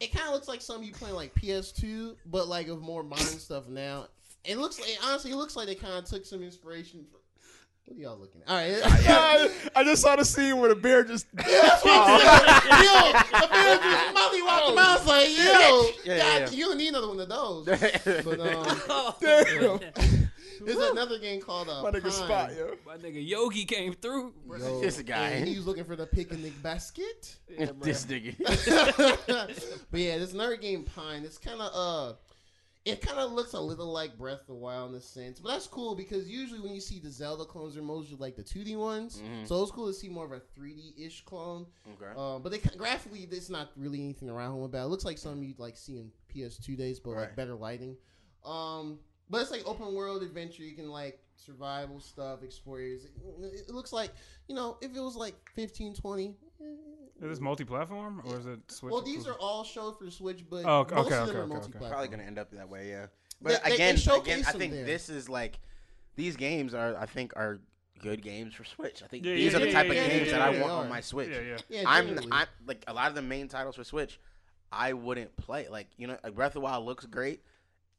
[0.00, 3.04] it kind of looks like something you play on, like PS2, but like of more
[3.04, 4.08] modern stuff now.
[4.44, 7.04] It looks like honestly, it looks like they kind of took some inspiration.
[7.90, 8.48] From, what are y'all looking at?
[8.48, 9.50] All right, I,
[9.80, 11.26] I just saw the scene where the bear just.
[11.34, 12.84] That's what I'm saying.
[12.84, 14.86] Yo, the bear just Molly walked him out.
[14.86, 15.34] I was like, yo,
[16.04, 16.58] Yeah, yeah, God, yeah.
[16.58, 17.66] you don't need another one of those.
[17.66, 20.30] But um, Damn.
[20.62, 22.10] There's another game called uh, My nigga Pine.
[22.12, 22.74] spot, yo.
[22.86, 24.34] My nigga Yogi came through.
[24.58, 25.28] Yo, This guy.
[25.30, 27.36] and he was looking for the picnic basket.
[27.80, 28.36] this nigga.
[29.90, 31.22] but yeah, there's another game, Pine.
[31.24, 32.12] It's kind of uh,
[32.86, 35.50] it kind of looks a little like Breath of the Wild in a sense, but
[35.50, 38.74] that's cool because usually when you see the Zelda clones, they're mostly like the 2D
[38.76, 39.20] ones.
[39.20, 39.46] Mhm.
[39.46, 41.66] So it's cool to see more of a 3D ish clone.
[41.94, 42.12] Okay.
[42.18, 44.86] Um, but they graphically, it's not really anything to write home about.
[44.86, 47.20] It looks like something you'd like see in PS2 days, but Right.
[47.22, 47.96] like better lighting.
[48.44, 48.98] Um,
[49.28, 50.62] but it's like open world adventure.
[50.62, 53.04] You can like survival stuff, explore areas.
[53.04, 53.12] It,
[53.68, 54.12] it looks like
[54.48, 56.34] you know if it was like 15, 20.
[57.22, 58.92] Is this multi-platform or is it Switch?
[58.92, 61.38] well, these are all shown for Switch, but Oh, okay, most okay, of them okay,
[61.38, 61.90] are multi-platform.
[61.90, 63.06] Probably gonna end up that way, yeah.
[63.42, 64.84] But they- they again, showcase again, I them think there.
[64.86, 65.58] this is like
[66.16, 66.96] these games are.
[66.96, 67.60] I think are
[68.00, 69.02] good games for Switch.
[69.02, 70.40] I think Yeah, these yeah, are the yeah, type yeah, of yeah, games yeah, that
[70.40, 70.88] I yeah, want they on are.
[70.88, 71.28] my Switch.
[71.30, 71.56] Yeah, yeah.
[71.68, 72.28] Yeah, I'm, generally.
[72.32, 74.18] I'm like a lot of the main titles for Switch.
[74.72, 77.42] I wouldn't play like you know like Breath of the Wild looks great,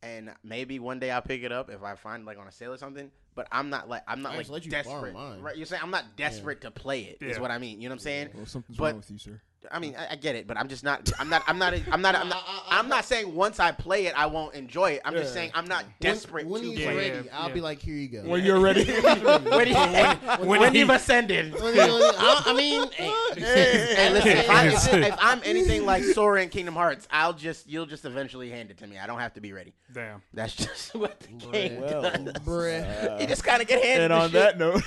[0.02, 2.74] and maybe one day I'll pick it up if I find like on a sale
[2.74, 3.12] or something.
[3.36, 5.14] But I'm not like I'm not I like let you desperate.
[5.14, 5.40] mine.
[5.42, 5.56] Right?
[5.56, 7.18] You're saying I'm not desperate to play it.
[7.26, 7.42] Is Yeah.
[7.42, 7.80] what I mean.
[7.82, 8.30] You know what I'm saying?
[8.34, 9.42] Well, something's But- wrong with you, sir.
[9.70, 10.00] I mean, mm.
[10.00, 11.12] I, I get it, but I'm just not.
[11.20, 11.44] I'm not.
[11.48, 11.74] I'm not.
[11.92, 12.16] I'm not.
[12.16, 12.44] I'm not.
[12.48, 15.02] I- I- I- I'm not saying once I play it, I won't enjoy it.
[15.06, 16.96] I'm just saying I'm not desperate when, to he's play.
[17.08, 17.54] Yeah, ready, I'll yeah.
[17.54, 18.24] be like, here you go.
[18.24, 18.86] When you're ready.
[19.02, 21.54] when, he, when, when he- you've ascended.
[21.56, 26.50] I, I mean, hey, hey, listen, if, I, if, if I'm anything like Sora in
[26.50, 28.98] Kingdom Hearts, I'll just you'll just eventually hand it to me.
[28.98, 29.74] I don't have to be ready.
[29.94, 30.24] Damn.
[30.34, 32.34] That's just what the game Well, does.
[32.46, 33.22] bruh.
[33.22, 34.06] you just kind of get handed.
[34.06, 34.34] and on shit.
[34.34, 34.82] that note,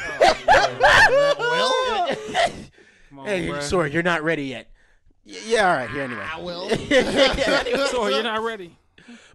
[1.39, 2.17] well,
[3.15, 3.63] Come on, hey, bruh.
[3.63, 4.69] Sora, you're not ready yet.
[5.25, 5.91] Y- Yeah, all right.
[5.91, 6.27] Here anyway.
[6.33, 6.69] I will.
[7.91, 8.77] So you're not ready.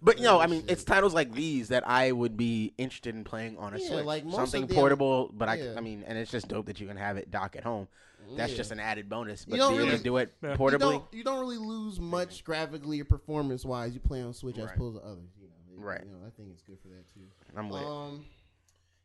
[0.02, 3.24] But you know, I mean, it's titles like these that I would be interested in
[3.24, 4.04] playing on a Yeah, Switch.
[4.04, 5.74] like most Something of them- portable, but I, yeah.
[5.76, 7.88] I mean, and it's just dope that you can have it dock at home.
[8.36, 8.58] That's Yeah.
[8.58, 9.44] just an added bonus.
[9.46, 10.50] But don't be able really- to do it Yeah.
[10.52, 13.94] You portably, don't, you don't really lose much graphically or performance wise.
[13.94, 14.74] You play on Switch as Right.
[14.76, 15.30] opposed to others.
[15.40, 16.02] You know, It- Right.
[16.04, 17.20] You know, I think it's good for that too.
[17.56, 17.86] I'm with it.
[17.88, 18.24] Um,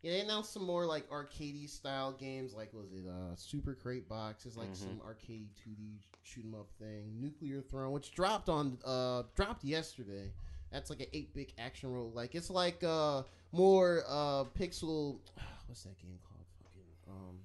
[0.05, 2.53] yeah, they announced some more like arcadey style games.
[2.53, 4.45] Like was it uh Super Crate Box?
[4.45, 4.75] It's like Mhm.
[4.77, 7.19] some arcade 2D shoot 'em up thing.
[7.19, 10.31] Nuclear Throne, which dropped on uh dropped yesterday.
[10.71, 12.11] That's like an eight bit action roll.
[12.11, 15.17] Like it's like uh more uh pixel.
[15.67, 16.45] What's that game called?
[16.63, 17.39] Fucking um,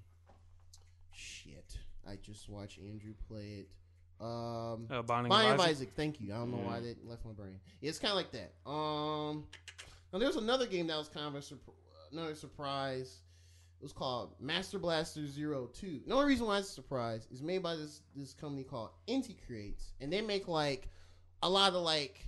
[1.13, 1.79] shit.
[2.07, 3.69] I just watched Andrew play it.
[4.21, 5.71] Um, Uh, Binding, Binding of of Isaac.
[5.71, 5.91] Isaac.
[5.97, 6.33] Thank you.
[6.35, 7.59] I don't know why that left my brain.
[7.81, 8.53] It's kind of like that.
[8.71, 9.47] Um,
[10.13, 11.73] now there's another game that was kind of a surp-
[12.13, 13.21] another surprise.
[13.81, 16.01] It was called Master Blaster Zero Two.
[16.07, 19.37] The only reason why it's a surprise is made by this this company called Inti
[19.47, 20.89] Creates, and they make like
[21.43, 22.21] a lot of like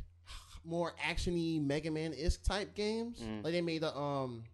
[0.64, 3.20] more actiony Mega Man isk type games.
[3.20, 3.44] Mm.
[3.44, 4.44] Like they made the um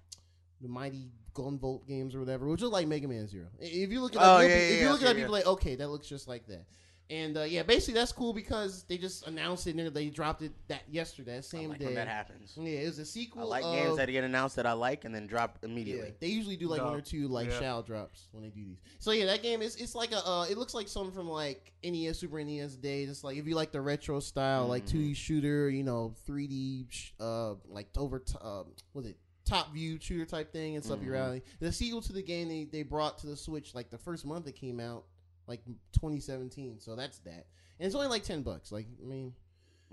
[0.60, 3.46] the Mighty Gunvolt games or whatever, which is like Mega Man Zero.
[3.60, 5.22] If you look at Oh, yeah, yeah, if you yeah, look at it, yeah.
[5.22, 6.64] you'll like, okay, that looks just like that.
[7.10, 10.52] And uh, yeah, basically that's cool because they just announced it and they dropped it
[10.68, 11.86] that yesterday, that I same like day.
[11.86, 12.52] when that happens.
[12.55, 13.44] Yeah, it was a sequel.
[13.44, 16.12] I like of, games that get announced that I like and then drop yeah, immediately.
[16.20, 17.60] they usually do like one or two like Yeah.
[17.60, 18.76] shell drops when they do these.
[18.98, 21.72] So yeah, that game is it's like a uh, it looks like something from like
[21.82, 23.09] NES Super NES days.
[23.09, 24.90] It's like if you like the retro style like Mhm.
[25.12, 29.16] 2D shooter, you know, 3D sh- uh like over t- uh, was it
[29.47, 31.02] top view shooter type thing and stuff.
[31.02, 31.24] Your Mhm.
[31.26, 31.43] alley.
[31.60, 34.47] The sequel to the game they they brought to the Switch like the first month
[34.47, 35.05] it came out,
[35.49, 35.65] like
[35.95, 36.79] 2017.
[36.79, 37.47] So that's that,
[37.81, 38.70] and it's only like 10 bucks.
[38.70, 39.33] Like I mean.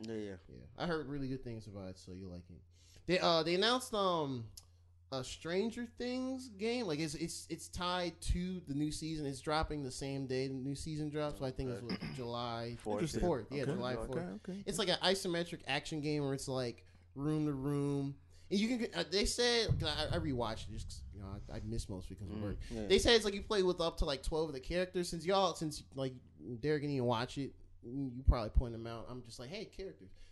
[0.01, 0.31] Yeah, yeah.
[0.49, 2.61] Yeah, I heard really good things about it, so you like it.
[3.07, 4.43] They uh they announced um
[5.11, 6.85] a Stranger Things game.
[6.87, 9.25] Like it's it's it's tied to the new season.
[9.25, 11.39] It's dropping the same day the new season drops.
[11.39, 13.19] So I think it's what, July Fourth, yeah.
[13.21, 13.45] fourth.
[13.51, 14.25] Yeah, Okay, July okay, fourth.
[14.49, 14.63] okay.
[14.65, 16.83] It's like an isometric action game where it's like
[17.15, 18.15] room to room.
[18.55, 18.87] You can.
[18.95, 22.09] Uh, they said I, I rewatched it just 'cause, you know I, I missed most
[22.09, 22.57] because of work.
[22.73, 22.87] Mm, yeah.
[22.87, 25.09] They said it's like you play with up to like twelve of the characters.
[25.09, 26.13] Since y'all, since like
[26.61, 27.51] Derek didn't even watch it,
[27.83, 29.05] you probably point them out.
[29.09, 30.09] I'm just like, hey, characters.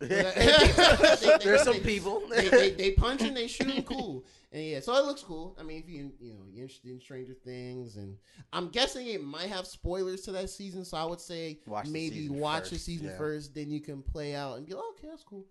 [1.44, 2.22] There's some people.
[2.28, 4.24] they, they, they punch and they shoot cool.
[4.52, 5.56] And yeah, so it looks cool.
[5.58, 8.16] I mean, if you you know you're interested in Stranger Things, and
[8.52, 12.16] I'm guessing it might have spoilers to that season, so I would say Watch maybe
[12.22, 13.16] season watch the season yeah.
[13.16, 15.44] first, then you can play out and be like, okay, that's cool.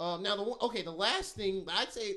[0.00, 2.16] Um, now the okay, the last thing I'd say,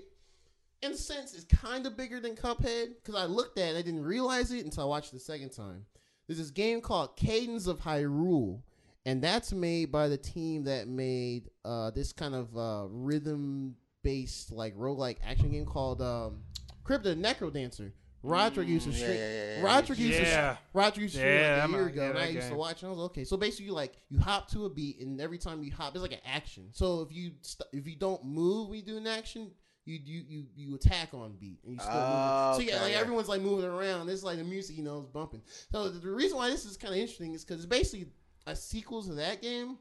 [0.81, 3.81] in a sense, is kind of bigger than Cuphead because I looked at it, I
[3.81, 5.85] didn't realize it until I watched the second time.
[6.26, 8.61] There's this game called Cadence of Hyrule,
[9.05, 14.51] and that's made by the team that made uh, this kind of uh, rhythm based
[14.53, 16.39] like roguelike action game called um,
[16.85, 17.93] Crypt of the Necro Dancer.
[18.23, 19.11] Roderick used to Mm, stream.
[19.11, 19.61] yeah, yeah, yeah.
[19.63, 20.57] Roderick used to Yeah.
[20.73, 22.33] Roger used to stream Yeah, like a I'm year a- ago, yeah, and I that
[22.33, 22.57] used to game.
[22.57, 22.81] watch.
[22.81, 23.23] And I was like, okay.
[23.25, 26.01] So basically, you like you hop to a beat, and every time you hop, it's
[26.01, 26.69] like an action.
[26.71, 29.51] So if you st- if you don't move when you do an action,
[29.85, 32.55] you you you, you attack on beat, and you still Oh, move.
[32.55, 32.99] So yeah, okay, like yeah.
[32.99, 34.07] everyone's like moving around.
[34.09, 35.41] It's like the music, you know, is bumping.
[35.71, 38.07] So the, the reason why this is kind of interesting is because it's basically
[38.47, 39.77] a sequel to that game.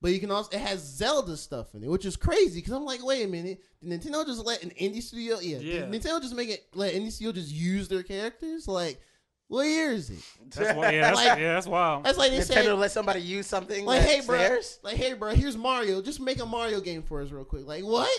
[0.00, 2.84] But you can also it has Zelda stuff in it, which is crazy because I'm
[2.84, 5.38] like, wait a minute, did Nintendo just let an indie studio?
[5.40, 5.86] Yeah, Yeah.
[5.86, 8.66] Did Nintendo just make it let indie studio just use their characters?
[8.68, 9.00] Like,
[9.48, 10.18] what year is it?
[10.54, 10.90] That's why.
[10.92, 12.04] Yeah, that's, Like- yeah, that's wild.
[12.04, 12.78] That's like they Nintendo said.
[12.78, 14.78] let somebody use something Like, that's hey, bro, theirs?
[14.82, 16.02] like, hey, bro, here's Mario.
[16.02, 17.64] Just make a Mario game for us real quick.
[17.66, 18.10] Like, what?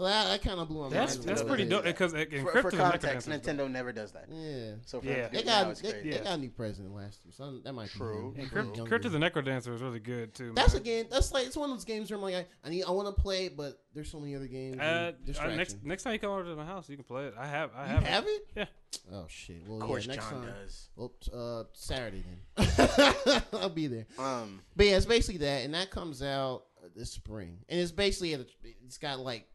[0.00, 1.24] So that, that kind of blew my That's mind.
[1.24, 4.28] a that's pretty dope because For, Encrypted for is context, Nintendo never does that.
[4.30, 4.76] Yeah.
[4.86, 5.28] So for Yeah.
[5.28, 6.10] They do it now got they, crazy.
[6.12, 8.32] they got a new president last year, so that might True.
[8.34, 8.40] be.
[8.40, 8.62] And True.
[8.62, 8.88] Crypt, Younger.
[8.88, 10.52] Crypt of the Necrodancer is really good too.
[10.54, 11.04] That's a game.
[11.10, 13.14] That's like it's one of those games where I'm like, I, I need, I want
[13.14, 14.78] to play but there's so many other games.
[14.78, 17.34] Uh, uh, next next time you come over to my house, you can play it.
[17.38, 17.70] I have.
[17.76, 18.02] I you have.
[18.04, 18.28] have, it.
[18.28, 18.46] it?
[18.56, 18.64] Yeah.
[19.12, 19.64] Oh shit.
[19.68, 20.54] Well, Of course, yeah, next John time.
[20.62, 20.88] does.
[20.96, 22.24] Well, uh, Saturday
[22.56, 23.42] then.
[23.52, 24.06] I'll be there.
[24.18, 27.92] Um, But yeah, it's basically that, and that comes out uh, this spring, and it's
[27.92, 28.46] basically a,
[28.86, 29.46] it's got like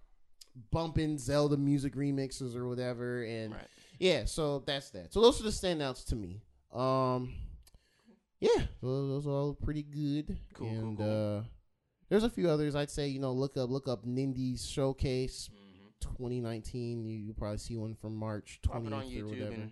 [0.72, 3.68] bumping Zelda music remixes or whatever, and Right.
[4.00, 5.12] yeah, so that's that.
[5.14, 6.42] So those are the standouts to me.
[6.72, 7.34] Um,
[8.40, 11.38] yeah, so those are all pretty good, Cool, cool, and cool.
[11.40, 11.44] uh,
[12.10, 15.50] there's a few others I'd say you know look up look up Nindies Showcase
[16.02, 17.04] 2019.
[17.06, 19.52] You you probably see one from March pop it on 20th or YouTube whatever.
[19.54, 19.72] and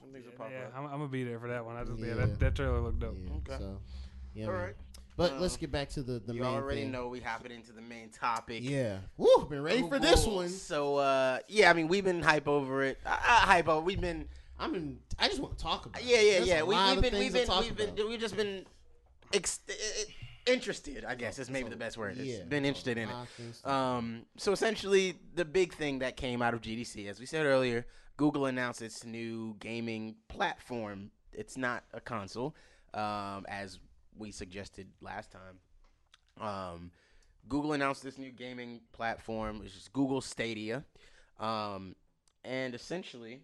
[0.00, 0.72] some things will pop Yeah, up.
[0.76, 1.76] I'm, I'm gonna be there for that one.
[1.76, 2.14] I just yeah, Yeah.
[2.14, 3.16] that, that trailer looked dope.
[3.18, 3.56] Yeah, Okay.
[3.58, 3.80] So,
[4.34, 4.62] yeah, All man.
[4.62, 4.74] right.
[5.16, 6.90] But Um, let's get back to the the you main already thing.
[6.92, 8.62] know we hopping into the main topic.
[8.62, 8.98] Yeah.
[9.16, 10.48] Woo, been ready for this one.
[10.50, 12.98] So uh, yeah, I mean we've been hype over it.
[13.04, 13.80] Uh, uh, hype over.
[13.84, 14.28] We've been
[14.58, 16.24] I'm in I just want to talk about yeah it.
[16.24, 16.62] yeah There's yeah.
[16.62, 18.08] We, we've been we've been we've been about.
[18.08, 18.66] we've just been
[19.32, 19.60] ex-
[20.46, 21.04] interested.
[21.04, 22.16] I guess is maybe the best word.
[22.18, 23.12] It's Yeah, been interested in it.
[23.12, 27.08] lot of things to- Um, so essentially, the big thing that came out of GDC,
[27.08, 27.86] as we said earlier,
[28.16, 31.10] Google announced its new gaming platform.
[31.32, 32.54] It's not a console,
[32.94, 33.78] um, as
[34.18, 35.58] we suggested last time.
[36.40, 36.90] Um,
[37.48, 40.84] Google announced this new gaming platform, which is Google Stadia,
[41.38, 41.94] um,
[42.44, 43.40] and essentially,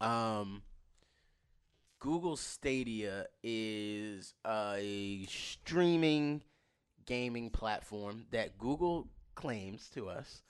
[0.00, 0.62] um,
[1.98, 6.42] Google Stadia is a streaming
[7.06, 10.42] gaming platform that Google claims to us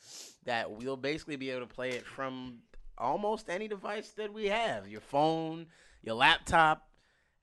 [0.44, 2.58] that we'll basically be able to play it from
[2.98, 5.66] almost any device that we have your phone,
[6.02, 6.88] your laptop,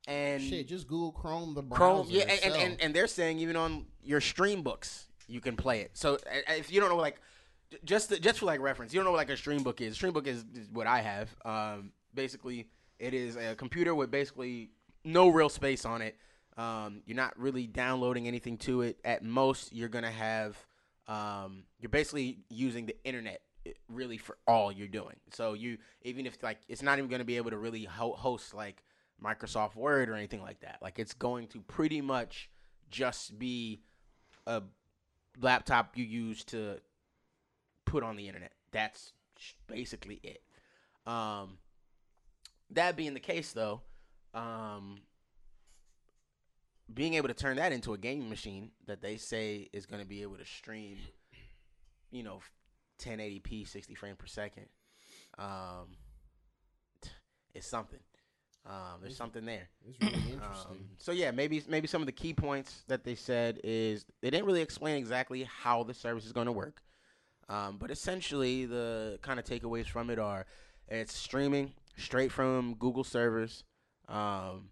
[0.07, 1.77] and Shit, just Google Chrome the browser.
[1.77, 2.07] Chrome.
[2.09, 5.91] Yeah, and, and, and, and they're saying even on your Chromebooks you can play it.
[5.93, 6.17] So
[6.49, 7.21] if you don't know, like,
[7.85, 9.97] just to, just for like reference, you don't know what like a Chromebook is.
[9.97, 11.35] Chromebook is, is what I have.
[11.45, 12.67] Um, basically,
[12.97, 14.71] it is a computer with basically
[15.05, 16.17] no real space on it.
[16.57, 18.99] Um, you're not really downloading anything to it.
[19.05, 20.57] At most, you're gonna have.
[21.07, 25.15] Um, you're basically using the internet eh, really for all you're doing.
[25.31, 28.53] So you even if like it's not even gonna be able to really ho- host
[28.53, 28.83] like
[29.23, 30.79] Microsoft Word or anything like that.
[30.81, 32.49] Like it's going to pretty much
[32.89, 33.81] just be
[34.47, 34.63] a
[35.41, 36.77] laptop you use to
[37.85, 38.51] put on the internet.
[38.71, 39.13] That's
[39.67, 40.41] basically it.
[41.05, 41.57] Um,
[42.71, 43.81] that being the case, though,
[44.33, 44.97] um,
[46.93, 50.07] being able to turn that into a gaming machine that they say is going to
[50.07, 50.97] be able to stream,
[52.11, 52.41] you know,
[53.01, 54.65] 1080p, 60 frames per second,
[55.37, 55.87] um,
[57.53, 57.99] it's something.
[58.65, 59.69] Um, there's something there.
[59.87, 60.71] it's really interesting.
[60.71, 64.29] Um, so yeah, maybe maybe some of the key points that they said is they
[64.29, 66.81] didn't really explain exactly how the service is going to work,
[67.47, 70.45] um, but essentially the kind of takeaways from it are
[70.87, 73.63] it's streaming straight from Google servers.
[74.07, 74.69] Um,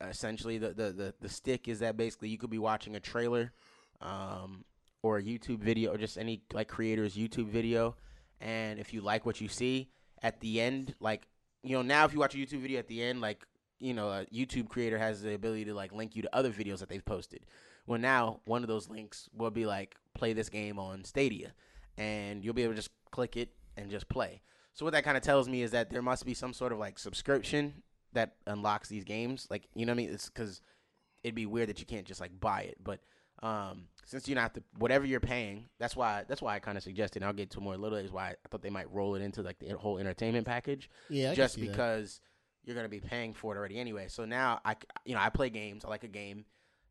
[0.00, 3.52] essentially, the, the the the stick is that basically you could be watching a trailer,
[4.00, 4.64] um,
[5.02, 7.96] or a YouTube video, or just any like creator's YouTube video,
[8.40, 9.88] and if you like what you see
[10.22, 11.26] at the end, like
[11.64, 13.44] you know now if you watch a YouTube video at the end, like
[13.80, 16.78] you know a YouTube creator has the ability to like link you to other videos
[16.78, 17.40] that they've posted.
[17.86, 21.52] Well, now one of those links will be like play this game on Stadia,
[21.96, 24.42] and you'll be able to just click it and just play.
[24.74, 26.78] So what that kind of tells me is that there must be some sort of
[26.78, 27.82] like subscription
[28.12, 29.46] that unlocks these games.
[29.50, 30.10] Like you know what I mean?
[30.10, 30.60] It's because
[31.22, 32.76] it'd be weird that you can't just like buy it.
[32.84, 33.00] But
[33.42, 36.58] um, since you are not have to, whatever you're paying, that's why that's why I
[36.58, 37.22] kind of suggested.
[37.22, 39.42] And I'll get to more little is why I thought they might roll it into
[39.42, 41.72] like the whole entertainment package yeah, I just see that.
[41.72, 42.20] because
[42.64, 44.06] you're gonna be paying for it already anyway.
[44.08, 45.84] So now I you know, I play games.
[45.84, 46.44] I like a game,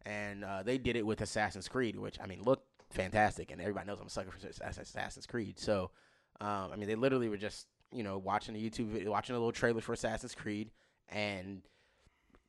[0.06, 3.88] and uh, they did it with Assassin's Creed, which I mean looked fantastic, and everybody
[3.88, 5.60] knows I'm a sucker for Assassin's Creed.
[5.60, 5.92] So,
[6.40, 9.40] um, I mean, they literally were just you know watching a YouTube video, watching a
[9.40, 10.72] little trailer for Assassin's Creed,
[11.10, 11.62] and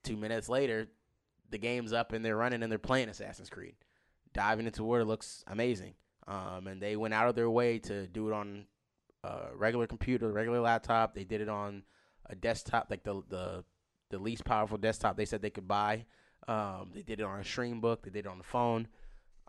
[0.02, 0.88] two minutes later,
[1.50, 3.74] the game's up and they're running and they're playing Assassin's Creed,
[4.32, 5.94] diving into water looks amazing.
[6.26, 8.66] Um, and they went out of their way to do it on
[9.22, 11.14] a regular computer, regular laptop.
[11.14, 11.82] They did it on
[12.26, 13.64] a desktop, like the the
[14.10, 16.06] the least powerful desktop they said they could buy.
[16.46, 18.02] Um, they did it on a Chromebook.
[18.02, 18.88] They did it on the phone.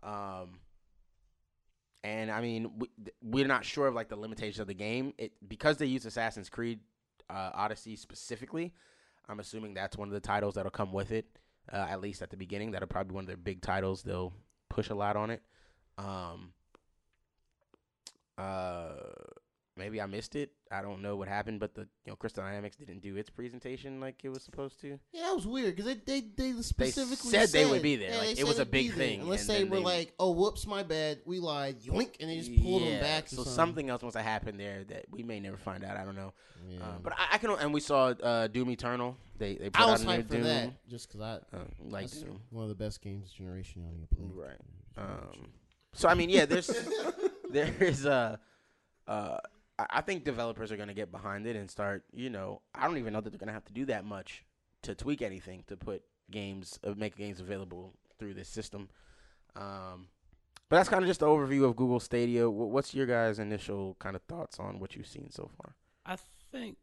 [0.04, 0.60] Um,
[2.04, 2.90] and I mean, we
[3.22, 5.14] we're not sure of like the limitations of the game.
[5.18, 6.80] It because they use Assassin's Creed
[7.30, 8.74] uh, Odyssey specifically.
[9.28, 11.26] I'm assuming that's one of the titles that'll come with it.
[11.72, 12.72] Uh, at least at the beginning.
[12.72, 14.04] That'll probably be one of their big titles.
[14.04, 14.34] They'll
[14.70, 15.42] push a lot on it.
[15.98, 16.54] Um,
[18.38, 18.94] uh,
[19.78, 20.52] maybe I missed it.
[20.72, 24.00] I don't know what happened, but the you know Crystal Dynamics didn't do its presentation
[24.00, 25.00] like it was supposed to.
[25.12, 26.22] Yeah, that was weird because they, they
[26.54, 28.12] they specifically said they would be there.
[28.12, 30.32] Yeah, Like, it was a big thing, And let's and say we're they- like, oh,
[30.32, 31.20] whoops, my bad.
[31.26, 33.28] We lied, yoink, and they just pulled them back.
[33.28, 35.98] So or something else must have happened there that we may never find out.
[35.98, 36.34] I don't know.
[36.70, 36.80] Yeah.
[36.84, 37.52] Uh, but I, I can.
[37.52, 39.18] And we saw uh, Doom Eternal.
[39.38, 40.44] They they put I was a hyped for Doom.
[40.44, 42.40] that just because I Uh, like Doom.
[42.50, 44.48] one of the best games generation on your play.
[44.48, 44.58] Right.
[44.98, 45.50] Um,
[45.94, 46.68] so I mean, yeah, there's
[47.52, 48.38] there is uh,
[49.08, 49.38] uh,
[49.80, 52.04] I I think developers are gonna get behind it and start.
[52.14, 54.44] You know, I don't even know that they're gonna have to do that much
[54.84, 58.90] to tweak anything to put games, uh, make games available through this system.
[59.56, 60.08] Um,
[60.70, 62.50] but that's kind of just the overview of Google Stadia.
[62.50, 65.76] What's your guys' initial kind of thoughts on what you've seen so far?
[66.06, 66.18] I
[66.52, 66.78] think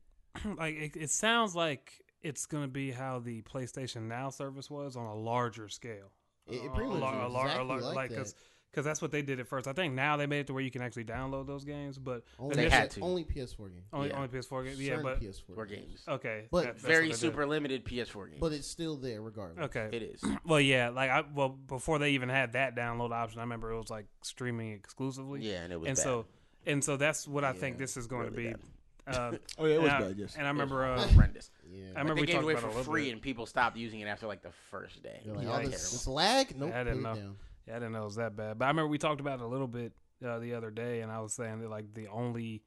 [0.57, 5.07] like it, it sounds like it's gonna be how the PlayStation Now service was on
[5.07, 6.13] a larger scale.
[6.47, 8.35] It, it pretty a much lar- a is lar- a exactly lar- like, like that.
[8.73, 9.69] Because because that's what they did at first.
[9.69, 12.25] I think now they made it to where you can actually download those games, but
[12.39, 13.01] Only, They had to.
[13.03, 13.85] only PS4 games.
[13.93, 14.17] only Yeah.
[14.17, 14.81] only PS4 games.
[14.81, 16.05] Yeah, Certain but PS4 games?
[16.09, 17.19] okay, But that- Very what did.
[17.19, 18.41] super limited PS4 games.
[18.41, 19.67] But it's still there regardless.
[19.67, 20.23] Okay, it is.
[20.47, 23.79] well, yeah, like I well before they even had that download option, I remember it
[23.79, 25.43] was like streaming exclusively.
[25.43, 26.03] Yeah, and it was and bad.
[26.03, 26.27] so
[26.65, 28.63] and so that's what I think this is going really to be.
[29.07, 30.17] Uh, Oh yeah, it was and I, bad.
[30.17, 30.37] Yes.
[30.37, 31.51] And I remember, uh, horrendous.
[31.69, 31.79] Yeah.
[31.79, 33.13] I Like, remember they we gave it talked away about it a for free, bit.
[33.13, 35.21] and people stopped using it after like the first day.
[35.27, 35.69] Like, Yeah, oh, this, terrible.
[35.71, 36.57] this lag?
[36.59, 36.71] Nope.
[36.71, 37.15] Yeah, I didn't know.
[37.15, 37.37] down.
[37.67, 38.59] Yeah, I didn't know it was that bad.
[38.59, 39.93] But I remember we talked about it a little bit
[40.25, 42.63] uh, the other day, and I was saying that like the only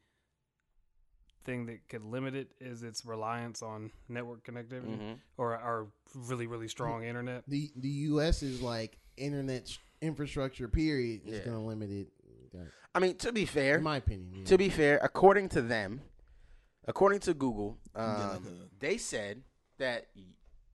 [1.43, 5.19] thing that could limit it is its reliance on network connectivity Mhm.
[5.37, 7.43] or or really really strong internet.
[7.47, 8.41] The the U.S.
[8.41, 9.69] is like internet
[10.01, 10.67] infrastructure.
[10.67, 11.21] Period.
[11.25, 11.45] Is Yeah.
[11.45, 12.07] going to limit it.
[12.93, 14.33] I mean, to be fair, In my opinion.
[14.39, 14.45] yeah.
[14.45, 16.01] to be fair, according to them,
[16.87, 19.43] according to Google, um, they said
[19.77, 20.07] that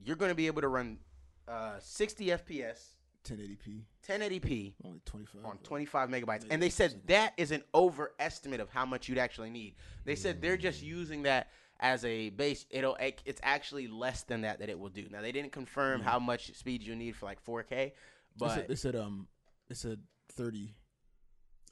[0.00, 1.00] you're going to be able to run
[1.48, 2.94] uh, 60 FPS,
[3.24, 5.44] 1080p, 1080p only 25.
[5.44, 9.50] on 25 megabytes, and they said that is an overestimate of how much you'd actually
[9.50, 9.74] need.
[10.04, 11.48] They said they're just using that
[11.80, 12.66] as a base.
[12.70, 15.06] It'll it's actually less than that that it will do.
[15.10, 17.92] Now they didn't confirm how much speed you need for like 4K, They
[18.38, 19.28] but said, they said um,
[19.68, 20.00] they said
[20.32, 20.74] 30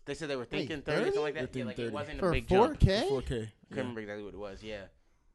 [0.07, 1.53] they said they were Wait, thinking 30 or something like that.
[1.53, 1.95] They're Yeah, like thinking it 30.
[1.95, 2.81] wasn't a for big jump.
[2.81, 3.09] 4K.
[3.09, 3.27] 4K.
[3.29, 3.77] Couldn't Yeah.
[3.77, 4.63] remember exactly what it was.
[4.63, 4.83] Yeah.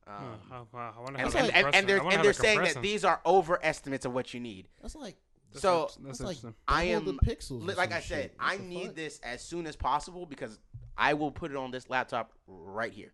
[0.07, 2.09] Um, Huh, I, I wonder how and, they're and, and, compressing- and they're I wonder
[2.09, 2.81] and how they're they're saying that compressing.
[2.81, 4.67] these are overestimates of what you need.
[4.81, 5.15] That's like
[5.55, 6.55] That's so, that's that's like interesting.
[6.67, 7.65] I am the pixels.
[7.65, 8.35] li- like I said, shit.
[8.39, 8.95] I What the need fuck?
[8.95, 10.59] this as soon as possible because
[10.97, 13.13] I will put it on this laptop right here.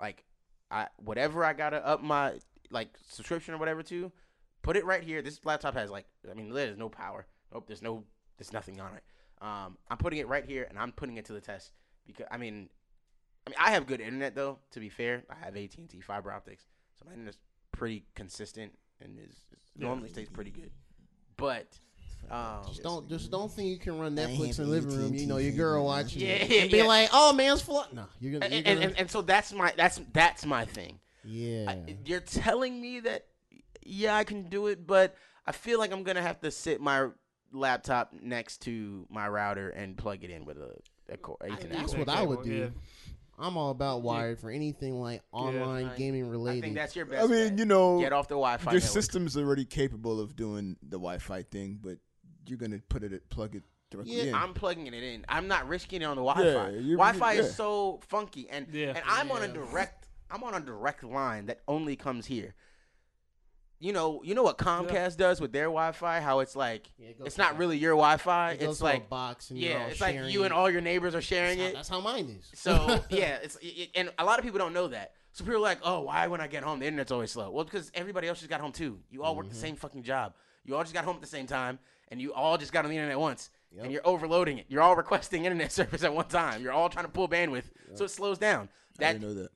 [0.00, 0.24] Like
[0.70, 2.38] I whatever I gotta up my
[2.70, 4.12] like subscription or whatever to,
[4.62, 5.22] put it right here.
[5.22, 7.26] This laptop has like I mean there's no power.
[7.52, 8.04] Nope, there's no
[8.36, 9.02] there's nothing on it.
[9.40, 11.72] Um, I'm putting it right here and I'm putting it to the test
[12.06, 12.68] because I mean,
[13.46, 14.58] I mean I have good internet though.
[14.72, 16.64] To be fair, I have AT and T fiber optics,
[16.98, 17.38] so my internet's
[17.72, 20.70] pretty consistent and is, is normally stays pretty good.
[21.38, 21.66] But
[22.30, 25.14] um, Just don't just don't think you can run Netflix in the living room.
[25.14, 26.04] You know your girl optic.
[26.06, 26.84] watching Yeah, it yeah, and be yeah.
[26.84, 28.44] like, "Oh, man's flood." No, you're gonna.
[28.46, 30.98] and, You're and, gonna and, and so that's my that's that's my thing.
[31.24, 31.70] yeah.
[31.70, 33.24] I- you're telling me that
[33.86, 35.16] yeah I can do it, but
[35.46, 37.08] I feel like I'm gonna have to sit my
[37.52, 40.74] laptop next to my router and plug it in with a,
[41.10, 41.70] a core Ethernet.
[41.70, 42.50] that's what I would do.
[42.50, 42.66] Yeah.
[43.38, 46.62] I'm all about wired for anything like online I- gaming I related.
[46.62, 47.24] think that's your best.
[47.24, 47.58] I mean, bet.
[47.58, 48.72] you know, get off the Wi-Fi.
[48.72, 48.92] your network.
[48.92, 51.98] system's already capable of doing the Wi-Fi thing, but
[52.46, 54.34] you're gonna put it, plug it directly Yeah, in.
[54.34, 55.24] I'm plugging it in.
[55.28, 56.70] I'm not risking it on the Wi-Fi.
[56.70, 57.40] Yeah, you're- Wi-Fi yeah.
[57.40, 58.88] is so funky, and Yeah.
[58.96, 59.52] and I'm on a Yeah.
[59.54, 60.08] direct.
[60.30, 62.54] I'm on a direct line that only comes here.
[63.80, 66.20] You know, you know what Comcast does with their Wi-Fi?
[66.20, 68.52] How it's like Yeah, it it's not a- really your Wi-Fi.
[68.52, 70.52] it goes It's like a box and you're yeah, all it's like sharing you and
[70.52, 71.74] all your neighbors are sharing That's it.
[71.74, 72.50] how, that's how mine is.
[72.58, 72.72] So
[73.10, 75.12] yeah, it's it, and a lot of people don't know that.
[75.32, 77.64] So people are like, "Oh, why when I get home the internet's always slow?" Well,
[77.64, 78.98] because everybody else just got home too.
[79.10, 79.54] You all work Mm-hmm.
[79.54, 80.32] the same fucking job.
[80.64, 81.78] You all just got home at the same time,
[82.08, 83.84] and you all just got on the internet once, Yep.
[83.84, 84.66] and you're overloading it.
[84.68, 86.62] You're all requesting internet service at one time.
[86.62, 87.64] You're all trying to pull bandwidth,
[87.94, 88.68] so it slows down.
[88.98, 89.50] I didn't know that.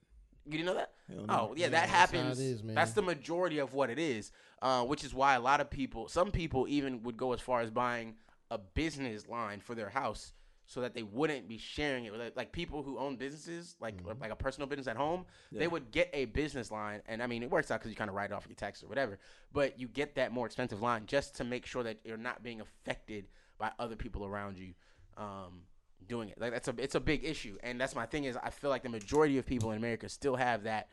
[0.47, 0.93] You didn't know that?
[1.09, 1.25] No.
[1.29, 2.39] Oh yeah, Yeah, that that's how it happens.
[2.41, 2.63] is.
[2.65, 6.09] That's the majority of what it is, uh, which is why a lot of people,
[6.09, 8.15] some people even would go as far as buying
[8.51, 10.33] a business line for their house
[10.67, 13.97] so that they wouldn't be sharing it with like, like people who own businesses, like
[14.03, 14.21] Mm-hmm.
[14.23, 15.27] like a personal business at home.
[15.51, 18.09] They would get a business line, and I mean it works out because you kind
[18.11, 19.19] of write it off your tax or whatever.
[19.53, 22.61] But you get that more expensive line just to make sure that you're not being
[22.61, 23.27] affected
[23.59, 24.73] by other people around you.
[25.17, 25.63] Um,
[26.09, 28.51] doing it like that's a it's a big issue and that's my thing is i
[28.51, 30.89] feel like the majority of people in america still have that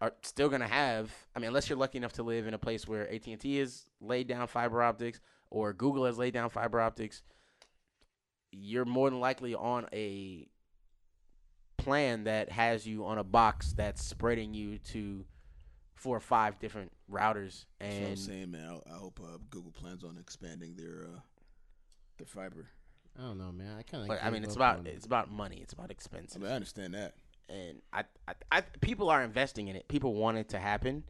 [0.00, 2.88] are still gonna have i mean unless you're lucky enough to live in a place
[2.88, 5.20] where at&t has laid down fiber optics
[5.50, 7.22] or google has laid down fiber optics
[8.52, 10.46] you're more than likely on a
[11.76, 15.24] plan that has you on a box that's spreading you to
[16.00, 18.80] four or five different routers, That's what I'm and saying, man.
[18.86, 21.20] I, I hope uh, Google plans on expanding their uh,
[22.16, 22.68] their fiber.
[23.20, 23.76] I don't know, man.
[23.78, 24.08] I kind of.
[24.08, 25.58] but I mean, it's about it's about money.
[25.62, 27.14] It's about I mean, I understand that.
[27.48, 29.88] and I, I, I, people are investing in it.
[29.88, 31.04] People want it to happen.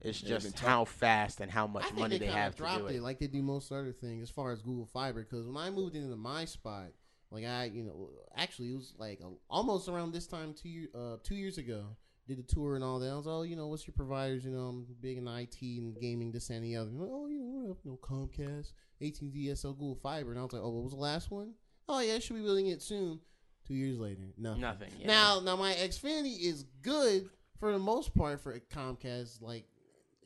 [0.00, 2.86] It's they've just how fast and how much think money they kinda have to do
[2.86, 3.02] it.
[3.02, 5.22] like they do most other things as far as Google Fiber.
[5.28, 6.88] Because when I moved into my spot,
[7.30, 10.88] like I, you know, actually it was like a, almost around this time two year,
[10.94, 11.96] uh, two years ago.
[12.28, 13.10] Did a tour and all that.
[13.10, 14.44] I was, oh, you know, what's your providers?
[14.44, 16.88] You know, I'm big in IT and gaming, this and the other.
[16.88, 18.72] You know, oh, you know, we have no Comcast,
[19.02, 21.54] AT&T, SL, Google Fiber, and I was like, oh, what was the last one?
[21.88, 23.20] Oh yeah, should be building it soon.
[23.66, 24.60] Two years later, nothing.
[24.60, 24.90] Nothing.
[24.98, 25.06] Yeah.
[25.06, 27.28] Now, now my Xfinity is good
[27.60, 29.40] for the most part for Comcast.
[29.40, 29.64] Like,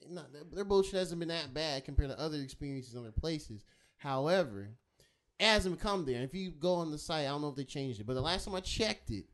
[0.08, 3.64] not, their bullshit hasn't been that bad compared to other experiences in other places.
[3.98, 4.70] However,
[5.38, 6.22] it hasn't come there.
[6.22, 8.22] If you go on the site, I don't know if they changed it, but the
[8.22, 9.26] last time I checked it,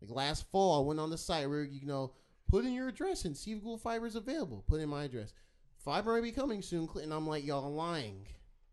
[0.00, 2.12] like last fall, I went on the site where you know
[2.48, 4.64] put in your address and see if Google Fiber is available.
[4.66, 5.32] Put in my address.
[5.84, 8.26] Fiber may be coming soon, and I'm like, y'all lying.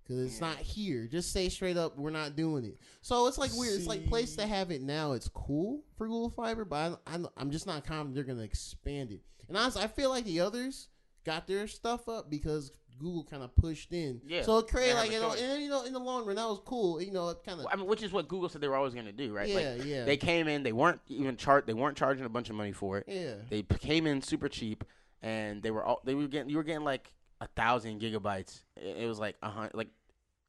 [0.07, 1.05] Cause it's not here.
[1.05, 2.77] Just say straight up, we're not doing it.
[3.01, 3.73] So it's like weird.
[3.75, 5.11] It's like place to have it now.
[5.11, 9.21] It's cool for Google Fiber, but I, I'm just not confident they're gonna expand it.
[9.49, 10.87] And honestly, I feel like the others
[11.25, 14.21] got their stuff up because Google kind of pushed in.
[14.25, 16.47] Yeah, So it created like you know, and you know, in the long run, that
[16.47, 17.01] was cool.
[17.01, 18.93] You know, it kind of I mean, which is what Google said they were always
[18.93, 19.47] going to do, right?
[19.49, 22.49] yeah, like, yeah, They came in, they weren't even char- they weren't charging a bunch
[22.49, 23.05] of money for it.
[23.07, 23.33] yeah.
[23.49, 24.83] They came in super cheap,
[25.21, 28.61] and they were all they were getting you were getting like a thousand gigabytes.
[28.75, 29.89] It was like a hundred, like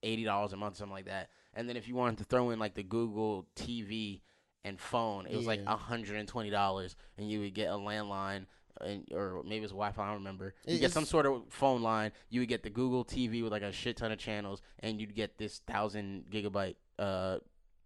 [0.02, 1.30] eighty dollars a month, something like that.
[1.54, 4.20] And then if you wanted to throw in like the Google TV
[4.64, 5.72] and phone, it was like Yeah.
[5.74, 8.46] a hundred and twenty dollars, and you would get a landline.
[8.80, 10.00] And, or maybe it was Wi-Fi.
[10.00, 10.54] I don't remember.
[10.64, 12.12] You It- get some sort of phone line.
[12.30, 15.16] You would get the Google TV with like a shit ton of channels, and you'd
[15.16, 17.38] get this thousand gigabyte uh,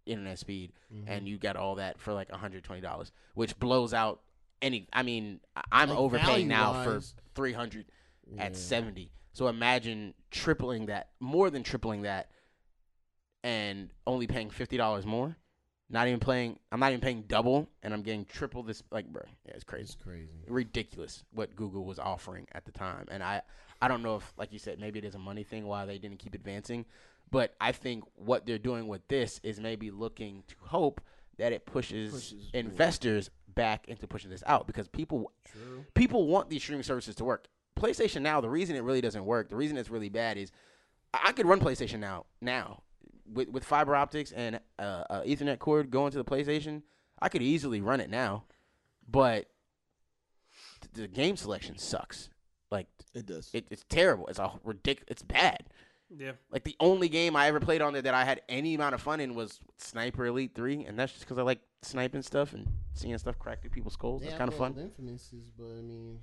[0.05, 1.07] internet speed Mm-hmm.
[1.07, 4.21] and you got all that for like $120 which blows out
[4.61, 5.39] any i mean
[5.71, 7.85] i'm Like, overpaying now for value-wise, 300
[8.35, 8.43] Yeah.
[8.43, 12.29] at 70 so imagine tripling that more than tripling that
[13.43, 15.37] and only paying $50 more
[15.89, 19.21] not even paying i'm not even paying double and i'm getting triple this like bro
[19.45, 20.29] yeah it's crazy It's crazy.
[20.47, 23.05] ridiculous what Google was offering at the time.
[23.11, 23.41] And I,
[23.81, 25.97] I don't know if, like you said, maybe it is a money thing why they
[25.97, 26.85] didn't keep advancing.
[27.31, 31.01] But I think what they're doing with this is maybe looking to hope
[31.37, 35.83] that it pushes, Pushes investors back into pushing this out because people True.
[35.95, 37.47] people want these streaming services to work.
[37.83, 40.51] PlayStation Now, the reason it really doesn't work, the reason it's really bad is
[41.13, 42.81] I I could run PlayStation Now now
[43.31, 46.81] with with fiber optics and uh, uh, Ethernet cord going to the PlayStation.
[47.21, 48.43] I could easily run it now,
[49.09, 49.47] but
[50.81, 52.29] th- the game selection sucks.
[52.71, 53.49] Like It does.
[53.53, 54.27] it, it's terrible.
[54.27, 55.63] It's a ridic- It's bad.
[56.15, 56.33] Yeah.
[56.51, 59.01] Like the only game I ever played on there that I had any amount of
[59.01, 62.67] fun in was Sniper Elite Three, and that's just because I like sniping stuff and
[62.93, 64.21] seeing stuff crack through people's skulls.
[64.21, 64.73] They That's kind of fun.
[64.73, 66.19] those Infamouses, but I mean,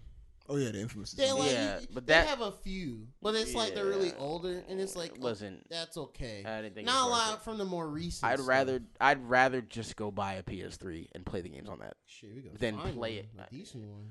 [0.50, 1.12] oh yeah, the infamous.
[1.12, 4.12] they like Yeah, you- but they that- have a few, but it's like they're really
[4.18, 6.44] older, and it's like oh, Listen, that's okay.
[6.44, 8.30] I didn't think Not a lot from the more recent.
[8.30, 8.48] I'd stuff.
[8.48, 11.94] rather I'd rather just go buy a PS3 and play the games on that.
[12.06, 13.28] Shit, we go then play one, it.
[13.38, 14.10] A decent one.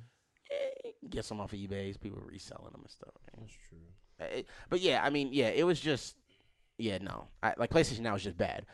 [0.51, 1.99] Eh, Get some off of eBay.
[1.99, 3.13] People reselling them and stuff.
[3.37, 3.77] That's true.
[4.19, 6.15] Eh, But yeah, I mean, yeah, it was just
[6.77, 7.27] yeah, no.
[7.43, 8.65] I, like PlayStation Now is just bad.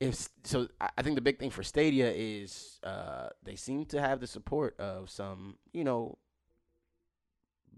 [0.00, 4.00] If so, I I think the big thing for Stadia is uh, they seem to
[4.00, 6.16] have the support of some, you know,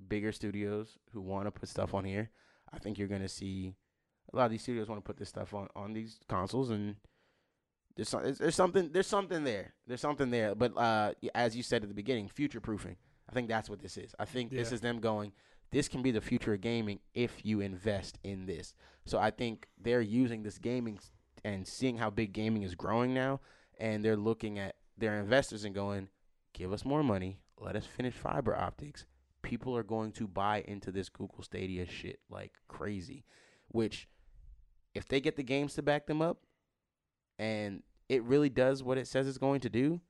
[0.09, 2.31] bigger studios who want to put stuff on here.
[2.73, 3.74] I think you're gonna see
[4.33, 6.97] a lot of these studios want to put this stuff on on these consoles, and
[7.97, 9.74] there's some, there's, there's something there's something there.
[9.87, 10.55] There's something there.
[10.55, 12.97] But uh, as you said at the beginning, future proofing.
[13.29, 14.15] I think that's what this is.
[14.19, 15.33] I think this is them going.
[15.70, 18.74] This can be the future of gaming if you invest in this.
[19.07, 20.99] So I think they're using this gaming
[21.43, 23.41] and seeing how big gaming is growing now,
[23.79, 26.09] and they're looking at their investors and going,
[26.53, 27.39] "Give us more money.
[27.59, 29.07] Let us finish fiber optics."
[29.43, 33.24] People are going to buy into this Google Stadia shit like crazy,
[33.69, 34.09] which
[34.94, 36.39] if they get the games to back them up
[37.39, 40.01] and it really does what it says it's going to do,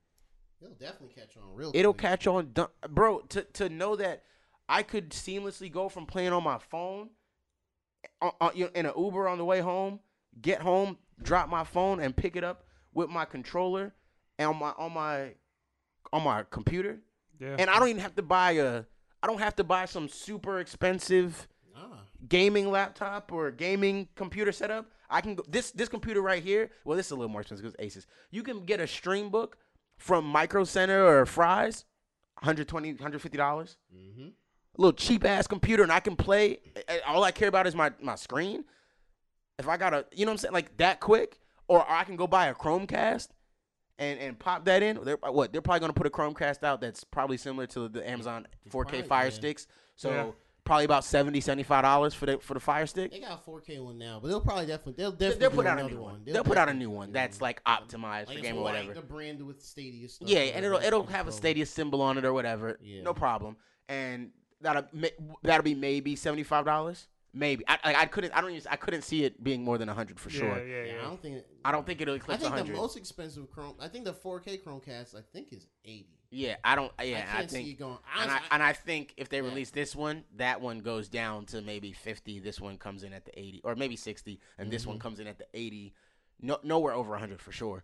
[0.61, 1.71] It'll definitely catch on real.
[1.73, 2.01] it'll quick.
[2.01, 2.53] catch on.
[2.89, 4.23] Bro, to, to know that
[4.69, 7.09] I could seamlessly go from playing on my phone
[8.21, 9.99] on, on, you know, in an Uber on the way home,
[10.41, 13.93] get home, drop my phone, and pick it up with my controller
[14.39, 15.31] and on my on my
[16.13, 16.99] on my computer,
[17.39, 17.55] Yeah.
[17.59, 18.83] and I don't even have to buy a.
[19.23, 24.91] I don't have to buy some super expensive Ah, gaming laptop or gaming computer setup.
[25.09, 26.69] I can go this this computer right here.
[26.85, 28.05] Well, this is a little more expensive because Asus.
[28.29, 29.53] You can get a Chromebook
[29.97, 31.85] from Micro Center or Fry's,
[32.39, 33.77] 120 150 dollars.
[33.95, 34.27] mm-hmm.
[34.75, 36.57] A little cheap ass computer, and I can play.
[36.87, 38.65] eh, All I care about is my my screen.
[39.57, 42.15] If I got a, you know what I'm saying, like that quick, or I can
[42.17, 43.29] go buy a Chromecast
[43.99, 46.81] and and pop that in, they're uh, what they're probably gonna put a Chromecast out
[46.81, 49.29] that's probably similar to the Amazon 4K Probably, Fire yeah.
[49.31, 49.67] Sticks.
[49.95, 50.31] So Yeah.
[50.65, 53.11] probably about 70 dollars for the for the Fire Stick.
[53.11, 55.77] They got a 4K one now, but they'll probably definitely they'll definitely They'll put out
[55.77, 56.21] a another new one.
[56.25, 58.73] They'll, They'll put out a new one that's like optimized for game it's or white,
[58.73, 58.93] whatever.
[58.95, 60.27] The brand with Stadia stuff.
[60.27, 62.79] Yeah, and it'll it'll have a Stadia symbol on it or whatever.
[62.81, 63.03] Yeah.
[63.03, 63.57] No problem.
[63.89, 64.85] And that'll
[65.43, 67.07] that'll be maybe seventy five dollars.
[67.35, 69.87] Maybe I, I I couldn't I don't even, I couldn't see it being more than
[69.87, 70.57] hundred for sure.
[70.59, 70.99] Yeah, yeah, Yeah, yeah.
[71.01, 71.43] I don't think.
[71.65, 72.75] I don't think it'll I eclipse think the hundred.
[72.75, 73.75] most expensive Chrome.
[73.79, 75.15] I think the 4K Chromecast.
[75.15, 76.07] I think is 80.
[76.29, 76.91] Yeah, I don't.
[77.01, 77.69] Yeah, I I, can't see think.
[77.69, 77.97] it going.
[78.19, 79.43] and I honestly, and I think if they Yeah.
[79.45, 82.39] release this one, that one goes down to maybe fifty.
[82.39, 84.91] This one comes in at the eighty, or maybe sixty, and this Mm-hmm.
[84.91, 85.93] one comes in at the eighty.
[86.41, 87.83] No, nowhere over hundred for sure.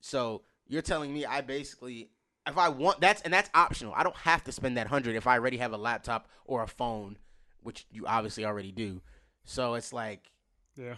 [0.00, 2.10] So you're telling me I basically,
[2.46, 3.92] if I want that's and that's optional.
[3.94, 6.68] I don't have to spend that hundred if I already have a laptop or a
[6.68, 7.16] phone,
[7.66, 9.02] which you obviously already do.
[9.44, 10.30] So it's like
[10.76, 10.94] Yeah.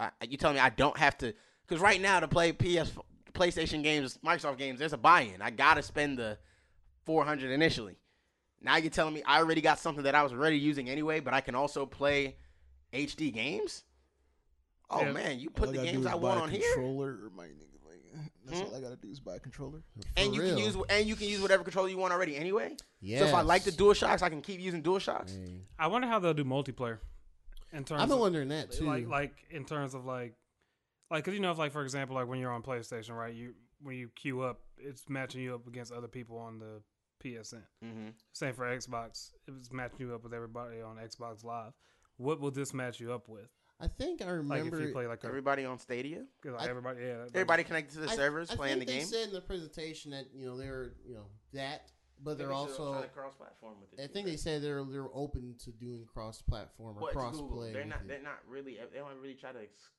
[0.00, 1.32] I, you telling me I don't have to?
[1.66, 2.90] Because right now to play PS,
[3.32, 5.40] PlayStation games, Microsoft games, there's a buy-in.
[5.40, 6.38] I gotta spend the
[7.04, 7.96] four hundred initially.
[8.60, 11.34] Now you're telling me I already got something that I was already using anyway, but
[11.34, 12.36] I can also play
[12.92, 13.84] HD games.
[14.90, 15.12] Oh Yeah.
[15.12, 17.44] man, you put I the gotta games I want a on here, controller or my
[17.44, 17.73] nigga, like,
[18.44, 18.66] that's Hmm?
[18.66, 19.82] all I gotta do is buy a controller.
[19.96, 20.54] for and you real.
[20.56, 22.76] can use and you can use whatever controller you want already anyway.
[23.00, 23.20] Yeah.
[23.20, 25.36] So if I like the Dual Shocks, I can keep using Dual Shocks.
[25.78, 26.98] I wonder how they'll do multiplayer.
[27.72, 28.84] In terms I've been of, wondering that too.
[28.84, 30.34] like like in terms of like
[31.10, 33.54] like because you know if like for example like when you're on PlayStation right you
[33.82, 36.80] when you queue up it's matching you up against other people on the
[37.24, 37.62] PSN.
[37.84, 38.08] Mm-hmm.
[38.32, 39.30] Same for Xbox.
[39.48, 41.72] It was matching you up with everybody on Xbox Live.
[42.16, 43.48] What will this match you up with?
[43.80, 44.80] I think I Like remember.
[44.80, 47.94] if you play like, a, Everybody on Stadia, like I- everybody, yeah, like- everybody connected
[47.94, 49.10] to the I- servers I playing the think game.
[49.10, 51.90] They said in the presentation that you know they're you know that,
[52.22, 53.02] but they're also.
[53.14, 54.02] cross-platform with it.
[54.02, 54.32] I too, think right?
[54.32, 57.72] they said they're they're open to doing cross-platform or Well, it's cross-play.
[57.72, 58.02] They're not.
[58.02, 58.08] it.
[58.08, 58.78] They're not really.
[58.92, 59.90] They don't really try to ex-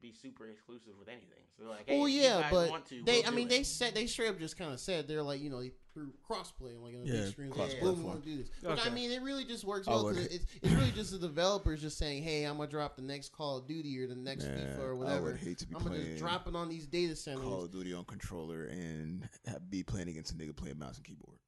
[0.00, 1.42] be super exclusive with anything.
[1.56, 3.20] So they're like, hey, Well, if you yeah, guys but want to, they.
[3.20, 3.50] we'll I mean, it.
[3.50, 5.62] they said they straight up just kind of said they're like you know
[5.92, 7.52] through crossplay like on the Yeah, big screens.
[7.54, 7.88] cross-platform.
[7.88, 8.48] Like, boom, we want to do this.
[8.62, 11.10] But I mean, it really just works I well because would- it's, it's really just
[11.10, 14.14] the developers just saying, hey, I'm gonna drop the next Call of Duty or the
[14.14, 15.16] next Man, FIFA or whatever.
[15.16, 15.22] I whatever.
[15.32, 17.42] would hate to be I'm gonna playing just drop it on these data centers.
[17.42, 19.28] Call of Duty on controller and
[19.68, 21.38] be playing against a nigga playing mouse and keyboard.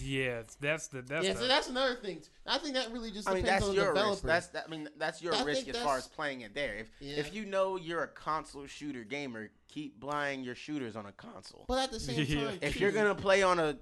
[0.00, 2.22] Yeah, that's the that's yeah, the, so that's another thing.
[2.46, 4.10] I think that really just I mean, depends that's on the your developer.
[4.12, 4.22] risk.
[4.22, 4.64] That's that.
[4.66, 6.74] I mean, that's your I risk as far as playing it there.
[6.76, 7.16] If Yeah.
[7.16, 11.64] if you know you're a console shooter gamer, keep buying your shooters on a console.
[11.66, 12.50] but at the same Yeah.
[12.50, 13.76] time, if you're gonna play on a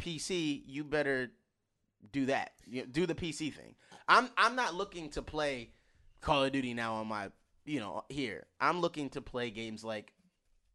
[0.00, 1.32] PC, you better
[2.12, 2.52] do that.
[2.66, 3.74] You know, do the PC thing.
[4.08, 5.70] I'm I'm not looking to play
[6.20, 7.30] Call of Duty now on my
[7.64, 8.46] you know here.
[8.60, 10.12] I'm looking to play games like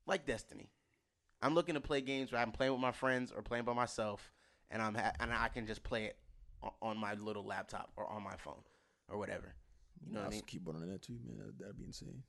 [0.06, 0.70] like Destiny.
[1.42, 4.32] I'm looking to play games where I'm playing with my friends or playing by myself,
[4.72, 6.18] and I'm ha- and I can just play it
[6.82, 8.62] on my little laptop or on my phone
[9.10, 9.54] or whatever.
[10.06, 10.40] You know what I mouse mean?
[10.40, 11.38] and keyboard on that too, man.
[11.38, 12.24] That, that'd be insane.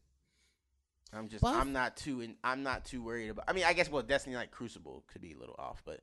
[1.12, 3.46] I'm just But I I'm not too in, I'm not too worried about.
[3.48, 6.00] I mean, I guess well, Destiny like Crucible could be a little off, but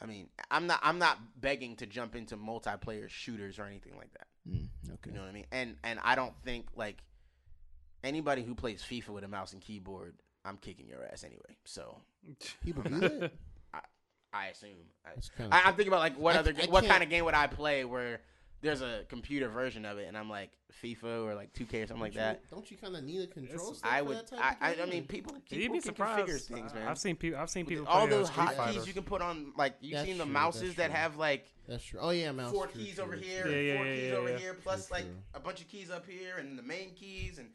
[0.00, 4.12] I mean, I'm not I'm not begging to jump into multiplayer shooters or anything like
[4.12, 4.26] that.
[4.48, 5.10] Mm, okay.
[5.10, 5.46] You know what I mean?
[5.50, 7.02] And and I don't think like
[8.02, 11.56] anybody who plays FIFA with a mouse and keyboard, I'm kicking your ass anyway.
[11.64, 11.96] So
[12.64, 13.32] people do that.
[14.34, 14.70] I assume.
[15.06, 15.10] I,
[15.50, 17.34] I, I'm thinking about like what I- other I what can't- kind of game would
[17.34, 18.20] I play where
[18.62, 20.50] there's a computer version of it and I'm like
[20.82, 22.50] FIFA or like 2K or something like Don't you- that.
[22.50, 24.16] Don't you kind of need a control It's- stick I for would.
[24.16, 24.82] that type I, of I, game?
[24.82, 25.36] I mean, people.
[25.50, 26.26] You'd be can surprised.
[26.28, 26.88] configure things, man.
[26.88, 27.38] I've seen people.
[27.38, 30.18] I've seen people all those Street hotkeys you can put on, like you've That's seen
[30.18, 30.94] the true, mouses that true.
[30.96, 32.00] have like That's true.
[32.02, 32.50] Oh yeah, mouse.
[32.52, 33.04] four true, keys true.
[33.04, 34.38] over here, Yeah, and yeah, four yeah, keys yeah, over yeah.
[34.38, 35.04] here, plus like
[35.34, 37.50] a bunch of keys up here, and the main keys, and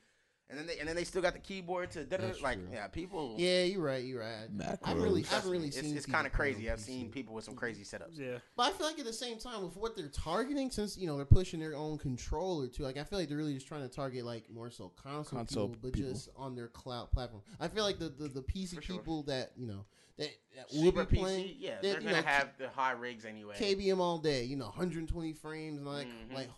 [0.50, 2.08] and then they and then they still got the keyboard to
[2.42, 2.68] like true.
[2.74, 3.36] yeah, people.
[3.38, 4.04] Yeah, you're right.
[4.04, 4.48] You're right.
[4.84, 5.02] I Macros.
[5.04, 5.96] really, I trust haven't really it's, seen.
[5.96, 6.70] it's kind of crazy.
[6.72, 6.84] I've PC.
[6.86, 8.18] seen people with some crazy setups.
[8.18, 11.06] Yeah, But I feel like at the same time, with what they're targeting, since you
[11.08, 13.82] know they're pushing their own controller too, like I feel like they're really just trying
[13.88, 16.12] to target like more so console, Console people, but people.
[16.12, 17.44] just on their cloud platform.
[17.60, 18.82] I feel like the the, the PC sure.
[18.82, 19.86] people that you know
[20.18, 22.92] that, that will Super be PC, playing, yeah, that, they're gonna know, have the high
[22.94, 23.56] rigs anyway.
[23.58, 26.34] KBM all day, you know, 120 frames and like Mhm.
[26.34, 26.50] like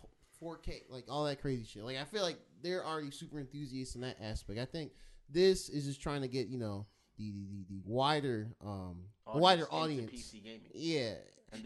[0.42, 1.84] 4K, like all that crazy shit.
[1.84, 4.58] Like I feel like they're already super enthusiasts in that aspect.
[4.58, 4.92] I think
[5.28, 6.86] this is just trying to get you know
[7.18, 9.02] the the, the, the wider um
[9.34, 10.10] wider audience.
[10.10, 10.60] PC gaming.
[10.74, 11.14] Yeah.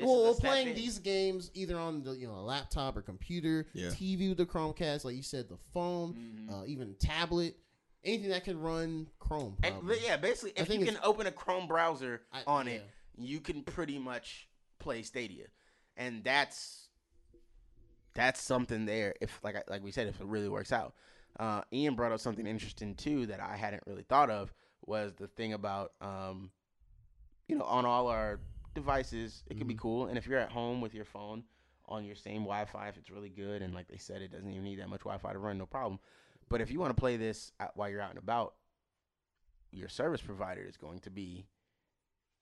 [0.01, 0.75] Well, we're playing in.
[0.75, 3.89] these games either on the you know laptop or computer, Yeah.
[3.91, 6.15] TV with the Chromecast, like you said, the phone,
[6.49, 6.51] Mhm.
[6.53, 7.57] uh, even tablet,
[8.03, 9.57] anything that can run Chrome.
[9.63, 9.99] And, Probably.
[10.03, 12.83] yeah, basically, if you can open a Chrome browser I- on it,
[13.17, 14.49] you can pretty much
[14.81, 15.47] play Stadia,
[15.97, 16.86] and that's
[18.17, 19.15] that's something there.
[19.21, 20.95] If like like we said, if it really works out,
[21.39, 24.53] uh, Ian brought up something interesting too that I hadn't really thought of
[24.87, 26.51] was the thing about um,
[27.49, 28.41] you know on all our
[28.75, 29.79] devices it could be Mhm.
[29.81, 31.45] cool, and if you're at home with your phone
[31.89, 34.65] on your same Wi-Fi, if it's really good, and like they said, it doesn't even
[34.65, 36.01] need that much Wi-Fi to run, no problem.
[36.49, 38.55] But if you want to play this while you're out and about,
[39.73, 41.47] your service provider is going to be.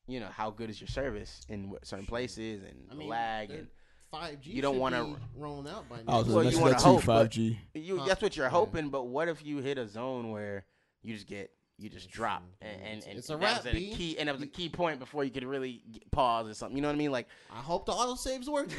[0.07, 3.69] You know how good is your service in certain places and I mean, lag they're-
[4.15, 4.47] and 5G.
[4.47, 6.19] You don't wanna- be rolling out by I now.
[6.19, 7.59] was Well, well, you wanna hope, Five G.
[7.75, 8.07] you Huh.
[8.07, 8.51] that's what you're Yeah.
[8.51, 8.89] hoping.
[8.91, 10.65] But what if you hit a zone where
[11.03, 13.73] you just get you just drop and and, It's- and it's a that wrap, was
[13.73, 13.93] B.
[13.97, 16.77] key and that was a key point before you could really pause or something.
[16.77, 17.11] You know what I mean?
[17.11, 18.69] Like I hope the autosaves work.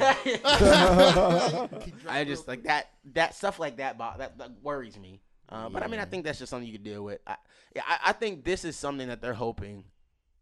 [2.08, 3.98] I just like that that stuff like that.
[3.98, 5.20] bo- That, that worries me.
[5.48, 7.20] Uh, But I mean, I think that's just something you could deal with.
[7.26, 7.36] I,
[7.74, 9.84] yeah, I, I think this is something that they're hoping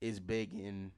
[0.00, 0.92] is big in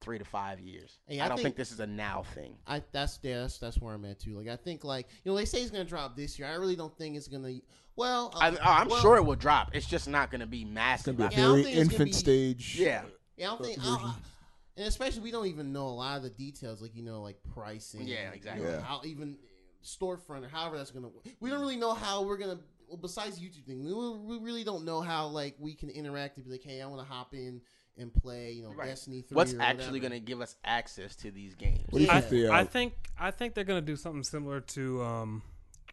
[0.00, 0.98] three to five years.
[1.08, 2.54] Yeah, I I don't think, think- this is a now thing.
[2.66, 4.36] I that's yeah, that's that's where I'm at too.
[4.36, 6.48] Like I think like you know they say it's gonna drop this year.
[6.48, 7.54] I really don't think it's gonna.
[7.96, 9.70] Well, I, uh, I'm well, sure it will drop.
[9.74, 11.16] It's just not going to be It's massive.
[11.16, 12.76] gonna be a Yeah, I don't very think it's gonna infant be- stage.
[12.78, 13.02] yeah.
[13.38, 13.78] Yeah, I don't think.
[13.82, 14.14] I, I,
[14.76, 17.38] and especially we don't even know a lot of the details, like you know, like
[17.54, 18.06] pricing.
[18.06, 18.64] Yeah, you exactly.
[18.66, 18.80] know, Yeah.
[18.82, 19.38] How even
[19.82, 21.08] storefront or however that's gonna.
[21.40, 22.58] We don't really know how we're gonna.
[22.88, 23.92] Well, besides YouTube thing, we,
[24.36, 27.00] we really don't know how like we can interact and be like, hey, I want
[27.00, 27.60] to hop in
[27.98, 28.88] and play, you know, Right.
[28.88, 29.34] Destiny three.
[29.36, 31.80] What's or actually going to give us access to these games?
[31.90, 32.20] What do you Yeah.
[32.20, 32.48] think the?
[32.48, 35.42] Uh, I think I think they're gonna do something similar to um,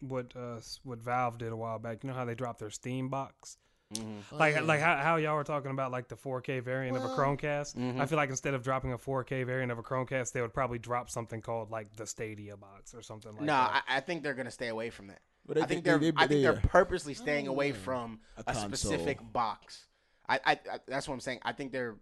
[0.00, 2.02] what uh, what Valve did a while back.
[2.04, 3.56] You know how they dropped their Steam box,
[3.94, 4.22] Mhm.
[4.32, 4.60] Oh, like yeah.
[4.62, 7.76] like how, how y'all were talking about like the 4K variant of a Well- Chromecast.
[7.76, 8.00] Mhm.
[8.00, 10.78] I feel like instead of dropping a 4K variant of a Chromecast, they would probably
[10.78, 13.84] drop something called like the Stadia box or something like no, that.
[13.88, 15.20] I, I think they're going to stay away from that.
[15.46, 17.72] But they I think think they're they- I think they- they're uh, purposely staying away
[17.72, 17.76] Mm.
[17.76, 19.86] from A a, specific box.
[20.28, 21.40] I, I, I that's what I'm saying.
[21.42, 21.96] I think they're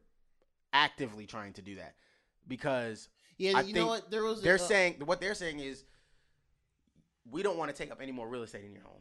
[0.73, 1.95] actively trying to do that
[2.49, 4.11] because yeah, I you know what?
[4.11, 5.85] There was they're uh, saying what they're saying is
[7.31, 9.01] we don't want to take up any more real estate in your home.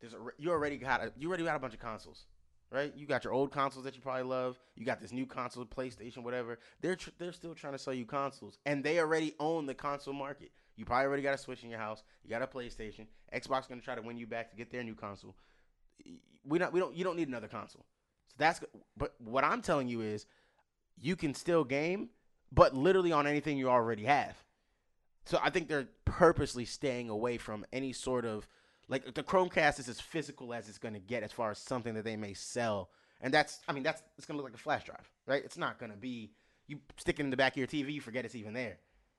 [0.00, 2.26] There's a, you already got a, you already got a bunch of consoles,
[2.70, 2.92] right?
[2.96, 4.58] You got your old consoles that you probably love.
[4.76, 6.58] You got this new console, PlayStation, whatever.
[6.80, 10.14] They're tr- they're still trying to sell you consoles, and they already own the console
[10.14, 10.50] market.
[10.76, 12.04] You probably already got a Switch in your house.
[12.22, 13.06] You got a PlayStation.
[13.34, 15.34] Xbox going to try to win you back to get their new console.
[16.44, 17.84] We not we don't you don't need another console.
[18.38, 18.60] That's
[18.96, 20.26] but what I'm telling you is
[20.96, 22.08] you can still game,
[22.50, 24.36] but literally on anything you already have.
[25.24, 28.48] So I think they're purposely staying away from any sort of
[28.88, 31.94] like the Chromecast is as physical as it's going to get as far as something
[31.94, 34.62] that they may sell, and that's I mean that's it's going to look like a
[34.62, 35.44] flash drive, right?
[35.44, 36.30] It's not going to be
[36.66, 38.78] you stick it in the back of your TV, you forget it's even there.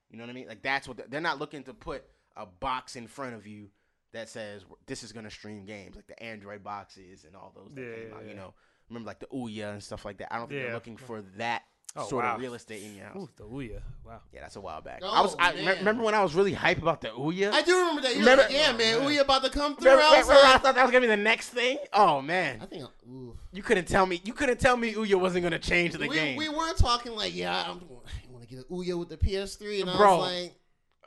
[0.10, 0.48] You know what I mean?
[0.48, 2.04] Like that's what they're, they're not looking to put
[2.36, 3.70] a box in front of you
[4.12, 7.72] that says this is going to stream games, like the Android boxes and all those
[7.76, 8.30] that Yeah, came yeah.
[8.30, 8.54] You know,
[8.90, 10.34] remember like the Ouya and stuff like that.
[10.34, 10.66] I don't think Yeah.
[10.68, 11.64] they're looking for that
[11.95, 12.35] Oh, sort wow.
[12.35, 13.16] of real estate in your house.
[13.18, 13.82] Ooh, the Ouya.
[14.06, 14.22] Wow.
[14.32, 15.00] Yeah, that's a while back.
[15.01, 15.35] Oh, I was.
[15.40, 17.51] I me- remember when I was really hype about the Ouya.
[17.51, 18.16] I do remember that.
[18.16, 19.06] Remember- like, yeah, man, man.
[19.06, 19.90] we about to come through.
[19.92, 21.80] Remember, I was remember I thought that was gonna be the next thing.
[21.92, 23.35] Oh man, I think, ooh.
[23.51, 24.22] you couldn't tell me.
[24.24, 27.35] You couldn't tell me Ouya wasn't gonna change the we, game, we were talking like,
[27.35, 30.18] yeah, I'm, I want to get an Ouya with the PS3, and I Bro.
[30.19, 30.53] was like,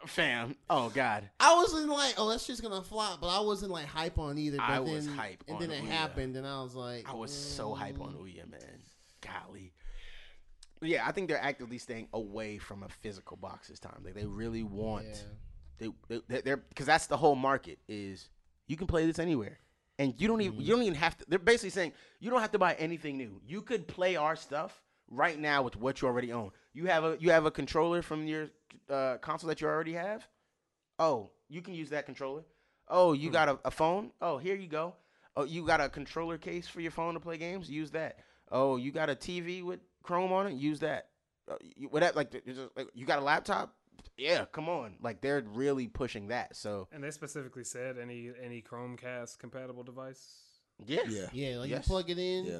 [0.06, 0.56] fam.
[0.68, 1.28] Oh god.
[1.40, 4.58] I wasn't like, oh, that's just gonna flop, but I wasn't like hype on either.
[4.58, 5.88] But I then, was hype and then it Ouya.
[5.88, 8.22] happened, and I was like, I was so hype on mm.
[8.22, 8.80] Ouya, man.
[9.20, 9.72] Golly.
[10.80, 14.00] Yeah, I think they're actively staying away from a physical box this time.
[14.04, 15.06] Like they really want.
[15.06, 15.92] Yeah.
[16.08, 18.28] They, they they're because that's the whole market is
[18.66, 19.58] you can play this anywhere
[19.98, 22.52] and you don't even you don't even have to they're basically saying you don't have
[22.52, 26.32] to buy anything new you could play our stuff right now with what you already
[26.32, 28.48] own you have a you have a controller from your
[28.90, 30.26] uh, console that you already have
[30.98, 32.42] oh you can use that controller
[32.88, 34.94] oh you got a, a phone oh here you go
[35.36, 38.18] oh you got a controller case for your phone to play games use that
[38.50, 41.08] oh you got a tv with chrome on it use that
[41.50, 43.74] uh, you, whatever like, just, like you got a laptop
[44.16, 44.94] yeah, come on.
[45.00, 46.56] Like they're really pushing that.
[46.56, 50.26] So And they specifically said any any Chromecast compatible device.
[50.84, 51.26] yeah, Yeah.
[51.32, 51.84] Yeah, like Yes.
[51.84, 52.46] you plug it in.
[52.46, 52.58] Yeah.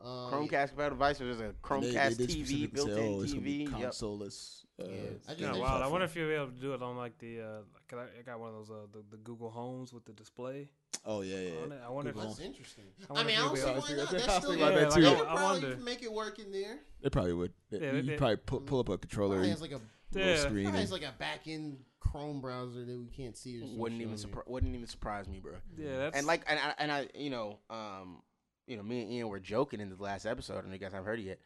[0.00, 1.18] Um, Chromecast compatible device.
[1.18, 3.60] There's a And they- Chromecast they TV, built-in say, oh, it's gonna TV.
[3.64, 3.90] Yep.
[3.92, 4.62] Consoleless.
[4.78, 4.92] Uh, Yeah.
[5.28, 5.80] I just wow.
[5.82, 7.98] I wonder if you'll be able to do it on like the uh, like 'cause
[8.00, 10.68] I, I got one of those uh, the, the Google Homes with the display
[11.06, 11.50] Oh yeah, yeah.
[11.86, 12.84] I wonder if Google That's interesting.
[13.00, 13.76] I I, wonder mean, I don't see why not.
[13.78, 15.00] was That's still about that yeah, too.
[15.00, 15.76] They Yeah, could I probably wonder.
[15.84, 16.78] make it work in there.
[17.00, 17.52] They probably would.
[17.70, 19.80] Yeah, you they- probably pull, pull up a controller, Probably has like a
[20.12, 20.36] Yeah.
[20.36, 20.64] screen.
[20.64, 23.62] probably has like a back end Chrome browser that we can't see.
[23.62, 25.52] Or Wouldn't even on surpri- wouldn't even surprise me, bro.
[25.78, 28.20] yeah, that's And like, and I, and I, you know, um,
[28.66, 31.06] you know, me and Ian were joking in the last episode, and you guys haven't
[31.06, 31.38] heard it yet,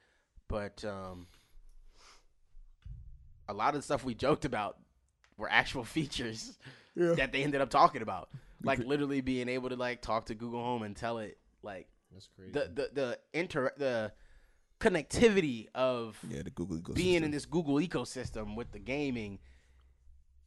[0.48, 1.26] but um,
[3.48, 4.78] a lot of the stuff we joked about
[5.36, 6.58] were actual features
[6.94, 7.14] Yeah.
[7.14, 8.28] that they ended up talking about,
[8.62, 12.28] like literally being able to like talk to Google Home and tell it like That's
[12.36, 12.52] crazy.
[12.52, 14.12] the the the inter the
[14.80, 16.94] connectivity of yeah, the Google ecosystem.
[16.94, 19.38] being in this Google ecosystem with the gaming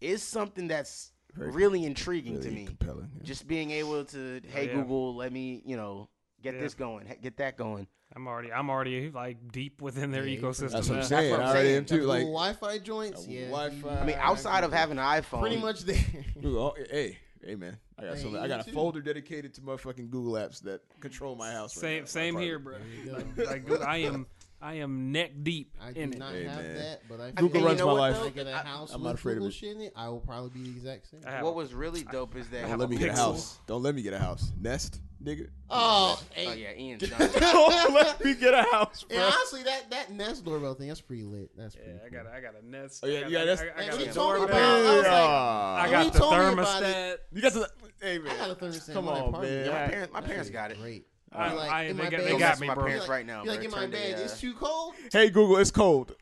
[0.01, 2.65] is something that's Very really intriguing really to me.
[2.65, 3.11] compelling.
[3.17, 3.23] yeah.
[3.23, 4.73] Just being able to, hey yeah.
[4.73, 6.09] Google, let me, you know,
[6.43, 6.59] get Yeah.
[6.61, 7.87] this going, get that going.
[8.15, 10.71] I'm already I'm already like deep within their Yeah, ecosystem.
[10.71, 11.31] That's what I'm saying.
[11.31, 11.77] what I'm I already saying.
[11.79, 12.03] am too.
[12.03, 13.27] Like, Wi-Fi joints.
[13.27, 13.99] Yeah, Wi-Fi.
[14.01, 15.97] I mean, outside of having an iPhone, pretty much there.
[16.35, 17.77] Google, oh, hey, hey, man.
[17.97, 20.61] I I got Hey, so I me got a folder dedicated to motherfucking Google apps
[20.63, 21.75] that control my house.
[21.75, 22.05] right Same now.
[22.05, 22.75] same here, bro.
[23.07, 24.27] Like, like I am
[24.63, 26.19] I am neck deep I do in it.
[26.19, 26.75] not Hey, have man.
[26.75, 28.15] that, but I Google and runs my what, life.
[28.15, 29.53] If I get a house I'm with not afraid of Google it.
[29.53, 31.19] shit in it, I will probably be the exact same.
[31.27, 33.13] I have What a- was really dope is that Don't let a me get a
[33.13, 33.15] Pixel.
[33.17, 33.59] house.
[33.67, 34.51] Don't let me get a house.
[34.61, 35.49] Nest, nigga.
[35.69, 36.47] Oh, hey.
[36.47, 36.97] Oh yeah, Ian.
[37.39, 39.17] Don't let me get a house, bro.
[39.17, 41.51] And honestly, that that Nest doorbell thing, that's pretty lit.
[41.57, 43.01] That's pretty Yeah, I got a, I got a Nest.
[43.03, 44.39] Oh, yeah, I got, yeah, I, that's- I, I Hey, got when you told me
[44.39, 44.55] doorbell.
[44.55, 47.17] about I was like- I When got you the told me about thermostat.
[47.33, 47.69] you got the.
[48.01, 48.93] Hey I got a thermostat.
[48.93, 49.67] Come on, man.
[49.69, 50.79] My parents, my parents got it.
[50.79, 51.05] Great.
[51.35, 52.85] I- Be like, I- in they my got- bed, they got me, my bro.
[52.85, 53.43] parents right now.
[53.43, 53.65] Be like bro.
[53.65, 54.93] in my Turn bed, uh, it's too cold.
[55.11, 56.15] Hey Google, it's cold.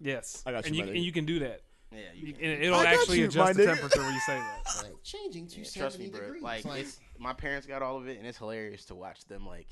[0.00, 1.60] Yes, I got you, and you my and you can do that.
[1.92, 2.62] Yeah, You, you and can.
[2.62, 3.66] it'll I got actually you, adjust the nigga.
[3.74, 4.60] temperature when you say that.
[4.82, 6.20] Like changing to Yeah, trust me, seventy bro.
[6.20, 6.42] degrees.
[6.42, 9.46] Like, Like, it's my parents got all of it, and it's hilarious to watch them
[9.46, 9.68] like,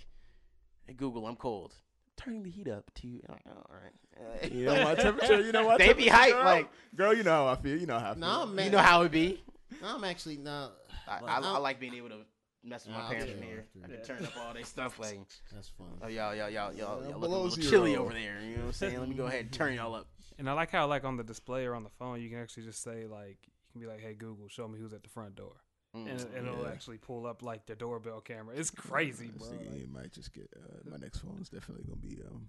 [0.87, 1.75] hey Google, I'm cold.
[2.17, 3.09] Turning the heat up to.
[3.09, 4.53] I'm like, oh, all right.
[4.53, 5.41] You know my temperature.
[5.41, 6.45] You know my They be temperature, hype, girl.
[6.45, 7.15] like- girl.
[7.15, 7.77] You know how I feel.
[7.79, 8.21] You know how I feel.
[8.21, 9.43] nah, I'm you know how it be.
[9.81, 10.69] Nah, I'm actually nah.
[11.09, 12.19] I, I, I'll- I like being able to
[12.65, 13.67] mess with my I'll parents from here.
[13.83, 14.03] I can Yeah.
[14.05, 15.19] turn up all their stuff like,
[15.53, 15.89] That's fun.
[16.03, 17.71] oh y'all, y'all, y'all, y'all, y'all look a little zero.
[17.71, 18.41] chilly over there.
[18.43, 18.99] You know what I'm saying?
[19.01, 20.07] Let me go ahead and turn y'all up.
[20.39, 22.65] And I like how like on the display or on the phone, you can actually
[22.65, 25.35] just say like you can be like, "Hey Google, show me who's at the front
[25.35, 25.57] door,"
[25.95, 28.55] and, it- and it'll actually pull up like the doorbell camera.
[28.57, 29.59] It's crazy, This bro.
[29.59, 30.49] nigga, Like, it might just get.
[30.57, 32.21] Uh, my next phone is definitely gonna be.
[32.23, 32.49] Um,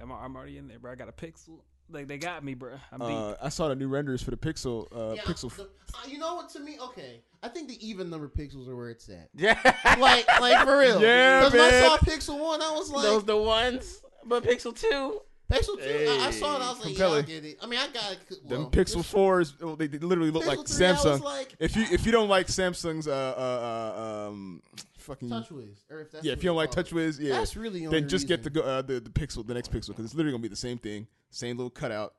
[0.00, 0.92] I'm, I'm already in there, bro.
[0.92, 1.60] I got a Pixel.
[1.90, 2.72] Like they got me, bro.
[2.92, 4.86] I'm uh, I saw the new renders for the Pixel.
[4.94, 5.54] Uh, Yeah, Pixel.
[5.56, 6.50] the- uh, you know what?
[6.50, 7.20] To me, okay.
[7.42, 9.28] I think the even number pixels are where it's at.
[9.34, 9.56] Yeah,
[9.98, 11.00] Like, like for real.
[11.00, 14.02] Yeah, Because when I saw Pixel One, I was like, those the ones.
[14.24, 16.06] But Pixel Two, Pixel Two.
[16.20, 16.62] I, I saw it.
[16.62, 17.58] I was like, from yeah, I get it.
[17.62, 18.48] I mean, I got it.
[18.48, 21.22] Them Pixel this- fours, oh, they, they literally look Pixel like 3, I was Samsung.
[21.22, 23.94] like- if you if you don't like Samsung's uh uh,
[24.26, 24.62] uh um
[25.08, 26.70] fucking TouchWiz, or if that's yeah, if you don't like.
[26.70, 29.72] TouchWiz, yeah, That's really the then just get the uh, the the Pixel, the next
[29.72, 32.14] Pixel, because it's literally gonna be the same thing, same little cutout,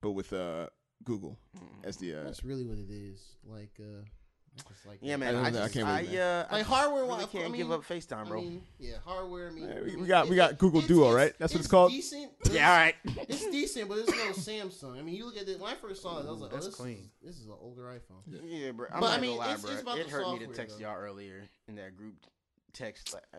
[0.00, 0.68] but with uh
[1.04, 1.38] Google
[1.82, 2.24] as the uh.
[2.24, 3.36] That's really what it is.
[3.44, 4.04] Like, uh,
[4.68, 5.34] just like yeah, man.
[5.36, 7.56] I I, don't I can't I, wait, uh, I Like hardware really wise, can't I
[7.56, 8.38] give mean- up FaceTime, bro.
[8.38, 9.48] I mean, yeah, hardware.
[9.48, 11.34] I mean, Yeah, we- we got- we got Google it's- Duo, it's- right?
[11.38, 11.90] That's what it's called?
[11.90, 12.30] Decent.
[12.52, 12.94] yeah, all right.
[13.28, 14.98] It's decent, but it's no Samsung.
[14.98, 15.58] I mean, you look at it.
[15.58, 17.10] When I first saw it, I was like, "Oh, That's this clean.
[17.22, 18.86] This is an older iPhone." Yeah, bro.
[18.92, 19.72] I'm But, not I mean, gonna lie, it's- bro.
[19.72, 20.84] it's about it the hurt me to software, text though.
[20.84, 22.14] y'all earlier in that group
[22.72, 23.12] text.
[23.14, 23.38] Like, I,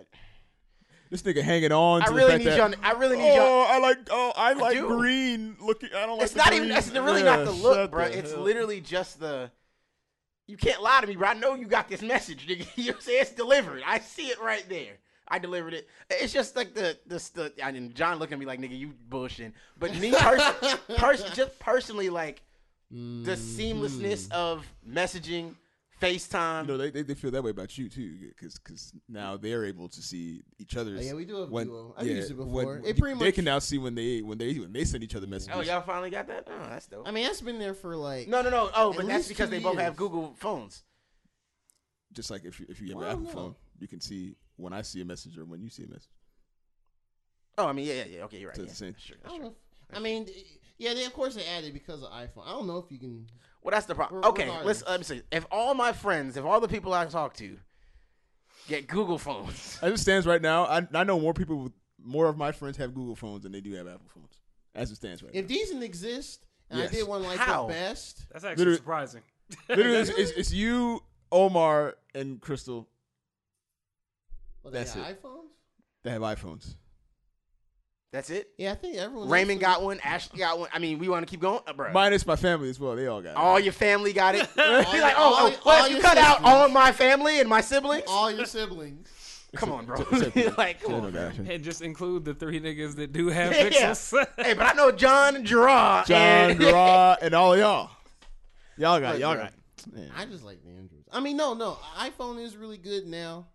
[1.11, 2.01] This nigga hanging on.
[2.01, 2.73] I really need that, y'all.
[2.83, 3.45] I really need y'all.
[3.45, 3.99] Oh, I like.
[4.09, 4.87] Oh, I like do.
[4.87, 5.55] green.
[5.61, 5.89] Looking.
[5.95, 6.25] I don't like.
[6.25, 6.71] It's not even.
[6.71, 8.03] It's really not the look, bro.
[8.05, 9.51] It's literally just the.
[10.47, 11.29] You can't lie to me, bro.
[11.29, 12.67] I know you got this message, nigga.
[12.75, 13.21] You know what I'm saying?
[13.21, 13.83] It's delivered.
[13.85, 14.93] I see it right there.
[15.27, 15.87] I delivered it.
[16.09, 18.93] It's just like the the, the I mean, John looking at me like, nigga, you
[19.09, 19.53] bullshitting.
[19.79, 22.43] But me, pers- pers- just personally, like
[22.91, 23.33] the Mm-hmm.
[23.33, 25.55] seamlessness of messaging,
[26.01, 26.63] FaceTime.
[26.63, 29.63] You know, they, they, they feel that way about you too, because because now they're
[29.65, 30.99] able to see each other's.
[30.99, 31.93] Oh, yeah, we do have when, Duo.
[31.97, 32.77] I've yeah, used it when- before.
[32.85, 35.15] It pretty they much- can now see when they when they when they send each
[35.15, 35.55] other messages.
[35.55, 36.47] oh, y'all finally got that?
[36.49, 37.07] Oh, that's dope.
[37.07, 38.27] I mean, that's been there for like.
[38.27, 38.69] no, no, no.
[38.75, 39.95] Oh, but that's because two they both have.
[39.95, 40.83] Google phones.
[42.13, 44.35] Just like if you if you have Well, an Apple don't phone, you can see
[44.57, 46.09] when I see a message or when you see a message.
[47.57, 48.23] Oh, I mean, yeah, yeah, yeah.
[48.25, 48.55] Okay, you're right.
[48.57, 49.49] So Yeah, it's the that's true, I that's don't true.
[49.49, 49.55] know.
[49.97, 50.27] I mean,
[50.77, 52.45] yeah, they of course they added because of iPhone.
[52.45, 53.27] I don't know if you can.
[53.65, 54.21] Well, that's the problem.
[54.21, 54.83] Re- Okay, regardless.
[54.83, 55.21] let's let me see.
[55.31, 57.57] If all my friends, if all the people I talk to
[58.67, 62.27] get Google phones, As it stands right now, I I know more people with more
[62.29, 64.37] of my friends have Google phones than they do have Apple phones.
[64.75, 66.91] As it stands right If these didn't exist, and Yes.
[66.91, 67.65] I did one like How?
[67.65, 68.25] the best.
[68.31, 69.21] That's actually Literally- surprising.
[69.69, 72.87] Literally, it's, it's, it's you, Omar, and Crystal
[74.61, 75.21] Well, they That's it.
[75.23, 75.47] iPhones.
[76.03, 76.75] They have iPhones.
[78.15, 78.49] That's it.
[78.57, 79.27] Yeah, I think everyone.
[79.29, 79.99] Raymond got one.
[80.03, 80.69] Ashley got one.
[80.73, 81.91] I mean, we want to keep going, uh, bro.
[81.91, 82.95] Minus my family as well.
[82.95, 83.35] They all got it.
[83.37, 84.47] all your family got it.
[84.55, 86.37] Be All like, your- oh, all oh your- what all if you your cut out
[86.37, 86.53] siblings.
[86.55, 88.03] all of my family and my siblings?
[88.07, 89.09] all your siblings.
[89.55, 90.01] Come on, bro.
[90.01, 91.31] Except- except- like, come on, no bro.
[91.49, 93.69] And just include the three niggas that do have Yeah.
[93.69, 94.25] pixels.
[94.37, 96.07] Hey, but I know John and Gerard.
[96.07, 96.17] John,
[96.51, 97.89] and- Gerard, and all of y'all.
[98.77, 99.43] Y'all got, Look, y'all bro.
[99.43, 99.53] got.
[99.93, 100.11] Man.
[100.17, 101.07] I just like the Androids.
[101.11, 101.77] I mean, no, no.
[101.97, 103.47] iPhone is really good now.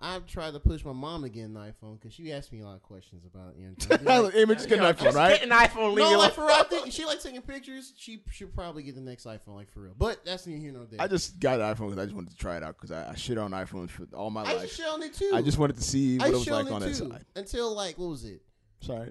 [0.00, 2.64] I've tried to push my mom to get an iPhone because she asked me a
[2.64, 3.92] lot of questions about Android.
[3.92, 5.40] I'd be like, Hey, man, just get an iPhone, just right?
[5.40, 5.94] Get an iPhone.
[5.94, 7.92] Leave no, like for real, I think she like taking pictures.
[7.96, 9.94] She should probably get the next iPhone, like for real.
[9.98, 11.00] But that's neither here nor there.
[11.00, 13.10] I just got an iPhone because I just wanted to try it out because I,
[13.10, 14.70] I shit on iPhones for all my I used life.
[14.70, 15.30] to shit on it too.
[15.34, 17.24] I just wanted to see what I it was like on on it that side.
[17.34, 18.40] until like what was it?
[18.80, 19.10] Sorry.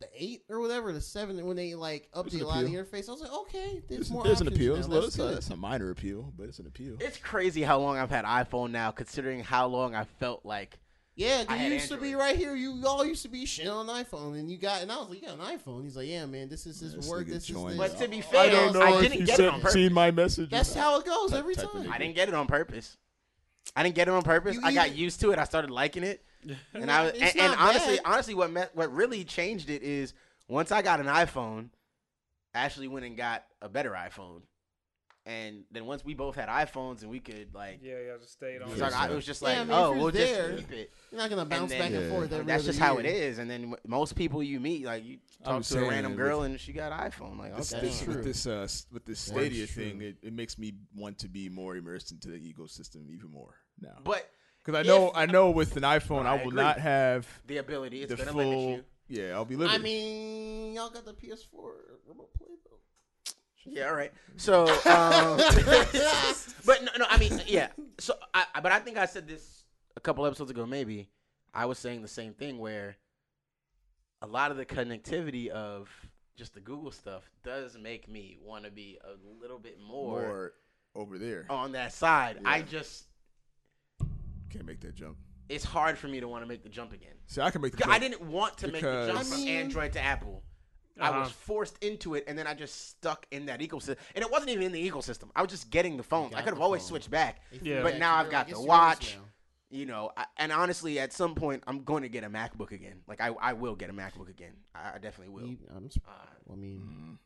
[0.00, 2.70] The eight or whatever, the seven when they like There's update an a lot of
[2.70, 3.00] the appeal.
[3.00, 3.08] interface.
[3.08, 4.24] I was like, okay, there's There's, more.
[4.24, 4.74] there's an appeal.
[4.74, 4.80] now.
[4.80, 6.96] It's, a it's, a, it's a minor appeal, but it's an appeal.
[7.00, 10.78] It's crazy how long I've had iPhone now, considering how long I felt like.
[11.16, 12.54] Yeah, I you had used to be right here.
[12.54, 15.20] You all used to be shit on iPhone, and you got, and I was like,
[15.20, 15.82] you got an iPhone.
[15.84, 17.26] He's like, yeah, man, this is his This work.
[17.26, 17.76] nigga This is this.
[17.76, 19.60] But to be I fair, don't know I if didn't you get said- it on
[19.60, 19.72] purpose.
[19.74, 20.48] seen my message.
[20.48, 21.90] That's how it goes every time.
[21.92, 22.96] I didn't get it on purpose.
[23.76, 24.54] I didn't get it on purpose.
[24.56, 25.38] You I got used to it.
[25.38, 26.24] I started liking it,
[26.74, 28.02] and I was, and, and honestly, bad.
[28.04, 30.14] honestly, what me, what really changed it is
[30.48, 31.68] once I got an iPhone,
[32.54, 34.42] Ashley went and got a better iPhone,
[35.26, 38.62] and then once we both had iPhones and we could like, Yeah, yeah, just stayed
[38.62, 38.68] on.
[38.68, 40.52] it was, like, I- it was just like, Yeah, I mean, oh, you're we'll there,
[40.56, 40.90] just keep it.
[41.12, 42.10] You're not gonna bounce then- back and Yeah.
[42.10, 42.32] forth.
[42.32, 43.38] Every that's other just how it is.
[43.38, 46.42] And then w- most people you meet, like you I'm talk to a random girl
[46.42, 47.38] and she got an iPhone.
[47.38, 48.14] Like, This, okay, this, true.
[48.14, 51.28] with this uh, with this That is Stadia thing, it, it makes me want to
[51.28, 53.98] be more immersed into the ecosystem even more now.
[54.02, 54.28] but
[54.64, 56.62] Because I know if- I know with an iPhone, I I, will agree.
[56.62, 58.38] not have the ability it's the gonna full.
[58.66, 59.22] limit you.
[59.22, 59.80] Yeah, I'll be limited.
[59.80, 61.72] I mean, y'all got the PS4
[62.06, 63.32] remote play though.
[63.64, 64.12] Yeah, all right.
[64.36, 65.36] So, um,
[66.66, 67.68] but no, no, I mean, yeah.
[67.98, 69.64] So, I, I- but I think I said this
[69.96, 70.66] a couple episodes ago.
[70.66, 71.08] Maybe
[71.54, 72.96] I was saying the same thing where
[74.22, 75.88] a lot of the connectivity of
[76.36, 80.52] just the Google stuff does make me want to be a little bit more, more
[80.94, 81.46] over there.
[81.50, 82.38] on that side.
[82.44, 83.04] I just
[84.50, 85.16] Can't make that jump.
[85.48, 87.14] it's hard for me to want to make the jump again.
[87.26, 87.92] See, I can make the jump.
[87.92, 90.44] I didn't want to make the jump Because- from I mean- Android to Apple.
[91.00, 91.20] I Uh-huh.
[91.20, 93.96] was forced into it, and then I just stuck in that ecosystem.
[94.14, 95.30] And it wasn't even in the ecosystem.
[95.34, 96.30] I was just getting the phone.
[96.30, 96.88] got I could have the always phone.
[96.90, 97.42] switched back.
[97.62, 97.82] Yeah.
[97.82, 99.16] But now I've got the watch.
[99.70, 103.02] You know, I, and honestly, at some point, I'm going to get a MacBook again.
[103.06, 104.52] Like I, I will get a MacBook again.
[104.74, 105.46] I, I definitely will.
[105.46, 107.18] You- I'm sp- Uh, I mean, Mm.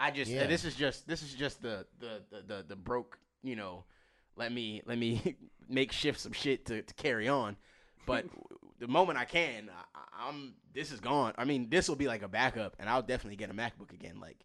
[0.00, 0.46] I just Yeah.
[0.46, 3.18] this is just this is just the the, the the the broke.
[3.42, 3.84] You know,
[4.36, 5.36] let me let me
[5.68, 7.56] make shift some shit to, to carry on.
[8.06, 8.26] But
[8.80, 11.34] the moment I can, I, I'm this is gone.
[11.38, 14.20] I mean, this will be like a backup, and I'll definitely get a MacBook again.
[14.20, 14.44] Like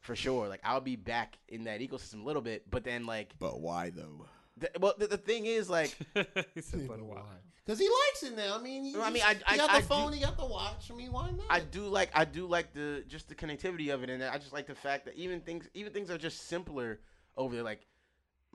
[0.00, 0.48] for sure.
[0.48, 3.90] Like I'll be back in that ecosystem a little bit, but then like, But why
[3.90, 4.26] though?
[4.56, 5.96] the, well, the, the thing is like.
[6.60, 7.22] said, "But why?"
[7.64, 8.56] Because he likes it now.
[8.58, 10.38] I mean, he, I mean, I- he I- got I the do- phone, he got
[10.38, 10.90] the watch.
[10.90, 11.46] I mean, why not?
[11.50, 14.52] I do like I do like the just the connectivity of it, and I just
[14.54, 16.98] like the fact that even things even things are just simpler
[17.36, 17.62] over there.
[17.64, 17.86] Like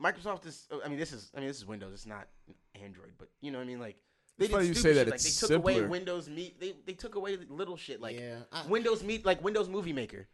[0.02, 1.94] Microsoft is, I mean, this is I mean this is Windows.
[1.94, 2.28] It's not
[2.82, 3.80] Android, but you know what I mean.
[3.80, 3.98] Like
[4.38, 5.08] they It's funny you say that shit.
[5.08, 5.82] Like, it's they took away.
[5.82, 6.60] Windows Meet.
[6.60, 10.28] They they took away little shit like yeah, I, Windows Meet, like Windows Movie Maker.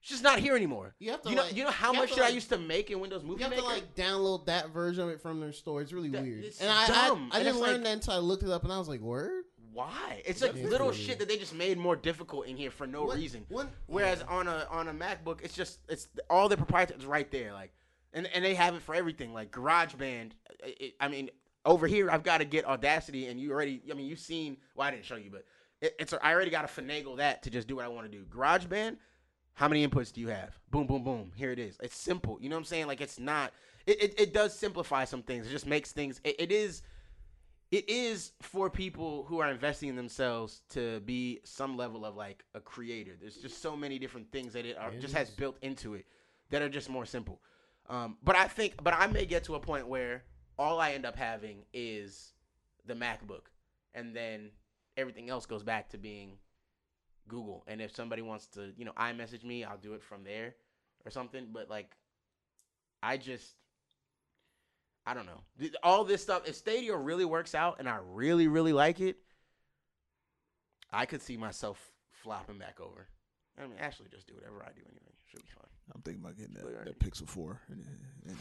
[0.00, 0.94] It's just not here anymore.
[0.98, 2.50] you have to You know, like, you know how you much to, shit I used
[2.50, 3.54] to make in Windows Movie Maker.
[3.56, 3.92] You Movie have Maker.
[3.96, 5.80] to like download that version of it from their store.
[5.80, 7.30] It's really That- weird, it's and I dumb.
[7.32, 8.88] I, I And didn't learn like- that until I looked it up, and I was
[8.88, 10.22] like, "Word." Why?
[10.26, 10.98] It's like That's little weird.
[10.98, 13.44] shit that they just made more difficult in here for no What- reason.
[13.48, 14.26] what- Whereas yeah.
[14.36, 17.72] on a on a MacBook, it's just it's all the proprietary is right there, like,
[18.14, 20.30] and and they have it for everything, like GarageBand.
[20.62, 21.30] It, I mean,
[21.64, 23.82] over here I've got to get Audacity, and you already.
[23.90, 24.56] I mean, you've seen.
[24.74, 25.44] Well, I didn't show you, but
[25.82, 28.16] it, it's I already got to finagle that to just do what I want to
[28.16, 28.24] do.
[28.24, 28.96] GarageBand.
[29.56, 30.58] How many inputs do you have?
[30.72, 31.30] Boom, boom, boom.
[31.36, 31.76] Here it is.
[31.80, 32.38] It's simple.
[32.40, 32.86] You know what I'm saying?
[32.86, 33.52] Like it's not.
[33.86, 35.46] It, it, it does simplify some things.
[35.46, 36.20] It just makes things.
[36.24, 36.82] It, it is
[37.74, 42.44] it is for people who are investing in themselves to be some level of like
[42.54, 43.16] a creator.
[43.20, 46.06] There's just so many different things that it are, It just has built into it
[46.50, 47.40] that are just more simple.
[47.88, 50.24] Um, but I think, but I may get to a point where
[50.58, 52.32] all I end up having is
[52.86, 53.46] the MacBook,
[53.94, 54.50] and then
[54.96, 56.38] everything else goes back to being
[57.28, 57.64] Google.
[57.66, 60.54] And if somebody wants to, you know, iMessage me, I'll do it from there
[61.04, 61.48] or something.
[61.52, 61.94] But like,
[63.02, 63.54] I just
[65.06, 65.68] I don't know.
[65.82, 69.16] All this stuff, if Stadia really works out and I really, really like it,
[70.90, 73.08] I could see myself flopping back over.
[73.58, 75.12] I mean, actually, just do whatever I do anyway.
[75.30, 75.73] Should be fine.
[75.94, 77.84] I'm thinking about getting that, that Pixel Four and,
[78.26, 78.38] and um,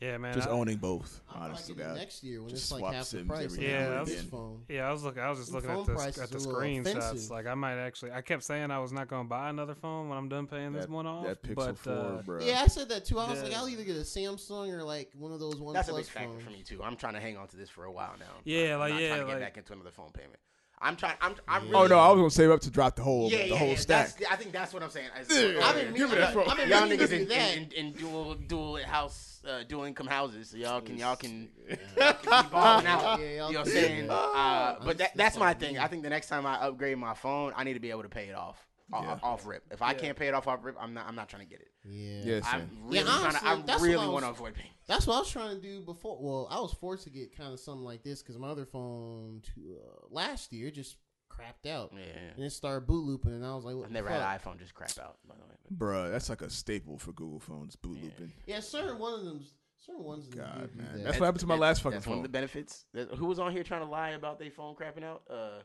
[0.00, 0.34] Yeah, man.
[0.34, 1.20] just I- owning both.
[1.32, 1.96] I'm Honest to liking it God.
[1.98, 3.44] next year when Just it's like swap half the price.
[3.44, 4.24] every like now on and this then.
[4.30, 4.62] phone.
[4.68, 5.22] Yeah, I was looking.
[5.22, 5.96] I was just The looking at the at
[6.30, 7.30] the is a little screenshots.
[7.30, 8.10] Like I might actually.
[8.12, 10.72] I kept saying I was not going to buy another phone when I'm done paying
[10.72, 11.26] this one off.
[11.26, 12.40] that Pixel but, Four, uh, bro.
[12.42, 13.18] Yeah, I said that too.
[13.20, 15.74] I was The- like, I'll either get a Samsung or like one of those OnePlus
[15.74, 16.42] That's a big factor phones.
[16.42, 16.82] for me too.
[16.82, 18.26] I'm trying to hang on to this for a while now.
[18.44, 20.38] Yeah, I'm like, not yeah, trying to get like- back into another phone payment.
[20.84, 21.16] I'm trying.
[21.20, 21.34] I'm.
[21.48, 21.70] I'm Yeah.
[21.72, 21.84] really.
[21.84, 23.68] Oh no, I was gonna save up to drop the whole yeah, the yeah, whole
[23.70, 23.74] yeah.
[23.76, 24.16] stack.
[24.18, 25.08] That's, I think that's what I'm saying.
[25.20, 26.36] Is- Yeah, I've been give me meaning- that.
[26.36, 27.56] I've y'all to niggas do in, that.
[27.56, 31.48] in, in, in dual dual house, uh, dual income houses, so y'all can y'all can,
[31.96, 33.18] y'all can be balling out.
[33.20, 34.06] Yeah, y'all know what I'm saying?
[34.06, 34.12] do.
[34.12, 35.78] Uh, but that, that's my thing.
[35.78, 38.08] I think the next time I upgrade my phone, I need to be able to
[38.08, 38.58] pay it off.
[38.92, 39.18] O- Yeah.
[39.22, 39.64] Off rip.
[39.70, 39.98] If I Yeah.
[39.98, 41.06] can't pay it off off rip, I'm not.
[41.06, 41.70] I'm not trying to get it.
[41.84, 42.34] Yeah.
[42.36, 43.46] Yeah, I'm really Yeah, trying to.
[43.46, 44.70] I that's what really I want to was- avoid paying.
[44.86, 46.18] That's what I was trying to do before.
[46.20, 49.40] Well, I was forced to get kind of something like this because my other phone
[49.54, 50.96] to, uh, last year just
[51.30, 51.92] crapped out.
[51.94, 52.00] Yeah.
[52.36, 54.20] And it started boot looping, and I was like, what I've never fuck?
[54.20, 55.18] had an iPhone just crap out.
[55.26, 55.54] By the way.
[55.74, 58.04] Bruh, that's like a staple for Google phones, boot Yeah.
[58.04, 58.32] looping.
[58.46, 59.44] Yeah, certain one of them,
[59.78, 60.28] certain ones.
[60.28, 60.90] God, man.
[60.92, 61.04] that.
[61.04, 62.84] That's what happened to my last fucking That's one of the benefits.
[62.92, 65.22] That- Who was on here trying to lie about their phone crapping out?
[65.28, 65.62] Uh,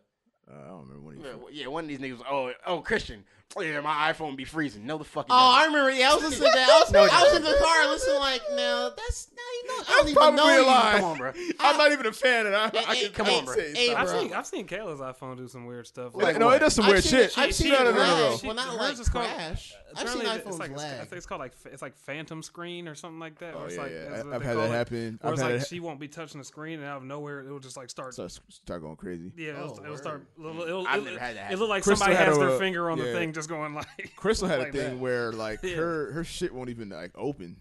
[0.49, 1.21] Uh, I don't remember when he.
[1.23, 2.17] yeah, yeah, one of these niggas.
[2.17, 3.23] was, Oh, oh, Christian.
[3.59, 4.85] Yeah, my iPhone be freezing.
[4.85, 5.25] No, the fuck.
[5.25, 5.73] it Oh, I doesn't.
[5.73, 5.99] remember.
[5.99, 6.69] Yeah, I was listening to that.
[6.69, 9.67] I was, No, it I was in the car listening, like, no, that's now you
[9.67, 9.73] know.
[9.73, 10.65] I don't That's even probably know a you.
[10.67, 10.91] lie.
[10.97, 11.31] Come on, bro.
[11.59, 13.55] I'm not even a fan, and I, I Hey, can come I on, bro.
[13.55, 13.95] say Hey, something.
[13.97, 16.13] I've seen I've seen Kayla's iPhone do some weird stuff.
[16.13, 17.35] Like, Like no, it does some I've weird shit.
[17.39, 18.43] I've seen she- it no, no, no, no, lag.
[18.43, 19.73] Well, not like crash.
[19.95, 20.93] I've seen Apparently, it's iPhones like lag.
[20.93, 23.55] I think it's called like it's like phantom screen or something like that.
[23.57, 24.09] Oh it's yeah, like, yeah.
[24.09, 25.17] that's I've had that happen.
[25.21, 25.67] Where I've it's had like it.
[25.67, 28.13] she won't be touching the screen, and out of nowhere it'll just like start.
[28.13, 29.31] Start, start going crazy.
[29.35, 30.27] yeah, it'll, Oh, it'll start.
[30.37, 32.49] It'll, it'll, I've it'll- never had that It looked like Crystal somebody has a- their
[32.51, 33.13] uh, finger on the yeah.
[33.13, 33.87] thing, just going like.
[34.15, 34.97] Crystal had like a thing that.
[34.99, 35.75] where like Yeah.
[35.77, 37.57] her her shit won't even like open.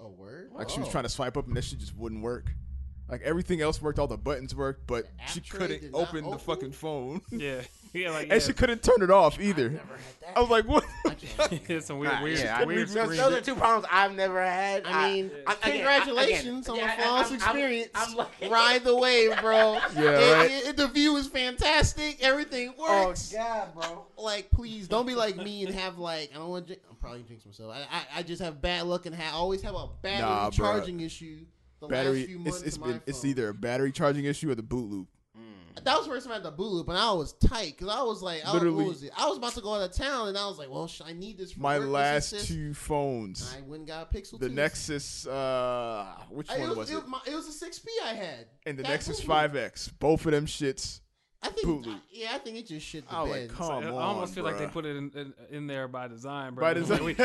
[0.00, 0.50] Oh, word.
[0.52, 0.92] Like she was Oh.
[0.92, 2.50] trying to swipe up and that shit just wouldn't work.
[3.08, 5.92] Like everything else worked, all the buttons worked, but The app she tray couldn't did
[5.92, 6.38] not open the open?
[6.40, 7.60] fucking phone, Yeah,
[7.92, 9.80] yeah, like and she couldn't turn it off either.
[10.34, 10.84] I was like, what?
[11.68, 11.78] yeah.
[11.80, 13.16] some weird, Nah, weird, yeah, I- weird those, screen.
[13.20, 14.86] those are two problems I've never had.
[14.86, 17.88] I mean, I- again, congratulations I- on again, the yeah, flawless I'm- I'm- experience.
[17.94, 19.74] I'm like- Ride the wave, bro.
[19.74, 20.50] Yeah, It- right.
[20.50, 22.20] it- it- the view is fantastic.
[22.20, 23.32] Everything Oh works.
[23.32, 24.06] God, bro.
[24.18, 26.74] Like, please don't be like me and have like I don't want to.
[26.74, 27.72] drink I'm probably jinx myself.
[27.72, 30.54] I, I I just have bad luck and ha- always have a battery Nah, bruh.
[30.54, 31.44] charging issue.
[31.80, 32.24] The last battery.
[32.26, 35.08] few It's months it's been it's either a battery charging issue or the boot loop.
[35.84, 37.94] That was the first time I had the boot loop, and I was tight because
[37.94, 39.12] I was like, I Literally- was it?
[39.14, 41.12] I was about to go out of town, and I was like, well, sh- I
[41.12, 41.52] need this.
[41.52, 42.48] For My work, last assist.
[42.48, 44.38] two phones, I went and got a Pixel.
[44.40, 44.54] the 2.
[44.54, 47.06] Nexus, uh, which I- one it was, was, it?
[47.08, 49.90] my- it was a six P I had, And the Nexus 5X.
[49.98, 51.00] Both of them shits.
[51.58, 52.00] I think, boot loop.
[52.12, 53.48] yeah, I think it just shit the I was bed.
[53.48, 56.06] like, come I on, almost feel like they put it in, in, in there by
[56.08, 56.62] design, bro.
[56.66, 57.02] By design.
[57.04, 57.24] we, I-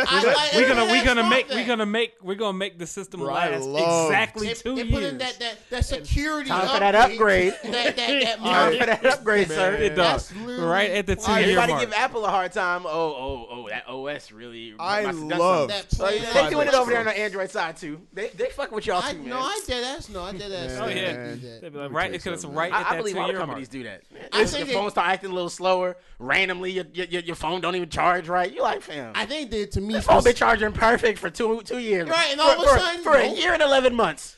[0.54, 1.56] I- we gonna we I gonna thought make that.
[1.58, 4.76] we gonna make we're gonna make the system Bro, I last love- exactly they, two
[4.76, 4.94] they years.
[4.94, 6.50] put in that that, that security.
[6.50, 7.54] Time for that upgrade.
[7.64, 8.74] That that that Time mark.
[8.78, 9.74] for that upgrade, sir.
[9.76, 11.82] It does That's literally- right at the Why two year Everybody mark.
[11.86, 12.86] give Apple a hard time.
[12.86, 14.74] Oh, oh, oh, that OS really.
[14.80, 15.78] I must have done love something.
[15.90, 16.34] that So, plan.
[16.46, 18.02] they doing it over there on the Android side too.
[18.14, 19.30] They they fuck with y'all I, too, man.
[19.30, 20.10] no, I dead ass.
[20.10, 20.80] No, I dead ass.
[20.82, 21.14] Oh, yeah.
[21.14, 21.62] that.
[21.62, 22.98] They'd be like, me right tell you because it's something, right I, at I that
[22.98, 23.48] believe two all the year mark.
[23.50, 24.02] companies do that.
[24.34, 27.36] I If think your phone start acting a little slower, randomly your, your, your, your
[27.36, 28.52] phone don't even charge right.
[28.52, 29.14] You like, fam.
[29.16, 32.10] I think that to me, This phone been charging perfect for two two years.
[32.10, 33.34] Right, and for, all of a for- sudden, for a oh.
[33.36, 34.38] year and eleven months,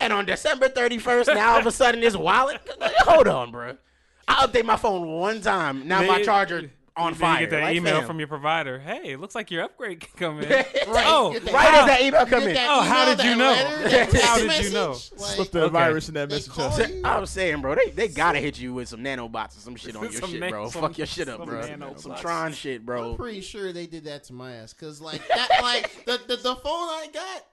[0.00, 2.60] and on December thirty first, now all of a sudden this wallet.
[2.80, 3.76] Hold on, bro.
[4.28, 5.88] I update my phone one time.
[5.88, 7.40] Now my charger on fire.
[7.40, 8.06] You get that Like, email fam.
[8.06, 8.78] from your provider.
[8.78, 10.48] Hey, it looks like your upgrade can come in.
[10.88, 11.04] Right.
[11.06, 12.56] Oh, right how- as that email come in.
[12.58, 13.54] Oh, how did you know?
[14.22, 14.90] How did you know?
[14.90, 15.72] like, Slip the Okay.
[15.72, 16.52] virus in that message.
[16.52, 16.92] call chat.
[16.92, 17.00] you.
[17.04, 19.96] I was saying, bro, they, they gotta hit you with some nanobots or some shit
[19.96, 20.68] on your shit, na- bro.
[20.68, 21.94] some- Fuck your shit up, bro.
[21.96, 23.12] Some Tron shit, bro.
[23.12, 26.36] I'm pretty sure they did that to my ass because like that, like the, the
[26.36, 27.44] the phone I got,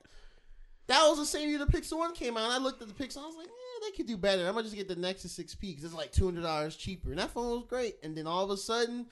[0.87, 2.43] that was the same year the Pixel One came out.
[2.45, 4.47] And I looked at the Pixel, I was like, yeah, they could do better.
[4.47, 7.19] I'm gonna just get the Nexus 6P because it's like two hundred dollars cheaper, and
[7.19, 7.95] that phone was great.
[8.03, 9.05] And then all of a sudden,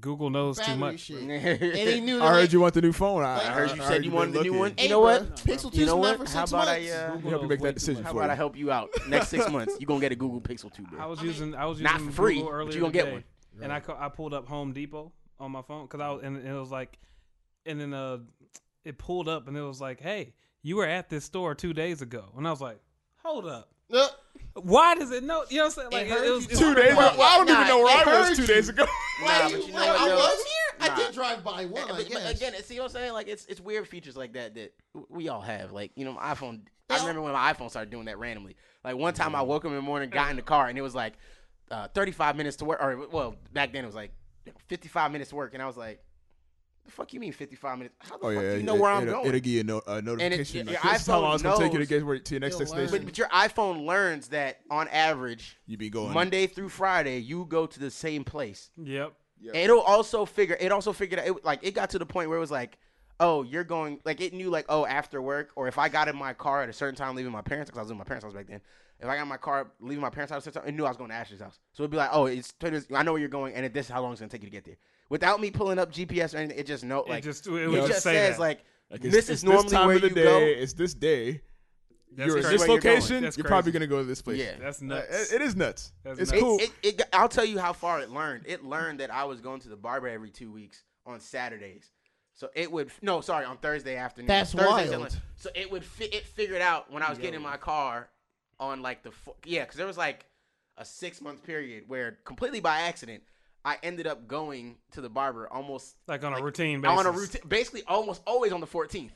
[0.00, 1.00] Google knows too battery much.
[1.00, 1.30] shit, and
[1.88, 2.20] they knew.
[2.22, 3.22] I heard you want the new phone.
[3.22, 4.74] I, I heard you said you wanted the new one.
[4.76, 5.36] Hey, You know bro, what?
[5.36, 6.28] Pixel 2 You know been out what?
[6.28, 6.92] for How six about I months.
[6.92, 8.04] uh, Google help you knows make way that too decision much.
[8.04, 9.76] how for about I help you out next six months?
[9.80, 11.00] You gonna get a Google Pixel 2, bro.
[11.00, 12.80] I was I mean, using I was not using for free, Google but earlier you
[12.80, 13.24] gonna get today, one.
[13.62, 16.36] and I ca- I pulled up Home Depot on my phone because I was and
[16.46, 16.98] it was like,
[17.66, 18.18] and then uh,
[18.84, 22.02] it pulled up and it was like, hey, you were at this store two days
[22.02, 22.78] ago, and I was like,
[23.22, 24.08] hold up, Uh,
[24.54, 25.44] why does it know?
[25.48, 26.08] You know what I'm saying?
[26.10, 26.96] Like It it, was Two days ago.
[26.98, 28.86] Well, Well, I don't nah, even know where I was heard two days ago.
[29.20, 30.16] why Nah, you, but you know what, I though?
[30.16, 30.88] was here.
[30.88, 30.92] Nah.
[30.94, 31.82] I did drive by one.
[31.84, 32.36] I But, but guess.
[32.36, 33.12] again, see what I'm saying?
[33.12, 34.74] Like it's it's weird features like that that
[35.08, 35.72] we all have.
[35.72, 36.62] Like you know, my iPhone.
[36.90, 38.56] I remember when my iPhone started doing that randomly.
[38.84, 40.82] Like one time, I woke up in the morning, got in the car, and it
[40.82, 41.14] was like
[41.70, 42.82] uh, 35 minutes to work.
[42.82, 44.12] Or well, back then it was like
[44.68, 46.02] 55 minutes to work, and I was like,
[46.84, 47.94] "The fuck you mean 55 minutes?
[48.00, 49.52] How the Oh fuck yeah, do you it- know where I'm it'll, going?" It'll give
[49.52, 50.66] you a, no, a notification.
[50.68, 52.34] your like, this is how iPhone long it's gonna take you to get where, to
[52.34, 52.98] your next It'll destination.
[52.98, 57.44] but, but your iPhone learns that on average, you be going Monday through Friday, you
[57.46, 58.70] go to the same place.
[58.76, 59.12] yep.
[59.44, 60.56] And It'll also figure.
[60.60, 61.26] It also figured out.
[61.26, 62.78] It, like it got to the point where it was like,
[63.18, 63.98] oh, you're going.
[64.04, 66.68] Like it knew like, oh, after work, or if I got in my car at
[66.68, 68.60] a certain time, leaving my parents because I was in my parents' house back then.
[69.00, 70.76] If I got in my car leaving my parents' house at a certain time, it
[70.76, 71.58] knew I was going to Ashley's house.
[71.72, 72.54] So it'd be like, oh, it's
[72.94, 74.52] I know where you're going, and this is how long it's gonna take you to
[74.52, 74.76] get there.
[75.12, 77.70] Without me pulling up GPS or anything, it just know It like just- it it,
[77.70, 78.40] just just say says that.
[78.40, 80.24] like, Like, this is normally this time where of the you day.
[80.24, 80.38] go.
[80.62, 81.42] It's this day.
[82.14, 83.22] That's you're in this where you're location.
[83.36, 84.38] You're probably gonna go to this place.
[84.38, 84.54] Yeah.
[84.58, 85.30] That's Uh, nuts.
[85.32, 85.92] it- it is nuts.
[86.02, 86.42] That's it's nuts.
[86.42, 86.58] cool.
[86.60, 88.44] It, it, it, I'll tell you how far it learned.
[88.46, 91.90] It learned that I was going to the barber every two weeks on Saturdays.
[92.32, 94.28] So it would no, sorry, on Thursday afternoon.
[94.28, 95.02] That's Thursdays wild.
[95.12, 98.08] and- So it would fi- it figured out when I was getting in my car
[98.58, 100.24] on like the fo- yeah, because there was like
[100.78, 103.22] a six month period where completely by accident
[103.64, 106.98] I ended up going to the barber almost like on a like, routine basis.
[106.98, 109.12] on a routine, basically almost always on the 14th,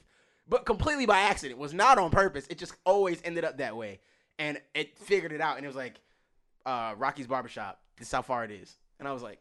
[0.48, 1.58] but completely by accident.
[1.58, 2.46] Was not on purpose.
[2.48, 4.00] It just always ended up that way,
[4.38, 5.56] and it figured it out.
[5.56, 6.00] And it was like
[6.64, 7.80] uh, Rocky's barbershop.
[7.98, 9.40] This is how far it is, and I was like,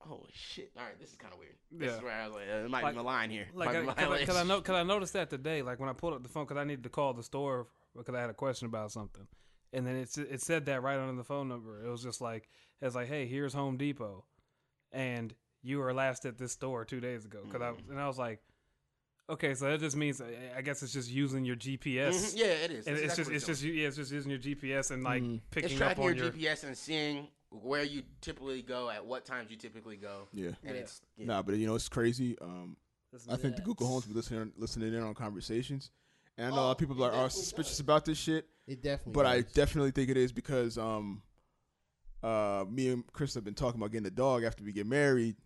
[0.00, 0.70] holy shit!
[0.78, 1.54] All right, this is kind of weird.
[1.70, 1.96] This Yeah.
[1.98, 3.48] is where I was like, uh, it might Like- be my line here.
[3.52, 4.24] Like, because I.
[4.24, 5.60] 'cause I know, cause I noticed that today.
[5.62, 8.14] Like when I pulled up the phone, because I needed to call the store because
[8.14, 9.26] I had a question about something,
[9.74, 11.84] and then it it said that right under the phone number.
[11.84, 12.48] It was just like
[12.80, 14.24] it's like, hey, here's Home Depot,
[14.92, 17.40] and you were last at this store two days ago.
[17.44, 18.40] Because I and I was like,
[19.30, 22.34] okay, so that just means I- I guess it's just using your GPS.
[22.34, 22.86] Mhm, Yeah, it is.
[22.86, 25.22] And That's it's just it's what just yeah, it's just using your GPS and like
[25.22, 25.82] it's picking doing.
[25.82, 29.24] up it's tracking on your, your GPS and seeing where you typically go at what
[29.24, 30.48] times you typically go, Yeah.
[30.64, 30.82] and Yeah.
[30.82, 31.26] it's yeah.
[31.26, 32.38] Nah, but you know it's crazy.
[32.40, 32.76] Um,
[33.12, 33.60] That's I think the nuts.
[33.62, 35.90] Google Homes be listening listening in on conversations,
[36.36, 37.80] and I know a Oh, lot of people are, are suspicious does.
[37.80, 38.46] about this shit.
[38.66, 39.12] It definitely.
[39.14, 41.22] But I definitely think it is because um,
[42.22, 45.36] uh, me and Chris have been talking about getting a dog after we get married.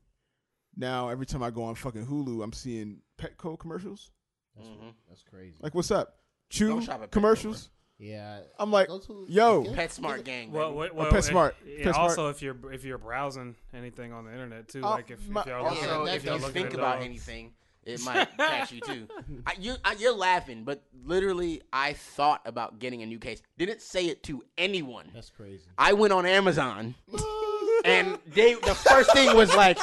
[0.76, 4.10] Now every time I go on fucking Hulu, I'm seeing Petco commercials.
[4.56, 4.88] That's, Mm-hmm.
[5.08, 5.56] that's crazy.
[5.60, 6.16] Like, what's up?
[6.50, 7.70] Chew Don't shop at commercials.
[7.98, 9.62] yeah, I'm like, go yo.
[9.62, 10.52] get- PetSmart gang.
[10.52, 10.78] Well, baby.
[10.80, 11.52] wait, Or well, PetSmart.
[11.64, 11.94] and- PetSmart.
[11.94, 15.40] also if you're if you're browsing anything on the internet too, Uh, like if, my-
[15.42, 17.54] if y'all Also, looking Yeah, at, if y'all looking think about anything,
[17.84, 19.08] it might catch you too.
[19.46, 23.42] I, you, I, you're laughing, but literally, I thought about getting a new case.
[23.58, 25.10] Didn't say it to anyone.
[25.14, 25.64] That's crazy.
[25.78, 26.94] I went on Amazon,
[27.84, 29.78] and they the first thing was like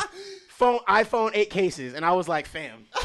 [0.50, 2.86] phone iPhone eight cases, and I was like, fam.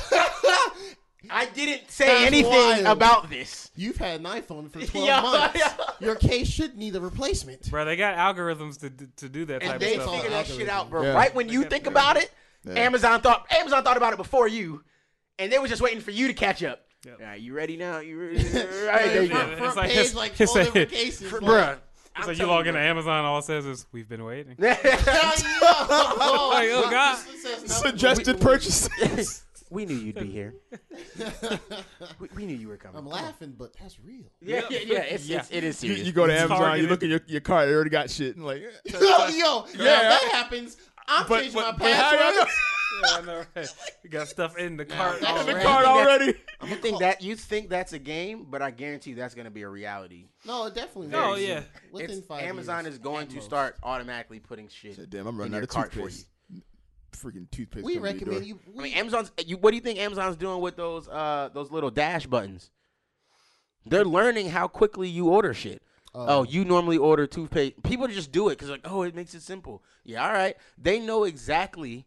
[1.30, 2.50] I didn't say That's anything
[2.84, 2.86] wild.
[2.86, 3.70] about this.
[3.76, 5.58] You've had an iPhone for 12 Yeah, months.
[5.58, 5.72] yeah.
[5.98, 7.70] Your case should need a replacement.
[7.70, 10.10] Bro, they got algorithms to to do that type And of they stuff.
[10.14, 11.02] figured that shit out, bro.
[11.02, 11.12] Yeah.
[11.14, 11.90] Right when you think that.
[11.90, 12.30] about it,
[12.66, 12.74] Yeah.
[12.80, 14.82] Amazon thought Amazon thought about it before you,
[15.38, 16.80] and they were just waiting for you to catch up.
[17.04, 17.18] Yep.
[17.20, 17.98] All right, you ready now?
[17.98, 18.38] You ready?
[18.38, 19.40] All right, there you go.
[19.40, 21.32] it's Front like- page, it's- like it's 12 like- different cases.
[21.32, 21.78] like- Bruh.
[22.24, 24.64] So you log into Amazon, all it says is "We've been waiting." oh,
[26.54, 27.18] Like, oh, God.
[27.66, 29.42] Suggested purchases.
[29.70, 30.54] we knew you'd be here.
[32.20, 32.98] we, we knew you were coming.
[32.98, 34.24] I'm laughing, but that's real.
[34.40, 34.98] Yeah, yeah, yeah.
[35.00, 35.38] It's, Yeah.
[35.40, 36.06] It's, it is serious.
[36.06, 38.36] you go to It's Amazon, you look at your, your cart, it already got shit.
[38.36, 38.70] And like, yo,
[39.00, 39.28] oh,
[39.76, 39.84] yo, Yeah.
[40.02, 40.76] that happens.
[41.08, 42.48] I'm but, changing my but, but how y'all password.
[43.02, 43.74] Yeah, I know, right?
[44.04, 45.64] You got stuff in the cart that's in the already.
[45.64, 46.34] cart already?
[46.68, 49.50] you think that you think that's a game, but I guarantee you that's going to
[49.50, 50.26] be a reality.
[50.46, 51.08] No, it definitely.
[51.08, 51.38] No, will.
[51.40, 51.62] yeah.
[51.90, 53.44] Within It's- five Amazon years, is going to most.
[53.46, 54.94] start automatically putting shit.
[54.96, 56.26] Said, Damn, I'm in running your out of cart for toothpaste.
[57.12, 57.84] Freaking toothpaste.
[57.84, 58.48] We coming to your recommend door.
[58.48, 58.58] you.
[58.78, 59.32] I mean, Amazon's.
[59.44, 62.70] You, what do you think Amazon's doing with those uh those little dash buttons?
[63.86, 65.82] They're learning how quickly you order shit.
[66.14, 67.82] Oh, um, you normally order toothpaste.
[67.82, 69.82] People just do it because like, oh, it makes it simple.
[70.04, 70.56] Yeah, all right.
[70.78, 72.06] They know exactly.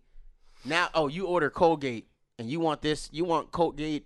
[0.63, 2.07] Now, oh, you order Colgate
[2.39, 3.09] and you want this.
[3.11, 4.05] You want Colgate,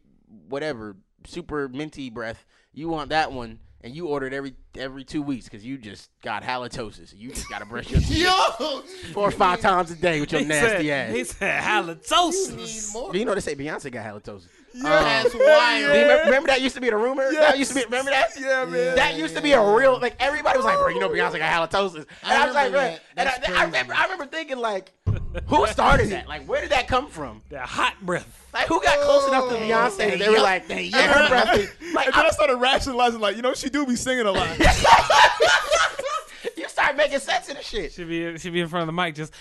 [0.49, 2.45] whatever, super minty breath.
[2.73, 6.43] You want that one, and you ordered every every two weeks because you just got
[6.43, 7.13] halitosis.
[7.15, 8.81] You just got to brush your teeth yo,
[9.13, 11.15] four or five times a day with your He nasty said, ass.
[11.15, 12.93] He said you need halitosis.
[12.93, 13.11] more.
[13.11, 14.47] Do you know they say Beyonce got halitosis?
[14.73, 15.77] That's Um, wild.
[15.77, 17.29] Do you remember, remember that used to be the rumor?
[17.33, 17.83] That used to be.
[17.83, 18.29] Remember that?
[18.39, 18.95] Yeah, man.
[18.95, 21.69] That used to be a real like everybody was like, bro, you know Beyonce got
[21.69, 23.01] halitosis, and I, I was like, remember bro, that.
[23.17, 23.65] and I, That's I crazy.
[23.65, 24.93] remember, I remember thinking like,
[25.47, 26.29] who started that?
[26.29, 27.41] Like, where did that come from?
[27.49, 28.37] That hot breath.
[28.53, 30.11] Like, who got close enough to Beyonce?
[30.13, 33.19] and They were like, and her breath is like, and then I I- started rationalizing,
[33.19, 34.57] like, you know, she do be singing a lot.
[36.57, 37.91] you start making sense of the shit.
[37.93, 39.33] She be she be in front of the mic just.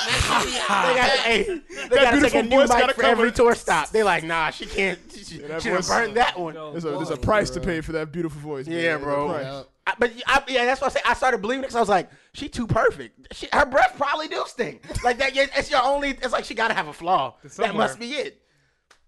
[0.00, 1.42] They got, hey,
[1.90, 3.90] they gotta take a new mic for cover every tour stop.
[3.90, 4.98] They like, nah, she can't.
[5.12, 6.54] She, that she done burned that one.
[6.54, 8.66] There's a, there's a price to pay for that beautiful voice.
[8.66, 8.76] man.
[8.76, 9.38] Yeah, There's bro.
[9.38, 9.62] Yeah.
[9.86, 11.00] I, but I, yeah, that's what I say.
[11.04, 13.34] I started believing it because I was like, she too perfect.
[13.34, 14.82] She, her breath probably do stink.
[15.04, 15.32] Like that.
[15.34, 16.10] It's your only.
[16.10, 17.36] It's like she gotta have a flaw.
[17.56, 18.42] That must be it.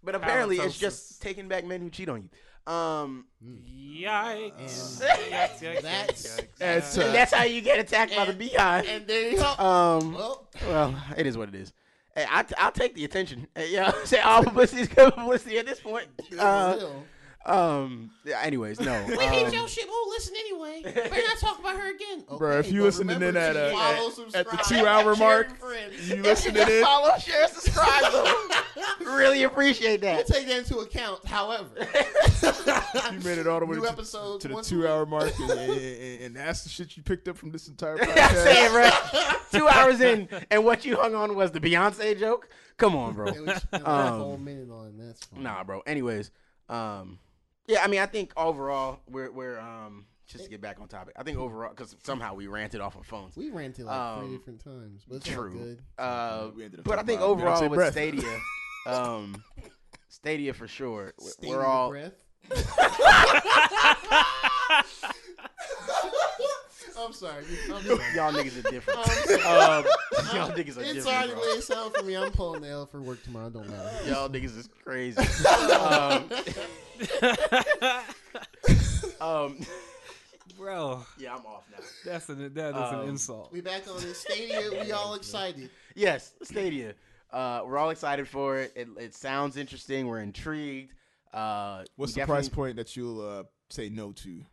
[0.04, 2.28] But apparently, it's just taking back men who cheat on you.
[2.66, 5.00] Um, Yikes.
[5.00, 6.98] Yikes, yikes, That's- yikes, That's, yikes.
[7.02, 8.86] uh, and that's how you get attacked by the beehive.
[8.88, 9.44] And there you go.
[9.64, 11.72] Um, well, well, it is what it is.
[12.14, 13.46] Hey, I, I'll take the attention.
[13.54, 16.08] Hey, yeah, say all publicity is good publicity at this point.
[16.38, 17.04] Uh, real.
[17.46, 18.10] Um.
[18.24, 19.04] yeah, Anyways, no.
[19.08, 19.86] We hate um, your shit.
[19.88, 20.82] We'll listen anyway.
[20.84, 22.24] Better not talk about her again.
[22.28, 25.16] Okay, Bro, if you but listening in at, to uh, follow, at- at the two-hour
[25.16, 26.08] mark, with friends.
[26.10, 26.82] You listening in?
[26.84, 28.12] Follow, share, subscribe.
[28.12, 28.48] though.
[29.16, 30.16] really appreciate that.
[30.16, 31.24] We'll take that into account.
[31.26, 31.68] However,
[33.12, 35.04] You made it all the way New to, episodes to the once a two hour
[35.06, 38.04] mark, and, and, and, and that's the shit you picked up from this entire I
[38.06, 39.12] say it, podcast.
[39.12, 39.36] right?
[39.52, 42.48] Two hours in, and what you hung on was the Beyonce joke.
[42.76, 43.32] Come on, bro.
[43.32, 45.42] Hey, we spent Um, a whole minute on it, that's fine.
[45.42, 45.80] Nah, bro.
[45.86, 46.30] Anyways,
[46.68, 47.18] um,
[47.66, 47.82] yeah.
[47.82, 51.14] I mean, I think overall, we're we're um, just to get back on topic.
[51.16, 53.36] I think overall, because somehow we ranted off on phones.
[53.36, 55.52] We ran to like Um, three different times, but True.
[55.52, 55.82] good.
[55.98, 57.92] Uh, We ended up but I think overall with breath.
[57.92, 58.38] Stadia,
[58.86, 59.42] um,
[60.08, 61.12] Stadia for sure.
[61.18, 62.14] w- Stay We're all breath.
[67.04, 67.44] I'm sorry.
[67.72, 68.00] I'm sorry.
[68.14, 68.98] y'all niggas are different.
[68.98, 69.84] Um, um,
[70.36, 71.06] y'all niggas are it's different.
[71.06, 71.40] already bro.
[71.40, 72.14] way it sound for me.
[72.16, 73.50] I'm pulling the L for work tomorrow.
[73.50, 73.90] Don't matter.
[74.08, 75.18] Y'all niggas is crazy.
[75.72, 76.28] um,
[79.20, 79.58] um,
[80.58, 81.78] Bro, yeah, I'm off now.
[82.04, 83.52] that's an that is Um, an insult.
[83.52, 84.84] We back on the stadium.
[84.84, 85.70] We all excited.
[85.94, 86.94] Yes, Stadia.
[87.32, 88.72] Uh, we're all excited for it.
[88.76, 90.06] It, it sounds interesting.
[90.06, 90.92] We're intrigued.
[91.32, 94.44] Uh, What's the price point that you'll uh, say no to?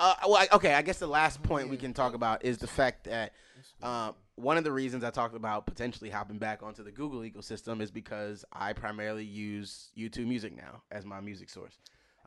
[0.00, 0.74] Uh, well, I- okay.
[0.74, 3.32] I guess the last point we can talk about is the fact that
[3.82, 7.80] uh, one of the reasons I talked about potentially hopping back onto the Google ecosystem
[7.80, 11.78] is because I primarily use YouTube Music now as my music source,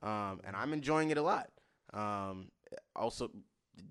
[0.03, 1.49] um, and I'm enjoying it a lot.
[1.93, 2.49] Um,
[2.95, 3.31] also,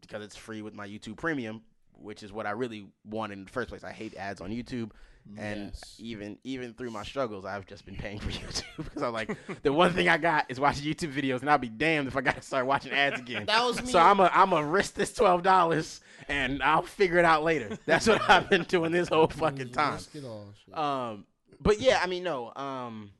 [0.01, 1.63] because it's free with my YouTube Premium,
[1.93, 3.85] which is what I really want in the first place.
[3.85, 4.91] I hate ads on YouTube,
[5.39, 5.97] and Yes.
[5.99, 9.73] even even through my struggles, I've just been paying for YouTube because I'm like the
[9.73, 12.37] one thing I got is watching YouTube videos, and I'll be damned if I got
[12.37, 13.47] to start watching ads again.
[13.47, 13.91] That was me.
[13.91, 17.79] So I'm a I'm a risk this twelve dollars, and I'll figure it out later.
[17.87, 19.95] That's what I've been doing this whole fucking time.
[19.95, 20.53] Risk it all.
[20.73, 21.25] Um,
[21.61, 22.53] but yeah, I mean, no.
[22.55, 23.11] Um,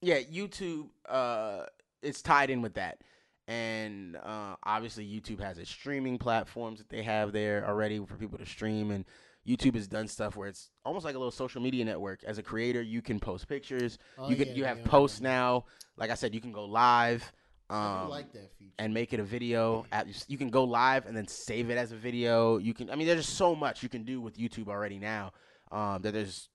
[0.00, 0.88] yeah, YouTube.
[1.08, 1.66] Uh,
[2.02, 2.98] it's tied in with that,
[3.46, 8.38] and uh, obviously YouTube has its streaming platforms that they have there already for people
[8.38, 9.04] to stream, and
[9.46, 12.22] YouTube has done stuff where it's almost like a little social media network.
[12.24, 13.98] As a creator, you can post pictures.
[14.18, 15.28] Oh, you can yeah, you have yeah, posts yeah.
[15.28, 15.64] now.
[15.96, 17.32] Like I said, you can go live.
[17.70, 18.74] I Um, like that feature.
[18.78, 19.86] and make it a video.
[19.92, 22.58] At, you can go live and then save it as a video.
[22.58, 25.32] You can, I mean, there's just so much you can do with YouTube already now.
[25.70, 26.50] Um, that there's,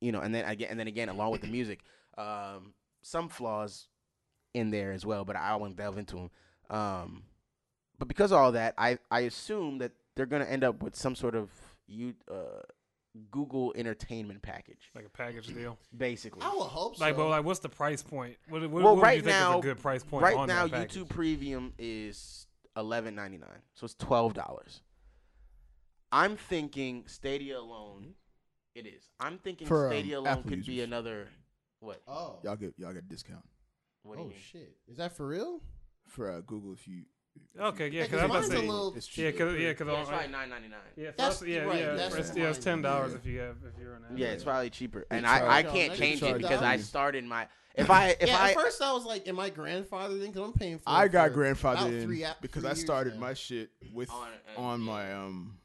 [0.00, 1.80] you know, and then again, and then again, along with the music,
[2.16, 3.88] um, some flaws
[4.54, 6.30] in there as well, but I won't delve into them.
[6.70, 7.24] Um,
[7.98, 11.14] but because of all that, I I assume that they're gonna end up with some
[11.16, 11.50] sort of
[11.86, 12.60] you uh,
[13.30, 15.78] Google entertainment package, Like a package deal.
[15.96, 16.42] basically.
[16.42, 17.04] I would hope so.
[17.04, 18.36] Like, but like, what's the price point?
[18.48, 20.22] What, what, Well, what right do you think now- is a good price point?
[20.22, 20.66] right on now?
[20.66, 24.82] YouTube Premium is eleven ninety nine, so it's twelve dollars.
[26.12, 28.14] I'm thinking Stadia alone.
[28.74, 29.08] It is.
[29.18, 31.28] I'm thinking For, um, Stadia alone Apple could be another.
[31.80, 32.02] What?
[32.06, 33.44] oh, Y'all get y'all get a discount
[34.02, 34.38] What do you oh mean?
[34.38, 35.60] shit, is that for real?
[36.08, 37.02] for uh, Google if you.
[37.36, 39.18] If you- Okay, yeah, Yeah, because 'cause I'm about mine's to a say, little It's
[39.18, 40.80] yeah, because yeah, because Yeah, it's probably nine ninety nine.
[40.96, 43.14] yeah, That's- us, yeah, right, yeah, that's for yeah, it's ten dollars is.
[43.16, 46.22] if you have if you're an Yeah, it's probably cheaper, and I, I can't change
[46.22, 47.48] it because I started my.
[47.76, 50.40] If I if yeah, I at first I was like, "Am I grandfathered in?" Because
[50.48, 50.84] I'm paying for.
[50.88, 53.20] I got for grandfathered in a- because three I started now.
[53.20, 54.86] my shit with On, uh, on yeah.
[54.86, 55.58] my um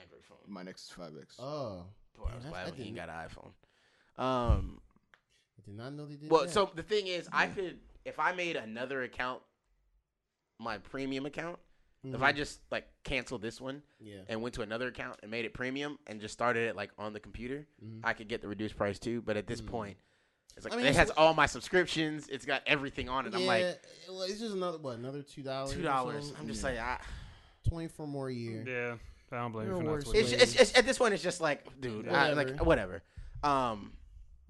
[0.00, 0.38] Android phone.
[0.46, 1.34] my Nexus 5X.
[1.40, 1.84] Oh,
[2.16, 4.22] Boy, I damn, was glad when he didn't- got an iPhone.
[4.24, 4.80] Um.
[5.58, 6.50] I did not know they did Well, that.
[6.50, 9.42] so the thing is, I could if I made another account,
[10.62, 11.58] my premium account.
[12.04, 12.36] If I Mhm.
[12.36, 15.98] just like canceled this one yeah, and went to another account and made it premium
[16.08, 18.00] and just started it like on the computer, Mhm.
[18.02, 19.22] I could get the reduced price too.
[19.22, 19.66] But at this Mm.
[19.68, 19.96] point,
[20.56, 22.26] it's like I mean, it it's has what- all my subscriptions.
[22.28, 23.34] It's got everything on it.
[23.36, 25.72] I'm like well, it's just another what another two dollars.
[25.74, 26.32] two dollars.
[26.38, 27.00] I'm just like, I,
[27.68, 28.64] twenty four more a year.
[28.66, 28.96] yeah.
[29.30, 31.80] I don't blame you for not it's, it's, it's at this point, it's just like,
[31.80, 33.02] dude, I, like whatever.
[33.42, 33.92] Um,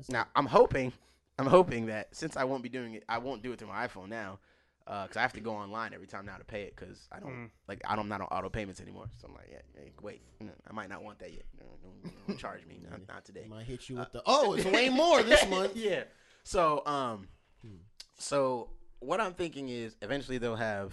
[0.08, 0.92] now I'm hoping,
[1.39, 3.86] I'm hoping that since I won't be doing it, I won't do it through my
[3.86, 4.41] iPhone now,
[4.84, 7.30] because I have to go online every time now to pay it because I don't
[7.32, 7.50] Mm.
[7.68, 9.06] like I don't I'm not on auto payments anymore.
[9.20, 10.22] So I'm like, yeah, hey, wait,
[10.68, 11.44] I might not want that yet.
[11.58, 13.42] Don't, don't charge me, not, not today.
[13.42, 15.76] They might hit you with the oh, it's way more this month.
[15.76, 16.04] yeah.
[16.44, 17.28] So um,
[17.62, 17.76] Hmm.
[18.18, 20.92] so what I'm thinking is eventually they'll have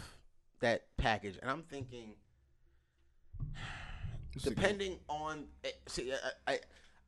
[0.59, 2.13] that package, and I'm thinking
[4.43, 6.13] depending on eh, see
[6.47, 6.59] I, I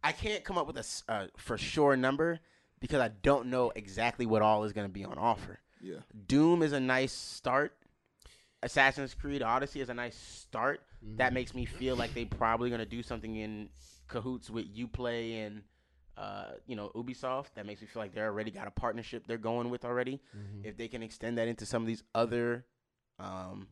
[0.03, 2.39] I can't come up with a uh, for sure number
[2.79, 5.59] because I don't know exactly what all is going to be on offer.
[5.81, 5.97] Yeah.
[6.27, 7.75] Doom is a nice start.
[8.63, 10.81] Assassin's Creed Odyssey is a nice start.
[11.03, 11.17] Mm-hmm.
[11.17, 13.69] That makes me feel like they probably going to do something in
[14.07, 15.63] cahoots with UPlay and
[16.17, 17.55] uh, you know Ubisoft.
[17.55, 20.21] That makes me feel like they already got a partnership they're going with already.
[20.37, 20.65] Mhm.
[20.65, 22.65] If they can extend that into some of these other,
[23.17, 23.67] um,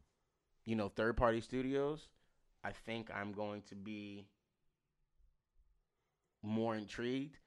[0.66, 2.08] you know, third party studios,
[2.64, 4.26] I think I'm going to be
[6.42, 7.38] more intrigued.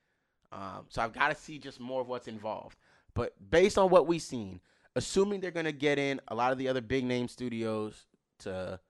[0.53, 2.77] Um, so I've got to see just more of what's involved.
[3.15, 4.61] But based on what we've seen,
[4.97, 8.07] assuming they're going to get in a lot of the other big name studios
[8.41, 8.81] to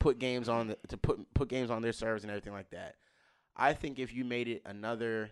[0.00, 2.96] put games on the, to put put games on their servers and everything like that,
[3.56, 5.30] I think if you made it another,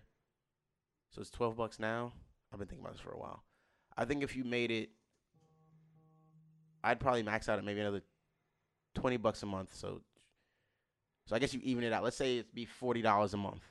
[1.10, 2.12] so it's twelve bucks now.
[2.52, 3.42] I've been thinking about this for a while.
[3.96, 4.90] I think if you made it,
[6.84, 8.02] I'd probably max out at maybe another
[8.94, 9.74] twenty bucks a month.
[9.74, 10.02] So,
[11.26, 12.04] so I guess you even it out.
[12.04, 13.62] Let's say it'd be forty dollars a month,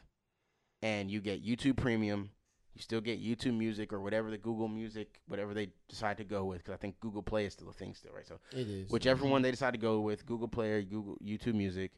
[0.82, 2.32] and you get YouTube Premium.
[2.80, 6.46] You still get YouTube Music or whatever the Google Music, whatever they decide to go
[6.46, 6.60] with.
[6.60, 8.26] Because I think Google Play is still a thing, still, right?
[8.26, 11.56] So It is whichever one they decide to go with, Google Play or Google YouTube
[11.56, 11.92] Music.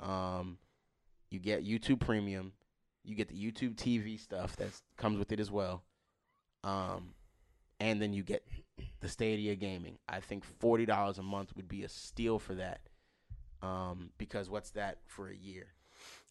[0.00, 0.58] Um,
[1.30, 2.52] you get YouTube Premium.
[3.04, 5.84] You get the YouTube TV stuff that comes with it as well.
[6.64, 7.14] Um,
[7.78, 8.44] and then you get
[9.00, 9.98] the Stadia gaming.
[10.08, 12.80] I think forty dollars a month would be a steal for that.
[13.62, 15.68] Um, because what's that for a year?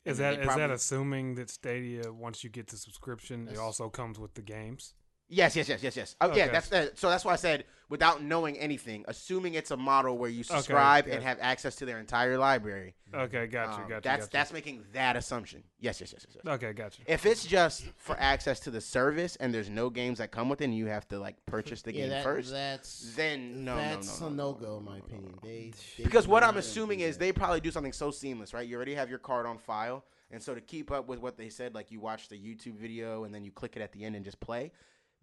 [0.06, 3.90] Is that is that probably- assuming that Stadia once you get the subscription, it also
[3.90, 4.96] comes with the games?
[5.34, 6.16] Yes, yes, yes, yes, yes.
[6.22, 6.50] Oh, yeah.
[6.50, 7.00] That's that.
[7.00, 11.06] So that's why I said without knowing anything, assuming it's a model where you subscribe
[11.06, 11.30] and yeah.
[11.30, 12.96] have access to their entire library.
[13.14, 14.02] Okay, gotcha, um, gotcha.
[14.04, 14.32] That's gotcha.
[14.32, 15.64] that's making that assumption.
[15.80, 16.38] Yes, yes, yes, yes.
[16.44, 16.54] yes.
[16.56, 17.02] okay, gotcha.
[17.06, 20.62] If it's just for access to the service and there's no games that come with
[20.62, 23.76] it, and you have to like purchase the yeah, game that, first, That's then no,
[23.76, 25.36] no, that's no, a no, no go in my opinion.
[25.44, 28.68] They, they because what I'm assuming is they probably do something so seamless, right?
[28.68, 31.50] You already have your card on file, and so to keep up with what they
[31.50, 34.16] said, like you watch the YouTube video and then you click it at the end
[34.16, 34.72] and just play.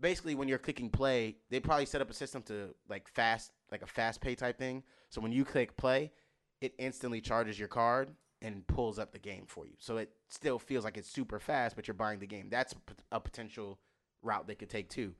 [0.01, 3.83] Basically, when you're clicking play, they probably set up a system to like fast, like
[3.83, 4.83] a fast pay type thing.
[5.11, 6.13] So when you click play,
[6.61, 8.11] it instantly charges your card
[8.43, 9.73] and pulls up the game for you.
[9.79, 12.49] So it still feels like it's super fast, but you're buying the game.
[12.51, 12.75] That's
[13.13, 13.79] a potential
[14.23, 15.15] route they could take too,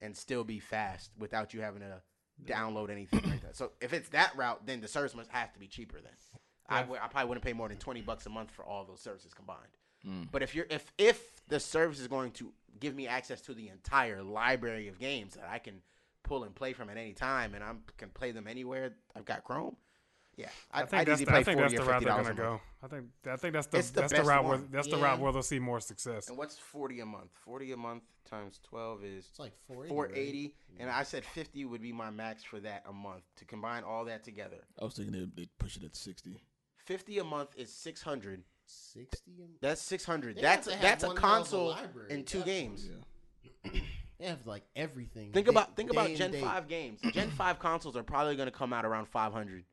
[0.00, 2.02] and still be fast without you having to
[2.44, 3.54] download anything like that.
[3.54, 6.00] So if it's that route, then the service must have to be cheaper.
[6.00, 6.12] Then
[6.68, 6.86] I Yeah.
[6.86, 9.76] would- probably wouldn't pay more than twenty bucks a month for all those services combined.
[10.04, 10.30] Mm.
[10.32, 13.68] But if you're if if the service is going to give me access to the
[13.68, 15.82] entire library of games that I can
[16.22, 19.44] pull and play from at any time, and I can play them anywhere, I've got
[19.44, 19.76] Chrome.
[20.36, 22.34] Yeah, I I'd, think I'd that's easily the, I think that's the route they're gonna
[22.34, 22.60] go.
[22.82, 24.68] I think I think that's the the that's the best route where one.
[24.72, 26.28] that's the route where they'll see more success.
[26.28, 27.30] And what's forty a month?
[27.44, 29.88] Forty a month times twelve is It's like 480.
[29.94, 30.52] four right?
[30.80, 34.06] and I said fifty would be my max for that a month to combine all
[34.06, 34.56] that together.
[34.80, 36.40] I was thinking they'd, they'd push it at sixty.
[36.78, 38.42] Fifty a month is six hundred.
[38.66, 39.32] 60.
[39.60, 40.36] That's six hundred.
[40.40, 42.62] That's have to have that's a one hell of a console library, in two definitely.
[42.62, 42.88] games.
[43.64, 43.70] Yeah.
[44.20, 45.32] They have like everything.
[45.32, 46.40] Think day- about think about Gen date.
[46.44, 47.00] five games.
[47.12, 49.64] Gen five consoles are probably going to come out around five hundred.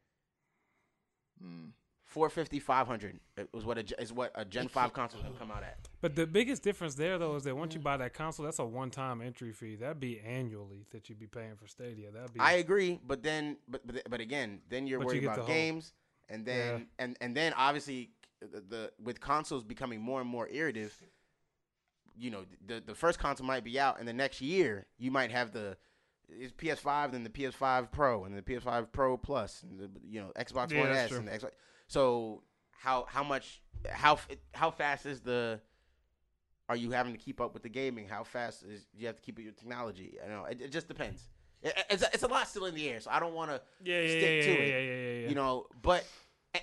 [1.44, 1.72] Mm.
[2.06, 5.40] 450, 500 It was what a, is what a Gen five console is going to
[5.40, 5.78] come out at.
[6.02, 8.66] But the biggest difference there though is that once you buy that console, that's a
[8.66, 9.76] one time entry fee.
[9.76, 12.12] That'd be annually that you'd be paying for Stadia.
[12.12, 15.28] That'd be I agree, but then but but, but again, then you're But worried get
[15.28, 15.94] about the whole- games,
[16.30, 18.10] and then and and then obviously
[18.42, 20.96] the, the with consoles becoming more and more iterative.
[22.18, 25.32] You know, the the first console might be out, and the next year you might
[25.32, 25.78] have the
[26.30, 30.32] it's PS5, then the PS5 Pro, and the PS5 Pro Plus, and the you know
[30.38, 31.18] Xbox Yeah, One S, true.
[31.20, 31.52] and the Xbox.
[31.88, 34.20] So how how much how
[34.54, 35.60] how fast is the
[36.70, 38.08] are you having to keep up with the gaming?
[38.08, 40.18] How fast is you have to keep up with your technology?
[40.24, 41.24] I know it, it just depends.
[41.62, 43.62] It, it's, a, it's a lot still in the air, so I don't want to
[43.84, 44.70] yeah, yeah, stick yeah, to yeah, it.
[44.70, 45.30] yeah, yeah, yeah, yeah.
[45.30, 45.68] you know.
[45.82, 46.06] But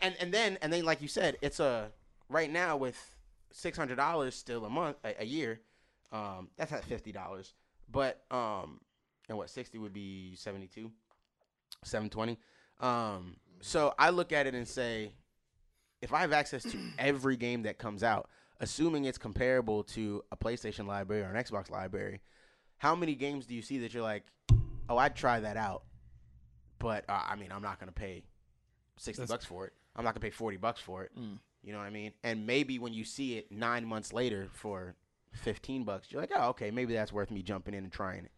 [0.03, 1.91] and and then and then like you said, it's a
[2.29, 2.97] right now with
[3.51, 5.61] six hundred dollars still a month a, a year.
[6.13, 7.55] Um, that's at fifty dollars.
[7.91, 8.81] But um,
[9.29, 10.91] and what sixty would be seventy two,
[11.85, 12.39] seven twenty.
[12.81, 15.13] Um, so I look at it and say,
[16.01, 18.29] if I have access to every game that comes out,
[18.61, 22.21] assuming it's comparable to a PlayStation library or an Xbox library,
[22.77, 24.25] how many games do you see that you're like,
[24.89, 25.83] oh, I'd try that out,
[26.79, 28.23] but uh, I mean, I'm not gonna pay
[28.99, 29.73] sixty That's- bucks for it.
[29.97, 31.11] I'm not gonna pay forty bucks for it.
[31.19, 31.39] Mm.
[31.63, 32.13] You know what I mean?
[32.23, 34.95] And maybe when you see it nine months later for
[35.33, 38.33] fifteen bucks, you're like, oh, okay, maybe that's worth me jumping in and trying it,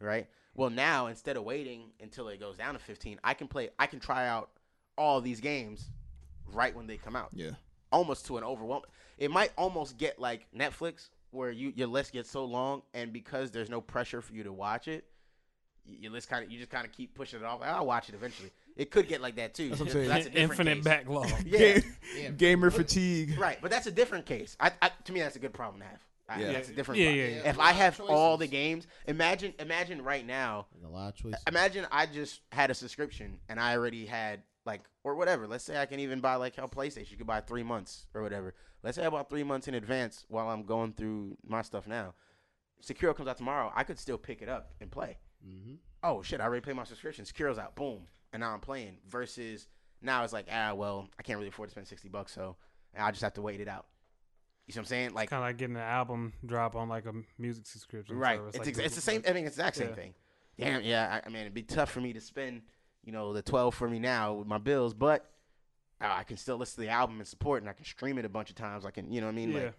[0.00, 0.26] right?
[0.54, 3.70] Well, now instead of waiting until it goes down to fifteen, I can play.
[3.78, 4.50] I can try out
[4.96, 5.90] all these games
[6.52, 7.50] right when they come out Yeah.
[7.92, 8.82] almost to an overwhelm.
[9.18, 13.50] It might almost get like Netflix, where you your list gets so long, and because
[13.50, 15.04] there's no pressure for you to watch it,
[15.84, 17.60] your list kind of you just kind of keep pushing it off.
[17.62, 18.50] I'll watch it eventually.
[18.76, 19.68] It could get like that too.
[19.68, 20.08] That's what I'm saying.
[20.08, 20.84] That's a different Infinite case.
[20.84, 21.30] backlog.
[21.46, 21.82] Yeah, Ga-
[22.20, 22.30] Yeah.
[22.36, 23.38] Gamer fatigue.
[23.38, 23.58] right.
[23.62, 24.56] But that's a different case.
[24.58, 26.00] I, I to me that's a good problem to have.
[26.28, 26.52] I, Yeah.
[26.52, 27.00] That's a different.
[27.00, 27.20] Yeah, problem.
[27.30, 27.50] yeah, yeah.
[27.50, 31.08] If I lot of have all the games, imagine imagine right now And a lot
[31.10, 31.40] of choices.
[31.46, 35.46] imagine I just had a subscription and I already had like or whatever.
[35.46, 38.22] Let's say I can even buy like how PlayStation you could buy three months or
[38.22, 38.54] whatever.
[38.82, 42.14] Let's say I bought three months in advance while I'm going through my stuff now.
[42.82, 43.70] Sekiro comes out tomorrow.
[43.74, 45.16] I could still pick it up and play.
[45.46, 45.74] mm-hmm.
[46.02, 46.40] Oh shit!
[46.40, 47.24] I already paid my subscription.
[47.24, 47.74] Sekiro's out.
[47.76, 48.00] Boom,
[48.34, 48.98] and now I'm playing.
[49.08, 49.66] Versus
[50.02, 52.56] now it's like ah well I can't really afford to spend sixty bucks, so
[52.98, 53.86] I just have to wait it out.
[54.66, 55.14] You see what I'm saying?
[55.14, 58.16] Like kind of like getting an album drop on like a music subscription.
[58.16, 58.38] Right.
[58.38, 59.22] service, It's, like ex- it's the same.
[59.28, 59.94] I mean, it's the exact same Yeah.
[59.94, 60.14] thing.
[60.58, 60.82] Damn.
[60.82, 61.20] Yeah.
[61.22, 62.62] I, I mean, it'd be tough for me to spend,
[63.04, 65.30] you know, the twelve for me now with my bills, but
[66.00, 68.24] uh, I can still listen to the album and support, and I can stream it
[68.24, 68.84] a bunch of times.
[68.86, 69.58] I can, you know, what I mean, Yeah.
[69.64, 69.74] like,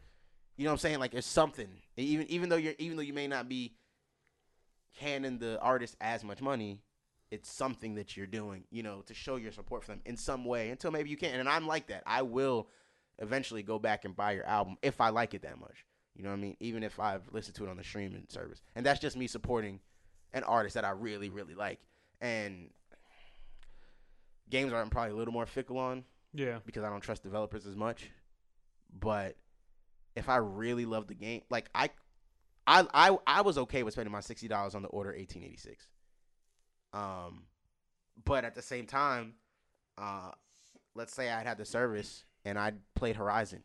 [0.58, 1.67] you know, what I'm saying, like, it's something.
[1.98, 3.74] Even even though you're even though you may not be
[5.00, 6.82] handing the artist as much money,
[7.32, 10.45] it's something that you're doing, you know, to show your support for them in some
[10.45, 10.70] way.
[10.70, 12.04] Until maybe you can't, and I'm like that.
[12.06, 12.70] I will
[13.20, 15.86] eventually go back and buy your album if I like it that much.
[16.16, 16.56] You know what I mean?
[16.60, 18.62] Even if I've listened to it on the streaming service.
[18.76, 19.80] And that's just me supporting
[20.34, 21.80] an artist that I really, really like.
[22.22, 22.70] And
[24.50, 26.60] games are I'm probably a little more fickle on Yeah.
[26.66, 28.10] because I don't trust developers as much.
[28.98, 29.36] But
[30.16, 31.90] if I really love the game, like I
[32.68, 35.58] I I, I was okay with spending my sixty dollars on the order eighteen eighty
[35.58, 35.88] six.
[36.95, 37.43] Um
[38.24, 39.33] but at the same time,
[39.98, 40.32] uh
[40.95, 43.64] let's say I'd had the service and I'd played Horizon,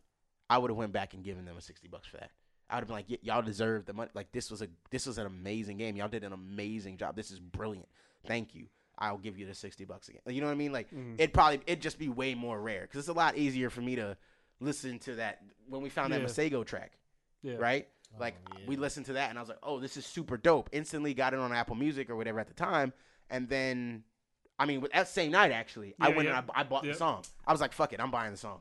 [0.48, 2.30] I would have went back and given them a sixty bucks for that.
[2.68, 4.10] I would have been like, y- y'all deserve the money.
[4.14, 5.96] Like this was a this was an amazing game.
[5.96, 7.16] Y'all did an amazing job.
[7.16, 7.88] This is brilliant.
[8.26, 8.66] Thank you.
[8.98, 10.20] I'll give you the sixty bucks again.
[10.26, 10.72] You know what I mean?
[10.72, 11.14] Like Mhm.
[11.18, 13.96] it'd probably it'd just be way more rare because it's a lot easier for me
[13.96, 14.16] to
[14.60, 16.26] listen to that when we found that Yeah.
[16.26, 16.98] Masego track,
[17.42, 17.54] Yeah.
[17.54, 17.88] right?
[18.18, 18.66] Like Oh, yeah.
[18.66, 20.68] we listened to that and I was like, oh, this is super dope.
[20.72, 22.92] Instantly got it on Apple Music or whatever at the time,
[23.30, 24.04] and then,
[24.58, 26.38] I mean, with that same night actually, I went yeah.
[26.38, 26.92] and I, I bought Yep.
[26.94, 27.24] the song.
[27.46, 28.60] I was like, fuck it, I'm buying the song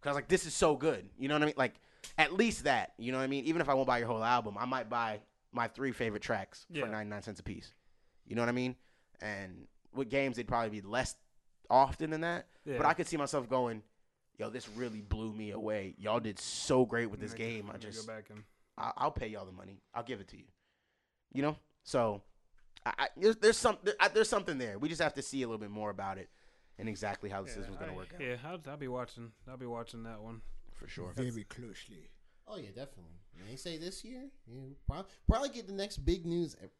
[0.00, 1.08] because I was like this is so good.
[1.18, 1.54] You know what I mean?
[1.56, 1.74] Like
[2.16, 2.92] at least that.
[2.98, 3.44] You know what I mean?
[3.46, 5.20] Even if I won't buy your whole album, I might buy
[5.52, 6.84] my three favorite tracks Yeah.
[6.84, 7.72] for 99 cents a piece.
[8.26, 8.76] You know what I mean?
[9.20, 11.16] And with games, they'd probably be less
[11.70, 12.46] often than that.
[12.64, 12.76] Yeah.
[12.76, 13.82] But I could see myself going,
[14.38, 15.94] yo, this really blew me away.
[15.98, 17.70] Y'all did so great with this game.
[17.72, 18.42] I just, go back and
[18.76, 19.80] I'll pay y'all the money.
[19.94, 20.44] I'll give it to you.
[21.32, 21.56] You know?
[21.84, 22.22] So,
[22.86, 24.78] I, I, there's, there's, some, there, I, there's something there.
[24.78, 26.28] We just have to see a little bit more about it
[26.78, 28.20] and exactly how the system's going to work out.
[28.20, 29.32] Yeah, I'll, I'll be watching.
[29.48, 30.40] I'll be watching that one.
[30.74, 31.12] for sure.
[31.16, 32.10] Very closely.
[32.46, 33.12] Oh yeah, definitely.
[33.48, 36.70] They say this year, yeah, probably, probably get the next big news at-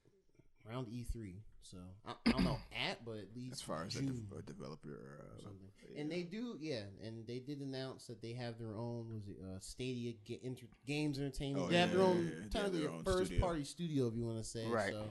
[0.69, 1.35] around E3.
[1.63, 2.59] So I, I don't know
[2.91, 5.69] at, but at least As far as a, de- a developer, uh, something.
[5.97, 9.37] And they do, yeah, and they did announce that they have their own was it
[9.43, 11.67] uh, Stadia ga- inter- Games Entertainment.
[11.67, 12.29] Oh, they have their own yeah, yeah.
[12.31, 13.47] They have technically their a first studio.
[13.47, 14.67] party studio, if you want to say.
[14.67, 14.93] Right.
[14.93, 15.05] So,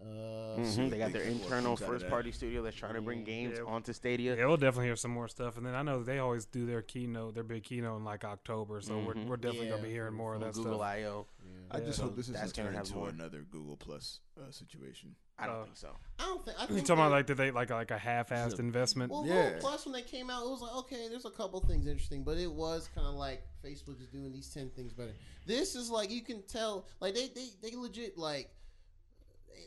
[0.00, 3.00] uh, Mhm, They got their internal comes out of first party studio that's trying to
[3.02, 3.64] bring games Yeah.
[3.64, 4.36] onto Stadia.
[4.36, 6.82] Yeah, we'll definitely hear some more stuff, and then I know they always do their
[6.82, 9.04] keynote, their big keynote in like October, so Mhm.
[9.06, 10.86] we're, we're definitely gonna be hearing for- more of that Google stuff.
[10.86, 11.26] I/O.
[11.44, 11.52] yeah.
[11.70, 12.04] I just Yeah.
[12.06, 13.08] hope this That's doesn't gonna turn into more.
[13.08, 15.14] another Google Plus uh, situation.
[15.38, 15.64] I don't Oh.
[15.64, 15.96] think so.
[16.18, 18.58] I don't think I You think talking about like did they like like a half-assed
[18.58, 19.12] investment?
[19.12, 19.46] Well, Yeah.
[19.54, 22.22] Google Plus when they came out, it was like okay, there's a couple things interesting,
[22.24, 25.14] but it was kind of like Facebook is doing these ten things better.
[25.46, 28.50] This is like you can tell, like they they, they legit like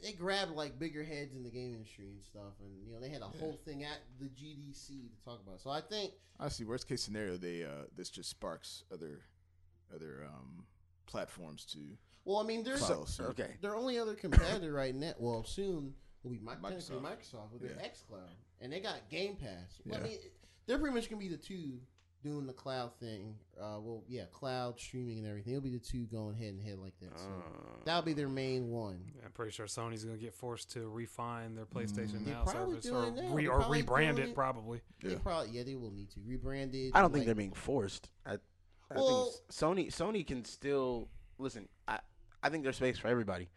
[0.01, 2.99] they, they grabbed like bigger heads in the game industry and stuff, and you know
[2.99, 5.55] they had a whole thing at the GDC to talk about.
[5.55, 5.61] it.
[5.61, 9.21] So I think Honestly, worst case scenario, they uh, this just sparks other
[9.93, 10.65] other um,
[11.05, 11.79] platforms to
[12.25, 13.05] well, I mean there's follow.
[13.05, 13.25] suit.
[13.27, 13.55] Okay.
[13.61, 15.13] their only other competitor right now.
[15.17, 15.93] Well, soon
[16.23, 17.01] will be Microsoft.
[17.01, 17.87] Microsoft with their Yeah.
[17.87, 18.29] XCloud,
[18.61, 19.81] and they got Game Pass.
[19.85, 20.17] Well, I mean,
[20.67, 21.79] they're pretty much gonna be the two
[22.23, 23.35] doing the cloud thing.
[23.59, 25.53] Uh, well, yeah, cloud streaming and everything.
[25.53, 27.17] It'll be the two going head and head like that.
[27.19, 29.03] So Uh, that'll be their main one.
[29.25, 33.11] I'm pretty sure Sony's gonna get forced to refine their PlayStation They're Now service or,
[33.31, 34.35] re- or rebrand it, it.
[34.35, 34.81] probably.
[35.01, 35.17] They Yeah.
[35.19, 36.91] probably yeah they will need to rebrand it.
[36.93, 38.09] I don't think like- they're being forced.
[38.25, 41.67] I, I Well- think Sony Sony can still listen.
[41.87, 41.99] I
[42.43, 43.49] I think there's space for everybody.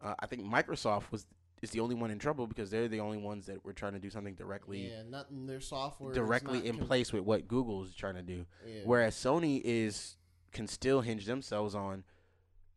[0.00, 1.26] Uh, I think Microsoft was
[1.62, 3.98] is the only one in trouble because they're the only ones that were trying to
[3.98, 5.46] do something directly Yeah, nothing.
[5.46, 8.46] Their software directly in place with what Google is trying to do.
[8.66, 8.80] Yeah.
[8.84, 10.16] Whereas Sony is
[10.52, 12.04] can still hinge themselves on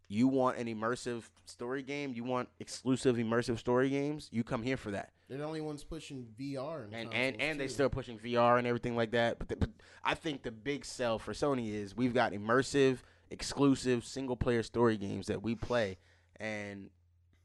[0.07, 4.75] you want an immersive story game, you want exclusive immersive story games, you come here
[4.75, 5.11] for that.
[5.29, 8.67] they're the only ones pushing VR and And and, and they still pushing VR and
[8.67, 9.39] everything like that.
[9.39, 9.69] But, the, but
[10.03, 12.97] I think the big sell for Sony is we've got immersive,
[13.29, 15.97] exclusive single player story games that we play.
[16.41, 16.89] And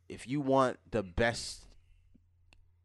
[0.08, 1.64] if you want the best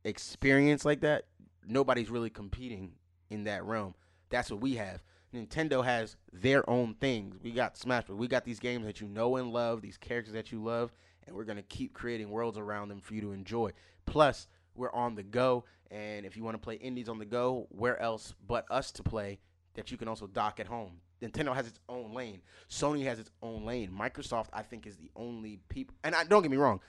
[0.04, 1.26] experience like that,
[1.68, 2.94] nobody's really competing
[3.30, 3.96] in that realm.
[4.30, 5.04] That's what we have.
[5.34, 7.38] Nintendo has their own things.
[7.42, 10.34] We got Smash, but we got these games that you know and love, these characters
[10.34, 10.92] that you love,
[11.26, 13.72] and we're gonna keep creating worlds around them for you to enjoy.
[14.06, 17.68] Plus, we're on the go, and if you want to play indies on the go,
[17.70, 19.40] where else but us to play
[19.76, 21.00] that you can also dock at home?
[21.22, 22.42] Nintendo has its own lane.
[22.70, 23.92] Sony has its own lane.
[23.92, 25.96] Microsoft, I think, is the only people.
[26.04, 26.82] And I, don't get me wrong,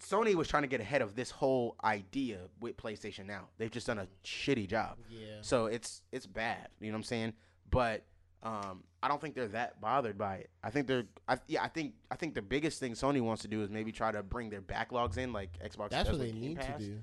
[0.00, 3.48] Sony was trying to get ahead of this whole idea with PlayStation Now.
[3.58, 4.96] They've just done a shitty job.
[5.08, 5.26] Yeah.
[5.42, 6.68] So it's it's bad.
[6.80, 7.32] You know what I'm saying?
[7.70, 8.04] But
[8.42, 10.50] um, I don't think they're that bothered by it.
[10.64, 11.04] I think they're.
[11.28, 13.92] I, yeah, I think I think the biggest thing Sony wants to do is maybe
[13.92, 15.90] try to bring their backlogs in, like Xbox.
[15.90, 16.78] That's what they Game need Pass.
[16.80, 16.98] to do.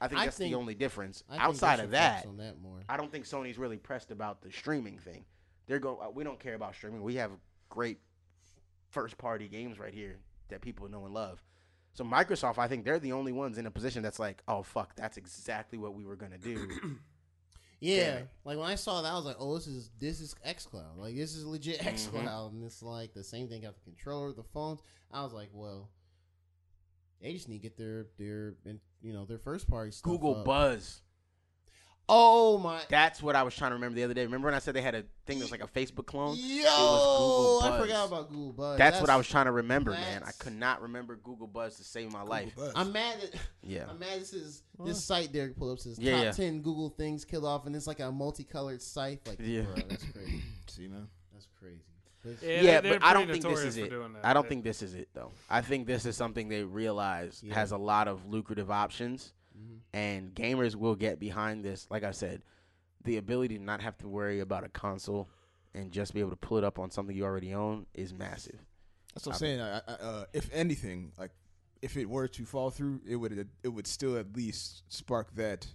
[0.00, 1.22] I think that's the only difference.
[1.28, 2.80] I think Outside of that, that more.
[2.88, 5.24] I don't think Sony's really pressed about the streaming thing.
[5.66, 5.98] They're going.
[6.02, 7.02] uh, We don't care about streaming.
[7.02, 7.30] We have
[7.68, 7.98] great
[8.90, 11.42] first party games right here that people know and love.
[11.94, 14.94] So Microsoft, I think they're the only ones in a position that's like, oh fuck,
[14.96, 16.68] that's exactly what we were gonna do.
[17.80, 18.20] Yeah, Yeah.
[18.44, 20.96] like when I saw that, I was like, "Oh, this is this is XCloud.
[20.96, 22.16] Like this is legit Mm-hmm.
[22.16, 24.80] XCloud." And it's like the same thing got the controller, the phones.
[25.12, 25.90] I was like, "Well,
[27.20, 30.36] they just need to get their their and, you know their first party stuff." Google
[30.36, 30.44] up.
[30.46, 31.02] Buzz.
[32.06, 32.82] Oh my.
[32.90, 34.24] That's what I was trying to remember the other day.
[34.24, 36.36] Remember when I said they had a thing that's like a Facebook clone?
[36.38, 38.78] Yo, Google I forgot about Google Buzz.
[38.78, 40.22] That's, what I was trying to remember, man.
[40.22, 42.54] I could not remember Google Buzz to save my life.
[42.56, 42.72] Buzz.
[42.76, 43.30] I'm mad at.
[43.62, 43.86] Yeah.
[43.88, 44.20] I'm mad.
[44.20, 46.30] This is this site there pull up says Yeah, top yeah.
[46.32, 49.26] ten Google things killed off, and it's like a multicolored site.
[49.26, 49.62] Like, Yeah.
[49.62, 50.42] bro, that's crazy.
[50.68, 51.08] See, man.
[51.32, 51.80] That's crazy.
[52.22, 53.90] But- Yeah, Yeah, they're- but I they're don't think this is it.
[53.90, 54.10] that.
[54.22, 55.30] I don't They- think this is it though.
[55.48, 57.54] I think this is something they realize Yeah.
[57.54, 59.32] has a lot of lucrative options.
[59.94, 61.86] And gamers will get behind this.
[61.88, 62.42] Like I said,
[63.04, 65.30] the ability to not have to worry about a console
[65.72, 68.58] and just be able to pull it up on something you already own is massive.
[69.14, 69.60] That's what I'm saying.
[69.60, 71.30] I, I, uh, if anything, like
[71.80, 75.66] if it were to fall through, it would it would still at least spark that.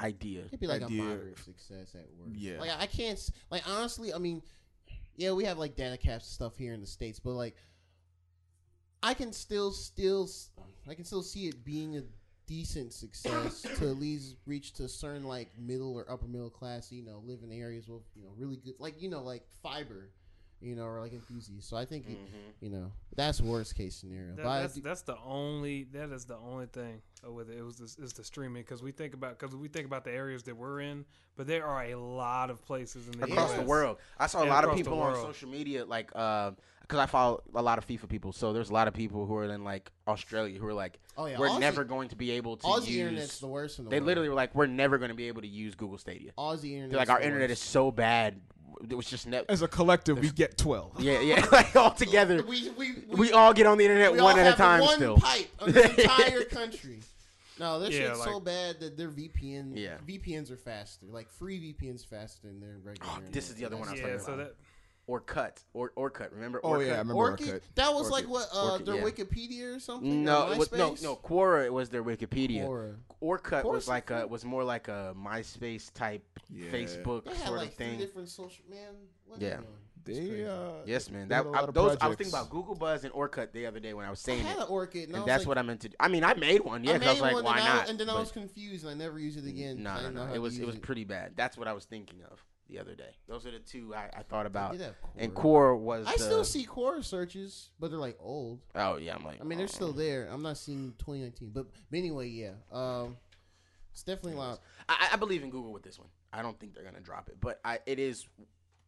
[0.00, 0.44] Idea.
[0.46, 2.34] It'd be like idea a moderate success at worst.
[2.34, 2.58] Yeah.
[2.58, 4.14] Like I can't like honestly.
[4.14, 4.40] I mean,
[5.14, 7.54] yeah, we have like data caps stuff here in the states, but like,
[9.02, 10.26] I can still still
[10.88, 12.02] I can still see it being a
[12.50, 16.90] decent success to at least reach to certain like middle or upper middle class.
[16.90, 20.10] You know, live in areas with you know really good like you know like fiber.
[20.62, 21.70] You know, or like enthusiasts.
[21.70, 22.18] So I think, it-
[22.60, 24.34] you know, that's worst case scenario.
[24.36, 27.56] That, but that's, do- that's the only that is the only thing with it.
[27.58, 30.12] It was this, is the streaming because we think about because we think about the
[30.12, 31.06] areas that we're in,
[31.36, 33.96] but there are a lot of places in the across the world.
[34.18, 36.50] I saw a Yeah, lot of people on social media, like, uh,
[36.82, 38.32] because I follow a lot of FIFA people.
[38.32, 41.24] So there's a lot of people who are in like Australia who are like, oh
[41.24, 43.38] yeah, we're Aussie, never going to be able to Aussie internet's use.
[43.40, 44.06] the worst in the They world.
[44.08, 46.32] literally were like, we're never going to be able to use Google Stadia.
[46.36, 46.98] Aussie internet.
[46.98, 48.40] Like, our internet is so bad.
[48.88, 49.44] It was just net.
[49.48, 51.00] As a collective, we get twelve.
[51.00, 52.42] Yeah, yeah, like all together.
[52.42, 54.80] We we, We all get on the internet one at a have time.
[54.80, 57.00] One Still, pipe of the entire country.
[57.58, 59.96] No, this Yeah, shit's so bad that their VPN Yeah.
[60.08, 61.04] VPNs are faster.
[61.10, 63.10] Like free VPNs faster than their regular.
[63.18, 64.46] Oh, this is the other one I was Yeah, talking so about.
[64.48, 64.54] that
[65.10, 66.32] or cut or or cut.
[66.32, 66.60] Remember?
[66.62, 66.86] Oh Orkut?
[66.86, 67.40] yeah, I remember Orkut.
[67.40, 67.60] Orkut.
[67.74, 68.10] That was Orkut.
[68.12, 69.02] like what uh, Orkut, their yeah.
[69.02, 70.24] Wikipedia or something.
[70.24, 71.02] No, or it was, no, MySpace?
[71.02, 71.16] no.
[71.16, 72.66] Quora was their Wikipedia.
[72.66, 72.94] Quora.
[73.22, 76.70] Orkut Quora's was like a was more like a MySpace type Yeah.
[76.70, 77.98] Facebook They had sort like of three thing.
[77.98, 78.94] different social man.
[79.26, 79.48] What Yeah.
[79.48, 79.66] They, doing?
[80.06, 80.46] It's They crazy.
[80.46, 81.28] uh, Yes, man.
[81.28, 83.52] they That a I, lot of those I was thinking about Google Buzz and Orkut
[83.52, 85.26] the other day when I was saying I saying had it, an orchid, and, and
[85.26, 85.88] that's like, what I meant to.
[85.90, 85.96] do.
[86.00, 86.82] I mean, I made one.
[86.84, 87.88] Yeah, I 'cause I was like, one, why and, I, not?
[87.90, 89.82] and then I was confused, and I never used it again.
[89.82, 90.32] No, I no, no.
[90.32, 91.32] It was it was pretty bad.
[91.36, 93.16] That's what I was thinking of the other day.
[93.28, 94.72] Those are the two I, I thought about.
[94.72, 95.74] did have And Quora.
[95.74, 96.06] Quora was.
[96.06, 98.60] I the, still see core searches, but they're like old.
[98.74, 99.40] Oh yeah, I'm like.
[99.40, 99.68] I mean, they're oh.
[99.68, 100.28] still there.
[100.30, 102.52] I'm not seeing 2019, but, but anyway, yeah.
[102.72, 103.16] Um,
[103.92, 104.60] it's definitely a lot.
[104.88, 106.08] I, I believe in Google with this one.
[106.32, 108.26] I don't think they're gonna drop it, but I, it is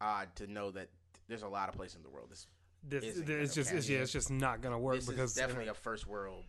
[0.00, 0.88] odd to know that
[1.28, 2.28] there's a lot of places in the world.
[2.30, 2.46] This
[2.88, 5.68] this, Isn't it's just it's, yeah, it's just not gonna work this because is definitely
[5.68, 6.44] a first world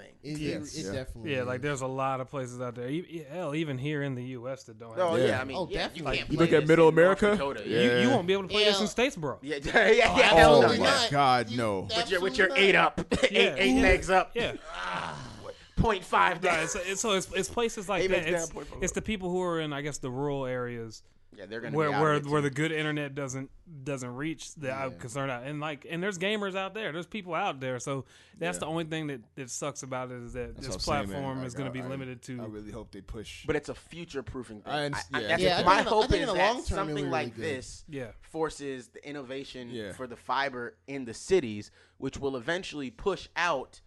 [0.00, 0.12] thing.
[0.22, 0.92] It, Yes, it, it yeah.
[0.92, 1.34] definitely.
[1.34, 2.88] yeah, like there's a lot of places out there.
[2.88, 4.64] E- Hell, even here in the U.S.
[4.64, 4.98] that don't have.
[5.00, 5.40] Oh yeah, Yeah.
[5.40, 6.16] I mean, Oh, yeah, you definitely.
[6.18, 7.30] can't You look at Middle America?
[7.32, 8.02] Dakota, You, yeah.
[8.02, 9.38] you won't be able to play this in Statesboro.
[9.42, 10.68] Yeah, yeah, yeah, yeah, Oh hell no.
[10.68, 11.08] My not.
[11.10, 11.86] God, no.
[11.94, 13.54] But you're, with your eight up, eight, Yeah.
[13.58, 14.52] eight legs up, Yeah,
[15.76, 16.66] point five down.
[16.68, 18.28] So, it's- so it's, it's places like Eight that.
[18.28, 21.02] It's, point it's the people who are in, I guess, the rural areas
[21.36, 23.50] Yeah, they're gonna where be where where the good internet doesn't
[23.84, 25.44] doesn't reach that I'm concerned about.
[25.46, 26.90] And like and there's gamers out there.
[26.92, 27.78] There's people out there.
[27.78, 28.04] So
[28.36, 30.80] that's the only thing that, that sucks about it is that That's this what I'm
[30.80, 31.08] saying, man.
[31.08, 32.42] platform Like, is going to be I- limited to.
[32.42, 33.46] I really hope they push.
[33.46, 34.72] But it's a future proofing thing.
[34.72, 35.28] I I, under- I, yeah.
[35.28, 36.64] that's Yeah, my think in the- I hope think is in the that long term,
[36.76, 37.44] something it'll like good.
[37.44, 38.06] this yeah.
[38.22, 39.92] forces the innovation Yeah.
[39.92, 43.80] for the fiber in the cities, which will eventually push out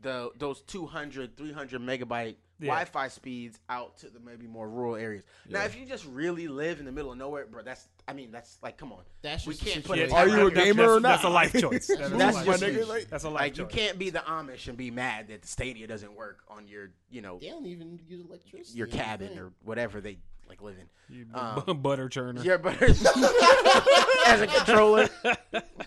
[0.00, 2.68] the those 200, 300 megabyte Yeah.
[2.68, 5.24] Wi-Fi speeds out to the maybe more rural areas.
[5.50, 8.30] Now, if you just really live in the middle of nowhere, bro, that's I mean
[8.30, 9.02] that's like come on.
[9.22, 11.22] That's we just the can't put Yeah, a Are you a gamer that's, or That's
[11.22, 11.32] a not?
[11.32, 11.86] life choice.
[11.88, 12.88] That is a That's life just choice.
[12.88, 13.58] like- That's a life choice.
[13.58, 16.90] You can't be the Amish and be mad that the Stadia doesn't work on your
[17.10, 18.78] you know They don't even use electricity.
[18.78, 20.18] your cabin or whatever they
[20.48, 21.26] like live in.
[21.34, 22.44] Um, butter churner.
[22.44, 22.78] Yeah, but
[24.24, 25.08] as a controller.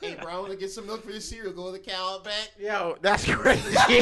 [0.02, 1.52] Hey, bro, I want to get some milk for your cereal.
[1.54, 2.52] Go to the cow out back.
[2.60, 3.76] Yo, that's crazy.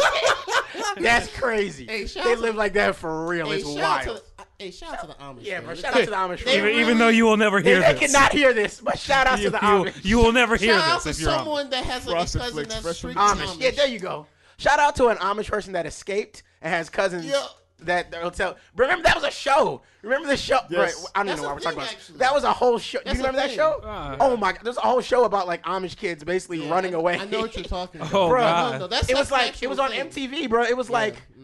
[0.98, 1.86] that's crazy.
[1.86, 3.50] Hey, they live like that for real.
[3.50, 3.88] Hey, it's shout wild.
[3.88, 5.38] out to the, hey, shout out to the Amish.
[5.46, 5.74] yeah, bro.
[5.74, 6.42] Shout out to the Amish.
[6.42, 6.80] Even, people.
[6.82, 8.12] even though you will never hear they this.
[8.12, 10.06] cannot hear this, but shout out you, to the you, Amish.
[10.06, 11.38] you will never hear Shout out this to if you're Amish.
[11.38, 13.36] someone that has like a Frosted cousin that's fresh strict Amish.
[13.36, 13.62] Amish.
[13.62, 14.28] Yeah, there you go.
[14.58, 17.46] Shout out to an Amish person that escaped and has cousins Yeah.
[17.86, 18.56] That they'll.
[18.76, 19.82] Remember that was a show.
[20.02, 20.60] Remember the show?
[20.70, 20.96] Yes.
[21.02, 21.94] Right, I don't That's know why we're talking thing, about.
[21.96, 22.18] actually.
[22.20, 23.00] That was a whole show.
[23.04, 23.58] That's you remember that thing.
[23.58, 23.82] show?
[23.84, 26.94] Uh, oh my god, there's a whole show about like Amish kids basically Yeah, running
[26.96, 27.18] I- away.
[27.20, 28.14] I know what you're talking about.
[28.14, 28.72] Oh, Bro, God.
[28.74, 30.10] No, no, that's, it was like it was on thing.
[30.10, 30.64] MTV, bro.
[30.64, 31.35] It was like Mhm.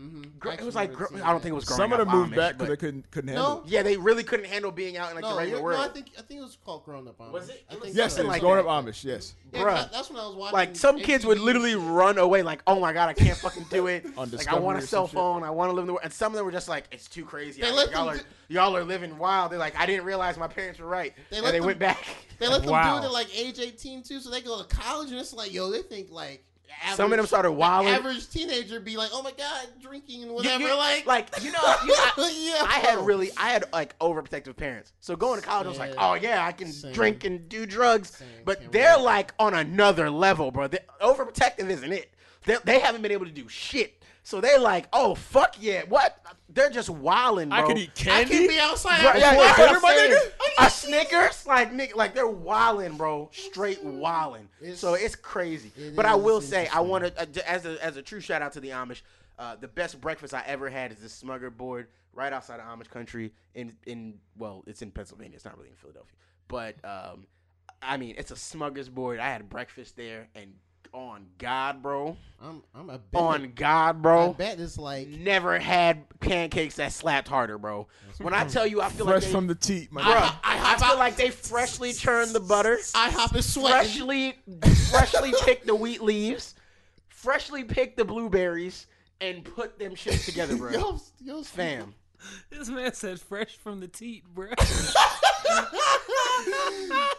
[0.42, 1.84] Gr- it was like remember gr- I don't think it was growing up.
[1.90, 3.42] Some of up them moved Amish, back because but- they couldn't couldn't No.
[3.42, 3.64] handle.
[3.64, 3.70] it.
[3.72, 5.80] Yeah, they really couldn't handle being out in like No, the regular you're- world.
[5.80, 7.32] no, I think I think it was called Grown Up Amish.
[7.32, 7.64] Was it?
[7.70, 8.22] I think Yes, so.
[8.22, 8.68] it was like growing that.
[8.70, 9.04] up Amish.
[9.06, 9.74] Yes, Yeah, Bruh.
[9.76, 10.54] that- that's when I was watching.
[10.54, 11.46] like some kids would MTV.
[11.46, 14.06] literally run away, like, "Oh my god, I can't fucking do it!
[14.06, 15.14] On like, I Discovery want or a some cell shit.
[15.16, 16.86] phone, I want to live in the world." And some of them were just like,
[16.92, 17.62] "It's too crazy.
[17.62, 20.38] They out let y'all are do- y'all are living wild." They're like, "I didn't realize
[20.38, 22.04] my parents were right," They and let they them- went back.
[22.40, 22.98] They let them Wow.
[23.00, 25.54] do it at like age 18 too, so they go to college and it's like,
[25.54, 26.44] yo, they think like.
[26.84, 27.94] Average, Some of them started the wilding.
[27.94, 30.64] Average teenager be like, oh my god, drinking and whatever.
[30.64, 32.66] you- like, like you know, you, I, yeah.
[32.68, 34.94] I had really, I had like overprotective parents.
[35.00, 36.94] So going to college, I was like, oh yeah, I can Same.
[36.94, 38.16] drink and do drugs.
[38.18, 38.28] Same.
[38.46, 40.68] But they're like on another level, bro.
[40.68, 42.12] They, overprotective isn't it?
[42.46, 44.01] They, they haven't been able to do shit.
[44.24, 46.18] So they're like, oh fuck yeah, what?
[46.50, 47.58] They're just wilding, bro.
[47.58, 48.36] I could eat candy.
[48.36, 49.02] I can be outside.
[49.02, 49.58] Bro, after yeah, work.
[49.58, 50.66] yeah, Butter, I'm my nigga?
[50.66, 53.30] A Snickers, like nigga, like they're wilding, bro.
[53.32, 54.50] Straight wilding.
[54.76, 55.72] So it's crazy.
[55.78, 58.42] it but I will say, I want to, uh, as a as a true shout
[58.42, 59.02] out to the Amish.
[59.40, 63.32] Uh, the best breakfast I ever had is this smorgasbord right outside of Amish country
[63.56, 65.36] in in well, it's in Pennsylvania.
[65.36, 66.16] It's not really in Philadelphia,
[66.48, 67.26] but um,
[67.82, 69.20] I mean, it's a smorgasbord.
[69.20, 70.54] I had breakfast there, and
[70.94, 73.22] on God, bro, I'm, I'm a bet.
[73.22, 74.20] on God, bro.
[74.20, 74.34] I bro.
[74.34, 77.88] bet it's like Never had pancakes that slapped harder, bro.
[78.20, 80.36] When I tell you, I feel Fresh like they, from the teat, my Bruh, nigga.
[80.44, 83.72] I, feel like they freshly churned the butter, IHOP is sweating.
[83.92, 84.36] freshly,
[84.90, 86.56] freshly picked the wheat leaves,
[87.10, 88.88] freshly picked the blueberries,
[89.22, 90.72] and put them shits together, bro.
[90.74, 91.94] Yo, yo, Fam,
[92.50, 94.50] This man said fresh from the teat, bro.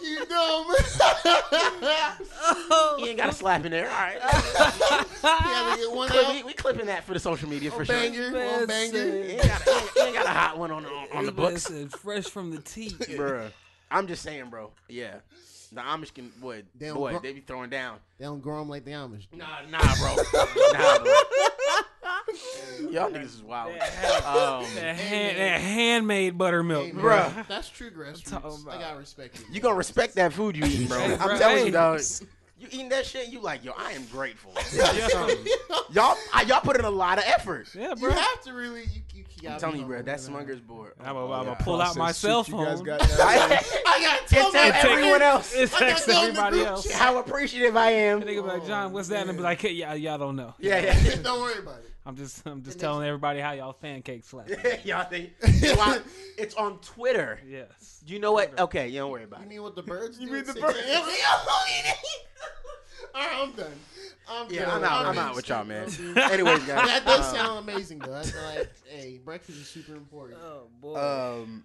[0.00, 2.12] you know, man.
[2.44, 2.96] Oh.
[2.98, 3.88] you ain't got a slap in there.
[3.88, 7.70] All right, You gotta get one Clip- we, we clipping that for the social media
[7.70, 7.94] for sure.
[7.94, 8.98] banger, Man one banger.
[8.98, 11.32] You ain't, got, you ain't- you ain't got a hot one on on, on the
[11.32, 12.98] books, said fresh from the teat.
[13.16, 13.48] bro.
[13.90, 14.70] I'm just saying, bro.
[14.88, 15.16] Yeah,
[15.70, 17.98] the Amish can boy, They boy, gro- they be throwing down.
[18.18, 19.26] They don't grow them like the Amish.
[19.30, 19.36] do.
[19.38, 20.16] Nah, nah, bro.
[20.72, 21.12] nah, bro.
[22.90, 23.74] Y'all niggas is wild.
[23.74, 27.16] That, Um, that, hand, that handmade buttermilk, Hey, bro.
[27.16, 27.46] Bruh.
[27.48, 28.68] That's true talking grassroots.
[28.68, 29.46] I gotta respect it.
[29.50, 30.98] you gonna respect that food you eating, bro.
[30.98, 31.66] Hey, I'm bro, telling hey.
[31.66, 32.00] you, dog.
[32.58, 34.52] You eating that shit, you like, yo, I am grateful.
[35.90, 37.68] y'all, I, y'all put in a lot of effort.
[37.74, 38.10] Yeah, You bro.
[38.12, 38.82] have to really.
[38.82, 40.46] You, you, you I'm telling you, bro, humble, that's man.
[40.46, 40.90] smorgasbord.
[41.00, 41.54] I'm Oh, gonna yeah.
[41.56, 42.84] pull oh, out my cell shit you guys phone.
[42.86, 43.06] got now.
[43.20, 45.52] I, I gotta tell It's like everyone else.
[45.54, 46.90] It's I gotta text go in the everybody else.
[46.92, 48.20] How appreciative I am.
[48.20, 49.26] And they gonna be like, John, what's that?
[49.26, 50.54] And be like, hey, y'all, y'all don't know.
[50.58, 51.16] Yeah, yeah.
[51.22, 51.90] Don't worry about it.
[52.04, 54.48] I'm just, I'm just telling everybody how y'all pancakes slap.
[54.84, 55.30] y'all think
[55.76, 56.00] Why-
[56.36, 57.38] it's on Twitter.
[57.48, 58.02] yes.
[58.04, 58.58] Do you know what?
[58.58, 59.44] Okay, you don't worry about it.
[59.44, 60.26] You mean what the birds do?
[60.26, 60.78] mean the birds?
[63.02, 63.10] a.m.?
[63.14, 63.72] All right, I'm done.
[64.28, 64.70] I'm Yeah, done.
[64.78, 65.06] I'm out.
[65.06, 65.88] I'm being out with y'all, man.
[66.16, 66.86] Anyways, guys.
[66.88, 68.12] that does um, sound amazing, though.
[68.12, 70.38] That's like, hey, breakfast is super important.
[70.42, 70.96] Oh boy.
[70.96, 71.64] Um.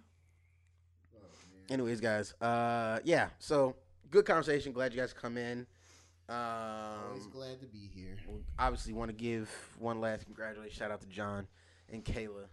[1.70, 2.34] Anyways, guys.
[2.42, 3.30] Uh, yeah.
[3.40, 3.76] So
[4.10, 4.72] good conversation.
[4.72, 5.68] Glad you guys come in.
[6.30, 8.18] Always Um, glad to be here.
[8.60, 9.50] obviously want to give
[9.80, 11.48] one last congratulations shout out to John
[11.90, 12.46] and Kayla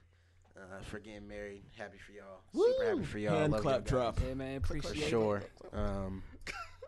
[0.57, 1.63] uh, for getting married.
[1.77, 2.41] Happy for y'all.
[2.55, 3.39] Super happy for y'all.
[3.39, 4.19] Hand Love clap drop.
[4.21, 4.83] hey man, appreciate it.
[4.83, 5.43] For appreciate sure.
[5.73, 6.23] Um,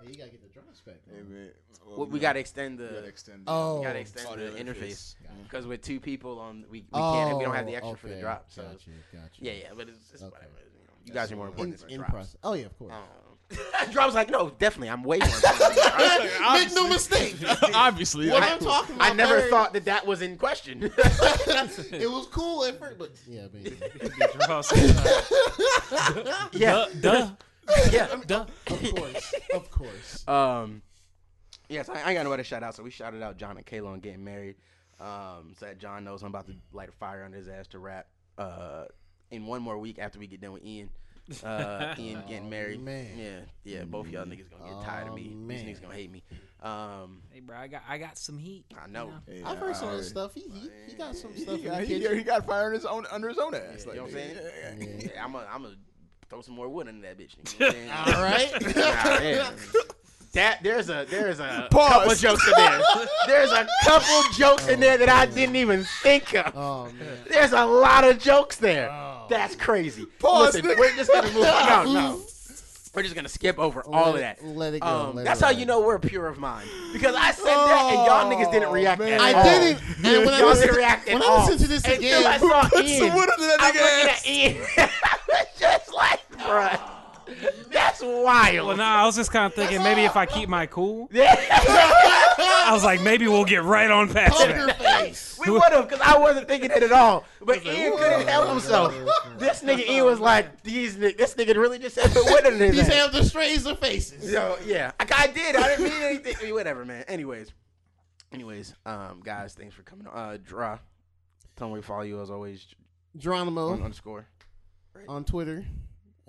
[0.03, 0.97] Hey, you gotta get the drums back.
[1.09, 1.49] Hey, man.
[1.87, 3.39] Well, we, we know, got to extend we gotta the.
[3.47, 3.79] Oh.
[3.79, 4.75] we got to extend Audio the interface.
[4.83, 8.09] interface because with two people on we, we can't we don't have the extra for
[8.09, 8.47] the Oh, drop.
[8.49, 9.29] So Gotcha, gotcha.
[9.39, 10.33] yeah, yeah, but it's, it's Okay.
[10.33, 10.51] whatever.
[10.57, 12.13] You, know, you guys are more important In, than in drops.
[12.13, 12.37] process.
[12.43, 12.93] Oh yeah, of course.
[12.93, 13.03] Um,
[13.93, 15.29] Drop's like, no, definitely, I'm way more.
[15.29, 16.65] important than drops.
[16.65, 17.37] Make no mistake.
[17.75, 19.09] Obviously, what I- I'm talking about.
[19.13, 20.83] I never Barry, thought that that was in question.
[20.83, 23.77] it was cool at first, but yeah, baby.
[26.53, 27.31] yeah, Duh.
[27.91, 28.09] yeah.
[28.27, 28.47] Duh.
[28.69, 30.25] of course, of course.
[30.29, 30.83] Um,
[31.69, 33.67] yes, I, I ain't got nobody to shout out, so we shouted out John and
[33.67, 34.57] Kayla on getting married.
[35.01, 37.79] Um, so that John knows I'm about to light a fire under his ass to
[37.79, 38.07] rap.
[38.39, 38.85] Uh,
[39.31, 40.89] in one more week after we get done with Ian.
[41.43, 42.81] Uh, Ian getting married.
[42.81, 43.07] man.
[43.17, 43.85] Yeah, yeah.
[43.85, 45.33] Both y'all niggas gonna get tired of me.
[45.35, 46.23] Oh, These niggas gonna hate me.
[46.63, 48.65] Um, Hey, bro, I got, I got some heat.
[48.81, 49.07] I know.
[49.27, 50.35] You Hey, I've I heard some of already- his stuff.
[50.35, 52.17] He, he, he got some He stuff in got, the he, kitchen.
[52.19, 53.61] he got fire in his own under his own ass.
[53.63, 54.37] Yeah, like, you know what I'm saying?
[54.37, 55.09] yeah, yeah, yeah.
[55.15, 55.77] Yeah, I'm gonna I'm
[56.29, 57.37] throw some more wood into that bitch.
[57.59, 58.15] You know what I'm?
[58.17, 58.53] All right.
[58.77, 59.51] Nah.
[60.33, 61.93] That there's a there's a Pause.
[61.93, 62.81] couple jokes in there.
[63.27, 66.53] There's a couple jokes in there that I didn't even think of.
[66.55, 67.09] Oh man.
[67.31, 68.91] There's a lot of jokes there.
[68.91, 69.27] Oh.
[69.31, 70.05] That's crazy.
[70.19, 70.79] Pause, Listen, nigga.
[70.79, 71.43] we're just gonna move.
[71.43, 72.21] No, no.
[72.95, 74.39] We're just gonna skip over all of that.
[74.39, 75.57] it- let it go, Um, let it that's how ride.
[75.59, 79.01] you know we're pure of mind because I said that and y'all niggas didn't react
[79.01, 79.15] man.
[79.15, 79.45] at I all.
[79.45, 79.83] didn't.
[80.05, 81.47] And when I Y'all listen didn't to, react at when I all.
[81.47, 82.99] listen to this Until again, I saw Put Ian.
[83.09, 84.21] some wood under that I'm nigga looking ass.
[84.21, 84.91] at Ian.
[85.99, 88.69] I was just like, bruh, that's wild.
[88.69, 91.35] Well, nah, I was just kind of thinking maybe if I keep my cool, Yeah.
[92.39, 94.79] I was like, maybe we'll get right on past poker that.
[94.81, 95.39] face.
[95.45, 97.25] we would have, because I wasn't thinking it at all.
[97.41, 98.95] But Ian couldn't help himself.
[99.39, 102.73] This nigga Ian was like, these, this nigga really just said put wood in his
[102.73, 102.95] These ass.
[102.95, 104.31] have the strays of faces.
[104.33, 105.57] Yo, yeah, I, I did.
[105.57, 106.35] I didn't mean anything.
[106.41, 107.05] I mean, Whatever, man.
[107.09, 107.53] Anyways,
[108.33, 110.07] anyways, um, guys, thanks for coming.
[110.09, 110.17] on.
[110.35, 110.79] Uh, draw.
[111.57, 112.67] Tell me where to follow you as always.
[113.17, 114.27] Geronimo On underscore.
[115.09, 115.65] on Twitter.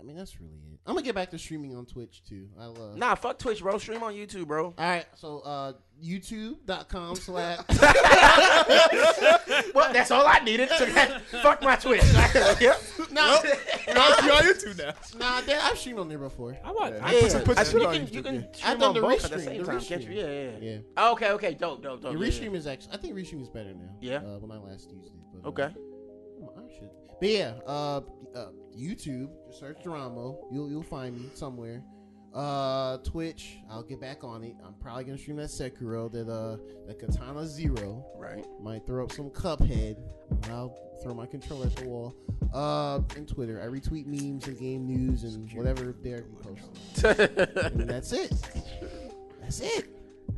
[0.08, 0.80] I mean, that's really it.
[0.86, 2.48] I'm gonna get back to streaming on Twitch too.
[2.58, 2.95] I love.
[2.95, 3.77] Nah, fuck Twitch, bro.
[3.77, 4.68] Stream on YouTube, bro.
[4.68, 7.60] All right, so uh, YouTube.com slash.
[9.76, 10.69] well, that's all I needed.
[10.77, 12.03] So that, fuck my Twitch.
[12.61, 12.82] yep.
[13.11, 13.50] no, I'll see
[14.30, 14.94] on YouTube now.
[15.19, 16.58] nah, that, I've streamed on there before.
[16.64, 16.95] I want.
[16.95, 17.06] Yeah.
[17.06, 18.42] I, Put some- put I some you on can, you can yeah.
[18.53, 20.08] stream I've done on the both at the restream, same the time, can't you?
[20.10, 20.16] restream.
[20.16, 20.77] Yeah, yeah, yeah.
[20.98, 22.14] Yeah, Okay, okay, dope, dope, dope.
[22.14, 22.94] the yeah, restream is actually.
[22.94, 23.90] I think restream is better now.
[24.00, 24.18] Yeah?
[24.19, 25.11] Uh, when I last used it.
[25.34, 25.64] But, uh, Okay.
[25.74, 26.90] I should.
[27.19, 28.02] But yeah, uh,
[28.36, 28.45] uh,
[28.77, 29.30] YouTube.
[29.47, 30.39] Just search Geronimo.
[30.51, 31.83] You'll you'll find me somewhere.
[32.33, 33.57] Uh, Twitch.
[33.69, 34.56] I'll get back on it.
[34.65, 36.11] I'm probably gonna stream that Sekiro.
[36.11, 38.06] That uh, that Katana Zero.
[38.17, 38.45] Right.
[38.61, 39.97] Might throw up some Cuphead.
[40.30, 42.15] and I'll throw my controller at the wall.
[42.53, 43.61] Uh, and Twitter.
[43.61, 47.03] I retweet memes and game news and whatever Derek posts.
[47.03, 48.31] And that's it.
[49.41, 49.88] That's it.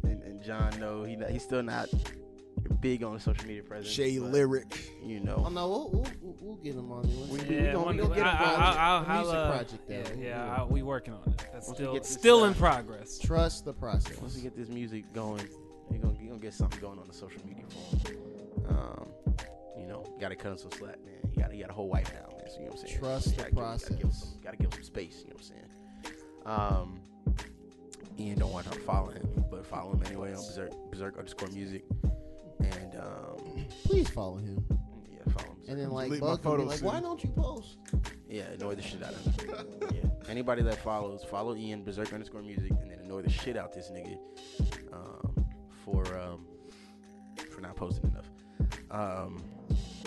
[0.03, 1.89] and, and John, no, he he's still not
[2.81, 3.93] big on social media presence.
[3.93, 4.91] Shay but, Lyric.
[5.03, 5.43] You know.
[5.45, 7.15] Oh no, we'll, we'll, we'll, we'll get him on there.
[7.27, 8.77] We- we, we yeah, gonna- one- we gonna get I, a I, project, I, a
[8.79, 9.93] I'll, music uh, project, though.
[9.95, 11.37] Yeah, We'll yeah do I, we working on it.
[11.51, 13.19] That's Once still still uh, in progress.
[13.19, 14.17] Trust the process.
[14.21, 15.47] Once we get this music going,
[15.91, 18.11] you're gonna, you gonna get something going on the social media for.
[18.69, 19.09] Um,
[19.77, 21.15] you know, gotta cut him some slack, man.
[21.35, 22.49] You gotta, you got a whole wife now, man.
[22.49, 22.99] So you know what I'm saying.
[22.99, 24.19] Trust You the gotta give- Gotta give, process.
[24.29, 25.23] some, gotta give him some space.
[25.23, 25.65] You know what I'm saying.
[26.45, 26.99] Um,
[28.19, 31.83] Ian don't want to follow him, but follow him anyway on Berserk, Berserk underscore music,
[32.59, 34.63] and um, Please follow him.
[35.11, 35.57] yeah, follow him.
[35.67, 36.87] And then like Delete my bug him, be photos like, soon.
[36.87, 37.77] why don't you post?
[38.29, 39.55] Yeah, annoy the shit out of him.
[39.95, 40.09] yeah.
[40.29, 43.89] Anybody that follows, follow Ian Berserk underscore music, and then annoy the shit out this
[43.91, 44.17] nigga
[44.93, 45.45] um,
[45.83, 46.45] for um,
[47.51, 48.25] for not posting enough.
[48.91, 49.43] Um,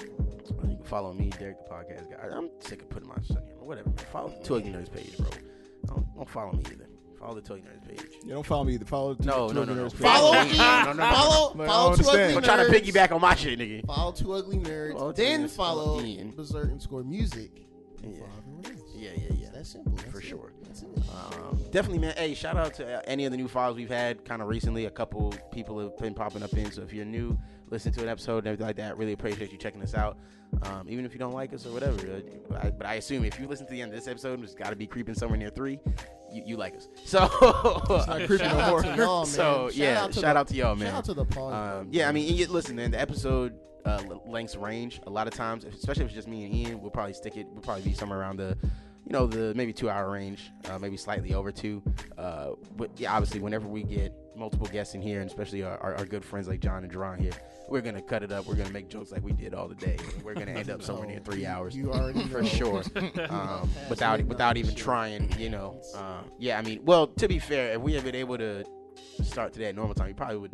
[0.01, 2.29] you can follow me, Derek the podcast guy.
[2.37, 3.89] I'm sick of putting my shit on here, but whatever.
[3.89, 3.99] Man.
[4.13, 5.27] Follow the Two Ugly Nerds page, bro.
[5.87, 6.87] Don't, don't follow me either.
[7.23, 8.01] Follow the Toy Nerds page.
[8.25, 8.75] You don't follow me.
[8.75, 8.85] Either.
[8.85, 9.89] Follow two, No, two no, Ugly no, no.
[9.89, 10.01] Nerds page.
[10.03, 10.59] Follow No, me.
[10.59, 11.15] no, no, no, no.
[11.15, 12.21] Follow, But I follow don't two understand.
[12.23, 13.87] ugly Don't try to piggyback on my shit, nigga.
[13.87, 14.93] Follow two ugly nerds.
[14.99, 16.31] Follow Two then Nerds, follow follow Ian.
[16.33, 17.51] Berserk and Score Music.
[18.03, 18.21] and Yeah.
[18.23, 18.93] follow everyone else.
[18.97, 19.47] Yeah, yeah, yeah.
[19.47, 19.93] It's that simple.
[19.93, 20.25] That's For it.
[20.25, 20.53] sure.
[20.65, 20.89] That's it.
[21.39, 22.15] Um, definitely, man.
[22.17, 24.87] Hey, shout out to uh, any of the new followers we've had kind of recently.
[24.87, 26.73] A couple people have been popping up in.
[26.73, 27.39] So if you're new,
[27.71, 28.99] listen to an episode and everything like that.
[28.99, 30.19] Really appreciate you checking us out.
[30.65, 31.97] Um, even if you don't like us or whatever.
[31.97, 34.45] Uh, I, but I assume if you listen to the end of this episode, and
[34.45, 35.79] it's got to be creeping somewhere near three.
[36.33, 36.89] You, you like us.
[37.05, 37.25] So,
[37.91, 38.83] It's not creepy Shout no out more.
[38.83, 39.27] to y'all, man.
[39.27, 40.89] so Shout yeah, out to shout the- out to y'all, man.
[40.89, 41.81] Shout out to the pause.
[41.83, 43.55] Um, yeah, I mean, and you- listen, man, the episode
[43.85, 46.81] uh, l- lengths range a lot of times, especially if it's just me and Ian.
[46.81, 47.47] We'll probably stick it.
[47.51, 48.57] We'll probably be somewhere around the,
[49.05, 51.83] you know, the maybe two hour range, uh, maybe slightly over two.
[52.17, 55.95] Uh, but yeah, obviously, whenever we get multiple guests in here, and especially our, our,
[55.97, 57.33] our good friends like John and Jerron here,
[57.69, 58.47] we're gonna cut it up.
[58.47, 59.97] We're gonna make jokes like we did all the day.
[60.23, 62.49] We're gonna end up somewhere near three hours You already for know.
[62.49, 62.83] sure.
[63.29, 65.81] Um, without without even trying, you know.
[65.95, 68.65] Uh, yeah, I mean, well, to be fair, if we had been able to
[69.23, 70.51] start today at normal time, we probably would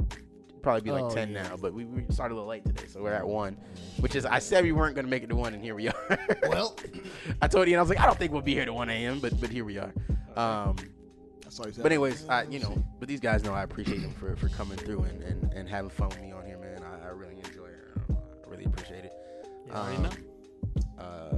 [0.59, 1.43] probably be like ten yeah.
[1.43, 1.57] now.
[1.57, 3.57] But we, we started a little late today, so we're at one.
[4.01, 6.19] Which is, I said we weren't gonna make it to one, and here we are.
[6.49, 6.77] Well,
[7.43, 8.89] I told you, and I was like, I don't think we'll be here to one
[8.91, 9.21] a.m.
[9.21, 9.93] But but here we are.
[10.37, 10.77] Um,
[11.43, 11.83] That's all you said.
[11.83, 14.79] but anyways, I you know, but these guys know I appreciate them for, for coming
[14.79, 16.83] through and, and, and having fun with me on here, man.
[16.83, 18.01] I, I really enjoy it.
[18.09, 19.13] Um, I really appreciate it.
[19.67, 20.11] You already Um.
[20.99, 21.37] Uh,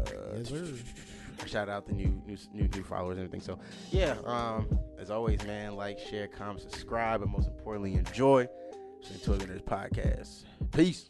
[1.40, 3.40] Yes, shout out the new new new, new followers and everything.
[3.40, 3.58] So
[3.90, 8.48] yeah, um, as always, man, like, share, comment, subscribe, and most importantly, enjoy.
[9.02, 10.44] Listen to Nerd Podcast.
[10.72, 11.09] Peace.